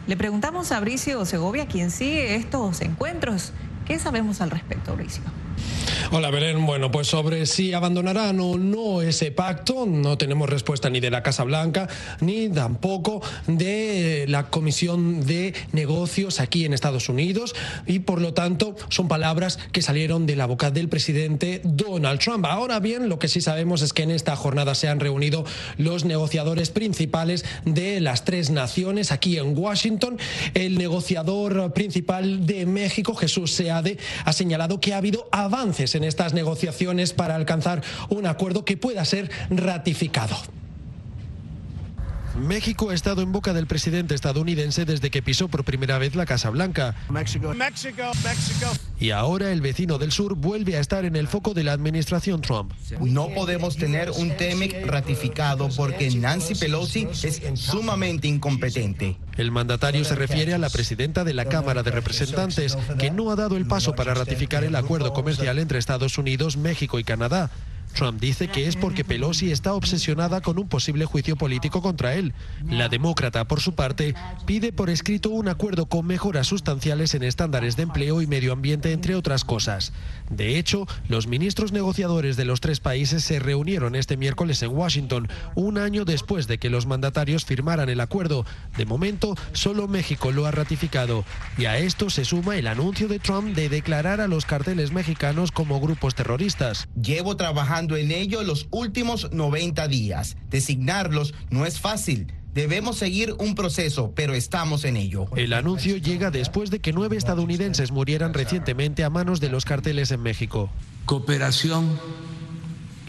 Le 0.08 0.16
preguntamos 0.16 0.72
a 0.72 0.80
Bricio 0.80 1.24
Segovia, 1.24 1.66
quien 1.66 1.90
sigue 1.90 2.34
estos 2.34 2.80
encuentros. 2.80 3.52
¿Qué 3.86 3.98
sabemos 4.00 4.40
al 4.40 4.50
respecto, 4.50 4.96
Bricio? 4.96 5.22
Hola 6.12 6.30
Belén, 6.30 6.64
bueno, 6.66 6.90
pues 6.92 7.08
sobre 7.08 7.46
si 7.46 7.72
abandonarán 7.72 8.38
o 8.38 8.56
no 8.56 9.02
ese 9.02 9.32
pacto, 9.32 9.86
no 9.86 10.16
tenemos 10.16 10.48
respuesta 10.48 10.88
ni 10.88 11.00
de 11.00 11.10
la 11.10 11.22
Casa 11.22 11.42
Blanca 11.42 11.88
ni 12.20 12.48
tampoco 12.48 13.22
de 13.48 14.24
la 14.28 14.48
Comisión 14.48 15.26
de 15.26 15.52
Negocios 15.72 16.38
aquí 16.38 16.64
en 16.64 16.72
Estados 16.72 17.08
Unidos 17.08 17.54
y 17.86 18.00
por 18.00 18.20
lo 18.20 18.34
tanto 18.34 18.76
son 18.88 19.08
palabras 19.08 19.58
que 19.72 19.82
salieron 19.82 20.26
de 20.26 20.36
la 20.36 20.46
boca 20.46 20.70
del 20.70 20.88
presidente 20.88 21.60
Donald 21.64 22.20
Trump. 22.20 22.46
Ahora 22.46 22.78
bien, 22.78 23.08
lo 23.08 23.18
que 23.18 23.28
sí 23.28 23.40
sabemos 23.40 23.82
es 23.82 23.92
que 23.92 24.02
en 24.02 24.12
esta 24.12 24.36
jornada 24.36 24.74
se 24.74 24.88
han 24.88 25.00
reunido 25.00 25.44
los 25.76 26.04
negociadores 26.04 26.70
principales 26.70 27.44
de 27.64 28.00
las 28.00 28.24
tres 28.24 28.50
naciones 28.50 29.10
aquí 29.10 29.38
en 29.38 29.58
Washington. 29.58 30.18
El 30.54 30.78
negociador 30.78 31.72
principal 31.72 32.46
de 32.46 32.64
México, 32.64 33.14
Jesús 33.14 33.52
Seade, 33.52 33.98
ha 34.24 34.32
señalado 34.32 34.80
que 34.80 34.94
ha 34.94 34.98
habido 34.98 35.28
avances 35.46 35.94
en 35.94 36.04
estas 36.04 36.34
negociaciones 36.34 37.12
para 37.12 37.34
alcanzar 37.34 37.82
un 38.10 38.26
acuerdo 38.26 38.64
que 38.64 38.76
pueda 38.76 39.04
ser 39.04 39.30
ratificado. 39.50 40.36
México 42.36 42.90
ha 42.90 42.94
estado 42.94 43.22
en 43.22 43.32
boca 43.32 43.52
del 43.52 43.66
presidente 43.66 44.14
estadounidense 44.14 44.84
desde 44.84 45.10
que 45.10 45.22
pisó 45.22 45.48
por 45.48 45.64
primera 45.64 45.98
vez 45.98 46.14
la 46.14 46.26
Casa 46.26 46.50
Blanca. 46.50 46.94
Y 48.98 49.10
ahora 49.10 49.52
el 49.52 49.60
vecino 49.60 49.98
del 49.98 50.12
sur 50.12 50.34
vuelve 50.34 50.76
a 50.76 50.80
estar 50.80 51.04
en 51.04 51.16
el 51.16 51.28
foco 51.28 51.54
de 51.54 51.64
la 51.64 51.72
administración 51.72 52.40
Trump. 52.40 52.72
No 53.00 53.28
podemos 53.30 53.76
tener 53.76 54.10
un 54.10 54.36
TEMEC 54.36 54.86
ratificado 54.86 55.68
porque 55.76 56.10
Nancy 56.10 56.54
Pelosi 56.54 57.08
es 57.22 57.42
sumamente 57.54 58.28
incompetente. 58.28 59.16
El 59.36 59.50
mandatario 59.50 60.04
se 60.04 60.14
refiere 60.14 60.54
a 60.54 60.58
la 60.58 60.70
presidenta 60.70 61.24
de 61.24 61.34
la 61.34 61.44
Cámara 61.44 61.82
de 61.82 61.90
Representantes, 61.90 62.76
que 62.98 63.10
no 63.10 63.30
ha 63.30 63.36
dado 63.36 63.56
el 63.56 63.66
paso 63.66 63.94
para 63.94 64.14
ratificar 64.14 64.64
el 64.64 64.76
acuerdo 64.76 65.12
comercial 65.12 65.58
entre 65.58 65.78
Estados 65.78 66.16
Unidos, 66.18 66.56
México 66.56 66.98
y 66.98 67.04
Canadá. 67.04 67.50
Trump 67.96 68.20
dice 68.20 68.48
que 68.48 68.68
es 68.68 68.76
porque 68.76 69.04
Pelosi 69.04 69.50
está 69.50 69.72
obsesionada 69.72 70.42
con 70.42 70.58
un 70.58 70.68
posible 70.68 71.06
juicio 71.06 71.34
político 71.34 71.80
contra 71.80 72.14
él. 72.14 72.34
La 72.68 72.90
demócrata, 72.90 73.48
por 73.48 73.60
su 73.60 73.74
parte, 73.74 74.14
pide 74.44 74.70
por 74.70 74.90
escrito 74.90 75.30
un 75.30 75.48
acuerdo 75.48 75.86
con 75.86 76.06
mejoras 76.06 76.46
sustanciales 76.46 77.14
en 77.14 77.22
estándares 77.22 77.74
de 77.76 77.84
empleo 77.84 78.20
y 78.20 78.26
medio 78.26 78.52
ambiente, 78.52 78.92
entre 78.92 79.14
otras 79.14 79.44
cosas. 79.44 79.94
De 80.30 80.58
hecho, 80.58 80.86
los 81.08 81.26
ministros 81.26 81.72
negociadores 81.72 82.36
de 82.36 82.44
los 82.44 82.60
tres 82.60 82.80
países 82.80 83.24
se 83.24 83.38
reunieron 83.38 83.94
este 83.94 84.16
miércoles 84.16 84.62
en 84.62 84.70
Washington, 84.70 85.28
un 85.54 85.78
año 85.78 86.04
después 86.04 86.46
de 86.46 86.58
que 86.58 86.70
los 86.70 86.86
mandatarios 86.86 87.44
firmaran 87.44 87.88
el 87.88 88.00
acuerdo. 88.00 88.44
De 88.76 88.86
momento, 88.86 89.36
solo 89.52 89.88
México 89.88 90.32
lo 90.32 90.46
ha 90.46 90.50
ratificado. 90.50 91.24
Y 91.58 91.66
a 91.66 91.78
esto 91.78 92.10
se 92.10 92.24
suma 92.24 92.56
el 92.56 92.66
anuncio 92.66 93.08
de 93.08 93.18
Trump 93.18 93.54
de 93.54 93.68
declarar 93.68 94.20
a 94.20 94.28
los 94.28 94.46
carteles 94.46 94.92
mexicanos 94.92 95.52
como 95.52 95.80
grupos 95.80 96.14
terroristas. 96.14 96.88
Llevo 97.00 97.36
trabajando 97.36 97.96
en 97.96 98.10
ello 98.10 98.42
los 98.42 98.68
últimos 98.70 99.30
90 99.32 99.88
días. 99.88 100.36
Designarlos 100.50 101.34
no 101.50 101.66
es 101.66 101.80
fácil. 101.80 102.32
Debemos 102.56 102.96
seguir 102.96 103.34
un 103.38 103.54
proceso, 103.54 104.12
pero 104.16 104.32
estamos 104.32 104.86
en 104.86 104.96
ello. 104.96 105.26
El 105.36 105.52
anuncio 105.52 105.98
llega 105.98 106.30
después 106.30 106.70
de 106.70 106.78
que 106.78 106.94
nueve 106.94 107.18
estadounidenses 107.18 107.92
murieran 107.92 108.32
recientemente 108.32 109.04
a 109.04 109.10
manos 109.10 109.40
de 109.40 109.50
los 109.50 109.66
carteles 109.66 110.10
en 110.10 110.22
México. 110.22 110.70
Cooperación, 111.04 112.00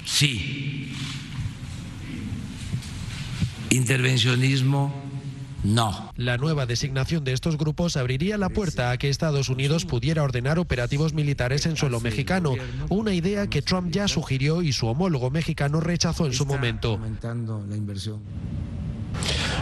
sí. 0.06 0.92
Intervencionismo, 3.70 4.94
no. 5.64 6.12
La 6.18 6.38
nueva 6.38 6.66
designación 6.66 7.24
de 7.24 7.32
estos 7.32 7.58
grupos 7.58 7.96
abriría 7.96 8.38
la 8.38 8.50
puerta 8.50 8.92
a 8.92 8.98
que 8.98 9.08
Estados 9.08 9.48
Unidos 9.48 9.86
pudiera 9.86 10.24
ordenar 10.24 10.60
operativos 10.60 11.14
militares 11.14 11.66
en 11.66 11.78
suelo 11.78 12.02
mexicano, 12.02 12.56
una 12.90 13.14
idea 13.14 13.48
que 13.48 13.62
Trump 13.62 13.92
ya 13.92 14.10
sugirió 14.10 14.62
y 14.62 14.74
su 14.74 14.88
homólogo 14.88 15.32
mexicano 15.32 15.80
rechazó 15.80 16.26
en 16.26 16.34
su 16.34 16.46
momento. 16.46 17.00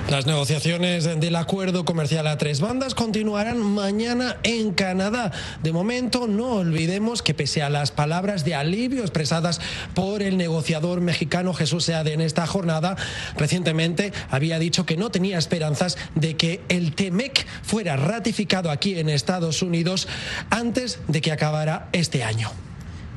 Las 0.09 0.27
negociaciones 0.27 1.05
del 1.19 1.35
acuerdo 1.35 1.83
comercial 1.83 2.27
a 2.27 2.37
tres 2.37 2.61
bandas 2.61 2.93
continuarán 2.93 3.59
mañana 3.59 4.37
en 4.43 4.71
Canadá. 4.71 5.31
De 5.63 5.73
momento, 5.73 6.27
no 6.27 6.57
olvidemos 6.57 7.23
que 7.23 7.33
pese 7.33 7.63
a 7.63 7.71
las 7.71 7.89
palabras 7.89 8.45
de 8.45 8.53
alivio 8.53 9.01
expresadas 9.01 9.59
por 9.95 10.21
el 10.21 10.37
negociador 10.37 11.01
mexicano 11.01 11.55
Jesús 11.55 11.85
Seade 11.85 12.13
en 12.13 12.21
esta 12.21 12.45
jornada, 12.45 12.95
recientemente 13.35 14.13
había 14.29 14.59
dicho 14.59 14.85
que 14.85 14.95
no 14.95 15.09
tenía 15.09 15.39
esperanzas 15.39 15.97
de 16.13 16.37
que 16.37 16.61
el 16.69 16.93
TEMEC 16.93 17.47
fuera 17.63 17.95
ratificado 17.95 18.69
aquí 18.69 18.99
en 18.99 19.09
Estados 19.09 19.63
Unidos 19.63 20.07
antes 20.51 20.99
de 21.07 21.21
que 21.21 21.31
acabara 21.31 21.89
este 21.93 22.23
año. 22.23 22.51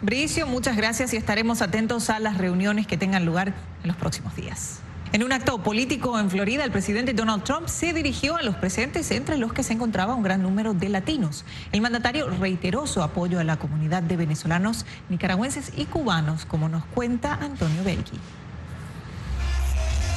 Bricio, 0.00 0.46
muchas 0.46 0.76
gracias 0.76 1.12
y 1.12 1.18
estaremos 1.18 1.60
atentos 1.60 2.08
a 2.08 2.18
las 2.18 2.38
reuniones 2.38 2.86
que 2.86 2.96
tengan 2.96 3.26
lugar 3.26 3.52
en 3.82 3.88
los 3.88 3.96
próximos 3.96 4.34
días. 4.36 4.80
En 5.10 5.22
un 5.22 5.32
acto 5.32 5.62
político 5.62 6.18
en 6.18 6.28
Florida, 6.28 6.64
el 6.64 6.70
presidente 6.70 7.14
Donald 7.14 7.42
Trump 7.42 7.68
se 7.68 7.94
dirigió 7.94 8.36
a 8.36 8.42
los 8.42 8.56
presentes, 8.56 9.10
entre 9.10 9.38
los 9.38 9.54
que 9.54 9.62
se 9.62 9.72
encontraba 9.72 10.14
un 10.14 10.22
gran 10.22 10.42
número 10.42 10.74
de 10.74 10.90
latinos. 10.90 11.46
El 11.72 11.80
mandatario 11.80 12.28
reiteró 12.28 12.86
su 12.86 13.02
apoyo 13.02 13.40
a 13.40 13.44
la 13.44 13.56
comunidad 13.56 14.02
de 14.02 14.18
venezolanos, 14.18 14.84
nicaragüenses 15.08 15.72
y 15.78 15.86
cubanos, 15.86 16.44
como 16.44 16.68
nos 16.68 16.84
cuenta 16.84 17.34
Antonio 17.34 17.82
Belgui. 17.84 18.20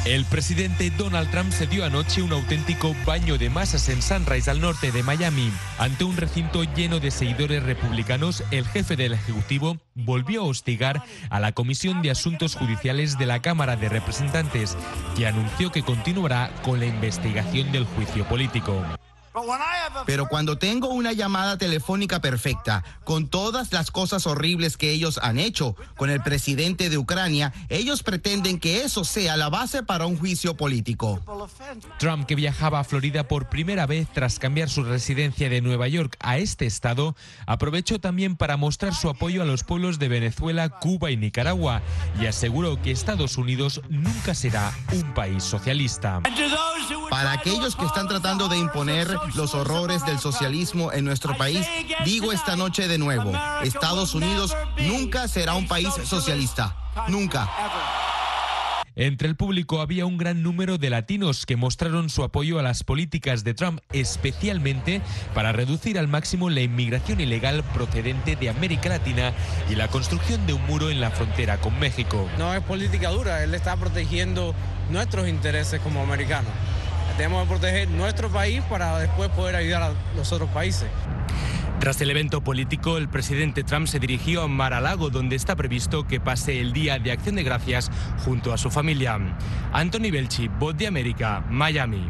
El 0.06 0.26
presidente 0.26 0.90
Donald 0.98 1.30
Trump 1.30 1.52
se 1.52 1.68
dio 1.68 1.86
anoche 1.86 2.24
un 2.24 2.34
auténtico 2.34 2.96
baño 3.06 3.38
de 3.38 3.52
masas 3.52 3.88
en 3.88 4.02
Sunrise, 4.02 4.50
al 4.50 4.60
norte 4.60 4.92
de 4.92 5.04
Miami. 5.04 5.52
Ante 5.78 6.06
un 6.06 6.18
recinto 6.18 6.64
lleno 6.64 7.00
de 7.00 7.12
seguidores 7.12 7.62
republicanos, 7.62 8.44
el 8.50 8.66
jefe 8.66 8.96
del 8.96 9.14
Ejecutivo 9.14 9.78
volvió 9.94 10.42
a 10.42 10.46
hostigar 10.46 11.04
a 11.30 11.40
la 11.40 11.52
Comisión 11.52 12.02
de 12.02 12.10
Asuntos 12.10 12.56
Judiciales 12.56 13.20
de 13.20 13.28
la 13.28 13.44
Cámara 13.44 13.76
de 13.76 13.90
Representantes, 13.90 14.76
que 15.16 15.28
anunció 15.28 15.72
que 15.72 15.84
continuará 15.84 16.52
con 16.64 16.80
la 16.80 16.88
investigación 16.88 17.72
del 17.72 17.86
juicio 17.86 18.28
político. 18.28 18.84
Pero 20.06 20.28
cuando 20.28 20.58
tengo 20.58 20.90
una 20.90 21.14
llamada 21.14 21.58
telefónica 21.58 22.20
perfecta, 22.20 22.84
con 23.04 23.28
todas 23.28 23.72
las 23.72 23.92
cosas 23.92 24.28
horribles 24.28 24.78
que 24.78 24.92
ellos 24.92 25.20
han 25.22 25.40
hecho 25.40 25.76
con 25.96 26.10
el 26.10 26.22
presidente 26.22 26.90
de 26.90 26.98
Ucrania, 26.98 27.54
ellos 27.70 28.04
pretenden 28.04 28.60
que 28.60 28.84
eso 28.84 29.04
sea 29.04 29.38
la 29.38 29.50
base 29.50 29.84
para 29.84 30.06
un 30.06 30.18
juicio 30.18 30.58
político. 30.58 31.20
Trump, 31.98 32.26
que 32.26 32.36
viajaba 32.36 32.80
a 32.80 32.84
Florida 32.84 33.28
por 33.28 33.48
primera 33.48 33.86
vez 33.86 34.08
tras 34.14 34.40
cambiar 34.40 34.70
su 34.70 34.84
residencia 34.84 35.50
de 35.50 35.62
Nueva 35.62 35.88
York 35.88 36.18
a 36.20 36.38
este 36.38 36.66
estado, 36.66 37.16
aprovechó 37.46 38.00
también 38.00 38.36
para 38.36 38.58
mostrar 38.58 38.94
su 38.94 39.10
apoyo 39.10 39.42
a 39.42 39.46
los 39.46 39.64
pueblos 39.64 40.00
de 40.00 40.10
Venezuela, 40.10 40.70
Cuba 40.70 41.12
y 41.12 41.18
Nicaragua 41.18 41.82
y 42.20 42.26
aseguró 42.26 42.82
que 42.82 42.92
Estados 42.92 43.38
Unidos 43.38 43.82
nunca 43.90 44.36
será 44.36 44.74
un 44.94 45.14
país 45.14 45.44
socialista. 45.44 46.22
Para 47.10 47.34
aquellos 47.34 47.76
que 47.76 47.86
están 47.86 48.08
tratando 48.08 48.48
de 48.48 48.58
imponer 48.58 49.08
los 49.36 49.54
horrores 49.56 50.06
del 50.06 50.20
socialismo 50.20 50.92
en 50.92 51.06
nuestro 51.06 51.36
país, 51.38 51.66
digo 52.06 52.32
esta 52.32 52.56
noche 52.56 52.88
de 52.88 52.98
nuevo, 52.98 53.32
Estados 53.64 54.16
Unidos 54.16 54.56
nunca 54.78 55.28
será 55.28 55.56
un 55.56 55.68
país 55.68 55.90
socialista. 56.06 56.76
Nunca. 57.08 57.50
Entre 58.96 59.30
el 59.30 59.38
público 59.38 59.80
había 59.80 60.06
un 60.06 60.18
gran 60.18 60.44
número 60.44 60.78
de 60.78 60.90
latinos 60.90 61.46
que 61.46 61.56
mostraron 61.56 62.10
su 62.10 62.24
apoyo 62.24 62.60
a 62.60 62.64
las 62.64 62.84
políticas 62.84 63.46
de 63.46 63.54
Trump, 63.54 63.80
especialmente 63.94 65.02
para 65.34 65.54
reducir 65.54 65.98
al 65.98 66.10
máximo 66.10 66.50
la 66.50 66.60
inmigración 66.60 67.22
ilegal 67.22 67.64
procedente 67.74 68.36
de 68.36 68.50
América 68.50 68.90
Latina 68.90 69.32
y 69.70 69.76
la 69.76 69.88
construcción 69.88 70.46
de 70.46 70.54
un 70.54 70.66
muro 70.66 70.90
en 70.90 71.00
la 71.00 71.10
frontera 71.10 71.58
con 71.58 71.80
México. 71.80 72.28
No 72.38 72.54
es 72.54 72.62
política 72.64 73.10
dura, 73.10 73.44
él 73.44 73.54
está 73.54 73.78
protegiendo 73.78 74.54
nuestros 74.90 75.30
intereses 75.30 75.80
como 75.80 76.02
americanos. 76.02 76.52
Tenemos 77.22 77.44
que 77.44 77.50
proteger 77.50 77.88
nuestro 77.88 78.30
país 78.30 78.64
para 78.68 78.98
después 78.98 79.30
poder 79.30 79.56
ayudar 79.56 79.84
a 79.84 79.94
los 80.18 80.32
otros 80.32 80.50
países. 80.50 80.90
Tras 81.80 82.02
el 82.02 82.10
evento 82.10 82.44
político, 82.44 82.98
el 82.98 83.10
presidente 83.10 83.64
Trump 83.64 83.86
se 83.86 84.00
dirigió 84.00 84.42
a 84.42 84.48
Mar-a-Lago, 84.48 85.12
donde 85.12 85.36
está 85.36 85.56
previsto 85.56 86.08
que 86.08 86.20
pase 86.20 86.60
el 86.60 86.74
Día 86.74 86.98
de 86.98 87.12
Acción 87.12 87.36
de 87.36 87.44
Gracias 87.44 87.92
junto 88.26 88.54
a 88.54 88.58
su 88.58 88.72
familia. 88.72 89.20
Anthony 89.72 90.10
Belchi, 90.12 90.48
Voz 90.48 90.76
de 90.76 90.88
América, 90.88 91.46
Miami. 91.48 92.10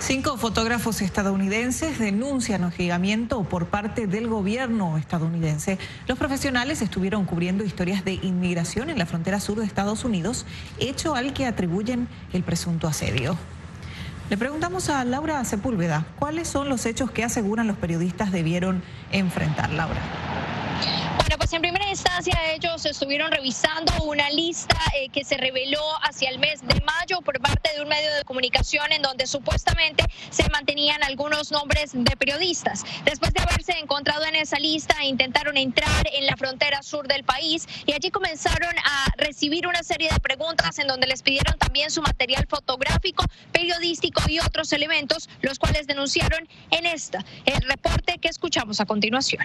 Cinco 0.00 0.36
fotógrafos 0.36 1.00
estadounidenses 1.00 2.00
denuncian 2.00 2.64
hostigamiento 2.64 3.44
por 3.44 3.66
parte 3.66 4.08
del 4.08 4.26
gobierno 4.26 4.98
estadounidense. 4.98 5.78
Los 6.08 6.18
profesionales 6.18 6.82
estuvieron 6.82 7.24
cubriendo 7.24 7.62
historias 7.62 8.04
de 8.04 8.14
inmigración 8.14 8.90
en 8.90 8.98
la 8.98 9.06
frontera 9.06 9.38
sur 9.38 9.60
de 9.60 9.64
Estados 9.64 10.04
Unidos, 10.04 10.44
hecho 10.80 11.14
al 11.14 11.32
que 11.32 11.46
atribuyen 11.46 12.08
el 12.32 12.42
presunto 12.42 12.88
asedio. 12.88 13.38
Le 14.28 14.36
preguntamos 14.36 14.88
a 14.88 15.04
Laura 15.04 15.44
Sepúlveda 15.44 16.04
cuáles 16.18 16.48
son 16.48 16.68
los 16.68 16.84
hechos 16.84 17.12
que 17.12 17.22
aseguran 17.22 17.68
los 17.68 17.76
periodistas 17.76 18.32
debieron 18.32 18.82
enfrentar. 19.12 19.70
Laura. 19.70 20.00
Bueno, 21.18 21.38
pues 21.38 21.52
en 21.52 21.62
primera 21.62 21.88
instancia 21.88 22.38
ellos 22.52 22.84
estuvieron 22.86 23.32
revisando 23.32 23.92
una 24.04 24.30
lista 24.30 24.76
eh, 24.94 25.08
que 25.08 25.24
se 25.24 25.36
reveló 25.36 25.82
hacia 26.02 26.30
el 26.30 26.38
mes 26.38 26.60
de 26.62 26.80
mayo 26.82 27.20
por 27.22 27.40
parte 27.40 27.70
de 27.74 27.82
un 27.82 27.88
medio 27.88 28.14
de 28.14 28.24
comunicación 28.24 28.92
en 28.92 29.02
donde 29.02 29.26
supuestamente 29.26 30.04
se 30.30 30.48
mantenían 30.50 31.02
algunos 31.02 31.50
nombres 31.50 31.90
de 31.94 32.16
periodistas. 32.16 32.84
Después 33.04 33.32
de 33.32 33.42
haberse 33.42 33.72
encontrado 33.78 34.24
en 34.24 34.36
esa 34.36 34.58
lista, 34.58 35.02
intentaron 35.04 35.56
entrar 35.56 36.06
en 36.12 36.26
la 36.26 36.36
frontera 36.36 36.82
sur 36.82 37.08
del 37.08 37.24
país 37.24 37.66
y 37.86 37.92
allí 37.92 38.10
comenzaron 38.10 38.74
a 38.84 39.06
recibir 39.16 39.66
una 39.66 39.82
serie 39.82 40.08
de 40.12 40.20
preguntas 40.20 40.78
en 40.78 40.86
donde 40.86 41.06
les 41.06 41.22
pidieron 41.22 41.58
también 41.58 41.90
su 41.90 42.02
material 42.02 42.46
fotográfico, 42.48 43.24
periodístico 43.52 44.22
y 44.28 44.38
otros 44.38 44.72
elementos, 44.72 45.28
los 45.40 45.58
cuales 45.58 45.86
denunciaron 45.86 46.48
en 46.70 46.86
esta, 46.86 47.24
el 47.44 47.60
reporte 47.62 48.18
que 48.18 48.28
escuchamos 48.28 48.80
a 48.80 48.86
continuación. 48.86 49.44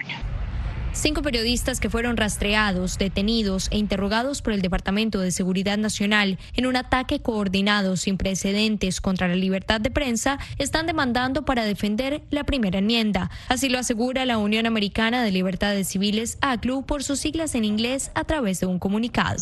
Cinco 0.94 1.22
periodistas 1.22 1.80
que 1.80 1.88
fueron 1.88 2.18
rastreados, 2.18 2.98
detenidos 2.98 3.68
e 3.70 3.78
interrogados 3.78 4.42
por 4.42 4.52
el 4.52 4.60
Departamento 4.60 5.20
de 5.20 5.30
Seguridad 5.30 5.78
Nacional 5.78 6.38
en 6.54 6.66
un 6.66 6.76
ataque 6.76 7.20
coordinado 7.20 7.96
sin 7.96 8.18
precedentes 8.18 9.00
contra 9.00 9.26
la 9.26 9.34
libertad 9.34 9.80
de 9.80 9.90
prensa 9.90 10.38
están 10.58 10.86
demandando 10.86 11.46
para 11.46 11.64
defender 11.64 12.22
la 12.28 12.44
primera 12.44 12.80
enmienda. 12.80 13.30
Así 13.48 13.70
lo 13.70 13.78
asegura 13.78 14.26
la 14.26 14.36
Unión 14.36 14.66
Americana 14.66 15.24
de 15.24 15.32
Libertades 15.32 15.88
Civiles, 15.88 16.36
ACLU, 16.42 16.84
por 16.84 17.02
sus 17.02 17.20
siglas 17.20 17.54
en 17.54 17.64
inglés 17.64 18.10
a 18.14 18.24
través 18.24 18.60
de 18.60 18.66
un 18.66 18.78
comunicado. 18.78 19.38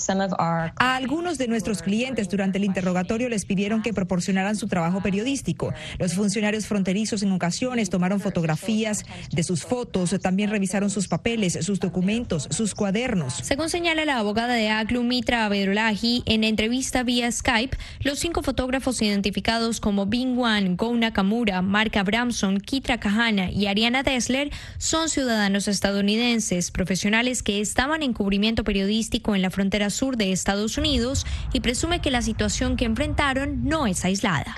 A 0.76 0.96
algunos 0.96 1.36
de 1.36 1.48
nuestros 1.48 1.82
clientes 1.82 2.28
durante 2.28 2.58
el 2.58 2.64
interrogatorio 2.64 3.28
les 3.28 3.44
pidieron 3.44 3.82
que 3.82 3.92
proporcionaran 3.92 4.54
su 4.54 4.68
trabajo 4.68 5.02
periodístico. 5.02 5.74
Los 5.98 6.14
funcionarios 6.14 6.66
fronterizos 6.66 7.24
en 7.24 7.32
ocasiones 7.32 7.90
tomaron 7.90 8.20
fotografías 8.20 9.04
de 9.32 9.42
sus 9.42 9.64
fotos, 9.64 10.14
también 10.22 10.50
revisaron 10.50 10.90
sus 10.90 11.08
papeles 11.08 11.39
sus 11.48 11.80
documentos, 11.80 12.48
sus 12.50 12.74
cuadernos. 12.74 13.34
Según 13.42 13.70
señala 13.70 14.04
la 14.04 14.18
abogada 14.18 14.54
de 14.54 14.68
ACLU, 14.68 15.02
Mitra 15.02 15.46
Abedulahi, 15.46 16.22
en 16.26 16.44
entrevista 16.44 17.02
vía 17.02 17.32
Skype, 17.32 17.76
los 18.00 18.18
cinco 18.18 18.42
fotógrafos 18.42 19.00
identificados 19.00 19.80
como 19.80 20.06
Bing 20.06 20.36
Wan, 20.36 20.76
Go 20.76 20.94
Nakamura, 20.94 21.62
Mark 21.62 21.96
Abramson, 21.96 22.60
Kitra 22.60 23.00
Kahana 23.00 23.50
y 23.50 23.66
Ariana 23.66 24.02
Dessler 24.02 24.50
son 24.76 25.08
ciudadanos 25.08 25.68
estadounidenses, 25.68 26.70
profesionales 26.70 27.42
que 27.42 27.60
estaban 27.60 28.02
en 28.02 28.12
cubrimiento 28.12 28.64
periodístico 28.64 29.34
en 29.34 29.42
la 29.42 29.50
frontera 29.50 29.88
sur 29.90 30.16
de 30.16 30.32
Estados 30.32 30.76
Unidos 30.76 31.26
y 31.52 31.60
presume 31.60 32.00
que 32.00 32.10
la 32.10 32.22
situación 32.22 32.76
que 32.76 32.84
enfrentaron 32.84 33.64
no 33.64 33.86
es 33.86 34.04
aislada. 34.04 34.56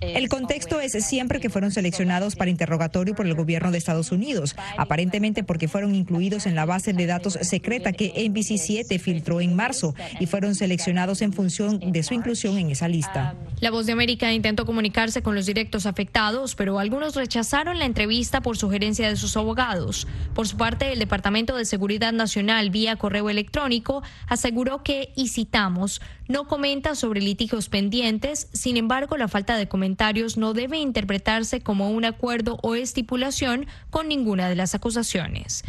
El 0.00 0.28
contexto 0.28 0.80
es 0.80 0.92
siempre 1.04 1.40
que 1.40 1.50
fueron 1.50 1.70
seleccionados 1.70 2.36
para 2.36 2.50
interrogatorio 2.50 3.14
por 3.14 3.26
el 3.26 3.34
gobierno 3.34 3.70
de 3.70 3.78
Estados 3.78 4.12
Unidos, 4.12 4.56
aparentemente 4.76 5.44
porque 5.44 5.68
fueron 5.68 5.91
incluidos 5.94 6.46
en 6.46 6.54
la 6.54 6.66
base 6.66 6.92
de 6.92 7.06
datos 7.06 7.38
secreta 7.42 7.92
que 7.92 8.12
NBC7 8.14 8.98
filtró 8.98 9.40
en 9.40 9.54
marzo 9.54 9.94
y 10.20 10.26
fueron 10.26 10.54
seleccionados 10.54 11.22
en 11.22 11.32
función 11.32 11.92
de 11.92 12.02
su 12.02 12.14
inclusión 12.14 12.58
en 12.58 12.70
esa 12.70 12.88
lista. 12.88 13.34
La 13.60 13.70
Voz 13.70 13.86
de 13.86 13.92
América 13.92 14.32
intentó 14.32 14.66
comunicarse 14.66 15.22
con 15.22 15.34
los 15.34 15.46
directos 15.46 15.86
afectados, 15.86 16.54
pero 16.54 16.78
algunos 16.78 17.14
rechazaron 17.14 17.78
la 17.78 17.86
entrevista 17.86 18.40
por 18.40 18.56
sugerencia 18.56 19.08
de 19.08 19.16
sus 19.16 19.36
abogados. 19.36 20.06
Por 20.34 20.48
su 20.48 20.56
parte, 20.56 20.92
el 20.92 20.98
Departamento 20.98 21.56
de 21.56 21.64
Seguridad 21.64 22.12
Nacional, 22.12 22.70
vía 22.70 22.96
correo 22.96 23.30
electrónico, 23.30 24.02
aseguró 24.26 24.82
que, 24.82 25.12
y 25.16 25.28
citamos, 25.28 26.00
no 26.28 26.46
comenta 26.46 26.94
sobre 26.94 27.20
litigios 27.20 27.68
pendientes, 27.68 28.48
sin 28.52 28.76
embargo, 28.76 29.16
la 29.16 29.28
falta 29.28 29.56
de 29.56 29.68
comentarios 29.68 30.36
no 30.36 30.54
debe 30.54 30.78
interpretarse 30.78 31.60
como 31.60 31.90
un 31.90 32.04
acuerdo 32.04 32.58
o 32.62 32.74
estipulación 32.74 33.66
con 33.90 34.08
ninguna 34.08 34.48
de 34.48 34.56
las 34.56 34.74
acusaciones. 34.74 35.64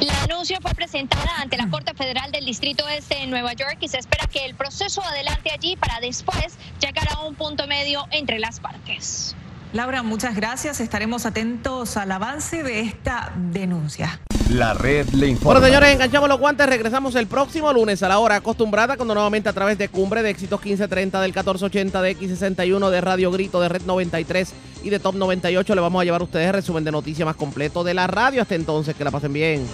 La 0.00 0.26
denuncia 0.26 0.58
fue 0.60 0.72
presentada 0.72 1.40
ante 1.40 1.56
la 1.56 1.68
Corte 1.68 1.94
Federal 1.94 2.32
del 2.32 2.44
Distrito 2.44 2.88
Este 2.88 3.16
de 3.16 3.26
Nueva 3.26 3.52
York 3.52 3.78
y 3.80 3.88
se 3.88 3.98
espera 3.98 4.26
que 4.26 4.44
el 4.44 4.54
proceso 4.54 5.02
adelante 5.02 5.50
allí 5.50 5.76
para 5.76 6.00
después 6.00 6.56
llegar 6.80 7.08
a 7.12 7.20
un 7.20 7.34
punto 7.34 7.66
medio 7.66 8.06
entre 8.10 8.38
las 8.38 8.60
partes. 8.60 9.36
Laura, 9.72 10.02
muchas 10.02 10.36
gracias. 10.36 10.80
Estaremos 10.80 11.24
atentos 11.24 11.96
al 11.96 12.12
avance 12.12 12.62
de 12.62 12.80
esta 12.80 13.32
denuncia. 13.36 14.20
La 14.50 14.74
red 14.74 15.08
le 15.10 15.28
informa. 15.28 15.60
Bueno, 15.60 15.66
señores, 15.66 15.94
enganchamos 15.94 16.28
los 16.28 16.38
guantes. 16.38 16.66
Regresamos 16.66 17.14
el 17.14 17.26
próximo 17.26 17.72
lunes 17.72 18.02
a 18.02 18.08
la 18.08 18.18
hora 18.18 18.36
acostumbrada, 18.36 18.96
cuando 18.96 19.14
nuevamente 19.14 19.48
a 19.48 19.54
través 19.54 19.78
de 19.78 19.88
Cumbre 19.88 20.22
de 20.22 20.28
Éxitos 20.28 20.60
1530 20.62 21.20
del 21.22 21.30
1480 21.30 22.02
de 22.02 22.18
X61 22.18 22.90
de 22.90 23.00
Radio 23.00 23.30
Grito 23.30 23.62
de 23.62 23.70
Red 23.70 23.82
93 23.86 24.52
y 24.82 24.90
de 24.90 24.98
Top 24.98 25.14
98 25.14 25.74
le 25.74 25.80
vamos 25.80 26.02
a 26.02 26.04
llevar 26.04 26.20
a 26.20 26.24
ustedes 26.24 26.48
el 26.48 26.52
resumen 26.52 26.84
de 26.84 26.92
noticias 26.92 27.24
más 27.24 27.36
completo 27.36 27.82
de 27.82 27.94
la 27.94 28.06
radio. 28.06 28.42
Hasta 28.42 28.54
entonces, 28.54 28.94
que 28.94 29.04
la 29.04 29.10
pasen 29.10 29.32
bien. 29.32 29.66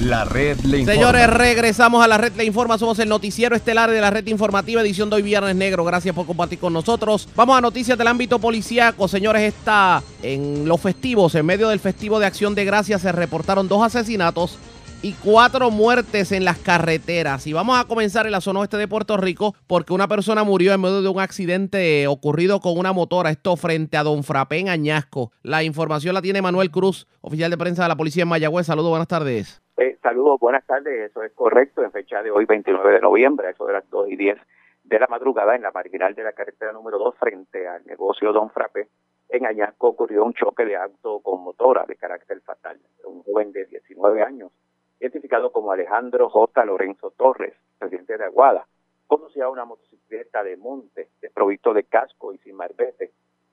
La 0.00 0.24
red 0.24 0.58
le 0.60 0.80
informa. 0.80 0.92
Señores, 0.92 1.30
regresamos 1.30 2.04
a 2.04 2.08
la 2.08 2.18
red 2.18 2.34
Le 2.36 2.44
Informa. 2.44 2.76
Somos 2.76 2.98
el 2.98 3.08
noticiero 3.08 3.56
estelar 3.56 3.90
de 3.90 4.00
la 4.00 4.10
red 4.10 4.26
informativa, 4.26 4.82
edición 4.82 5.08
de 5.08 5.16
hoy 5.16 5.22
Viernes 5.22 5.56
Negro. 5.56 5.84
Gracias 5.84 6.14
por 6.14 6.26
compartir 6.26 6.58
con 6.58 6.72
nosotros. 6.72 7.28
Vamos 7.34 7.56
a 7.56 7.62
noticias 7.62 7.96
del 7.96 8.06
ámbito 8.06 8.38
policíaco. 8.38 9.08
Señores, 9.08 9.42
está 9.42 10.02
en 10.22 10.68
los 10.68 10.80
festivos, 10.80 11.34
en 11.34 11.46
medio 11.46 11.68
del 11.68 11.80
festivo 11.80 12.18
de 12.18 12.26
Acción 12.26 12.54
de 12.54 12.66
Gracias, 12.66 13.02
se 13.02 13.12
reportaron 13.12 13.68
dos 13.68 13.82
asesinatos 13.82 14.58
y 15.02 15.12
cuatro 15.12 15.70
muertes 15.70 16.30
en 16.32 16.44
las 16.44 16.58
carreteras. 16.58 17.46
Y 17.46 17.54
vamos 17.54 17.78
a 17.78 17.84
comenzar 17.84 18.26
en 18.26 18.32
la 18.32 18.40
zona 18.40 18.60
oeste 18.60 18.76
de 18.76 18.88
Puerto 18.88 19.16
Rico 19.16 19.54
porque 19.66 19.94
una 19.94 20.08
persona 20.08 20.44
murió 20.44 20.74
en 20.74 20.80
medio 20.80 21.00
de 21.00 21.08
un 21.08 21.20
accidente 21.20 22.06
ocurrido 22.06 22.60
con 22.60 22.78
una 22.78 22.92
motora, 22.92 23.30
esto 23.30 23.56
frente 23.56 23.96
a 23.96 24.02
Don 24.02 24.24
Frapé 24.24 24.58
en 24.58 24.68
Añasco. 24.68 25.32
La 25.42 25.62
información 25.62 26.14
la 26.14 26.22
tiene 26.22 26.42
Manuel 26.42 26.70
Cruz, 26.70 27.06
oficial 27.22 27.50
de 27.50 27.58
prensa 27.58 27.82
de 27.84 27.88
la 27.88 27.96
policía 27.96 28.24
en 28.24 28.28
Mayagüez. 28.28 28.66
Saludos, 28.66 28.90
buenas 28.90 29.08
tardes. 29.08 29.65
Eh, 29.78 29.98
saludos, 30.02 30.40
buenas 30.40 30.64
tardes. 30.64 31.10
Eso 31.10 31.22
es 31.22 31.32
correcto. 31.32 31.82
En 31.82 31.92
fecha 31.92 32.22
de 32.22 32.30
hoy, 32.30 32.46
29 32.46 32.94
de 32.94 33.00
noviembre, 33.00 33.50
eso 33.50 33.66
de 33.66 33.74
las 33.74 33.88
2 33.90 34.08
y 34.08 34.16
10 34.16 34.38
de 34.84 34.98
la 34.98 35.06
madrugada, 35.06 35.54
en 35.54 35.60
la 35.60 35.70
marginal 35.70 36.14
de 36.14 36.24
la 36.24 36.32
carretera 36.32 36.72
número 36.72 36.98
2, 36.98 37.14
frente 37.16 37.68
al 37.68 37.84
negocio 37.84 38.32
Don 38.32 38.48
Frappé, 38.48 38.88
en 39.28 39.44
Añasco 39.44 39.88
ocurrió 39.88 40.24
un 40.24 40.32
choque 40.32 40.64
de 40.64 40.76
auto 40.76 41.20
con 41.20 41.42
motora 41.42 41.84
de 41.86 41.96
carácter 41.96 42.40
fatal. 42.40 42.78
Un 43.04 43.22
joven 43.22 43.52
de 43.52 43.66
19 43.66 44.22
años, 44.22 44.50
identificado 44.98 45.52
como 45.52 45.72
Alejandro 45.72 46.30
J. 46.30 46.64
Lorenzo 46.64 47.10
Torres, 47.10 47.52
residente 47.78 48.16
de 48.16 48.24
Aguada, 48.24 48.66
conducía 49.06 49.50
una 49.50 49.66
motocicleta 49.66 50.42
de 50.42 50.56
monte, 50.56 51.10
desprovisto 51.20 51.74
de 51.74 51.84
casco 51.84 52.32
y 52.32 52.38
sin 52.38 52.56
marbete. 52.56 53.10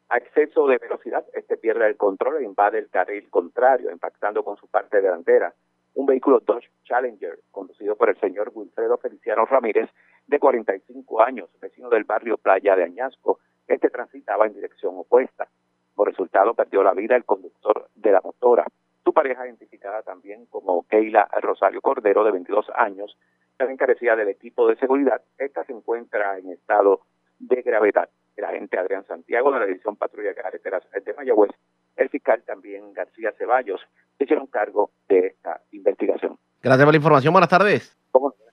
A 0.07 0.19
exceso 0.19 0.67
de 0.67 0.77
velocidad, 0.77 1.25
este 1.33 1.57
pierde 1.57 1.85
el 1.85 1.97
control 1.97 2.37
e 2.37 2.45
invade 2.45 2.79
el 2.79 2.89
carril 2.89 3.29
contrario, 3.29 3.91
impactando 3.91 4.43
con 4.43 4.55
su 4.55 4.67
parte 4.67 5.01
delantera 5.01 5.53
un 5.95 6.05
vehículo 6.05 6.39
Dodge 6.39 6.69
Challenger 6.83 7.39
conducido 7.51 7.95
por 7.95 8.09
el 8.09 8.19
señor 8.19 8.51
Wilfredo 8.53 8.97
Feliciano 8.97 9.45
Ramírez, 9.45 9.89
de 10.27 10.39
45 10.39 11.21
años, 11.21 11.49
vecino 11.61 11.89
del 11.89 12.03
barrio 12.03 12.37
Playa 12.37 12.75
de 12.75 12.83
Añasco. 12.83 13.39
Este 13.67 13.89
transitaba 13.89 14.45
en 14.47 14.53
dirección 14.53 14.95
opuesta. 14.97 15.47
Por 15.95 16.07
resultado, 16.07 16.53
perdió 16.53 16.83
la 16.83 16.93
vida 16.93 17.15
el 17.15 17.25
conductor 17.25 17.89
de 17.95 18.11
la 18.11 18.21
motora. 18.21 18.65
Su 19.03 19.13
pareja, 19.13 19.45
identificada 19.45 20.01
también 20.01 20.45
como 20.47 20.87
Keila 20.87 21.27
Rosario 21.41 21.81
Cordero, 21.81 22.23
de 22.23 22.31
22 22.31 22.67
años, 22.75 23.17
también 23.57 23.77
carecía 23.77 24.15
del 24.15 24.29
equipo 24.29 24.67
de 24.67 24.77
seguridad. 24.77 25.21
Esta 25.37 25.63
se 25.65 25.73
encuentra 25.73 26.37
en 26.39 26.51
estado 26.51 27.01
de 27.39 27.61
gravedad. 27.61 28.09
El 28.35 28.45
agente 28.45 28.79
Adrián 28.79 29.05
Santiago 29.05 29.51
de 29.51 29.59
la 29.59 29.65
División 29.65 29.95
Patrulla 29.95 30.33
Carreteras 30.33 30.83
de 30.91 31.13
Mayagüez, 31.13 31.51
el 31.95 32.09
fiscal 32.09 32.43
también 32.45 32.93
García 32.93 33.33
Ceballos, 33.37 33.81
se 34.17 34.23
hicieron 34.23 34.47
cargo 34.47 34.91
de 35.07 35.27
esta 35.27 35.61
investigación. 35.71 36.37
Gracias 36.61 36.85
por 36.85 36.93
la 36.93 36.97
información. 36.97 37.33
Buenas 37.33 37.49
tardes. 37.49 37.97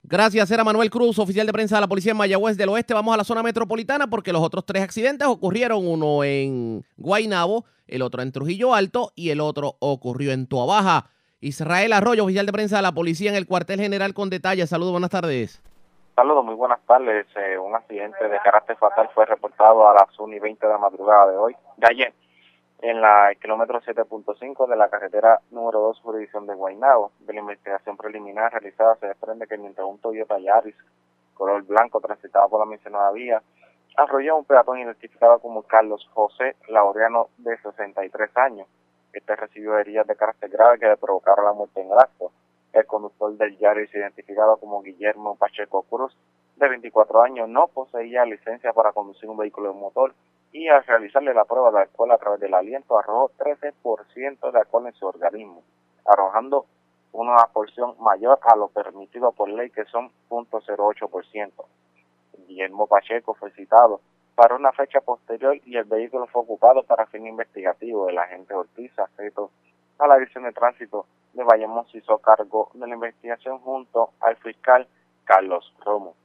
Gracias, 0.03 0.51
era 0.51 0.65
Manuel 0.65 0.89
Cruz, 0.89 1.19
oficial 1.19 1.47
de 1.47 1.53
prensa 1.53 1.75
de 1.75 1.81
la 1.81 1.87
policía 1.87 2.11
en 2.11 2.17
Mayagüez 2.17 2.57
del 2.57 2.67
Oeste. 2.69 2.93
Vamos 2.93 3.13
a 3.13 3.17
la 3.17 3.23
zona 3.23 3.43
metropolitana 3.43 4.07
porque 4.07 4.33
los 4.33 4.41
otros 4.41 4.65
tres 4.65 4.83
accidentes 4.83 5.25
ocurrieron, 5.25 5.87
uno 5.87 6.25
en 6.25 6.83
Guaynabo, 6.97 7.63
el 7.87 8.01
otro 8.01 8.21
en 8.21 8.33
Trujillo 8.33 8.73
Alto 8.73 9.11
y 9.15 9.29
el 9.29 9.39
otro 9.39 9.75
ocurrió 9.79 10.33
en 10.33 10.47
Tuabaja. 10.47 11.05
Israel 11.39 11.93
Arroyo, 11.93 12.25
oficial 12.25 12.45
de 12.45 12.51
prensa 12.51 12.75
de 12.77 12.81
la 12.81 12.91
policía 12.91 13.29
en 13.29 13.37
el 13.37 13.47
cuartel 13.47 13.79
general 13.79 14.13
con 14.13 14.29
detalles. 14.29 14.69
Saludos, 14.69 14.91
buenas 14.91 15.11
tardes. 15.11 15.63
Saludos, 16.15 16.43
muy 16.43 16.55
buenas 16.55 16.81
tardes. 16.85 17.25
Eh, 17.37 17.57
un 17.57 17.73
accidente 17.73 18.27
de 18.27 18.37
carácter 18.43 18.75
fatal 18.75 19.09
fue 19.15 19.25
reportado 19.25 19.87
a 19.87 19.93
las 19.93 20.19
1 20.19 20.35
y 20.35 20.39
20 20.39 20.67
de 20.67 20.73
la 20.73 20.77
madrugada 20.77 21.31
de 21.31 21.37
hoy, 21.37 21.55
de 21.77 21.87
ayer, 21.89 22.13
en 22.81 22.99
la 22.99 23.31
kilómetro 23.39 23.79
7.5 23.79 24.67
de 24.67 24.75
la 24.75 24.89
carretera 24.89 25.39
número 25.51 25.79
2, 25.81 26.01
jurisdicción 26.01 26.47
de 26.47 26.55
Guaynabo. 26.55 27.11
De 27.19 27.33
la 27.33 27.41
investigación 27.41 27.95
preliminar 27.95 28.51
realizada 28.51 28.95
se 28.95 29.07
desprende 29.07 29.45
que 29.45 29.57
mientras 29.57 29.87
un 29.87 29.99
Toyota 29.99 30.39
Yaris 30.39 30.75
color 31.35 31.63
blanco 31.63 32.01
transitaba 32.01 32.47
por 32.47 32.59
la 32.59 32.65
mencionada 32.65 33.11
vía, 33.11 33.41
arrolló 33.97 34.37
un 34.37 34.45
peatón 34.45 34.79
identificado 34.79 35.39
como 35.39 35.63
Carlos 35.63 36.07
José 36.13 36.55
Laureano, 36.69 37.29
de 37.37 37.57
63 37.57 38.37
años. 38.37 38.67
Este 39.13 39.35
recibió 39.35 39.77
heridas 39.77 40.07
de 40.07 40.15
carácter 40.15 40.49
grave 40.49 40.79
que 40.79 40.87
le 40.87 40.97
provocaron 40.97 41.45
la 41.45 41.53
muerte 41.53 41.81
en 41.81 41.91
el 41.91 41.99
acto. 41.99 42.31
El 42.73 42.85
conductor 42.85 43.35
del 43.37 43.57
Yaris, 43.57 43.93
identificado 43.93 44.57
como 44.57 44.81
Guillermo 44.81 45.35
Pacheco 45.35 45.83
Cruz, 45.83 46.15
de 46.55 46.69
24 46.69 47.21
años, 47.21 47.49
no 47.49 47.67
poseía 47.67 48.25
licencia 48.25 48.73
para 48.73 48.91
conducir 48.91 49.29
un 49.29 49.37
vehículo 49.37 49.71
de 49.71 49.79
motor 49.79 50.13
y 50.51 50.67
al 50.67 50.83
realizarle 50.83 51.33
la 51.33 51.45
prueba 51.45 51.71
de 51.71 51.81
alcohol 51.81 52.11
a 52.11 52.17
través 52.17 52.39
del 52.39 52.53
aliento 52.53 52.97
arrojó 52.97 53.31
13% 53.37 54.51
de 54.51 54.59
alcohol 54.59 54.87
en 54.87 54.93
su 54.93 55.07
organismo, 55.07 55.63
arrojando 56.05 56.65
una 57.13 57.37
porción 57.53 57.95
mayor 57.99 58.39
a 58.41 58.55
lo 58.55 58.67
permitido 58.69 59.31
por 59.31 59.49
ley 59.49 59.69
que 59.69 59.85
son 59.85 60.11
0.08%. 60.29 61.51
Guillermo 62.47 62.87
Pacheco 62.87 63.33
fue 63.33 63.51
citado 63.51 64.01
para 64.35 64.55
una 64.55 64.71
fecha 64.71 65.01
posterior 65.01 65.59
y 65.65 65.77
el 65.77 65.83
vehículo 65.85 66.27
fue 66.27 66.41
ocupado 66.41 66.83
para 66.83 67.05
fin 67.05 67.27
investigativo. 67.27 68.09
El 68.09 68.17
agente 68.17 68.53
Ortiz, 68.53 68.97
afecto 68.97 69.51
a 69.99 70.07
la 70.07 70.15
Dirección 70.15 70.45
de 70.45 70.51
Tránsito 70.51 71.05
de 71.33 71.43
Bayamón, 71.43 71.85
se 71.87 71.99
hizo 71.99 72.17
cargo 72.17 72.71
de 72.73 72.87
la 72.87 72.95
investigación 72.95 73.59
junto 73.59 74.11
al 74.19 74.35
fiscal 74.37 74.87
Carlos 75.25 75.73
Romo. 75.85 76.15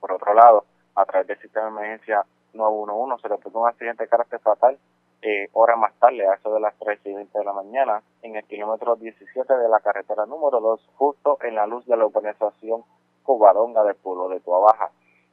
Por 0.00 0.12
otro 0.12 0.34
lado, 0.34 0.64
a 0.94 1.04
través 1.04 1.26
del 1.26 1.40
sistema 1.40 1.66
de 1.66 1.70
emergencia 1.72 2.24
911 2.54 3.22
se 3.22 3.28
reportó 3.28 3.60
un 3.60 3.68
accidente 3.68 4.04
de 4.04 4.08
carácter 4.08 4.40
fatal 4.40 4.78
eh, 5.26 5.48
horas 5.54 5.78
más 5.78 5.94
tarde, 5.94 6.26
a 6.28 6.34
eso 6.34 6.52
de 6.52 6.60
las 6.60 6.74
3 6.78 7.00
y 7.04 7.14
20 7.14 7.38
de 7.38 7.44
la 7.46 7.54
mañana, 7.54 8.02
en 8.20 8.36
el 8.36 8.44
kilómetro 8.44 8.94
17 8.94 9.56
de 9.56 9.68
la 9.70 9.80
carretera 9.80 10.26
número 10.26 10.60
2, 10.60 10.90
justo 10.96 11.38
en 11.40 11.54
la 11.54 11.66
luz 11.66 11.86
de 11.86 11.96
la 11.96 12.04
urbanización 12.04 12.84
Cubadonga 13.22 13.82
del 13.84 13.94
pueblo 13.94 14.28
de 14.28 14.40
Tuabaja. 14.40 14.90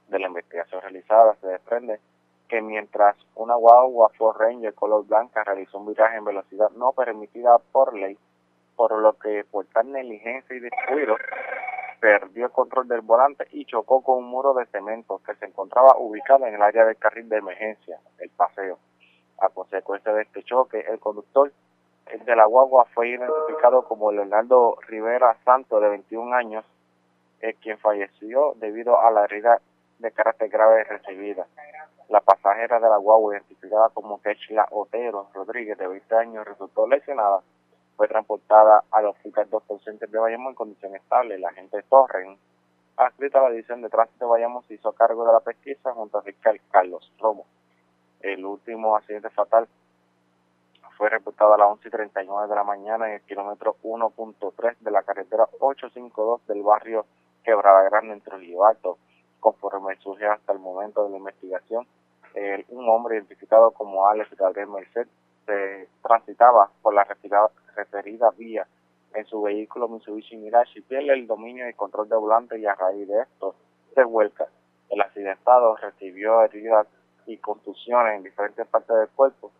De 0.08 0.18
la 0.18 0.28
investigación 0.28 0.82
realizada 0.82 1.36
se 1.42 1.48
desprende 1.48 2.00
que 2.48 2.62
mientras 2.62 3.18
una 3.36 3.56
guagua 3.56 4.10
Ford 4.18 4.38
Ranger 4.40 4.74
color 4.74 5.06
blanca 5.06 5.44
realizó 5.44 5.78
un 5.78 5.88
viraje 5.88 6.16
en 6.16 6.24
velocidad 6.24 6.70
no 6.72 6.94
permitida 6.94 7.58
por 7.74 7.94
ley, 7.94 8.18
por 8.78 8.98
lo 8.98 9.12
que 9.20 9.44
por 9.52 9.66
tal 9.66 9.92
negligencia 9.92 10.56
y 10.56 10.62
descuido 10.62 11.18
perdió 12.02 12.48
el 12.48 12.52
control 12.52 12.88
del 12.88 13.02
volante 13.02 13.48
y 13.52 13.64
chocó 13.66 14.02
con 14.02 14.18
un 14.18 14.26
muro 14.26 14.56
de 14.56 14.66
cemento 14.66 15.22
que 15.24 15.36
se 15.36 15.46
encontraba 15.46 15.96
ubicado 15.98 16.48
en 16.48 16.56
el 16.56 16.62
área 16.62 16.84
del 16.84 16.98
carril 16.98 17.30
de 17.30 17.38
emergencia, 17.38 18.00
el 18.18 18.30
paseo. 18.32 18.80
A 19.40 19.50
consecuencia 19.50 20.12
de 20.12 20.24
este 20.24 20.44
choque, 20.44 20.84
el 20.90 21.00
conductor 21.00 21.54
de 22.26 22.36
la 22.36 22.46
guagua 22.46 22.86
fue 22.94 23.10
identificado 23.10 23.88
como 23.88 24.12
Leonardo 24.12 24.78
Rivera 24.88 25.38
Santo, 25.46 25.80
de 25.80 25.90
21 25.90 26.36
años, 26.36 26.66
eh, 27.40 27.54
quien 27.62 27.78
falleció 27.78 28.56
debido 28.56 29.00
a 29.00 29.12
la 29.12 29.26
herida 29.26 29.62
de 30.00 30.12
carácter 30.12 30.50
grave 30.50 30.84
recibida. 30.84 31.46
La 32.10 32.20
pasajera 32.20 32.80
de 32.80 32.90
la 32.90 32.98
guagua, 32.98 33.36
identificada 33.36 33.90
como 33.90 34.20
Kechla 34.22 34.68
Otero 34.72 35.28
Rodríguez, 35.36 35.78
de 35.78 35.88
20 35.88 36.16
años, 36.16 36.48
resultó 36.48 36.88
lesionada 36.88 37.42
fue 38.02 38.08
transportada 38.08 38.84
al 38.90 39.06
hospital 39.06 39.48
Doctor 39.52 39.80
Center 39.84 40.10
de 40.10 40.18
Bayamón 40.18 40.54
en 40.54 40.56
condición 40.56 40.96
estable. 40.96 41.38
La 41.38 41.50
agente 41.50 41.84
Torren, 41.84 42.36
adscrita 42.98 43.38
a 43.38 43.44
la 43.44 43.50
división 43.52 43.84
de 43.84 43.90
tránsito 43.90 44.26
de 44.26 44.32
Bayamón, 44.32 44.64
se 44.64 44.74
hizo 44.74 44.92
cargo 44.94 45.24
de 45.24 45.32
la 45.32 45.40
pesquisa 45.40 45.94
junto 45.94 46.18
al 46.18 46.24
fiscal 46.24 46.60
Carlos 46.72 47.14
Romo. 47.20 47.46
El 48.22 48.44
último 48.44 48.96
accidente 48.96 49.30
fatal 49.30 49.68
fue 50.98 51.10
reportado 51.10 51.54
a 51.54 51.60
las 51.60 51.68
11 51.68 51.90
y 51.90 51.92
39 51.92 52.50
de 52.50 52.56
la 52.56 52.64
mañana 52.64 53.08
en 53.08 53.14
el 53.14 53.22
kilómetro 53.22 53.76
1.3 53.84 54.78
de 54.80 54.90
la 54.90 55.04
carretera 55.04 55.48
852 55.60 56.48
del 56.48 56.64
barrio 56.64 57.06
Quebrada 57.44 57.84
Grande 57.84 58.14
en 58.14 58.22
Trujillo 58.22 58.66
Alto. 58.66 58.98
Conforme 59.40 59.96
surge 59.98 60.26
hasta 60.26 60.54
el 60.54 60.58
momento 60.58 61.04
de 61.04 61.12
la 61.12 61.18
investigación, 61.18 61.86
un 62.70 62.90
hombre 62.90 63.18
identificado 63.18 63.70
como 63.70 64.08
Alex 64.10 64.36
Gabriel 64.36 64.70
Merced 64.70 65.08
se 65.46 65.88
transitaba 66.02 66.72
por 66.82 66.96
la 66.96 67.06
referida 67.76 68.30
vía 68.38 68.68
en 69.14 69.26
su 69.26 69.42
vehículo 69.42 69.88
Mitsubishi 69.90 70.38
Mirage 70.38 70.82
pierde 70.84 71.14
el 71.14 71.28
dominio 71.28 71.68
y 71.68 71.74
control 71.74 72.08
de 72.08 72.16
volante 72.16 72.58
y 72.58 72.66
a 72.66 72.76
raíz 72.76 73.08
de 73.08 73.22
esto 73.22 73.56
se 73.94 74.04
vuelca. 74.04 74.48
El 74.90 75.02
accidentado 75.02 75.76
recibió 75.76 76.44
heridas 76.44 76.88
y 77.26 77.38
contusiones 77.38 78.16
en 78.16 78.24
diferentes 78.24 78.66
partes 78.68 78.96
del 78.96 79.10
cuerpo, 79.10 79.52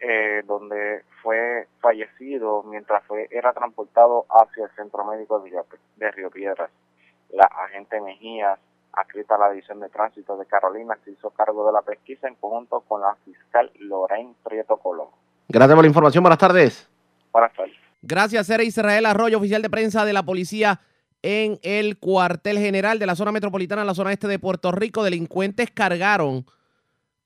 eh, 0.00 0.42
donde 0.46 1.02
fue 1.22 1.66
fallecido 1.80 2.62
mientras 2.64 3.04
fue 3.04 3.28
era 3.30 3.52
transportado 3.52 4.26
hacia 4.28 4.64
el 4.64 4.70
centro 4.72 5.04
médico 5.04 5.40
de, 5.40 5.50
de 5.96 6.10
Río 6.12 6.30
Piedras. 6.30 6.70
La 7.30 7.44
agente 7.44 8.00
Mejías 8.00 8.58
adscrita 8.92 9.34
a 9.34 9.38
la 9.38 9.50
División 9.50 9.80
de 9.80 9.88
Tránsito 9.88 10.36
de 10.36 10.46
Carolina, 10.46 10.96
se 11.04 11.10
hizo 11.10 11.30
cargo 11.30 11.66
de 11.66 11.72
la 11.72 11.82
pesquisa 11.82 12.28
en 12.28 12.36
conjunto 12.36 12.80
con 12.86 13.00
la 13.00 13.16
fiscal 13.24 13.70
Lorraine 13.80 14.34
Prieto 14.44 14.76
Colón. 14.76 15.08
Gracias 15.48 15.74
por 15.74 15.84
la 15.84 15.88
información. 15.88 16.22
Buenas 16.22 16.38
tardes. 16.38 16.93
Buenas 17.34 17.52
tardes. 17.52 17.74
Gracias, 18.00 18.48
era 18.48 18.62
Israel 18.62 19.06
Arroyo, 19.06 19.38
oficial 19.38 19.60
de 19.60 19.68
prensa 19.68 20.04
de 20.04 20.12
la 20.12 20.22
policía 20.22 20.80
en 21.20 21.58
el 21.62 21.98
cuartel 21.98 22.58
general 22.58 22.98
de 22.98 23.06
la 23.06 23.16
zona 23.16 23.32
metropolitana, 23.32 23.80
en 23.80 23.88
la 23.88 23.94
zona 23.94 24.12
este 24.12 24.28
de 24.28 24.38
Puerto 24.38 24.70
Rico. 24.70 25.02
Delincuentes 25.02 25.70
cargaron 25.70 26.44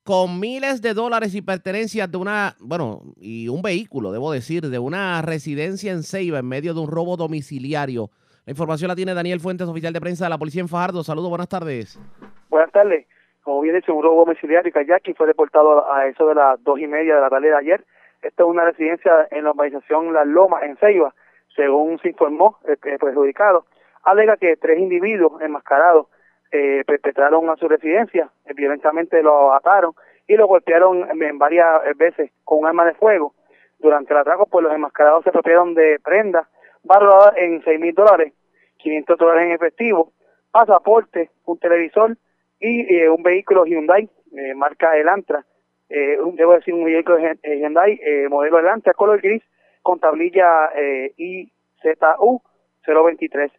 con 0.05 0.41
miles 0.41 0.81
de 0.81 0.95
dólares 0.95 1.35
y 1.35 1.43
pertenencias 1.43 2.11
de 2.11 2.17
una, 2.17 2.55
bueno, 2.61 3.03
y 3.17 3.49
un 3.49 3.61
vehículo, 3.61 4.11
debo 4.11 4.33
decir, 4.33 4.69
de 4.69 4.79
una 4.79 5.21
residencia 5.21 5.93
en 5.93 6.03
Ceiba 6.03 6.39
en 6.39 6.49
medio 6.49 6.73
de 6.73 6.81
un 6.81 6.91
robo 6.91 7.19
domiciliario. 7.19 8.09
La 8.47 8.53
información 8.53 8.89
la 8.89 8.97
tiene 8.97 9.13
Daniel 9.13 9.41
Fuentes, 9.41 9.69
oficial 9.69 9.93
de 9.93 10.01
prensa 10.01 10.25
de 10.25 10.31
la 10.31 10.39
policía 10.39 10.63
en 10.63 10.69
Fajardo. 10.69 11.05
Saludos, 11.05 11.29
buenas 11.29 11.49
tardes. 11.49 12.01
Buenas 12.49 12.73
tardes. 12.73 13.07
Como 13.43 13.61
bien 13.61 13.77
dice, 13.77 13.93
un 13.93 14.03
robo 14.03 14.25
domiciliario 14.25 14.71
y 14.71 14.73
Kayaki 14.73 15.13
fue 15.13 15.27
deportado 15.27 15.93
a 15.93 16.07
eso 16.07 16.27
de 16.27 16.35
las 16.35 16.63
dos 16.65 16.79
y 16.79 16.87
media 16.87 17.17
de 17.17 17.21
la 17.21 17.29
tarde 17.29 17.49
de 17.49 17.57
ayer. 17.57 17.85
Esta 18.23 18.43
es 18.43 18.49
una 18.49 18.65
residencia 18.65 19.29
en 19.31 19.45
la 19.45 19.51
urbanización 19.51 20.13
Las 20.13 20.27
Lomas, 20.27 20.63
en 20.65 20.77
Ceiba. 20.77 21.15
Según 21.55 21.99
se 22.01 22.09
informó 22.09 22.59
el, 22.65 22.77
perjudicado, 22.77 23.67
alega 24.05 24.37
que 24.37 24.57
tres 24.57 24.79
individuos 24.79 25.41
enmascarados 25.43 26.09
eh, 26.51 26.83
perpetraron 26.87 27.49
a 27.51 27.57
su 27.57 27.69
residencia, 27.69 28.31
eh, 28.47 28.55
violentamente 28.55 29.23
lo 29.23 29.53
ataron 29.53 29.93
y 30.27 30.37
lo 30.37 30.47
golpearon 30.47 31.09
en 31.11 31.39
varias 31.39 31.67
veces 31.97 32.31
con 32.45 32.61
un 32.61 32.67
arma 32.67 32.85
de 32.85 32.95
fuego. 32.95 33.35
Durante 33.79 34.13
el 34.13 34.19
atraco, 34.19 34.47
pues 34.47 34.65
los 34.65 34.73
enmascarados 34.73 35.23
se 35.23 35.31
apropiaron 35.31 35.75
de 35.75 35.99
prendas 36.03 36.49
valoradas 36.83 37.35
en 37.37 37.63
seis 37.65 37.79
mil 37.79 37.95
dólares, 37.95 38.33
500 38.79 39.19
dólares 39.19 39.47
en 39.47 39.53
efectivo, 39.53 40.13
pasaporte, 40.51 41.31
un 41.45 41.59
televisor 41.59 42.17
y 42.61 42.95
eh, 42.95 43.09
un 43.09 43.23
vehículo 43.23 43.65
Hyundai, 43.65 44.09
eh, 44.37 44.55
marca 44.55 44.97
Elantra, 44.97 45.45
eh, 45.89 46.19
un, 46.21 46.37
debo 46.37 46.55
decir 46.55 46.75
un 46.75 46.87
Hyundai, 46.87 48.01
modelo 48.29 48.59
Elantra, 48.59 48.95
color 48.95 49.21
gris, 49.21 49.43
con 49.83 49.99
tablilla 49.99 50.71
IZU 51.17 52.43
023. 52.87 53.53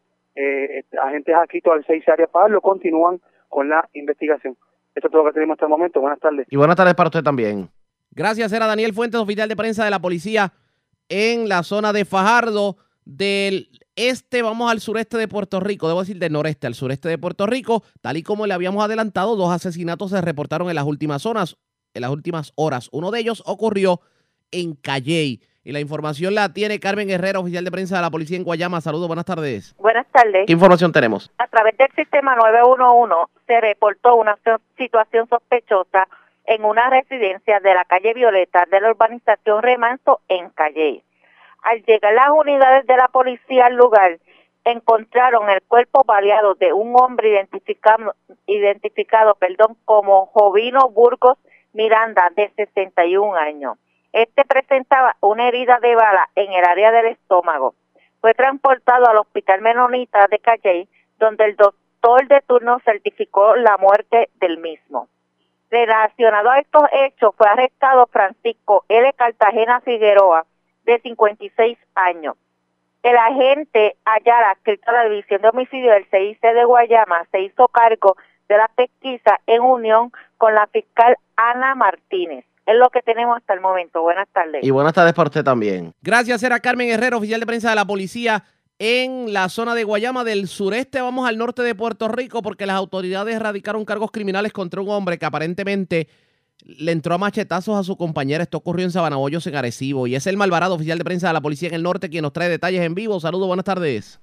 agentes 1.02 1.36
adscritos 1.36 1.74
al 1.74 1.86
6 1.86 2.10
área 2.10 2.28
Pablo 2.28 2.62
continúan 2.62 3.20
con 3.48 3.70
la 3.70 3.88
investigación. 3.94 4.56
Eso 4.96 5.08
es 5.08 5.12
todo 5.12 5.24
lo 5.24 5.30
que 5.30 5.34
tenemos 5.34 5.56
hasta 5.56 5.66
el 5.66 5.70
momento. 5.70 6.02
Buenas 6.02 6.20
tardes. 6.20 6.48
Y 6.50 6.58
buenas 6.58 6.76
tardes 6.76 6.96
para 6.96 7.08
usted 7.08 7.24
también. 7.24 7.70
Gracias, 8.12 8.52
era 8.52 8.66
Daniel 8.66 8.94
Fuentes, 8.94 9.20
oficial 9.20 9.48
de 9.48 9.56
prensa 9.56 9.86
de 9.86 9.92
la 9.92 10.00
policía 10.00 10.52
en 11.10 11.50
la 11.50 11.64
zona 11.64 11.94
de 11.94 12.06
Fajardo 12.06 12.78
del 13.06 13.70
este, 13.96 14.42
vamos 14.42 14.72
al 14.72 14.80
sureste 14.80 15.18
de 15.18 15.28
Puerto 15.28 15.60
Rico, 15.60 15.88
debo 15.88 16.00
decir 16.00 16.20
del 16.20 16.32
noreste 16.32 16.68
al 16.68 16.74
sureste 16.74 17.10
de 17.10 17.18
Puerto 17.18 17.46
Rico, 17.46 17.84
tal 18.02 18.16
y 18.18 18.24
como 18.24 18.48
le 18.48 18.54
habíamos 18.54 18.84
adelantado, 18.84 19.36
dos 19.36 19.52
asesinatos 19.52 20.12
se 20.12 20.22
reportaron 20.22 20.70
en 20.70 20.76
las 20.76 20.86
últimas 20.86 21.22
zonas, 21.22 21.58
en 21.94 22.02
las 22.02 22.12
últimas 22.12 22.54
horas. 22.56 22.90
Uno 22.92 23.12
de 23.12 23.20
ellos 23.20 23.44
ocurrió 23.46 24.02
en 24.52 24.76
Calley. 24.76 25.42
Y 25.64 25.72
la 25.72 25.80
información 25.80 26.34
la 26.34 26.54
tiene 26.54 26.80
Carmen 26.80 27.10
Herrera, 27.10 27.40
oficial 27.40 27.64
de 27.64 27.72
prensa 27.72 27.98
de 27.98 28.02
la 28.02 28.10
policía 28.10 28.38
en 28.38 28.44
Guayama. 28.44 28.82
Saludos, 28.82 29.08
buenas 29.08 29.26
tardes. 29.26 29.76
Buenas 29.78 30.08
tardes. 30.08 30.46
¿Qué 30.48 30.54
información 30.54 30.92
tenemos? 30.92 31.32
A 31.38 31.48
través 31.48 31.78
del 31.78 31.92
sistema 31.96 32.36
911 32.36 33.32
se 33.46 33.62
reportó 33.62 34.16
una 34.16 34.38
situación 34.78 35.28
sospechosa 35.28 36.08
en 36.46 36.64
una 36.66 36.90
residencia 36.90 37.60
de 37.60 37.74
la 37.74 37.86
calle 37.86 38.14
Violeta 38.14 38.66
de 38.72 38.82
la 38.82 38.90
urbanización 38.92 39.62
Remanso 39.62 40.22
en 40.28 40.50
Calley. 40.50 41.04
Al 41.62 41.84
llegar 41.84 42.14
las 42.14 42.30
unidades 42.30 42.88
de 42.88 42.96
la 42.96 43.10
policía 43.10 43.68
al 43.68 43.76
lugar, 43.76 44.18
encontraron 44.64 45.50
el 45.50 45.62
cuerpo 45.64 46.04
baleado 46.06 46.56
de 46.56 46.74
un 46.74 46.96
hombre 46.96 47.30
identificado, 47.30 48.16
identificado 48.48 49.36
perdón, 49.36 49.78
como 49.86 50.28
Jovino 50.28 50.90
Burgos 50.90 51.38
Miranda, 51.74 52.32
de 52.36 52.50
61 52.56 53.36
años. 53.36 53.78
Este 54.12 54.44
presentaba 54.46 55.16
una 55.22 55.48
herida 55.48 55.80
de 55.80 55.96
bala 55.96 56.30
en 56.36 56.52
el 56.52 56.66
área 56.66 56.92
del 56.92 57.08
estómago. 57.08 57.76
Fue 58.22 58.34
transportado 58.34 59.08
al 59.08 59.18
Hospital 59.18 59.62
Menonita 59.62 60.28
de 60.28 60.40
Calley, 60.40 60.88
donde 61.20 61.46
el 61.46 61.56
doctor 61.56 62.28
de 62.28 62.42
turno 62.42 62.80
certificó 62.84 63.56
la 63.56 63.78
muerte 63.78 64.30
del 64.36 64.58
mismo. 64.58 65.08
Relacionado 65.70 66.50
a 66.50 66.60
estos 66.60 66.84
hechos, 66.92 67.36
fue 67.38 67.48
arrestado 67.48 68.08
Francisco 68.08 68.86
L. 68.90 69.14
Cartagena 69.14 69.82
Figueroa, 69.82 70.46
de 70.86 71.00
56 71.00 71.78
años. 71.94 72.36
El 73.04 73.16
agente 73.16 73.96
Ayala, 74.04 74.52
adscrito 74.52 74.90
a 74.90 74.94
la 74.94 75.04
División 75.10 75.42
de 75.42 75.50
Homicidio 75.50 75.92
del 75.92 76.06
CIC 76.10 76.42
de 76.42 76.66
Guayama, 76.66 77.26
se 77.32 77.42
hizo 77.42 77.68
cargo 77.68 78.18
de 78.50 78.58
la 78.58 78.68
pesquisa 78.76 79.40
en 79.48 79.62
unión 79.62 80.12
con 80.38 80.54
la 80.54 80.68
fiscal 80.68 81.16
Ana 81.38 81.76
Martínez. 81.76 82.44
Es 82.66 82.76
lo 82.78 82.90
que 82.90 83.02
tenemos 83.02 83.38
hasta 83.38 83.54
el 83.54 83.62
momento. 83.62 84.02
Buenas 84.02 84.28
tardes. 84.34 84.64
Y 84.64 84.72
buenas 84.72 84.94
tardes 84.94 85.14
para 85.14 85.28
usted 85.28 85.44
también. 85.44 85.94
Gracias, 86.02 86.44
era 86.44 86.60
Carmen 86.60 86.90
Herrero, 86.90 87.18
oficial 87.18 87.40
de 87.40 87.46
prensa 87.46 87.70
de 87.70 87.76
la 87.76 87.86
policía 87.86 88.44
en 88.80 89.34
la 89.34 89.50
zona 89.50 89.76
de 89.76 89.84
Guayama 89.84 90.24
del 90.24 90.48
sureste. 90.48 91.02
Vamos 91.02 91.28
al 91.28 91.38
norte 91.38 91.62
de 91.64 91.76
Puerto 91.76 92.08
Rico 92.08 92.42
porque 92.42 92.66
las 92.66 92.76
autoridades 92.76 93.36
erradicaron 93.36 93.86
cargos 93.86 94.12
criminales 94.12 94.52
contra 94.52 94.82
un 94.82 94.90
hombre 94.90 95.18
que 95.18 95.26
aparentemente 95.26 96.08
le 96.66 96.92
entró 96.92 97.16
a 97.16 97.18
machetazos 97.18 97.78
a 97.78 97.84
su 97.84 97.98
compañera. 97.98 98.44
Esto 98.44 98.58
ocurrió 98.58 98.86
en 98.86 98.92
Sabanaboyos, 98.92 99.46
en 99.48 99.56
Arecibo. 99.56 100.08
Y 100.08 100.16
es 100.16 100.28
el 100.28 100.38
Malvarado, 100.38 100.76
oficial 100.76 100.98
de 100.98 101.04
prensa 101.04 101.28
de 101.28 101.34
la 101.34 101.42
Policía 101.42 101.70
en 101.70 101.76
el 101.76 101.84
Norte, 101.84 102.10
quien 102.10 102.24
nos 102.24 102.34
trae 102.34 102.50
detalles 102.50 102.82
en 102.82 102.96
vivo. 102.96 103.20
Saludos, 103.20 103.48
buenas 103.48 103.66
tardes. 103.66 104.20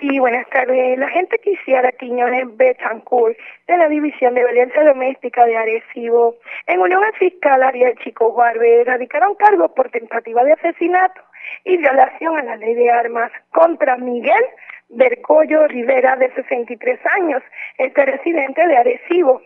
Sí, 0.00 0.18
buenas 0.18 0.48
tardes. 0.48 0.98
La 0.98 1.08
gente 1.08 1.38
quisiera 1.38 1.92
Quiñones 1.92 2.56
Betancourt 2.56 3.36
de 3.68 3.76
la 3.76 3.88
División 3.88 4.34
de 4.34 4.44
Violencia 4.44 4.82
Doméstica 4.82 5.46
de 5.46 5.56
Arecibo, 5.56 6.36
en 6.66 6.80
unión 6.80 7.04
al 7.04 7.14
fiscal 7.14 7.62
Ariel 7.62 7.96
Chico 8.02 8.32
Guarbe, 8.32 8.80
erradicaron 8.80 9.36
cargos 9.36 9.70
por 9.72 9.90
tentativa 9.90 10.42
de 10.42 10.54
asesinato 10.54 11.20
y 11.64 11.76
violación 11.76 12.38
a 12.38 12.42
la 12.42 12.56
ley 12.56 12.74
de 12.74 12.90
armas 12.90 13.30
contra 13.50 13.96
Miguel 13.96 14.44
Bercollo 14.88 15.66
Rivera, 15.68 16.16
de 16.16 16.32
63 16.34 17.00
años, 17.20 17.42
este 17.78 18.04
residente 18.04 18.66
de 18.66 18.76
Arecibo. 18.76 19.42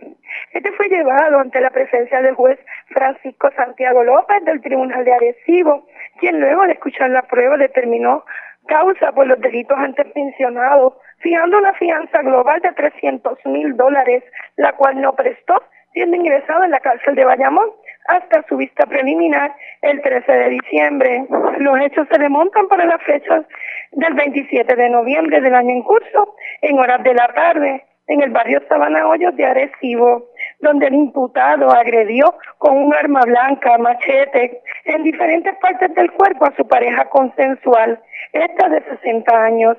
Este 0.52 0.72
fue 0.72 0.88
llevado 0.88 1.38
ante 1.38 1.60
la 1.60 1.70
presencia 1.70 2.22
del 2.22 2.34
juez 2.34 2.58
Francisco 2.88 3.50
Santiago 3.56 4.02
López 4.02 4.44
del 4.44 4.60
Tribunal 4.60 5.04
de 5.04 5.12
Arecibo, 5.12 5.86
quien 6.18 6.40
luego 6.40 6.64
de 6.66 6.72
escuchar 6.72 7.10
la 7.10 7.22
prueba 7.22 7.56
determinó 7.56 8.24
causa 8.68 9.12
por 9.12 9.26
los 9.26 9.40
delitos 9.40 9.76
antes 9.76 10.06
mencionados, 10.14 10.94
fijando 11.18 11.58
una 11.58 11.72
fianza 11.74 12.22
global 12.22 12.60
de 12.60 12.72
300 12.72 13.38
mil 13.46 13.76
dólares, 13.76 14.22
la 14.56 14.72
cual 14.74 15.00
no 15.00 15.14
prestó, 15.14 15.54
siendo 15.92 16.16
ingresado 16.16 16.62
en 16.62 16.70
la 16.70 16.80
cárcel 16.80 17.16
de 17.16 17.24
Bayamón 17.24 17.70
hasta 18.06 18.42
su 18.48 18.56
vista 18.56 18.86
preliminar 18.86 19.54
el 19.82 20.00
13 20.00 20.32
de 20.32 20.48
diciembre. 20.50 21.26
Los 21.58 21.80
hechos 21.80 22.06
se 22.10 22.18
remontan 22.18 22.68
para 22.68 22.84
las 22.86 23.02
fechas 23.02 23.44
del 23.92 24.14
27 24.14 24.76
de 24.76 24.90
noviembre 24.90 25.40
del 25.40 25.54
año 25.54 25.70
en 25.70 25.82
curso, 25.82 26.36
en 26.62 26.78
horas 26.78 27.02
de 27.02 27.14
la 27.14 27.28
tarde, 27.28 27.84
en 28.06 28.22
el 28.22 28.30
barrio 28.30 28.62
Sabana 28.68 29.06
Hoyos 29.08 29.36
de 29.36 29.44
Arecibo, 29.44 30.27
donde 30.60 30.86
el 30.86 30.94
imputado 30.94 31.70
agredió 31.70 32.34
con 32.58 32.76
un 32.76 32.94
arma 32.94 33.20
blanca, 33.22 33.78
machete, 33.78 34.62
en 34.84 35.04
diferentes 35.04 35.54
partes 35.58 35.94
del 35.94 36.10
cuerpo 36.12 36.46
a 36.46 36.56
su 36.56 36.66
pareja 36.66 37.08
consensual, 37.10 38.00
esta 38.32 38.68
de 38.68 38.82
60 38.82 39.42
años, 39.42 39.76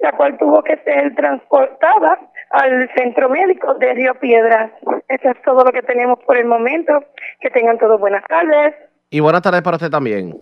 la 0.00 0.12
cual 0.12 0.36
tuvo 0.38 0.62
que 0.62 0.76
ser 0.78 1.14
transportada 1.14 2.18
al 2.50 2.90
centro 2.96 3.28
médico 3.28 3.74
de 3.74 3.94
Río 3.94 4.14
Piedras. 4.20 4.70
Eso 5.08 5.30
es 5.30 5.42
todo 5.42 5.64
lo 5.64 5.72
que 5.72 5.82
tenemos 5.82 6.18
por 6.24 6.36
el 6.36 6.46
momento. 6.46 6.92
Que 7.40 7.50
tengan 7.50 7.78
todos 7.78 8.00
buenas 8.00 8.24
tardes. 8.28 8.74
Y 9.10 9.20
buenas 9.20 9.42
tardes 9.42 9.62
para 9.62 9.76
usted 9.76 9.90
también. 9.90 10.40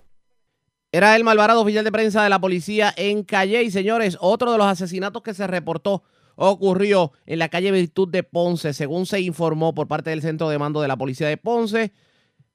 Era 0.92 1.16
el 1.16 1.24
Malvarado, 1.24 1.62
oficial 1.62 1.84
de 1.84 1.92
prensa 1.92 2.22
de 2.22 2.30
la 2.30 2.38
policía 2.38 2.90
en 2.96 3.24
Calle. 3.24 3.62
Y 3.62 3.70
señores, 3.70 4.16
otro 4.20 4.52
de 4.52 4.58
los 4.58 4.66
asesinatos 4.66 5.22
que 5.22 5.34
se 5.34 5.46
reportó 5.46 6.02
ocurrió 6.36 7.12
en 7.26 7.38
la 7.38 7.48
calle 7.48 7.72
Virtud 7.72 8.08
de 8.08 8.22
Ponce, 8.22 8.72
según 8.72 9.06
se 9.06 9.20
informó 9.20 9.74
por 9.74 9.88
parte 9.88 10.10
del 10.10 10.22
centro 10.22 10.48
de 10.48 10.58
mando 10.58 10.80
de 10.80 10.88
la 10.88 10.96
policía 10.96 11.28
de 11.28 11.36
Ponce. 11.36 11.92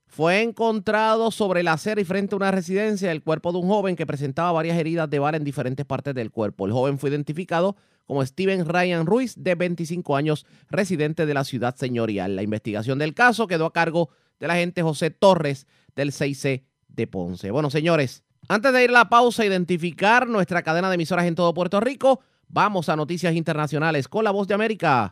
Fue 0.08 0.42
encontrado 0.42 1.32
sobre 1.32 1.64
la 1.64 1.74
acera 1.74 2.02
y 2.02 2.06
frente 2.06 2.36
a 2.36 2.38
una 2.38 2.52
residencia 2.52 3.12
el 3.12 3.24
cuerpo 3.24 3.52
de 3.52 3.60
un 3.60 3.68
joven 3.68 3.96
que 3.96 4.06
presentaba 4.06 4.52
varias 4.52 4.78
heridas 4.78 5.10
de 5.10 5.20
bala 5.20 5.38
en 5.38 5.44
diferentes 5.44 5.86
partes 5.86 6.14
del 6.14 6.32
cuerpo. 6.32 6.66
El 6.66 6.74
joven 6.74 7.00
fue 7.00 7.10
identificado 7.10 7.76
como 8.06 8.26
Steven 8.26 8.66
Ryan 8.66 9.06
Ruiz, 9.06 9.36
de 9.38 9.56
25 9.56 10.18
años, 10.18 10.46
residente 10.70 11.26
de 11.26 11.34
la 11.34 11.46
ciudad 11.46 11.76
señorial. 11.78 12.36
La 12.36 12.44
investigación 12.44 13.00
del 13.00 13.14
caso 13.14 13.48
quedó 13.48 13.66
a 13.66 13.74
cargo 13.74 14.10
del 14.38 14.52
agente 14.52 14.84
José 14.84 15.12
Torres 15.12 15.66
del 15.96 16.12
6C 16.12 16.66
de 16.90 17.08
Ponce. 17.08 17.52
Bueno, 17.52 17.70
señores, 17.70 18.26
antes 18.50 18.74
de 18.74 18.84
ir 18.84 18.90
a 18.90 18.94
la 18.94 19.10
pausa, 19.10 19.46
identificar 19.46 20.28
nuestra 20.28 20.62
cadena 20.62 20.90
de 20.90 20.96
emisoras 20.96 21.26
en 21.26 21.36
todo 21.36 21.54
Puerto 21.54 21.80
Rico, 21.80 22.20
vamos 22.52 22.90
a 22.90 22.96
noticias 22.96 23.34
internacionales 23.36 24.08
con 24.08 24.24
la 24.24 24.32
voz 24.32 24.48
de 24.48 24.54
América. 24.54 25.12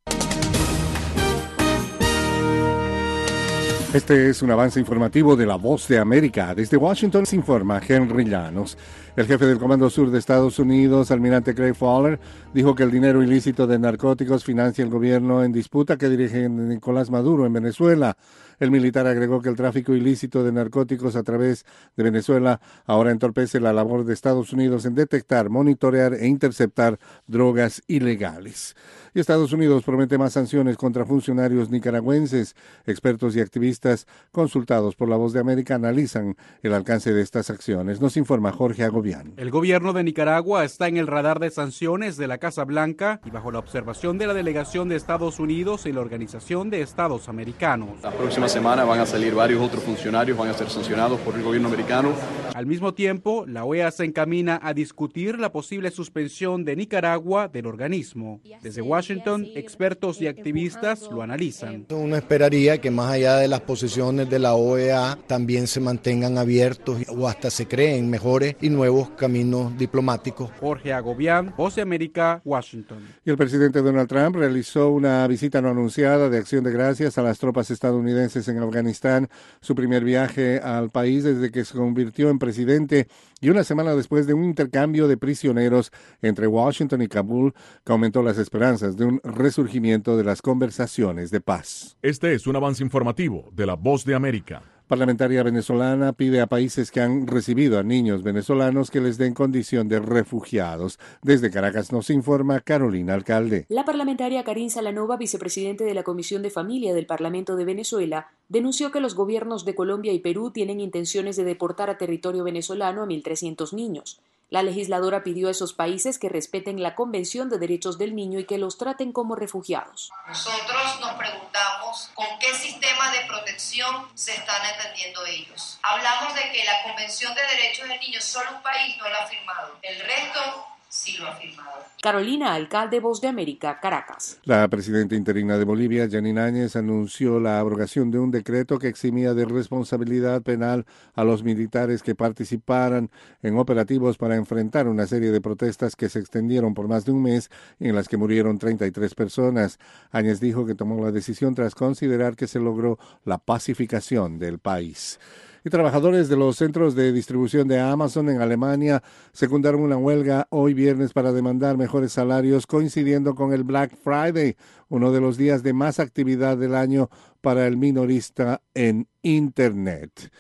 Este 3.92 4.30
es 4.30 4.44
un 4.44 4.52
avance 4.52 4.80
informativo 4.80 5.36
de 5.36 5.48
la 5.48 5.56
voz 5.56 5.88
de 5.88 5.98
América. 5.98 6.54
Desde 6.54 6.78
Washington 6.78 7.26
se 7.26 7.36
informa 7.36 7.82
Henry 7.86 8.26
Llanos. 8.26 8.78
El 9.20 9.28
jefe 9.28 9.46
del 9.48 9.60
Comando 9.60 9.90
Sur 9.90 10.12
de 10.12 10.18
Estados 10.18 10.60
Unidos, 10.60 11.12
almirante 11.12 11.54
Craig 11.54 11.74
Fowler, 11.74 12.22
dijo 12.54 12.74
que 12.74 12.84
el 12.84 12.90
dinero 12.90 13.22
ilícito 13.22 13.68
de 13.68 13.78
narcóticos 13.78 14.46
financia 14.46 14.82
el 14.82 14.90
gobierno 14.90 15.44
en 15.44 15.52
disputa 15.52 15.98
que 15.98 16.08
dirige 16.08 16.48
Nicolás 16.48 17.12
Maduro 17.12 17.46
en 17.46 17.52
Venezuela. 17.52 18.16
El 18.60 18.72
militar 18.72 19.08
agregó 19.08 19.42
que 19.42 19.50
el 19.50 19.58
tráfico 19.58 19.94
ilícito 19.94 20.42
de 20.42 20.54
narcóticos 20.54 21.18
a 21.18 21.24
través 21.24 21.66
de 21.98 22.04
Venezuela 22.04 22.62
ahora 22.86 23.12
entorpece 23.12 23.60
la 23.60 23.74
labor 23.74 24.06
de 24.06 24.14
Estados 24.14 24.54
Unidos 24.54 24.86
en 24.86 24.96
detectar, 24.96 25.50
monitorear 25.50 26.14
e 26.14 26.26
interceptar 26.28 26.98
drogas 27.28 27.82
ilegales. 27.88 28.76
Y 29.14 29.20
Estados 29.20 29.52
Unidos 29.52 29.84
promete 29.84 30.18
más 30.18 30.34
sanciones 30.34 30.78
contra 30.78 31.06
funcionarios 31.06 31.70
nicaragüenses. 31.70 32.56
Expertos 32.86 33.36
y 33.36 33.42
activistas 33.42 34.08
consultados 34.32 34.96
por 34.96 35.10
La 35.10 35.18
Voz 35.18 35.34
de 35.34 35.40
América 35.40 35.76
analizan 35.76 36.38
el 36.62 36.74
alcance 36.74 37.14
de 37.14 37.22
estas 37.22 37.50
acciones. 37.50 38.00
Nos 38.00 38.16
informa 38.16 38.52
Jorge 38.52 38.84
Agobián. 38.84 39.09
El 39.38 39.52
gobierno 39.52 39.94
de 39.94 40.04
Nicaragua 40.04 40.64
está 40.64 40.88
en 40.88 40.98
el 40.98 41.08
radar 41.08 41.40
de 41.40 41.50
sanciones 41.50 42.18
de 42.18 42.28
la 42.28 42.38
Casa 42.38 42.64
Blanca 42.64 43.22
y 43.26 43.30
bajo 43.30 43.52
la 43.52 43.60
observación 43.60 44.18
de 44.18 44.28
la 44.28 44.34
delegación 44.34 44.90
de 44.90 44.96
Estados 44.96 45.40
Unidos 45.40 45.86
y 45.86 45.92
la 45.92 46.02
Organización 46.02 46.70
de 46.70 46.82
Estados 46.82 47.30
Americanos. 47.30 47.90
La 48.04 48.12
próxima 48.12 48.48
semana 48.48 48.84
van 48.84 49.00
a 49.00 49.06
salir 49.06 49.34
varios 49.34 49.62
otros 49.62 49.84
funcionarios, 49.84 50.38
van 50.38 50.50
a 50.50 50.54
ser 50.54 50.70
sancionados 50.70 51.20
por 51.22 51.36
el 51.36 51.44
gobierno 51.44 51.68
americano. 51.68 52.14
Al 52.54 52.66
mismo 52.66 52.94
tiempo, 52.94 53.46
la 53.48 53.64
OEA 53.64 53.92
se 53.92 54.04
encamina 54.04 54.60
a 54.62 54.74
discutir 54.74 55.40
la 55.40 55.52
posible 55.52 55.92
suspensión 55.92 56.66
de 56.66 56.76
Nicaragua 56.76 57.48
del 57.48 57.68
organismo. 57.68 58.42
Desde 58.62 58.82
Washington, 58.82 59.48
expertos 59.56 60.22
y 60.22 60.28
activistas 60.28 61.10
lo 61.12 61.22
analizan. 61.22 61.86
Uno 61.90 62.16
esperaría 62.16 62.80
que 62.80 62.92
más 62.92 63.12
allá 63.12 63.38
de 63.38 63.48
las 63.48 63.62
posiciones 63.62 64.30
de 64.30 64.40
la 64.40 64.56
OEA 64.56 65.18
también 65.28 65.68
se 65.68 65.80
mantengan 65.80 66.38
abiertos 66.38 66.98
o 67.08 67.28
hasta 67.28 67.50
se 67.50 67.68
creen 67.68 68.10
mejores 68.10 68.56
y 68.62 68.70
nuevos 68.70 68.99
caminos 69.08 69.78
diplomáticos. 69.78 70.52
Jorge 70.60 70.92
Agobián, 70.92 71.54
Voz 71.56 71.76
de 71.76 71.82
América, 71.82 72.42
Washington. 72.44 72.98
Y 73.24 73.30
el 73.30 73.38
presidente 73.38 73.82
Donald 73.82 74.10
Trump 74.10 74.36
realizó 74.36 74.90
una 74.90 75.26
visita 75.28 75.62
no 75.62 75.70
anunciada 75.70 76.30
de 76.30 76.38
acción 76.38 76.66
de 76.66 76.72
gracias 76.72 77.18
a 77.18 77.22
las 77.22 77.40
tropas 77.40 77.72
estadounidenses 77.72 78.48
en 78.50 78.58
Afganistán, 78.58 79.30
su 79.62 79.76
primer 79.76 80.04
viaje 80.04 80.60
al 80.60 80.90
país 80.90 81.24
desde 81.24 81.52
que 81.52 81.64
se 81.64 81.78
convirtió 81.78 82.30
en 82.30 82.40
presidente 82.40 83.08
y 83.40 83.50
una 83.50 83.64
semana 83.64 83.96
después 83.96 84.28
de 84.28 84.34
un 84.34 84.44
intercambio 84.44 85.08
de 85.08 85.16
prisioneros 85.16 85.92
entre 86.22 86.48
Washington 86.48 87.02
y 87.02 87.08
Kabul 87.08 87.54
que 87.86 87.92
aumentó 87.92 88.22
las 88.22 88.38
esperanzas 88.38 88.98
de 88.98 89.06
un 89.06 89.22
resurgimiento 89.24 90.18
de 90.18 90.24
las 90.26 90.42
conversaciones 90.42 91.32
de 91.32 91.40
paz. 91.40 91.96
Este 92.02 92.34
es 92.34 92.48
un 92.48 92.58
avance 92.58 92.84
informativo 92.84 93.50
de 93.54 93.66
la 93.66 93.76
Voz 93.76 94.04
de 94.04 94.16
América 94.16 94.64
parlamentaria 94.90 95.44
venezolana 95.44 96.14
pide 96.14 96.42
a 96.42 96.48
países 96.48 96.90
que 96.90 97.00
han 97.00 97.28
recibido 97.28 97.78
a 97.78 97.84
niños 97.84 98.24
venezolanos 98.24 98.90
que 98.90 99.00
les 99.00 99.20
den 99.20 99.36
condición 99.36 99.88
de 99.88 100.00
refugiados. 100.00 100.98
Desde 101.22 101.52
Caracas 101.52 101.92
nos 101.92 102.10
informa 102.10 102.60
Carolina 102.60 103.14
Alcalde. 103.14 103.68
La 103.70 103.86
parlamentaria 103.86 104.44
Karin 104.44 104.72
Salanova, 104.72 105.16
vicepresidente 105.16 105.84
de 105.84 105.94
la 105.94 106.02
Comisión 106.02 106.42
de 106.42 106.50
Familia 106.50 106.96
del 106.96 107.06
Parlamento 107.06 107.56
de 107.56 107.66
Venezuela, 107.66 108.32
denunció 108.50 108.92
que 108.92 109.00
los 109.00 109.14
gobiernos 109.14 109.64
de 109.64 109.76
Colombia 109.76 110.12
y 110.12 110.20
Perú 110.20 110.50
tienen 110.50 110.80
intenciones 110.80 111.36
de 111.38 111.44
deportar 111.44 111.92
a 111.92 112.00
territorio 112.00 112.44
venezolano 112.44 113.04
a 113.04 113.06
1.300 113.06 113.74
niños. 113.74 114.20
La 114.50 114.64
legisladora 114.64 115.24
pidió 115.24 115.48
a 115.48 115.52
esos 115.52 115.74
países 115.74 116.18
que 116.18 116.28
respeten 116.28 116.82
la 116.82 116.96
Convención 116.96 117.50
de 117.50 117.60
Derechos 117.60 118.00
del 118.00 118.16
Niño 118.16 118.40
y 118.40 118.46
que 118.46 118.58
los 118.58 118.80
traten 118.80 119.12
como 119.12 119.36
refugiados. 119.36 120.10
Nosotros 120.28 121.00
nos 121.00 121.14
preguntamos 121.14 122.10
con 122.16 122.26
qué 122.40 122.56
sistema 122.56 123.12
de 123.12 123.28
protección 123.28 124.08
se 124.16 124.34
están 124.34 124.62
atendiendo 124.66 125.24
ellos. 125.28 125.78
Hablamos 125.84 126.34
de 126.34 126.52
que 126.52 126.64
la 126.64 126.82
Convención 126.82 127.36
de 127.36 127.42
Derechos 127.42 127.88
del 127.88 128.00
Niño 128.00 128.20
solo 128.22 128.50
un 128.56 128.64
país 128.64 128.98
no 128.98 129.08
la 129.08 129.20
ha 129.20 129.28
firmado. 129.28 129.78
El 129.84 130.00
resto 130.00 130.66
sí 130.90 131.16
lo 131.18 131.28
ha 131.28 131.36
firmado. 131.36 131.70
Carolina, 132.02 132.54
alcalde 132.54 133.00
Voz 133.00 133.20
de 133.20 133.28
América, 133.28 133.80
Caracas. 133.82 134.40
La 134.44 134.68
presidenta 134.70 135.16
interina 135.16 135.58
de 135.58 135.66
Bolivia, 135.66 136.08
Janine 136.10 136.40
Áñez, 136.40 136.76
anunció 136.76 137.40
la 137.40 137.60
abrogación 137.60 138.10
de 138.10 138.20
un 138.20 138.32
decreto 138.32 138.80
que 138.80 138.88
eximía 138.88 139.34
de 139.34 139.46
responsabilidad 139.46 140.42
penal 140.42 140.86
a 141.14 141.26
los 141.26 141.44
militares 141.44 142.02
que 142.02 142.16
participaran 142.16 143.12
en 143.44 143.58
operativos 143.58 144.18
para 144.18 144.36
enfrentar 144.36 144.88
una 144.88 145.08
serie 145.08 145.32
de 145.32 145.42
protestas 145.42 145.96
que 145.96 146.10
se 146.10 146.20
extendieron 146.20 146.74
por 146.74 146.88
más 146.88 147.06
de 147.06 147.12
un 147.12 147.22
mes 147.22 147.50
y 147.80 147.90
en 147.90 147.96
las 147.96 148.08
que 148.08 148.18
murieron 148.18 148.58
33 148.58 149.14
personas. 149.14 149.78
Áñez 150.12 150.40
dijo 150.40 150.66
que 150.66 150.76
tomó 150.76 151.04
la 151.04 151.12
decisión 151.12 151.54
tras 151.54 151.76
considerar 151.76 152.36
que 152.36 152.48
se 152.48 152.60
logró 152.60 152.98
la 153.26 153.38
pacificación 153.38 154.40
del 154.40 154.60
país 154.60 155.20
y 155.64 155.70
trabajadores 155.70 156.30
de 156.30 156.38
los 156.38 156.58
centros 156.58 156.96
de 156.96 157.12
distribución 157.12 157.68
de 157.68 157.80
Amazon 157.80 158.30
en 158.30 158.42
Alemania 158.42 159.04
secundaron 159.34 159.82
una 159.82 159.98
huelga 159.98 160.48
hoy 160.50 160.74
viernes 160.74 161.14
para 161.14 161.32
demandar 161.32 161.78
mejores 161.78 162.14
salarios 162.14 162.68
coincidiendo 162.68 163.36
con 163.36 163.54
el 163.54 163.64
Black 163.64 163.96
Friday, 164.04 164.56
uno 164.88 165.12
de 165.12 165.22
los 165.22 165.38
días 165.38 165.64
de 165.64 165.74
más 165.74 166.00
actividad 166.00 166.58
del 166.58 166.76
año 166.76 167.10
para 167.42 167.68
el 167.68 167.78
minorista 167.78 168.62
en 168.74 169.08
Internet. 169.22 170.32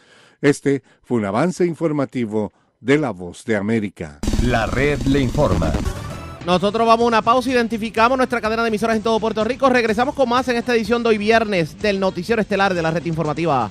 Este 0.41 0.83
fue 1.03 1.17
un 1.17 1.25
avance 1.25 1.65
informativo 1.65 2.51
de 2.79 2.97
La 2.97 3.11
Voz 3.11 3.43
de 3.43 3.57
América. 3.57 4.19
La 4.43 4.65
red 4.65 4.99
le 5.01 5.19
informa. 5.19 5.71
Nosotros 6.45 6.87
vamos 6.87 7.03
a 7.03 7.07
una 7.07 7.21
pausa, 7.21 7.51
identificamos 7.51 8.17
nuestra 8.17 8.39
cadena 8.39 8.63
de 8.63 8.69
emisoras 8.69 8.95
en 8.95 9.03
todo 9.03 9.19
Puerto 9.19 9.43
Rico. 9.43 9.69
Regresamos 9.69 10.15
con 10.15 10.29
más 10.29 10.47
en 10.47 10.55
esta 10.55 10.73
edición 10.73 11.03
de 11.03 11.09
hoy 11.09 11.17
viernes 11.17 11.79
del 11.81 11.99
Noticiero 11.99 12.41
Estelar 12.41 12.73
de 12.73 12.81
la 12.81 12.91
Red 12.91 13.05
Informativa. 13.05 13.69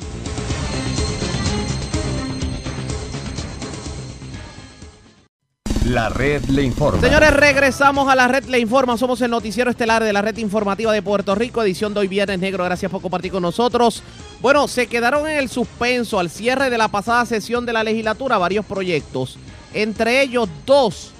La 5.88 6.10
red 6.10 6.44
le 6.50 6.62
informa. 6.64 7.00
Señores, 7.00 7.32
regresamos 7.32 8.08
a 8.10 8.14
la 8.14 8.28
red 8.28 8.44
le 8.44 8.58
informa. 8.58 8.98
Somos 8.98 9.22
el 9.22 9.30
noticiero 9.30 9.70
estelar 9.70 10.04
de 10.04 10.12
la 10.12 10.20
red 10.20 10.36
informativa 10.36 10.92
de 10.92 11.00
Puerto 11.00 11.34
Rico, 11.34 11.62
edición 11.62 11.94
de 11.94 12.00
hoy 12.00 12.08
viernes 12.08 12.38
negro. 12.38 12.62
Gracias 12.62 12.90
por 12.90 13.00
compartir 13.00 13.32
con 13.32 13.42
nosotros. 13.42 14.02
Bueno, 14.42 14.68
se 14.68 14.86
quedaron 14.86 15.26
en 15.26 15.38
el 15.38 15.48
suspenso 15.48 16.18
al 16.18 16.28
cierre 16.28 16.68
de 16.68 16.76
la 16.76 16.88
pasada 16.88 17.24
sesión 17.24 17.64
de 17.64 17.72
la 17.72 17.84
legislatura 17.84 18.36
varios 18.36 18.66
proyectos, 18.66 19.38
entre 19.72 20.20
ellos 20.20 20.46
dos 20.66 21.12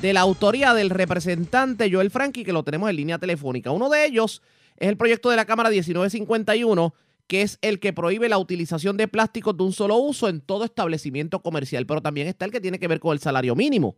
de 0.00 0.14
la 0.14 0.22
autoría 0.22 0.72
del 0.72 0.88
representante 0.88 1.92
Joel 1.92 2.10
Franqui, 2.10 2.44
que 2.44 2.52
lo 2.54 2.62
tenemos 2.62 2.88
en 2.88 2.96
línea 2.96 3.18
telefónica. 3.18 3.72
Uno 3.72 3.90
de 3.90 4.06
ellos 4.06 4.40
es 4.78 4.88
el 4.88 4.96
proyecto 4.96 5.28
de 5.28 5.36
la 5.36 5.44
Cámara 5.44 5.68
1951 5.68 6.94
que 7.26 7.40
es 7.40 7.58
el 7.62 7.80
que 7.80 7.94
prohíbe 7.94 8.28
la 8.28 8.36
utilización 8.36 8.98
de 8.98 9.08
plásticos 9.08 9.56
de 9.56 9.62
un 9.64 9.72
solo 9.72 9.96
uso 9.96 10.28
en 10.28 10.42
todo 10.42 10.64
establecimiento 10.64 11.40
comercial, 11.40 11.86
pero 11.86 12.02
también 12.02 12.26
está 12.26 12.44
el 12.44 12.50
que 12.50 12.60
tiene 12.60 12.78
que 12.78 12.86
ver 12.86 13.00
con 13.00 13.12
el 13.12 13.18
salario 13.18 13.54
mínimo 13.54 13.96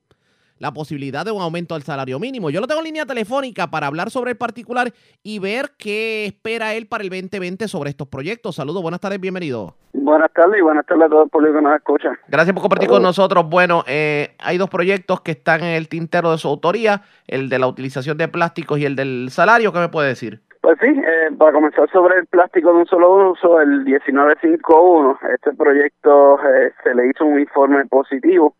la 0.59 0.73
posibilidad 0.73 1.25
de 1.25 1.33
un 1.33 1.43
aumento 1.43 1.75
al 1.75 1.83
salario 1.83 2.19
mínimo. 2.19 2.51
Yo 2.51 2.61
lo 2.61 2.67
tengo 2.67 2.81
en 2.81 2.87
línea 2.87 3.07
telefónica 3.07 3.69
para 3.69 3.87
hablar 3.87 4.11
sobre 4.11 4.33
el 4.33 4.37
particular 4.37 4.93
y 5.23 5.39
ver 5.39 5.73
qué 5.79 6.27
espera 6.27 6.75
él 6.75 6.87
para 6.87 7.05
el 7.05 7.11
2020 7.11 7.69
sobre 7.69 7.91
estos 7.91 8.09
proyectos. 8.09 8.57
Saludos, 8.57 8.83
buenas 8.83 9.01
tardes, 9.01 9.21
bienvenido. 9.21 9.75
Buenas 9.93 10.33
tardes 10.33 10.59
y 10.59 10.63
buenas 10.63 10.87
tardes 10.87 11.07
a 11.07 11.09
todo 11.09 11.25
el 11.25 11.31
público 11.31 11.55
que 11.55 11.63
nos 11.63 11.77
escucha. 11.77 12.19
Gracias 12.29 12.55
por 12.55 12.63
compartir 12.63 12.89
con 12.89 13.03
nosotros. 13.03 13.49
Bueno, 13.49 13.83
eh, 13.87 14.37
hay 14.39 14.59
dos 14.59 14.71
proyectos 14.71 15.21
que 15.21 15.33
están 15.33 15.63
en 15.63 15.75
el 15.75 15.89
tintero 15.89 16.31
de 16.31 16.39
su 16.39 16.49
autoría, 16.49 17.03
el 17.27 17.49
de 17.49 17.59
la 17.59 17.67
utilización 17.67 18.17
de 18.17 18.29
plásticos 18.29 18.79
y 18.79 18.85
el 18.85 18.95
del 18.95 19.29
salario. 19.31 19.73
¿Qué 19.73 19.79
me 19.81 19.89
puede 19.89 20.09
decir? 20.09 20.41
Pues 20.61 20.79
sí, 20.81 20.89
eh, 20.89 21.35
para 21.39 21.53
comenzar 21.53 21.89
sobre 21.91 22.19
el 22.19 22.27
plástico 22.27 22.73
de 22.73 22.79
un 22.79 22.87
solo 22.87 23.31
uso, 23.31 23.61
el 23.61 23.85
1951, 23.85 25.19
este 25.35 25.53
proyecto 25.53 26.41
eh, 26.41 26.73
se 26.83 26.95
le 26.95 27.09
hizo 27.09 27.25
un 27.25 27.39
informe 27.39 27.85
positivo 27.87 28.55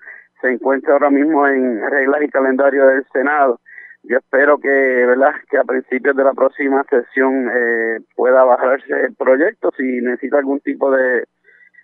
se 0.47 0.53
encuentra 0.53 0.93
ahora 0.93 1.11
mismo 1.11 1.47
en 1.47 1.81
reglas 1.91 2.23
y 2.23 2.29
calendario 2.29 2.87
del 2.87 3.05
Senado. 3.13 3.61
Yo 4.05 4.19
espero 4.19 4.59
que, 4.59 4.69
¿verdad? 4.69 5.33
que 5.51 5.59
a 5.59 5.65
principios 5.65 6.15
de 6.15 6.23
la 6.23 6.33
próxima 6.33 6.85
sesión 6.89 7.51
eh, 7.53 7.99
pueda 8.15 8.45
bajarse 8.45 8.93
el 9.07 9.15
proyecto. 9.17 9.73
Si 9.77 9.83
necesita 9.83 10.39
algún 10.39 10.61
tipo 10.61 10.91
de, 10.93 11.25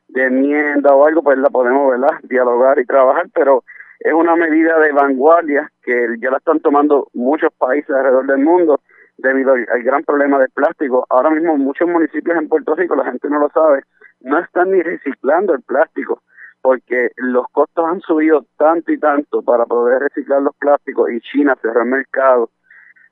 de 0.09 0.25
enmienda 0.25 0.95
o 0.95 1.07
algo, 1.07 1.23
pues 1.23 1.39
la 1.39 1.51
podemos 1.51 1.91
¿verdad? 1.91 2.21
dialogar 2.23 2.79
y 2.79 2.87
trabajar, 2.87 3.27
pero 3.35 3.65
es 3.99 4.13
una 4.13 4.37
medida 4.37 4.79
de 4.79 4.93
vanguardia 4.93 5.69
que 5.83 6.17
ya 6.21 6.31
la 6.31 6.37
están 6.37 6.61
tomando 6.61 7.09
muchos 7.13 7.53
países 7.55 7.91
alrededor 7.91 8.27
del 8.27 8.39
mundo 8.39 8.81
debido 9.17 9.55
al 9.55 9.83
gran 9.83 10.05
problema 10.05 10.39
del 10.39 10.51
plástico. 10.51 11.07
Ahora 11.11 11.31
mismo 11.31 11.57
muchos 11.57 11.89
municipios 11.89 12.37
en 12.37 12.49
Puerto 12.49 12.77
Rico, 12.77 12.95
la 12.95 13.11
gente 13.11 13.29
no 13.29 13.41
lo 13.41 13.49
sabe, 13.51 13.83
no 14.21 14.39
están 14.39 14.71
ni 14.71 14.81
reciclando 14.83 15.55
el 15.55 15.63
plástico 15.63 16.23
porque 16.63 17.11
los 17.17 17.47
costos 17.51 17.85
han 17.87 18.01
subido 18.01 18.47
tanto 18.57 18.93
y 18.93 18.99
tanto 18.99 19.43
para 19.43 19.67
poder 19.67 20.03
reciclar 20.03 20.41
los 20.43 20.55
plásticos 20.57 21.11
y 21.11 21.21
China 21.21 21.57
cerró 21.61 21.83
el 21.83 21.89
mercado 21.89 22.51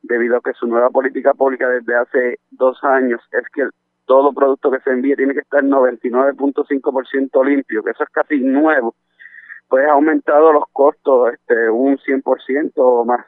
debido 0.03 0.37
a 0.37 0.41
que 0.41 0.55
su 0.55 0.67
nueva 0.67 0.89
política 0.91 1.35
pública 1.35 1.69
desde 1.69 1.97
hace 1.97 2.39
dos 2.51 2.83
años 2.85 3.21
es 3.33 3.47
que 3.53 3.69
todo 4.07 4.33
producto 4.33 4.71
que 4.71 4.81
se 4.81 4.91
envíe 4.91 5.17
tiene 5.17 5.35
que 5.35 5.41
estar 5.41 5.63
99.5% 5.63 7.45
limpio, 7.45 7.83
que 7.83 7.91
eso 7.91 8.05
es 8.05 8.11
casi 8.11 8.41
nuevo, 8.41 8.95
pues 9.69 9.87
ha 9.87 9.93
aumentado 9.93 10.53
los 10.53 10.65
costos 10.73 11.33
este 11.33 11.71
un 11.71 11.97
100% 11.99 12.73
o 12.77 13.05
más. 13.05 13.25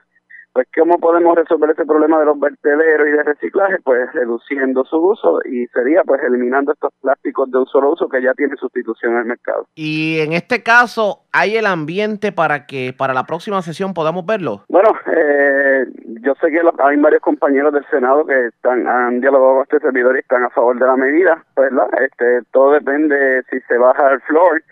Pues 0.52 0.68
¿cómo 0.76 0.98
podemos 0.98 1.36
resolver 1.36 1.70
ese 1.70 1.86
problema 1.86 2.18
de 2.20 2.26
los 2.26 2.38
vertederos 2.38 3.08
y 3.08 3.12
de 3.12 3.22
reciclaje? 3.22 3.76
Pues 3.82 4.12
reduciendo 4.12 4.84
su 4.84 4.98
uso 4.98 5.40
y 5.44 5.66
sería 5.68 6.02
pues 6.04 6.20
eliminando 6.22 6.72
estos 6.72 6.92
plásticos 7.00 7.50
de 7.50 7.58
un 7.58 7.66
solo 7.66 7.92
uso 7.92 8.08
que 8.08 8.22
ya 8.22 8.34
tienen 8.34 8.56
sustitución 8.56 9.12
en 9.12 9.18
el 9.18 9.24
mercado. 9.26 9.66
Y 9.74 10.20
en 10.20 10.32
este 10.32 10.62
caso, 10.62 11.24
¿hay 11.32 11.56
el 11.56 11.66
ambiente 11.66 12.32
para 12.32 12.66
que 12.66 12.94
para 12.96 13.14
la 13.14 13.24
próxima 13.24 13.62
sesión 13.62 13.94
podamos 13.94 14.26
verlo? 14.26 14.64
Bueno, 14.68 14.90
eh, 15.06 15.86
yo 16.20 16.34
sé 16.40 16.50
que 16.50 16.60
hay 16.78 16.96
varios 16.96 17.22
compañeros 17.22 17.72
del 17.72 17.86
Senado 17.90 18.26
que 18.26 18.48
están 18.48 18.86
han 18.86 19.20
dialogado 19.20 19.54
con 19.54 19.62
este 19.62 19.80
servidor 19.80 20.16
y 20.16 20.20
están 20.20 20.44
a 20.44 20.50
favor 20.50 20.78
de 20.78 20.86
la 20.86 20.96
medida, 20.96 21.44
¿verdad? 21.56 21.88
Este, 22.00 22.42
todo 22.52 22.72
depende 22.72 23.42
si 23.50 23.60
se 23.60 23.78
baja 23.78 24.08
al 24.08 24.20
floor 24.22 24.62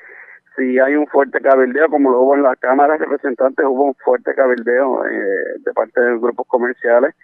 si 0.56 0.78
hay 0.78 0.96
un 0.96 1.06
fuerte 1.06 1.40
cabildeo, 1.40 1.88
como 1.88 2.10
lo 2.10 2.20
hubo 2.20 2.34
en 2.34 2.42
la 2.42 2.56
Cámara 2.56 2.94
de 2.94 3.04
Representantes, 3.04 3.64
hubo 3.66 3.84
un 3.84 3.94
fuerte 3.94 4.34
cabildeo 4.34 5.06
eh, 5.06 5.58
de 5.58 5.72
parte 5.72 6.00
de 6.00 6.18
grupos 6.18 6.46
comerciales 6.48 7.14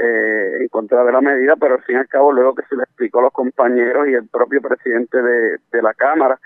eh, 0.00 0.58
en 0.60 0.68
contra 0.68 1.04
de 1.04 1.12
la 1.12 1.20
medida, 1.20 1.54
pero 1.56 1.74
al 1.74 1.82
fin 1.82 1.96
y 1.96 1.98
al 2.00 2.08
cabo, 2.08 2.32
luego 2.32 2.54
que 2.54 2.64
se 2.68 2.76
le 2.76 2.82
explicó 2.82 3.20
a 3.20 3.22
los 3.22 3.32
compañeros 3.32 4.08
y 4.08 4.14
el 4.14 4.28
propio 4.28 4.60
presidente 4.60 5.22
de, 5.22 5.58
de 5.72 5.82
la 5.82 5.94
Cámara 5.94 6.38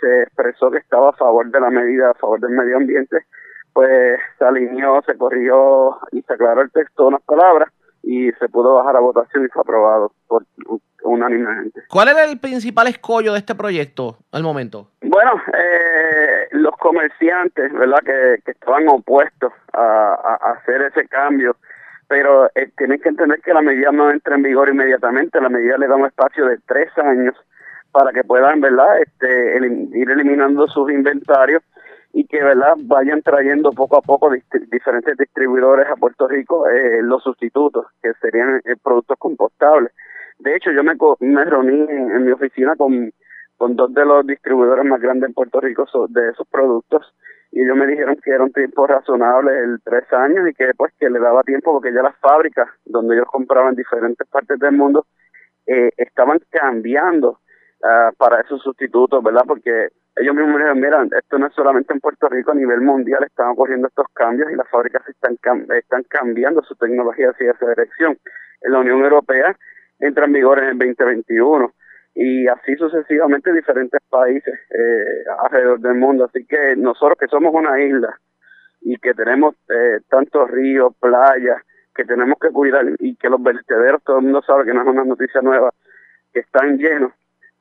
se 0.00 0.22
expresó 0.22 0.70
que 0.70 0.78
estaba 0.78 1.10
a 1.10 1.14
favor 1.14 1.50
de 1.50 1.60
la 1.60 1.70
medida, 1.70 2.10
a 2.10 2.14
favor 2.14 2.40
del 2.40 2.50
medio 2.50 2.76
ambiente, 2.76 3.24
pues 3.72 4.20
se 4.38 4.44
alineó, 4.44 5.02
se 5.02 5.16
corrigió 5.16 5.98
y 6.12 6.22
se 6.22 6.32
aclaró 6.32 6.62
el 6.62 6.70
texto 6.70 7.06
unas 7.06 7.22
palabras 7.22 7.70
y 8.02 8.30
se 8.32 8.48
pudo 8.48 8.74
bajar 8.74 8.96
a 8.96 9.00
votación 9.00 9.44
y 9.44 9.48
fue 9.48 9.62
aprobado 9.62 10.12
por 10.26 10.44
unánimemente. 11.02 11.82
¿Cuál 11.88 12.08
era 12.08 12.24
el 12.24 12.38
principal 12.38 12.88
escollo 12.88 13.32
de 13.32 13.38
este 13.38 13.54
proyecto 13.54 14.18
al 14.32 14.42
momento? 14.42 14.90
Bueno, 15.00 15.32
eh, 15.52 16.48
los 16.52 16.76
comerciantes, 16.76 17.72
¿verdad? 17.72 18.00
Que, 18.04 18.42
que 18.44 18.50
estaban 18.52 18.88
opuestos 18.88 19.52
a, 19.72 20.38
hacer 20.52 20.82
ese 20.82 21.06
cambio, 21.08 21.56
pero 22.08 22.46
eh, 22.54 22.70
tienen 22.76 23.00
que 23.00 23.08
entender 23.08 23.40
que 23.40 23.54
la 23.54 23.62
medida 23.62 23.90
no 23.92 24.10
entra 24.10 24.34
en 24.34 24.42
vigor 24.42 24.68
inmediatamente, 24.68 25.40
la 25.40 25.48
medida 25.48 25.78
le 25.78 25.88
da 25.88 25.96
un 25.96 26.06
espacio 26.06 26.46
de 26.46 26.58
tres 26.66 26.90
años 26.98 27.34
para 27.92 28.12
que 28.12 28.24
puedan, 28.24 28.60
¿verdad? 28.60 29.00
Este, 29.00 29.56
ir 29.94 30.10
eliminando 30.10 30.66
sus 30.68 30.90
inventarios 30.90 31.62
y 32.12 32.26
que 32.26 32.42
verdad 32.42 32.74
vayan 32.78 33.22
trayendo 33.22 33.70
poco 33.72 33.98
a 33.98 34.02
poco 34.02 34.30
diferentes 34.70 35.16
distribuidores 35.16 35.86
a 35.88 35.96
Puerto 35.96 36.26
Rico 36.26 36.68
eh, 36.68 37.02
los 37.02 37.22
sustitutos 37.22 37.86
que 38.02 38.12
serían 38.20 38.60
eh, 38.64 38.76
productos 38.82 39.18
compostables. 39.18 39.92
De 40.38 40.54
hecho, 40.54 40.70
yo 40.70 40.82
me, 40.84 40.94
me 41.20 41.44
reuní 41.44 41.86
en, 41.90 42.24
mi 42.24 42.32
oficina 42.32 42.76
con, 42.76 43.12
con 43.56 43.76
dos 43.76 43.92
de 43.92 44.04
los 44.04 44.26
distribuidores 44.26 44.84
más 44.84 45.00
grandes 45.00 45.28
en 45.28 45.34
Puerto 45.34 45.60
Rico 45.60 45.86
de 46.08 46.30
esos 46.30 46.46
productos 46.48 47.14
y 47.50 47.62
ellos 47.62 47.76
me 47.76 47.86
dijeron 47.86 48.16
que 48.22 48.30
era 48.30 48.44
un 48.44 48.52
tiempo 48.52 48.86
razonable 48.86 49.58
el 49.58 49.80
tres 49.82 50.04
años 50.12 50.48
y 50.48 50.54
que 50.54 50.70
pues 50.76 50.92
que 50.98 51.08
le 51.08 51.18
daba 51.18 51.42
tiempo 51.42 51.72
porque 51.72 51.92
ya 51.92 52.02
las 52.02 52.16
fábricas 52.18 52.68
donde 52.84 53.16
ellos 53.16 53.26
compraban 53.30 53.70
en 53.70 53.76
diferentes 53.76 54.26
partes 54.28 54.58
del 54.58 54.72
mundo 54.72 55.06
eh, 55.66 55.90
estaban 55.96 56.40
cambiando 56.50 57.40
uh, 57.82 58.14
para 58.16 58.40
esos 58.40 58.62
sustitutos, 58.62 59.22
¿verdad? 59.22 59.44
Porque 59.46 59.88
ellos 60.20 60.34
mismos 60.34 60.56
dijeron, 60.56 60.80
mira, 60.80 61.06
esto 61.18 61.38
no 61.38 61.46
es 61.46 61.54
solamente 61.54 61.92
en 61.92 62.00
Puerto 62.00 62.28
Rico, 62.28 62.52
a 62.52 62.54
nivel 62.54 62.80
mundial 62.80 63.24
están 63.24 63.48
ocurriendo 63.48 63.88
estos 63.88 64.06
cambios 64.12 64.50
y 64.50 64.56
las 64.56 64.68
fábricas 64.68 65.02
están, 65.08 65.36
están 65.74 66.02
cambiando 66.04 66.62
su 66.62 66.74
tecnología 66.76 67.30
hacia 67.30 67.52
esa 67.52 67.68
dirección. 67.68 68.18
En 68.62 68.72
la 68.72 68.80
Unión 68.80 69.02
Europea 69.02 69.56
entra 69.98 70.24
en 70.24 70.32
vigor 70.32 70.58
en 70.58 70.70
el 70.70 70.78
2021 70.78 71.72
y 72.14 72.48
así 72.48 72.74
sucesivamente 72.76 73.52
diferentes 73.52 74.00
países 74.08 74.54
eh, 74.70 75.24
alrededor 75.44 75.80
del 75.80 75.94
mundo. 75.94 76.24
Así 76.24 76.44
que 76.46 76.74
nosotros 76.76 77.16
que 77.18 77.28
somos 77.28 77.54
una 77.54 77.80
isla 77.80 78.18
y 78.80 78.96
que 78.96 79.14
tenemos 79.14 79.54
eh, 79.68 80.00
tantos 80.08 80.50
ríos, 80.50 80.94
playas, 81.00 81.62
que 81.94 82.04
tenemos 82.04 82.38
que 82.40 82.50
cuidar 82.50 82.86
y 82.98 83.16
que 83.16 83.28
los 83.28 83.42
vertederos, 83.42 84.02
todo 84.04 84.18
el 84.18 84.24
mundo 84.24 84.42
sabe 84.42 84.64
que 84.64 84.72
no 84.72 84.82
es 84.82 84.88
una 84.88 85.04
noticia 85.04 85.40
nueva, 85.42 85.70
que 86.32 86.40
están 86.40 86.78
llenos, 86.78 87.12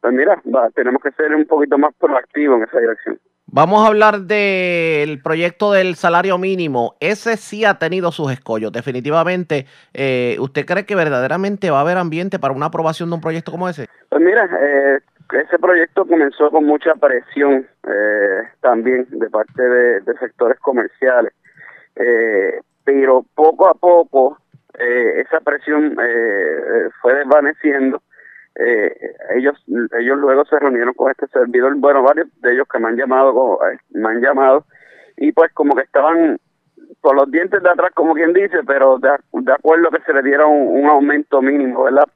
pues 0.02 0.14
mira, 0.14 0.42
tenemos 0.76 1.02
que 1.02 1.12
ser 1.12 1.34
un 1.34 1.46
poquito 1.46 1.78
más 1.78 1.94
proactivos 1.96 2.58
en 2.58 2.64
esa 2.64 2.80
dirección. 2.80 3.20
Vamos 3.50 3.84
a 3.84 3.88
hablar 3.88 4.20
del 4.20 5.22
proyecto 5.22 5.72
del 5.72 5.96
salario 5.96 6.38
mínimo. 6.38 6.96
Ese 7.00 7.38
sí 7.38 7.64
ha 7.64 7.80
tenido 7.80 8.12
sus 8.12 8.30
escollos, 8.30 8.74
definitivamente. 8.74 9.66
Eh, 9.94 10.36
¿Usted 10.42 10.66
cree 10.66 10.86
que 10.86 10.96
verdaderamente 10.96 11.72
va 11.72 11.78
a 11.78 11.82
haber 11.82 11.98
ambiente 11.98 12.40
para 12.40 12.54
una 12.54 12.66
aprobación 12.66 13.10
de 13.10 13.16
un 13.16 13.22
proyecto 13.22 13.52
como 13.52 13.70
ese? 13.70 13.88
Pues 14.10 14.22
mira, 14.22 14.50
eh, 14.62 15.00
ese 15.32 15.58
proyecto 15.60 16.06
comenzó 16.06 16.52
con 16.52 16.66
mucha 16.66 16.94
presión 16.96 17.66
eh, 17.88 18.42
también 18.60 19.08
de 19.12 19.30
parte 19.30 19.64
de, 19.64 20.02
sectores 20.20 20.60
comerciales, 20.60 21.32
pero 22.84 23.26
poco 23.34 23.70
a 23.70 23.76
poco 23.76 24.38
esa 24.78 25.40
presión 25.40 25.96
fue 27.02 27.16
desvaneciendo 27.16 28.02
eh, 28.60 29.16
ellos 29.36 29.56
ellos 30.00 30.18
luego 30.18 30.44
se 30.46 30.58
reunieron 30.58 30.94
con 30.96 31.12
este 31.12 31.28
servidor, 31.28 31.76
bueno, 31.76 32.02
varios 32.02 32.28
de 32.42 32.54
ellos 32.54 32.68
que 32.72 32.80
me 32.80 32.88
han 32.88 32.98
llamado, 32.98 33.60
eh, 33.72 33.78
me 33.92 34.10
han 34.10 34.22
llamado, 34.22 34.66
y 35.16 35.32
pues 35.32 35.54
como 35.54 35.76
que 35.76 35.84
estaban 35.84 36.40
con 37.02 37.16
los 37.16 37.30
dientes 37.30 37.62
de 37.62 37.70
atrás, 37.70 37.92
como 37.94 38.16
quien 38.16 38.34
dice, 38.34 38.60
pero 38.66 38.98
de, 38.98 39.10
acuerdo 39.52 39.92
que 39.92 40.02
se 40.02 40.14
le 40.14 40.24
diera 40.24 40.48
un, 40.48 40.88
aumento 40.88 41.42
mínimo, 41.42 41.84
¿verdad? 41.84 42.08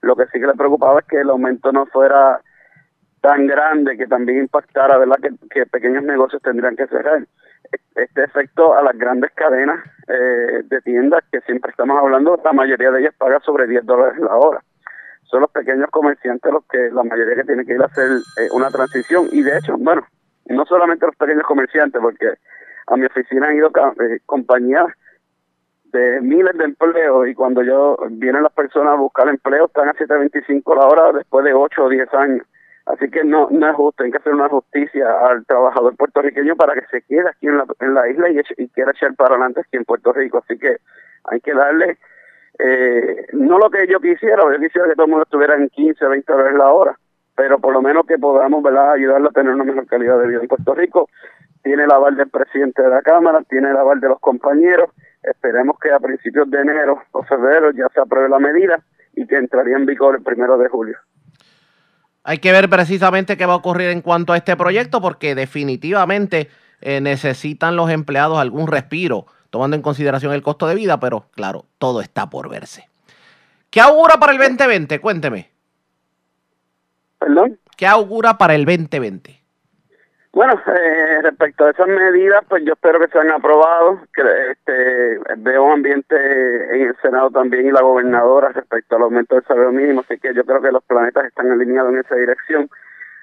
Lo 0.00 0.14
que 0.14 0.26
sí 0.26 0.38
que 0.38 0.46
le 0.46 0.54
preocupaba 0.54 1.00
es 1.00 1.06
que 1.06 1.20
el 1.20 1.30
aumento 1.30 1.72
no 1.72 1.86
fuera 1.86 2.40
tan 3.20 3.48
grande 3.48 3.96
que 3.96 4.06
también 4.06 4.38
impactara, 4.38 4.98
¿verdad? 4.98 5.16
Que, 5.20 5.30
que 5.50 5.66
pequeños 5.66 6.04
negocios 6.04 6.40
tendrían 6.42 6.76
que 6.76 6.86
cerrar. 6.86 7.26
Este 7.96 8.22
efecto 8.22 8.74
a 8.74 8.82
las 8.82 8.96
grandes 8.96 9.32
cadenas 9.32 9.84
eh, 10.06 10.62
de 10.64 10.80
tiendas 10.82 11.24
que 11.32 11.40
siempre 11.40 11.72
estamos 11.72 11.98
hablando, 11.98 12.40
la 12.44 12.52
mayoría 12.52 12.92
de 12.92 13.00
ellas 13.00 13.14
paga 13.18 13.40
sobre 13.40 13.66
10 13.66 13.84
dólares 13.84 14.18
la 14.20 14.36
hora 14.36 14.62
son 15.30 15.42
los 15.42 15.50
pequeños 15.50 15.88
comerciantes 15.90 16.52
los 16.52 16.64
que 16.66 16.90
la 16.90 17.02
mayoría 17.04 17.36
que 17.36 17.44
tienen 17.44 17.66
que 17.66 17.74
ir 17.74 17.82
a 17.82 17.86
hacer 17.86 18.10
eh, 18.10 18.48
una 18.52 18.70
transición 18.70 19.28
y 19.32 19.42
de 19.42 19.58
hecho, 19.58 19.76
bueno, 19.78 20.06
no 20.46 20.64
solamente 20.64 21.06
los 21.06 21.16
pequeños 21.16 21.44
comerciantes, 21.44 22.00
porque 22.00 22.34
a 22.86 22.96
mi 22.96 23.06
oficina 23.06 23.48
han 23.48 23.56
ido 23.56 23.68
eh, 23.68 24.18
compañías 24.26 24.86
de 25.92 26.20
miles 26.20 26.56
de 26.56 26.64
empleos 26.64 27.28
y 27.28 27.34
cuando 27.34 27.62
yo 27.62 27.96
vienen 28.10 28.42
las 28.42 28.52
personas 28.52 28.94
a 28.94 28.96
buscar 28.96 29.28
empleo 29.28 29.66
están 29.66 29.88
a 29.88 29.94
7.25 29.94 30.76
la 30.76 30.86
hora 30.86 31.12
después 31.12 31.44
de 31.44 31.54
8 31.54 31.84
o 31.84 31.88
10 31.88 32.14
años. 32.14 32.46
Así 32.86 33.10
que 33.10 33.22
no, 33.22 33.48
no 33.50 33.68
es 33.68 33.76
justo, 33.76 34.02
hay 34.02 34.10
que 34.10 34.16
hacer 34.16 34.34
una 34.34 34.48
justicia 34.48 35.06
al 35.28 35.44
trabajador 35.44 35.94
puertorriqueño 35.96 36.56
para 36.56 36.74
que 36.74 36.86
se 36.90 37.02
quede 37.02 37.28
aquí 37.28 37.46
en 37.46 37.58
la, 37.58 37.66
en 37.80 37.94
la 37.94 38.08
isla 38.08 38.30
y, 38.30 38.40
y 38.56 38.68
quiera 38.68 38.92
echar 38.92 39.14
para 39.14 39.34
adelante 39.34 39.60
aquí 39.60 39.76
en 39.76 39.84
Puerto 39.84 40.12
Rico. 40.12 40.38
Así 40.38 40.58
que 40.58 40.78
hay 41.24 41.40
que 41.40 41.52
darle 41.52 41.98
eh, 42.58 43.26
no 43.34 43.58
lo 43.58 43.70
que 43.70 43.86
yo 43.86 44.00
quisiera, 44.00 44.42
yo 44.42 44.60
quisiera 44.60 44.88
que 44.88 44.94
todo 44.94 45.06
el 45.06 45.10
mundo 45.10 45.24
estuviera 45.24 45.54
en 45.54 45.68
15, 45.68 46.06
20 46.06 46.32
horas 46.32 46.54
la 46.54 46.72
hora, 46.72 46.98
pero 47.36 47.58
por 47.60 47.72
lo 47.72 47.80
menos 47.80 48.04
que 48.06 48.18
podamos 48.18 48.62
¿verdad? 48.62 48.92
ayudarlo 48.92 49.28
a 49.28 49.32
tener 49.32 49.54
una 49.54 49.64
mejor 49.64 49.86
calidad 49.86 50.18
de 50.18 50.26
vida 50.26 50.40
en 50.40 50.48
Puerto 50.48 50.74
Rico. 50.74 51.08
Tiene 51.62 51.84
el 51.84 51.92
aval 51.92 52.16
del 52.16 52.28
presidente 52.28 52.82
de 52.82 52.88
la 52.88 53.02
Cámara, 53.02 53.42
tiene 53.48 53.70
el 53.70 53.76
aval 53.76 54.00
de 54.00 54.08
los 54.08 54.18
compañeros. 54.20 54.90
Esperemos 55.22 55.78
que 55.78 55.92
a 55.92 56.00
principios 56.00 56.50
de 56.50 56.60
enero 56.60 57.02
o 57.12 57.22
febrero 57.24 57.70
ya 57.72 57.86
se 57.94 58.00
apruebe 58.00 58.28
la 58.28 58.38
medida 58.38 58.80
y 59.14 59.26
que 59.26 59.36
entraría 59.36 59.76
en 59.76 59.86
vigor 59.86 60.16
el 60.16 60.22
primero 60.22 60.58
de 60.58 60.68
julio. 60.68 60.96
Hay 62.24 62.38
que 62.38 62.52
ver 62.52 62.68
precisamente 62.68 63.36
qué 63.36 63.46
va 63.46 63.54
a 63.54 63.56
ocurrir 63.56 63.90
en 63.90 64.02
cuanto 64.02 64.32
a 64.32 64.36
este 64.36 64.56
proyecto, 64.56 65.00
porque 65.00 65.34
definitivamente 65.34 66.48
eh, 66.80 67.00
necesitan 67.00 67.76
los 67.76 67.90
empleados 67.90 68.38
algún 68.38 68.66
respiro 68.66 69.26
tomando 69.50 69.76
en 69.76 69.82
consideración 69.82 70.32
el 70.32 70.42
costo 70.42 70.66
de 70.66 70.74
vida, 70.74 71.00
pero 71.00 71.26
claro, 71.32 71.64
todo 71.78 72.00
está 72.00 72.28
por 72.30 72.48
verse. 72.48 72.88
¿Qué 73.70 73.80
augura 73.80 74.16
para 74.18 74.32
el 74.32 74.38
2020? 74.38 75.00
Cuénteme. 75.00 75.50
¿Perdón? 77.18 77.58
¿Qué 77.76 77.86
augura 77.86 78.38
para 78.38 78.54
el 78.54 78.64
2020? 78.64 79.38
Bueno, 80.32 80.60
eh, 80.66 81.22
respecto 81.22 81.64
a 81.64 81.70
esas 81.70 81.88
medidas, 81.88 82.44
pues 82.48 82.62
yo 82.64 82.74
espero 82.74 83.00
que 83.00 83.08
sean 83.08 83.30
aprobados, 83.30 84.00
que 84.14 84.22
este, 84.52 85.18
veo 85.38 85.64
un 85.64 85.72
ambiente 85.72 86.14
en 86.76 86.88
el 86.88 86.96
Senado 87.02 87.30
también 87.30 87.66
y 87.66 87.70
la 87.72 87.82
gobernadora 87.82 88.50
respecto 88.50 88.96
al 88.96 89.02
aumento 89.02 89.34
del 89.34 89.44
salario 89.44 89.72
mínimo, 89.72 90.02
así 90.02 90.18
que 90.18 90.34
yo 90.34 90.44
creo 90.44 90.60
que 90.60 90.70
los 90.70 90.84
planetas 90.84 91.24
están 91.24 91.50
alineados 91.50 91.92
en 91.92 92.00
esa 92.00 92.14
dirección. 92.14 92.70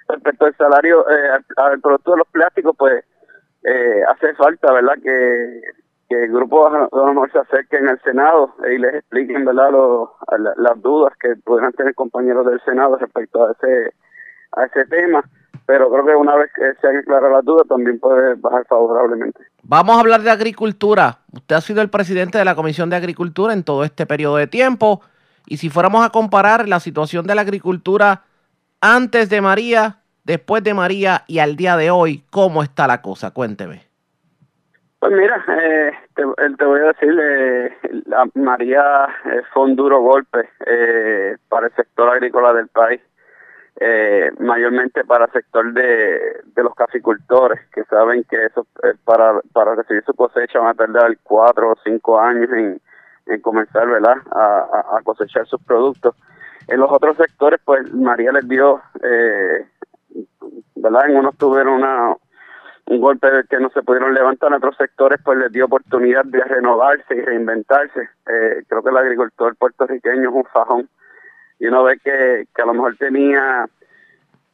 Respecto 0.10 0.46
al 0.46 0.58
salario, 0.58 1.06
eh, 1.10 1.40
al 1.58 1.80
producto 1.80 2.12
de 2.12 2.18
los 2.18 2.28
plásticos, 2.28 2.76
pues 2.78 3.06
eh, 3.64 4.02
hace 4.10 4.34
falta, 4.34 4.74
¿verdad?, 4.74 4.96
que 5.02 5.62
que 6.10 6.24
el 6.24 6.32
grupo 6.32 6.70
de 6.70 7.32
se 7.32 7.40
acerquen 7.40 7.88
al 7.88 8.00
Senado 8.02 8.56
y 8.70 8.78
les 8.78 8.96
expliquen 8.96 9.46
verdad 9.46 9.72
las 10.58 10.82
dudas 10.82 11.14
que 11.20 11.36
puedan 11.44 11.72
tener 11.74 11.96
compañeros 11.96 12.46
del 12.46 12.62
Senado 12.62 12.98
respecto 12.98 13.46
a 13.46 13.52
ese 13.52 13.94
a 14.52 14.66
ese 14.66 14.86
tema 14.86 15.24
pero 15.66 15.90
creo 15.90 16.06
que 16.06 16.16
una 16.16 16.36
vez 16.36 16.52
que 16.56 16.74
se 16.80 16.88
hayan 16.88 17.04
claras 17.04 17.32
las 17.32 17.44
dudas 17.44 17.68
también 17.68 18.00
puede 18.00 18.36
bajar 18.36 18.66
favorablemente. 18.68 19.40
Vamos 19.64 19.98
a 19.98 20.00
hablar 20.00 20.22
de 20.22 20.30
agricultura. 20.30 21.20
Usted 21.32 21.56
ha 21.56 21.62
sido 21.62 21.82
el 21.82 21.90
presidente 21.90 22.38
de 22.38 22.46
la 22.46 22.56
Comisión 22.56 22.90
de 22.90 22.96
Agricultura 22.96 23.54
en 23.54 23.64
todo 23.64 23.84
este 23.84 24.06
periodo 24.06 24.38
de 24.38 24.48
tiempo 24.48 25.02
y 25.48 25.58
si 25.58 25.70
fuéramos 25.70 26.06
a 26.06 26.10
comparar 26.10 26.68
la 26.68 26.80
situación 26.80 27.26
de 27.26 27.36
la 27.36 27.42
agricultura 27.42 28.24
antes 28.80 29.30
de 29.30 29.42
María, 29.42 30.02
después 30.24 30.64
de 30.64 30.74
María 30.74 31.24
y 31.28 31.40
al 31.40 31.56
día 31.56 31.78
de 31.78 31.90
hoy, 31.90 32.24
¿cómo 32.30 32.62
está 32.62 32.86
la 32.88 33.02
cosa? 33.02 33.32
Cuénteme. 33.32 33.84
Pues 35.00 35.12
mira, 35.12 35.44
eh, 35.48 35.92
te, 36.16 36.24
te, 36.58 36.66
voy 36.66 36.80
a 36.80 36.94
decir, 36.94 37.20
eh, 37.22 37.78
la 38.06 38.28
María 38.34 39.08
eh, 39.26 39.42
fue 39.54 39.64
un 39.64 39.76
duro 39.76 40.00
golpe 40.02 40.50
eh, 40.66 41.38
para 41.50 41.68
el 41.68 41.76
sector 41.76 42.10
agrícola 42.10 42.54
del 42.54 42.70
país, 42.70 43.02
eh, 43.78 44.32
mayormente 44.40 45.04
para 45.04 45.26
el 45.26 45.32
sector 45.32 45.74
de, 45.74 46.42
los 46.56 46.74
caficultores, 46.76 47.60
que 47.74 47.84
saben 47.84 48.24
que 48.24 48.46
eso 48.46 48.66
para, 49.04 49.42
recibir 49.76 50.04
su 50.06 50.14
cosecha 50.14 50.60
van 50.60 50.70
a 50.70 50.74
tardar 50.74 51.18
cuatro 51.24 51.72
o 51.72 51.78
cinco 51.84 52.20
años 52.20 52.50
en, 52.52 52.82
en 53.26 53.42
comenzar 53.42 53.88
¿verdad? 53.88 54.16
A, 54.32 55.02
cosechar 55.04 55.46
sus 55.46 55.62
productos. 55.64 56.16
En 56.68 56.80
los 56.80 56.92
otros 56.92 57.18
sectores, 57.18 57.60
pues 57.64 57.94
María 57.94 58.32
les 58.32 58.48
dio, 58.48 58.82
eh, 59.04 59.68
¿verdad? 60.76 61.10
En 61.10 61.18
unos 61.18 61.38
tuvieron 61.38 61.74
una, 61.74 62.16
un 62.88 63.02
golpe 63.02 63.28
que 63.50 63.60
no 63.60 63.70
se 63.70 63.82
pudieron 63.82 64.14
levantar, 64.14 64.50
en 64.50 64.56
otros 64.56 64.78
sectores 64.78 65.20
pues 65.24 65.38
les 65.38 65.52
dio 65.52 65.66
oportunidad 65.66 66.24
de 66.26 66.44
renovarse 66.44 67.16
y 67.16 67.22
reinventarse. 67.22 68.10
Eh, 68.28 68.64
creo 68.68 68.84
que 68.84 68.90
el 68.90 68.98
agricultor 68.98 69.56
puertorriqueño 69.56 70.30
es 70.30 70.36
un 70.36 70.46
fajón 70.46 70.90
y 71.60 71.68
uno 71.68 71.84
ve 71.84 71.98
que, 72.04 72.48
que 72.54 72.62
a 72.62 72.66
lo 72.66 72.74
mejor 72.74 72.96
tenía 72.98 73.68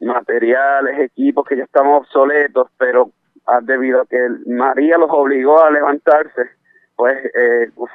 materiales, 0.00 0.98
equipos 0.98 1.46
que 1.46 1.56
ya 1.56 1.64
estaban 1.64 1.92
obsoletos, 1.92 2.68
pero 2.78 3.10
debido 3.62 4.02
a 4.02 4.06
que 4.06 4.28
María 4.46 4.98
los 4.98 5.10
obligó 5.10 5.62
a 5.62 5.70
levantarse, 5.70 6.50
pues, 6.96 7.18
eh, 7.34 7.70
pues 7.74 7.90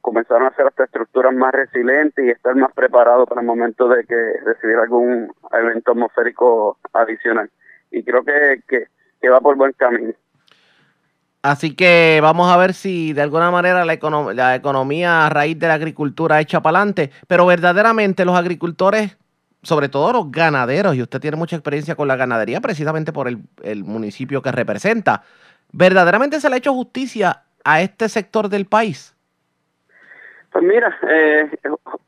comenzaron 0.00 0.44
a 0.44 0.48
hacer 0.48 0.66
hasta 0.66 0.84
estructuras 0.84 1.32
más 1.34 1.52
resilientes 1.52 2.24
y 2.24 2.30
estar 2.30 2.54
más 2.56 2.72
preparados 2.72 3.28
para 3.28 3.40
el 3.40 3.46
momento 3.46 3.88
de 3.88 4.04
que 4.04 4.34
recibir 4.44 4.76
algún 4.76 5.32
evento 5.52 5.92
atmosférico 5.92 6.78
adicional. 6.92 7.50
Y 7.90 8.02
creo 8.02 8.24
que, 8.24 8.60
que 8.66 8.88
que 9.24 9.30
va 9.30 9.40
por 9.40 9.56
buen 9.56 9.72
camino. 9.72 10.12
Así 11.42 11.74
que 11.74 12.20
vamos 12.22 12.50
a 12.50 12.56
ver 12.56 12.74
si 12.74 13.12
de 13.12 13.22
alguna 13.22 13.50
manera 13.50 13.84
la, 13.84 13.98
la 14.34 14.54
economía 14.54 15.26
a 15.26 15.30
raíz 15.30 15.58
de 15.58 15.68
la 15.68 15.74
agricultura 15.74 16.40
echa 16.40 16.60
para 16.60 16.78
adelante, 16.78 17.10
pero 17.26 17.46
verdaderamente 17.46 18.24
los 18.24 18.36
agricultores, 18.36 19.16
sobre 19.62 19.88
todo 19.88 20.12
los 20.12 20.30
ganaderos, 20.30 20.94
y 20.94 21.02
usted 21.02 21.20
tiene 21.20 21.36
mucha 21.36 21.56
experiencia 21.56 21.94
con 21.94 22.08
la 22.08 22.16
ganadería 22.16 22.60
precisamente 22.60 23.12
por 23.12 23.28
el, 23.28 23.38
el 23.62 23.84
municipio 23.84 24.42
que 24.42 24.52
representa, 24.52 25.22
¿verdaderamente 25.72 26.40
se 26.40 26.48
le 26.48 26.56
ha 26.56 26.58
hecho 26.58 26.74
justicia 26.74 27.42
a 27.64 27.80
este 27.80 28.08
sector 28.08 28.48
del 28.48 28.66
país? 28.66 29.14
Pues 30.50 30.64
mira, 30.64 30.96
eh, 31.08 31.50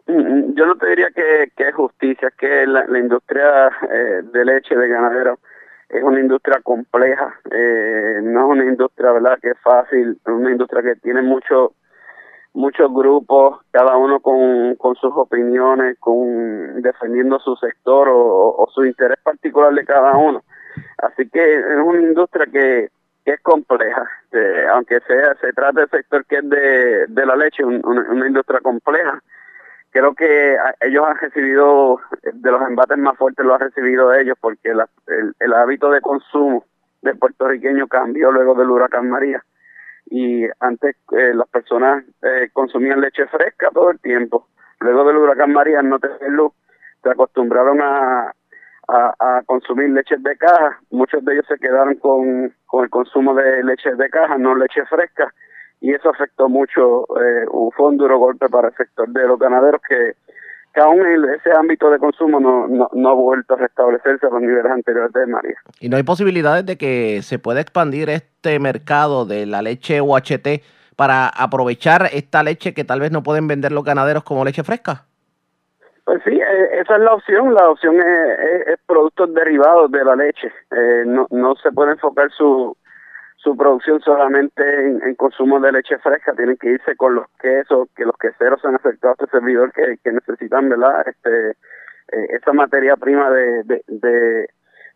yo 0.07 0.67
no 0.67 0.77
te 0.77 0.87
diría 0.89 1.09
que, 1.15 1.51
que 1.57 1.69
es 1.69 1.75
justicia, 1.75 2.31
que 2.39 2.67
la, 2.67 2.87
la 2.87 2.99
industria 2.99 3.69
eh, 3.91 4.23
de 4.33 4.45
leche 4.45 4.77
de 4.77 4.89
ganadero 4.89 5.41
es 5.89 6.03
una 6.03 6.21
industria 6.21 6.61
compleja, 6.63 7.35
eh, 7.51 8.21
no 8.23 8.41
es 8.41 8.59
una 8.59 8.65
industria 8.65 9.13
verdad 9.13 9.39
que 9.41 9.51
es 9.51 9.61
fácil, 9.63 10.19
es 10.25 10.33
una 10.33 10.51
industria 10.51 10.83
que 10.83 10.97
tiene 10.97 11.23
mucho, 11.23 11.75
muchos 12.55 12.93
grupos, 12.93 13.61
cada 13.71 13.97
uno 13.97 14.21
con, 14.21 14.75
con 14.77 14.97
sus 14.97 15.13
opiniones, 15.15 15.97
con 16.01 16.83
defendiendo 16.83 17.39
su 17.39 17.55
sector 17.57 18.09
o, 18.11 18.69
su 18.75 18.85
interés 18.85 19.19
particular 19.23 19.73
de 19.73 19.85
cada 19.85 20.17
uno. 20.17 20.43
Así 20.99 21.29
que 21.29 21.59
es 21.59 21.79
una 21.85 22.01
industria 22.01 22.47
que, 22.47 22.91
que 23.25 23.33
es 23.33 23.41
compleja, 23.43 24.09
eh, 24.33 24.67
aunque 24.73 25.01
sea 25.01 25.35
se 25.41 25.53
trate 25.53 25.81
del 25.81 25.91
sector 25.91 26.25
que 26.27 26.37
es 26.37 26.51
de, 26.51 27.07
de 27.07 27.27
la 27.27 27.37
leche, 27.37 27.65
una 27.65 28.27
industria 28.27 28.61
compleja 28.61 29.23
creo 29.97 30.15
que 30.15 30.57
ellos 30.81 31.07
han 31.07 31.17
recibido, 31.17 32.01
de 32.23 32.51
los 32.51 32.61
embates 32.69 32.99
más 32.99 33.17
fuertes 33.17 33.47
lo 33.47 33.55
han 33.55 33.61
recibido 33.61 34.13
ellos, 34.13 34.37
porque 34.39 34.71
el, 34.71 35.55
hábito 35.55 35.91
de 35.91 36.03
consumo 36.03 36.67
del 37.01 37.19
puertorriqueño 37.19 37.89
cambió 37.89 38.31
luego 38.31 38.55
del 38.55 38.71
huracán 38.71 39.09
María. 39.09 39.43
Y 40.11 40.45
antes 40.61 40.97
eh, 41.13 41.33
las 41.35 41.49
personas 41.49 42.05
eh, 42.23 42.51
consumían 42.53 43.01
leche 43.01 43.27
fresca 43.27 43.71
todo 43.73 43.91
el 43.91 43.99
tiempo. 44.01 44.49
Luego 44.81 45.05
del 45.05 45.17
huracán 45.17 45.53
María, 45.53 45.81
no 45.81 45.99
tener 45.99 46.31
luz, 46.31 46.53
se 47.03 47.11
acostumbraron 47.11 47.81
a, 47.81 48.35
a, 48.89 49.43
consumir 49.47 49.89
leches 49.91 50.23
de 50.23 50.37
caja. 50.37 50.79
Muchos 50.91 51.25
de 51.25 51.33
ellos 51.33 51.47
se 51.49 51.59
quedaron 51.59 51.95
con, 51.95 52.55
con 52.67 52.85
el 52.85 52.91
consumo 52.91 53.35
de 53.35 53.65
leches 53.65 53.97
de 53.97 54.11
caja, 54.11 54.37
no 54.37 54.55
leche 54.57 54.85
fresca 54.85 55.33
y 55.81 55.93
eso 55.93 56.11
afectó 56.11 56.49
mucho, 56.49 57.05
eh, 57.21 57.47
fue 57.77 57.89
un 57.89 57.97
duro 57.97 58.19
golpe 58.19 58.49
para 58.49 58.69
el 58.69 58.75
sector 58.75 59.09
de 59.09 59.27
los 59.27 59.39
ganaderos 59.39 59.81
que, 59.89 60.15
que 60.75 60.81
aún 60.81 61.01
en 61.01 61.25
ese 61.35 61.53
ámbito 61.53 61.91
de 61.91 61.99
consumo 61.99 62.41
no, 62.41 62.67
no, 62.67 62.89
no, 62.93 63.09
ha 63.09 63.15
vuelto 63.15 63.55
a 63.55 63.59
restablecerse 63.59 64.27
a 64.27 64.31
los 64.31 64.41
niveles 64.41 64.71
anteriores 64.71 65.13
de 65.13 65.27
María. 65.27 65.57
¿Y 65.81 65.89
no 65.89 65.97
hay 65.97 66.03
posibilidades 66.03 66.67
de 66.67 66.77
que 66.77 67.21
se 67.23 67.39
pueda 67.39 67.61
expandir 67.61 68.11
este 68.11 68.59
mercado 68.59 69.27
de 69.27 69.47
la 69.47 69.63
leche 69.63 70.01
UHT 70.01 70.63
para 70.97 71.29
aprovechar 71.29 72.09
esta 72.13 72.43
leche 72.43 72.73
que 72.75 72.85
tal 72.85 73.01
vez 73.01 73.13
no 73.13 73.23
pueden 73.23 73.47
vender 73.47 73.73
los 73.73 73.85
ganaderos 73.85 74.25
como 74.25 74.45
leche 74.45 74.65
fresca? 74.65 75.05
Pues 76.05 76.23
sí, 76.25 76.31
eh, 76.31 76.81
esa 76.81 76.95
es 76.95 77.01
la 77.01 77.15
opción. 77.15 77.53
La 77.53 77.69
opción 77.69 77.97
es, 77.97 78.67
es, 78.67 78.79
productos 78.87 79.33
derivados 79.35 79.91
de 79.91 80.05
la 80.05 80.15
leche. 80.15 80.53
Eh, 80.71 81.05
no, 81.05 81.27
no 81.31 81.55
se 81.57 81.73
puede 81.73 81.93
enfocar 81.93 82.31
su, 82.31 82.77
su 83.47 83.57
producción 83.57 84.01
solamente 84.01 84.61
en, 84.87 85.15
consumo 85.15 85.61
de 85.61 85.71
leche 85.71 85.97
fresca, 85.99 86.33
tienen 86.35 86.57
que 86.57 86.69
irse 86.71 86.97
con 86.97 87.15
los 87.15 87.27
quesos, 87.41 87.89
que 87.95 88.05
los 88.05 88.17
queseros 88.19 88.65
han 88.65 88.75
acercado 88.75 89.13
a 89.13 89.25
este 89.25 89.39
servidor 89.39 89.73
que, 89.73 90.11
necesitan, 90.11 90.69
¿verdad? 90.69 91.07
Este, 91.07 91.51
eh, 91.51 92.27
esa 92.31 92.53
materia 92.53 92.97
prima 92.97 93.31
de, 93.31 94.49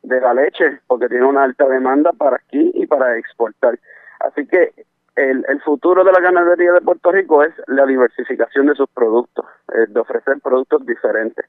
la 0.02 0.34
leche, 0.34 0.80
porque 0.88 1.08
tiene 1.08 1.26
una 1.26 1.44
alta 1.44 1.68
demanda 1.68 2.10
para 2.12 2.38
aquí 2.38 2.72
y 2.74 2.88
para 2.88 3.16
exportar. 3.18 3.78
Así 4.18 4.44
que 4.48 4.72
el, 5.14 5.44
el 5.46 5.60
futuro 5.62 6.02
de 6.02 6.10
la 6.10 6.20
ganadería 6.20 6.72
de 6.72 6.80
Puerto 6.80 7.12
Rico 7.12 7.44
es 7.44 7.54
la 7.68 7.86
diversificación 7.86 8.66
de 8.66 8.74
sus 8.74 8.90
productos, 8.90 9.46
eh, 9.74 9.86
de 9.88 10.00
ofrecer 10.00 10.40
productos 10.42 10.84
diferentes. 10.84 11.46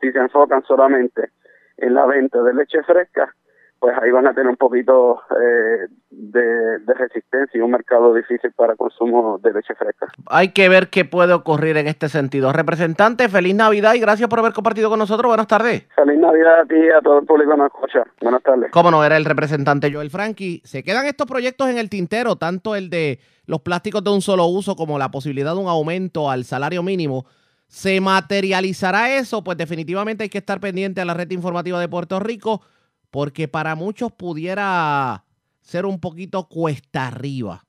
Si 0.00 0.10
se 0.10 0.18
enfocan 0.18 0.62
solamente 0.62 1.28
en 1.76 1.92
la 1.92 2.06
venta 2.06 2.42
de 2.42 2.54
leche 2.54 2.82
fresca, 2.84 3.34
pues 3.78 3.94
ahí 4.02 4.10
van 4.10 4.26
a 4.26 4.34
tener 4.34 4.48
un 4.48 4.56
poquito 4.56 5.22
eh, 5.40 5.86
de, 6.10 6.94
resistencia 6.94 7.58
y 7.58 7.60
un 7.60 7.70
mercado 7.70 8.12
difícil 8.12 8.50
para 8.52 8.74
consumo 8.74 9.38
de 9.38 9.52
leche 9.52 9.74
fresca. 9.74 10.08
Hay 10.26 10.48
que 10.52 10.68
ver 10.68 10.88
qué 10.88 11.04
puede 11.04 11.32
ocurrir 11.32 11.76
en 11.76 11.86
este 11.86 12.08
sentido. 12.08 12.52
Representante, 12.52 13.28
feliz 13.28 13.54
Navidad 13.54 13.94
y 13.94 14.00
gracias 14.00 14.28
por 14.28 14.40
haber 14.40 14.52
compartido 14.52 14.90
con 14.90 14.98
nosotros. 14.98 15.28
Buenas 15.28 15.46
tardes. 15.46 15.86
Feliz 15.94 16.18
Navidad 16.18 16.60
a 16.60 16.64
ti 16.64 16.74
y 16.74 16.90
a 16.90 17.00
todo 17.00 17.20
el 17.20 17.26
público 17.26 17.56
nos 17.56 17.66
escucha. 17.66 18.04
Buenas 18.20 18.42
tardes. 18.42 18.70
Cómo 18.72 18.90
no, 18.90 19.04
era 19.04 19.16
el 19.16 19.24
representante 19.24 19.92
Joel 19.92 20.10
Frankie. 20.10 20.60
Se 20.64 20.82
quedan 20.82 21.06
estos 21.06 21.28
proyectos 21.28 21.68
en 21.68 21.78
el 21.78 21.88
tintero, 21.88 22.36
tanto 22.36 22.74
el 22.74 22.90
de 22.90 23.20
los 23.46 23.60
plásticos 23.60 24.02
de 24.02 24.10
un 24.10 24.22
solo 24.22 24.46
uso 24.46 24.74
como 24.74 24.98
la 24.98 25.10
posibilidad 25.10 25.54
de 25.54 25.60
un 25.60 25.68
aumento 25.68 26.30
al 26.30 26.44
salario 26.44 26.82
mínimo. 26.82 27.26
¿Se 27.68 28.00
materializará 28.00 29.16
eso? 29.16 29.44
Pues 29.44 29.56
definitivamente 29.56 30.24
hay 30.24 30.30
que 30.30 30.38
estar 30.38 30.58
pendiente 30.58 31.00
a 31.00 31.04
la 31.04 31.14
red 31.14 31.30
informativa 31.30 31.78
de 31.78 31.88
Puerto 31.88 32.18
Rico 32.18 32.62
porque 33.10 33.48
para 33.48 33.74
muchos 33.74 34.12
pudiera 34.12 35.24
ser 35.60 35.86
un 35.86 36.00
poquito 36.00 36.48
cuesta 36.48 37.08
arriba 37.08 37.66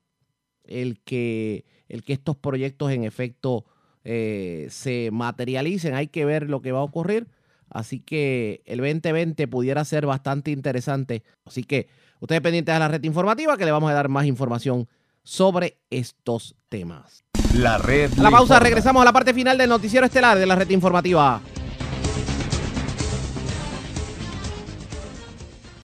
el 0.64 1.00
que, 1.00 1.64
el 1.88 2.02
que 2.02 2.12
estos 2.12 2.36
proyectos 2.36 2.90
en 2.92 3.04
efecto 3.04 3.64
eh, 4.04 4.68
se 4.70 5.10
materialicen. 5.12 5.94
Hay 5.94 6.08
que 6.08 6.24
ver 6.24 6.48
lo 6.48 6.62
que 6.62 6.72
va 6.72 6.80
a 6.80 6.84
ocurrir. 6.84 7.28
Así 7.68 8.00
que 8.00 8.62
el 8.66 8.78
2020 8.78 9.46
pudiera 9.48 9.84
ser 9.84 10.06
bastante 10.06 10.50
interesante. 10.50 11.22
Así 11.44 11.62
que 11.62 11.88
ustedes 12.20 12.40
pendientes 12.40 12.74
de 12.74 12.78
la 12.78 12.88
red 12.88 13.04
informativa 13.04 13.56
que 13.56 13.64
le 13.64 13.70
vamos 13.70 13.90
a 13.90 13.94
dar 13.94 14.08
más 14.08 14.26
información 14.26 14.88
sobre 15.22 15.78
estos 15.90 16.56
temas. 16.68 17.24
La 17.54 17.78
red. 17.78 18.12
La 18.14 18.30
pausa, 18.30 18.58
regresamos 18.58 19.02
a 19.02 19.04
la 19.04 19.12
parte 19.12 19.34
final 19.34 19.58
del 19.58 19.68
noticiero 19.68 20.06
estelar 20.06 20.38
de 20.38 20.46
la 20.46 20.56
red 20.56 20.70
informativa. 20.70 21.40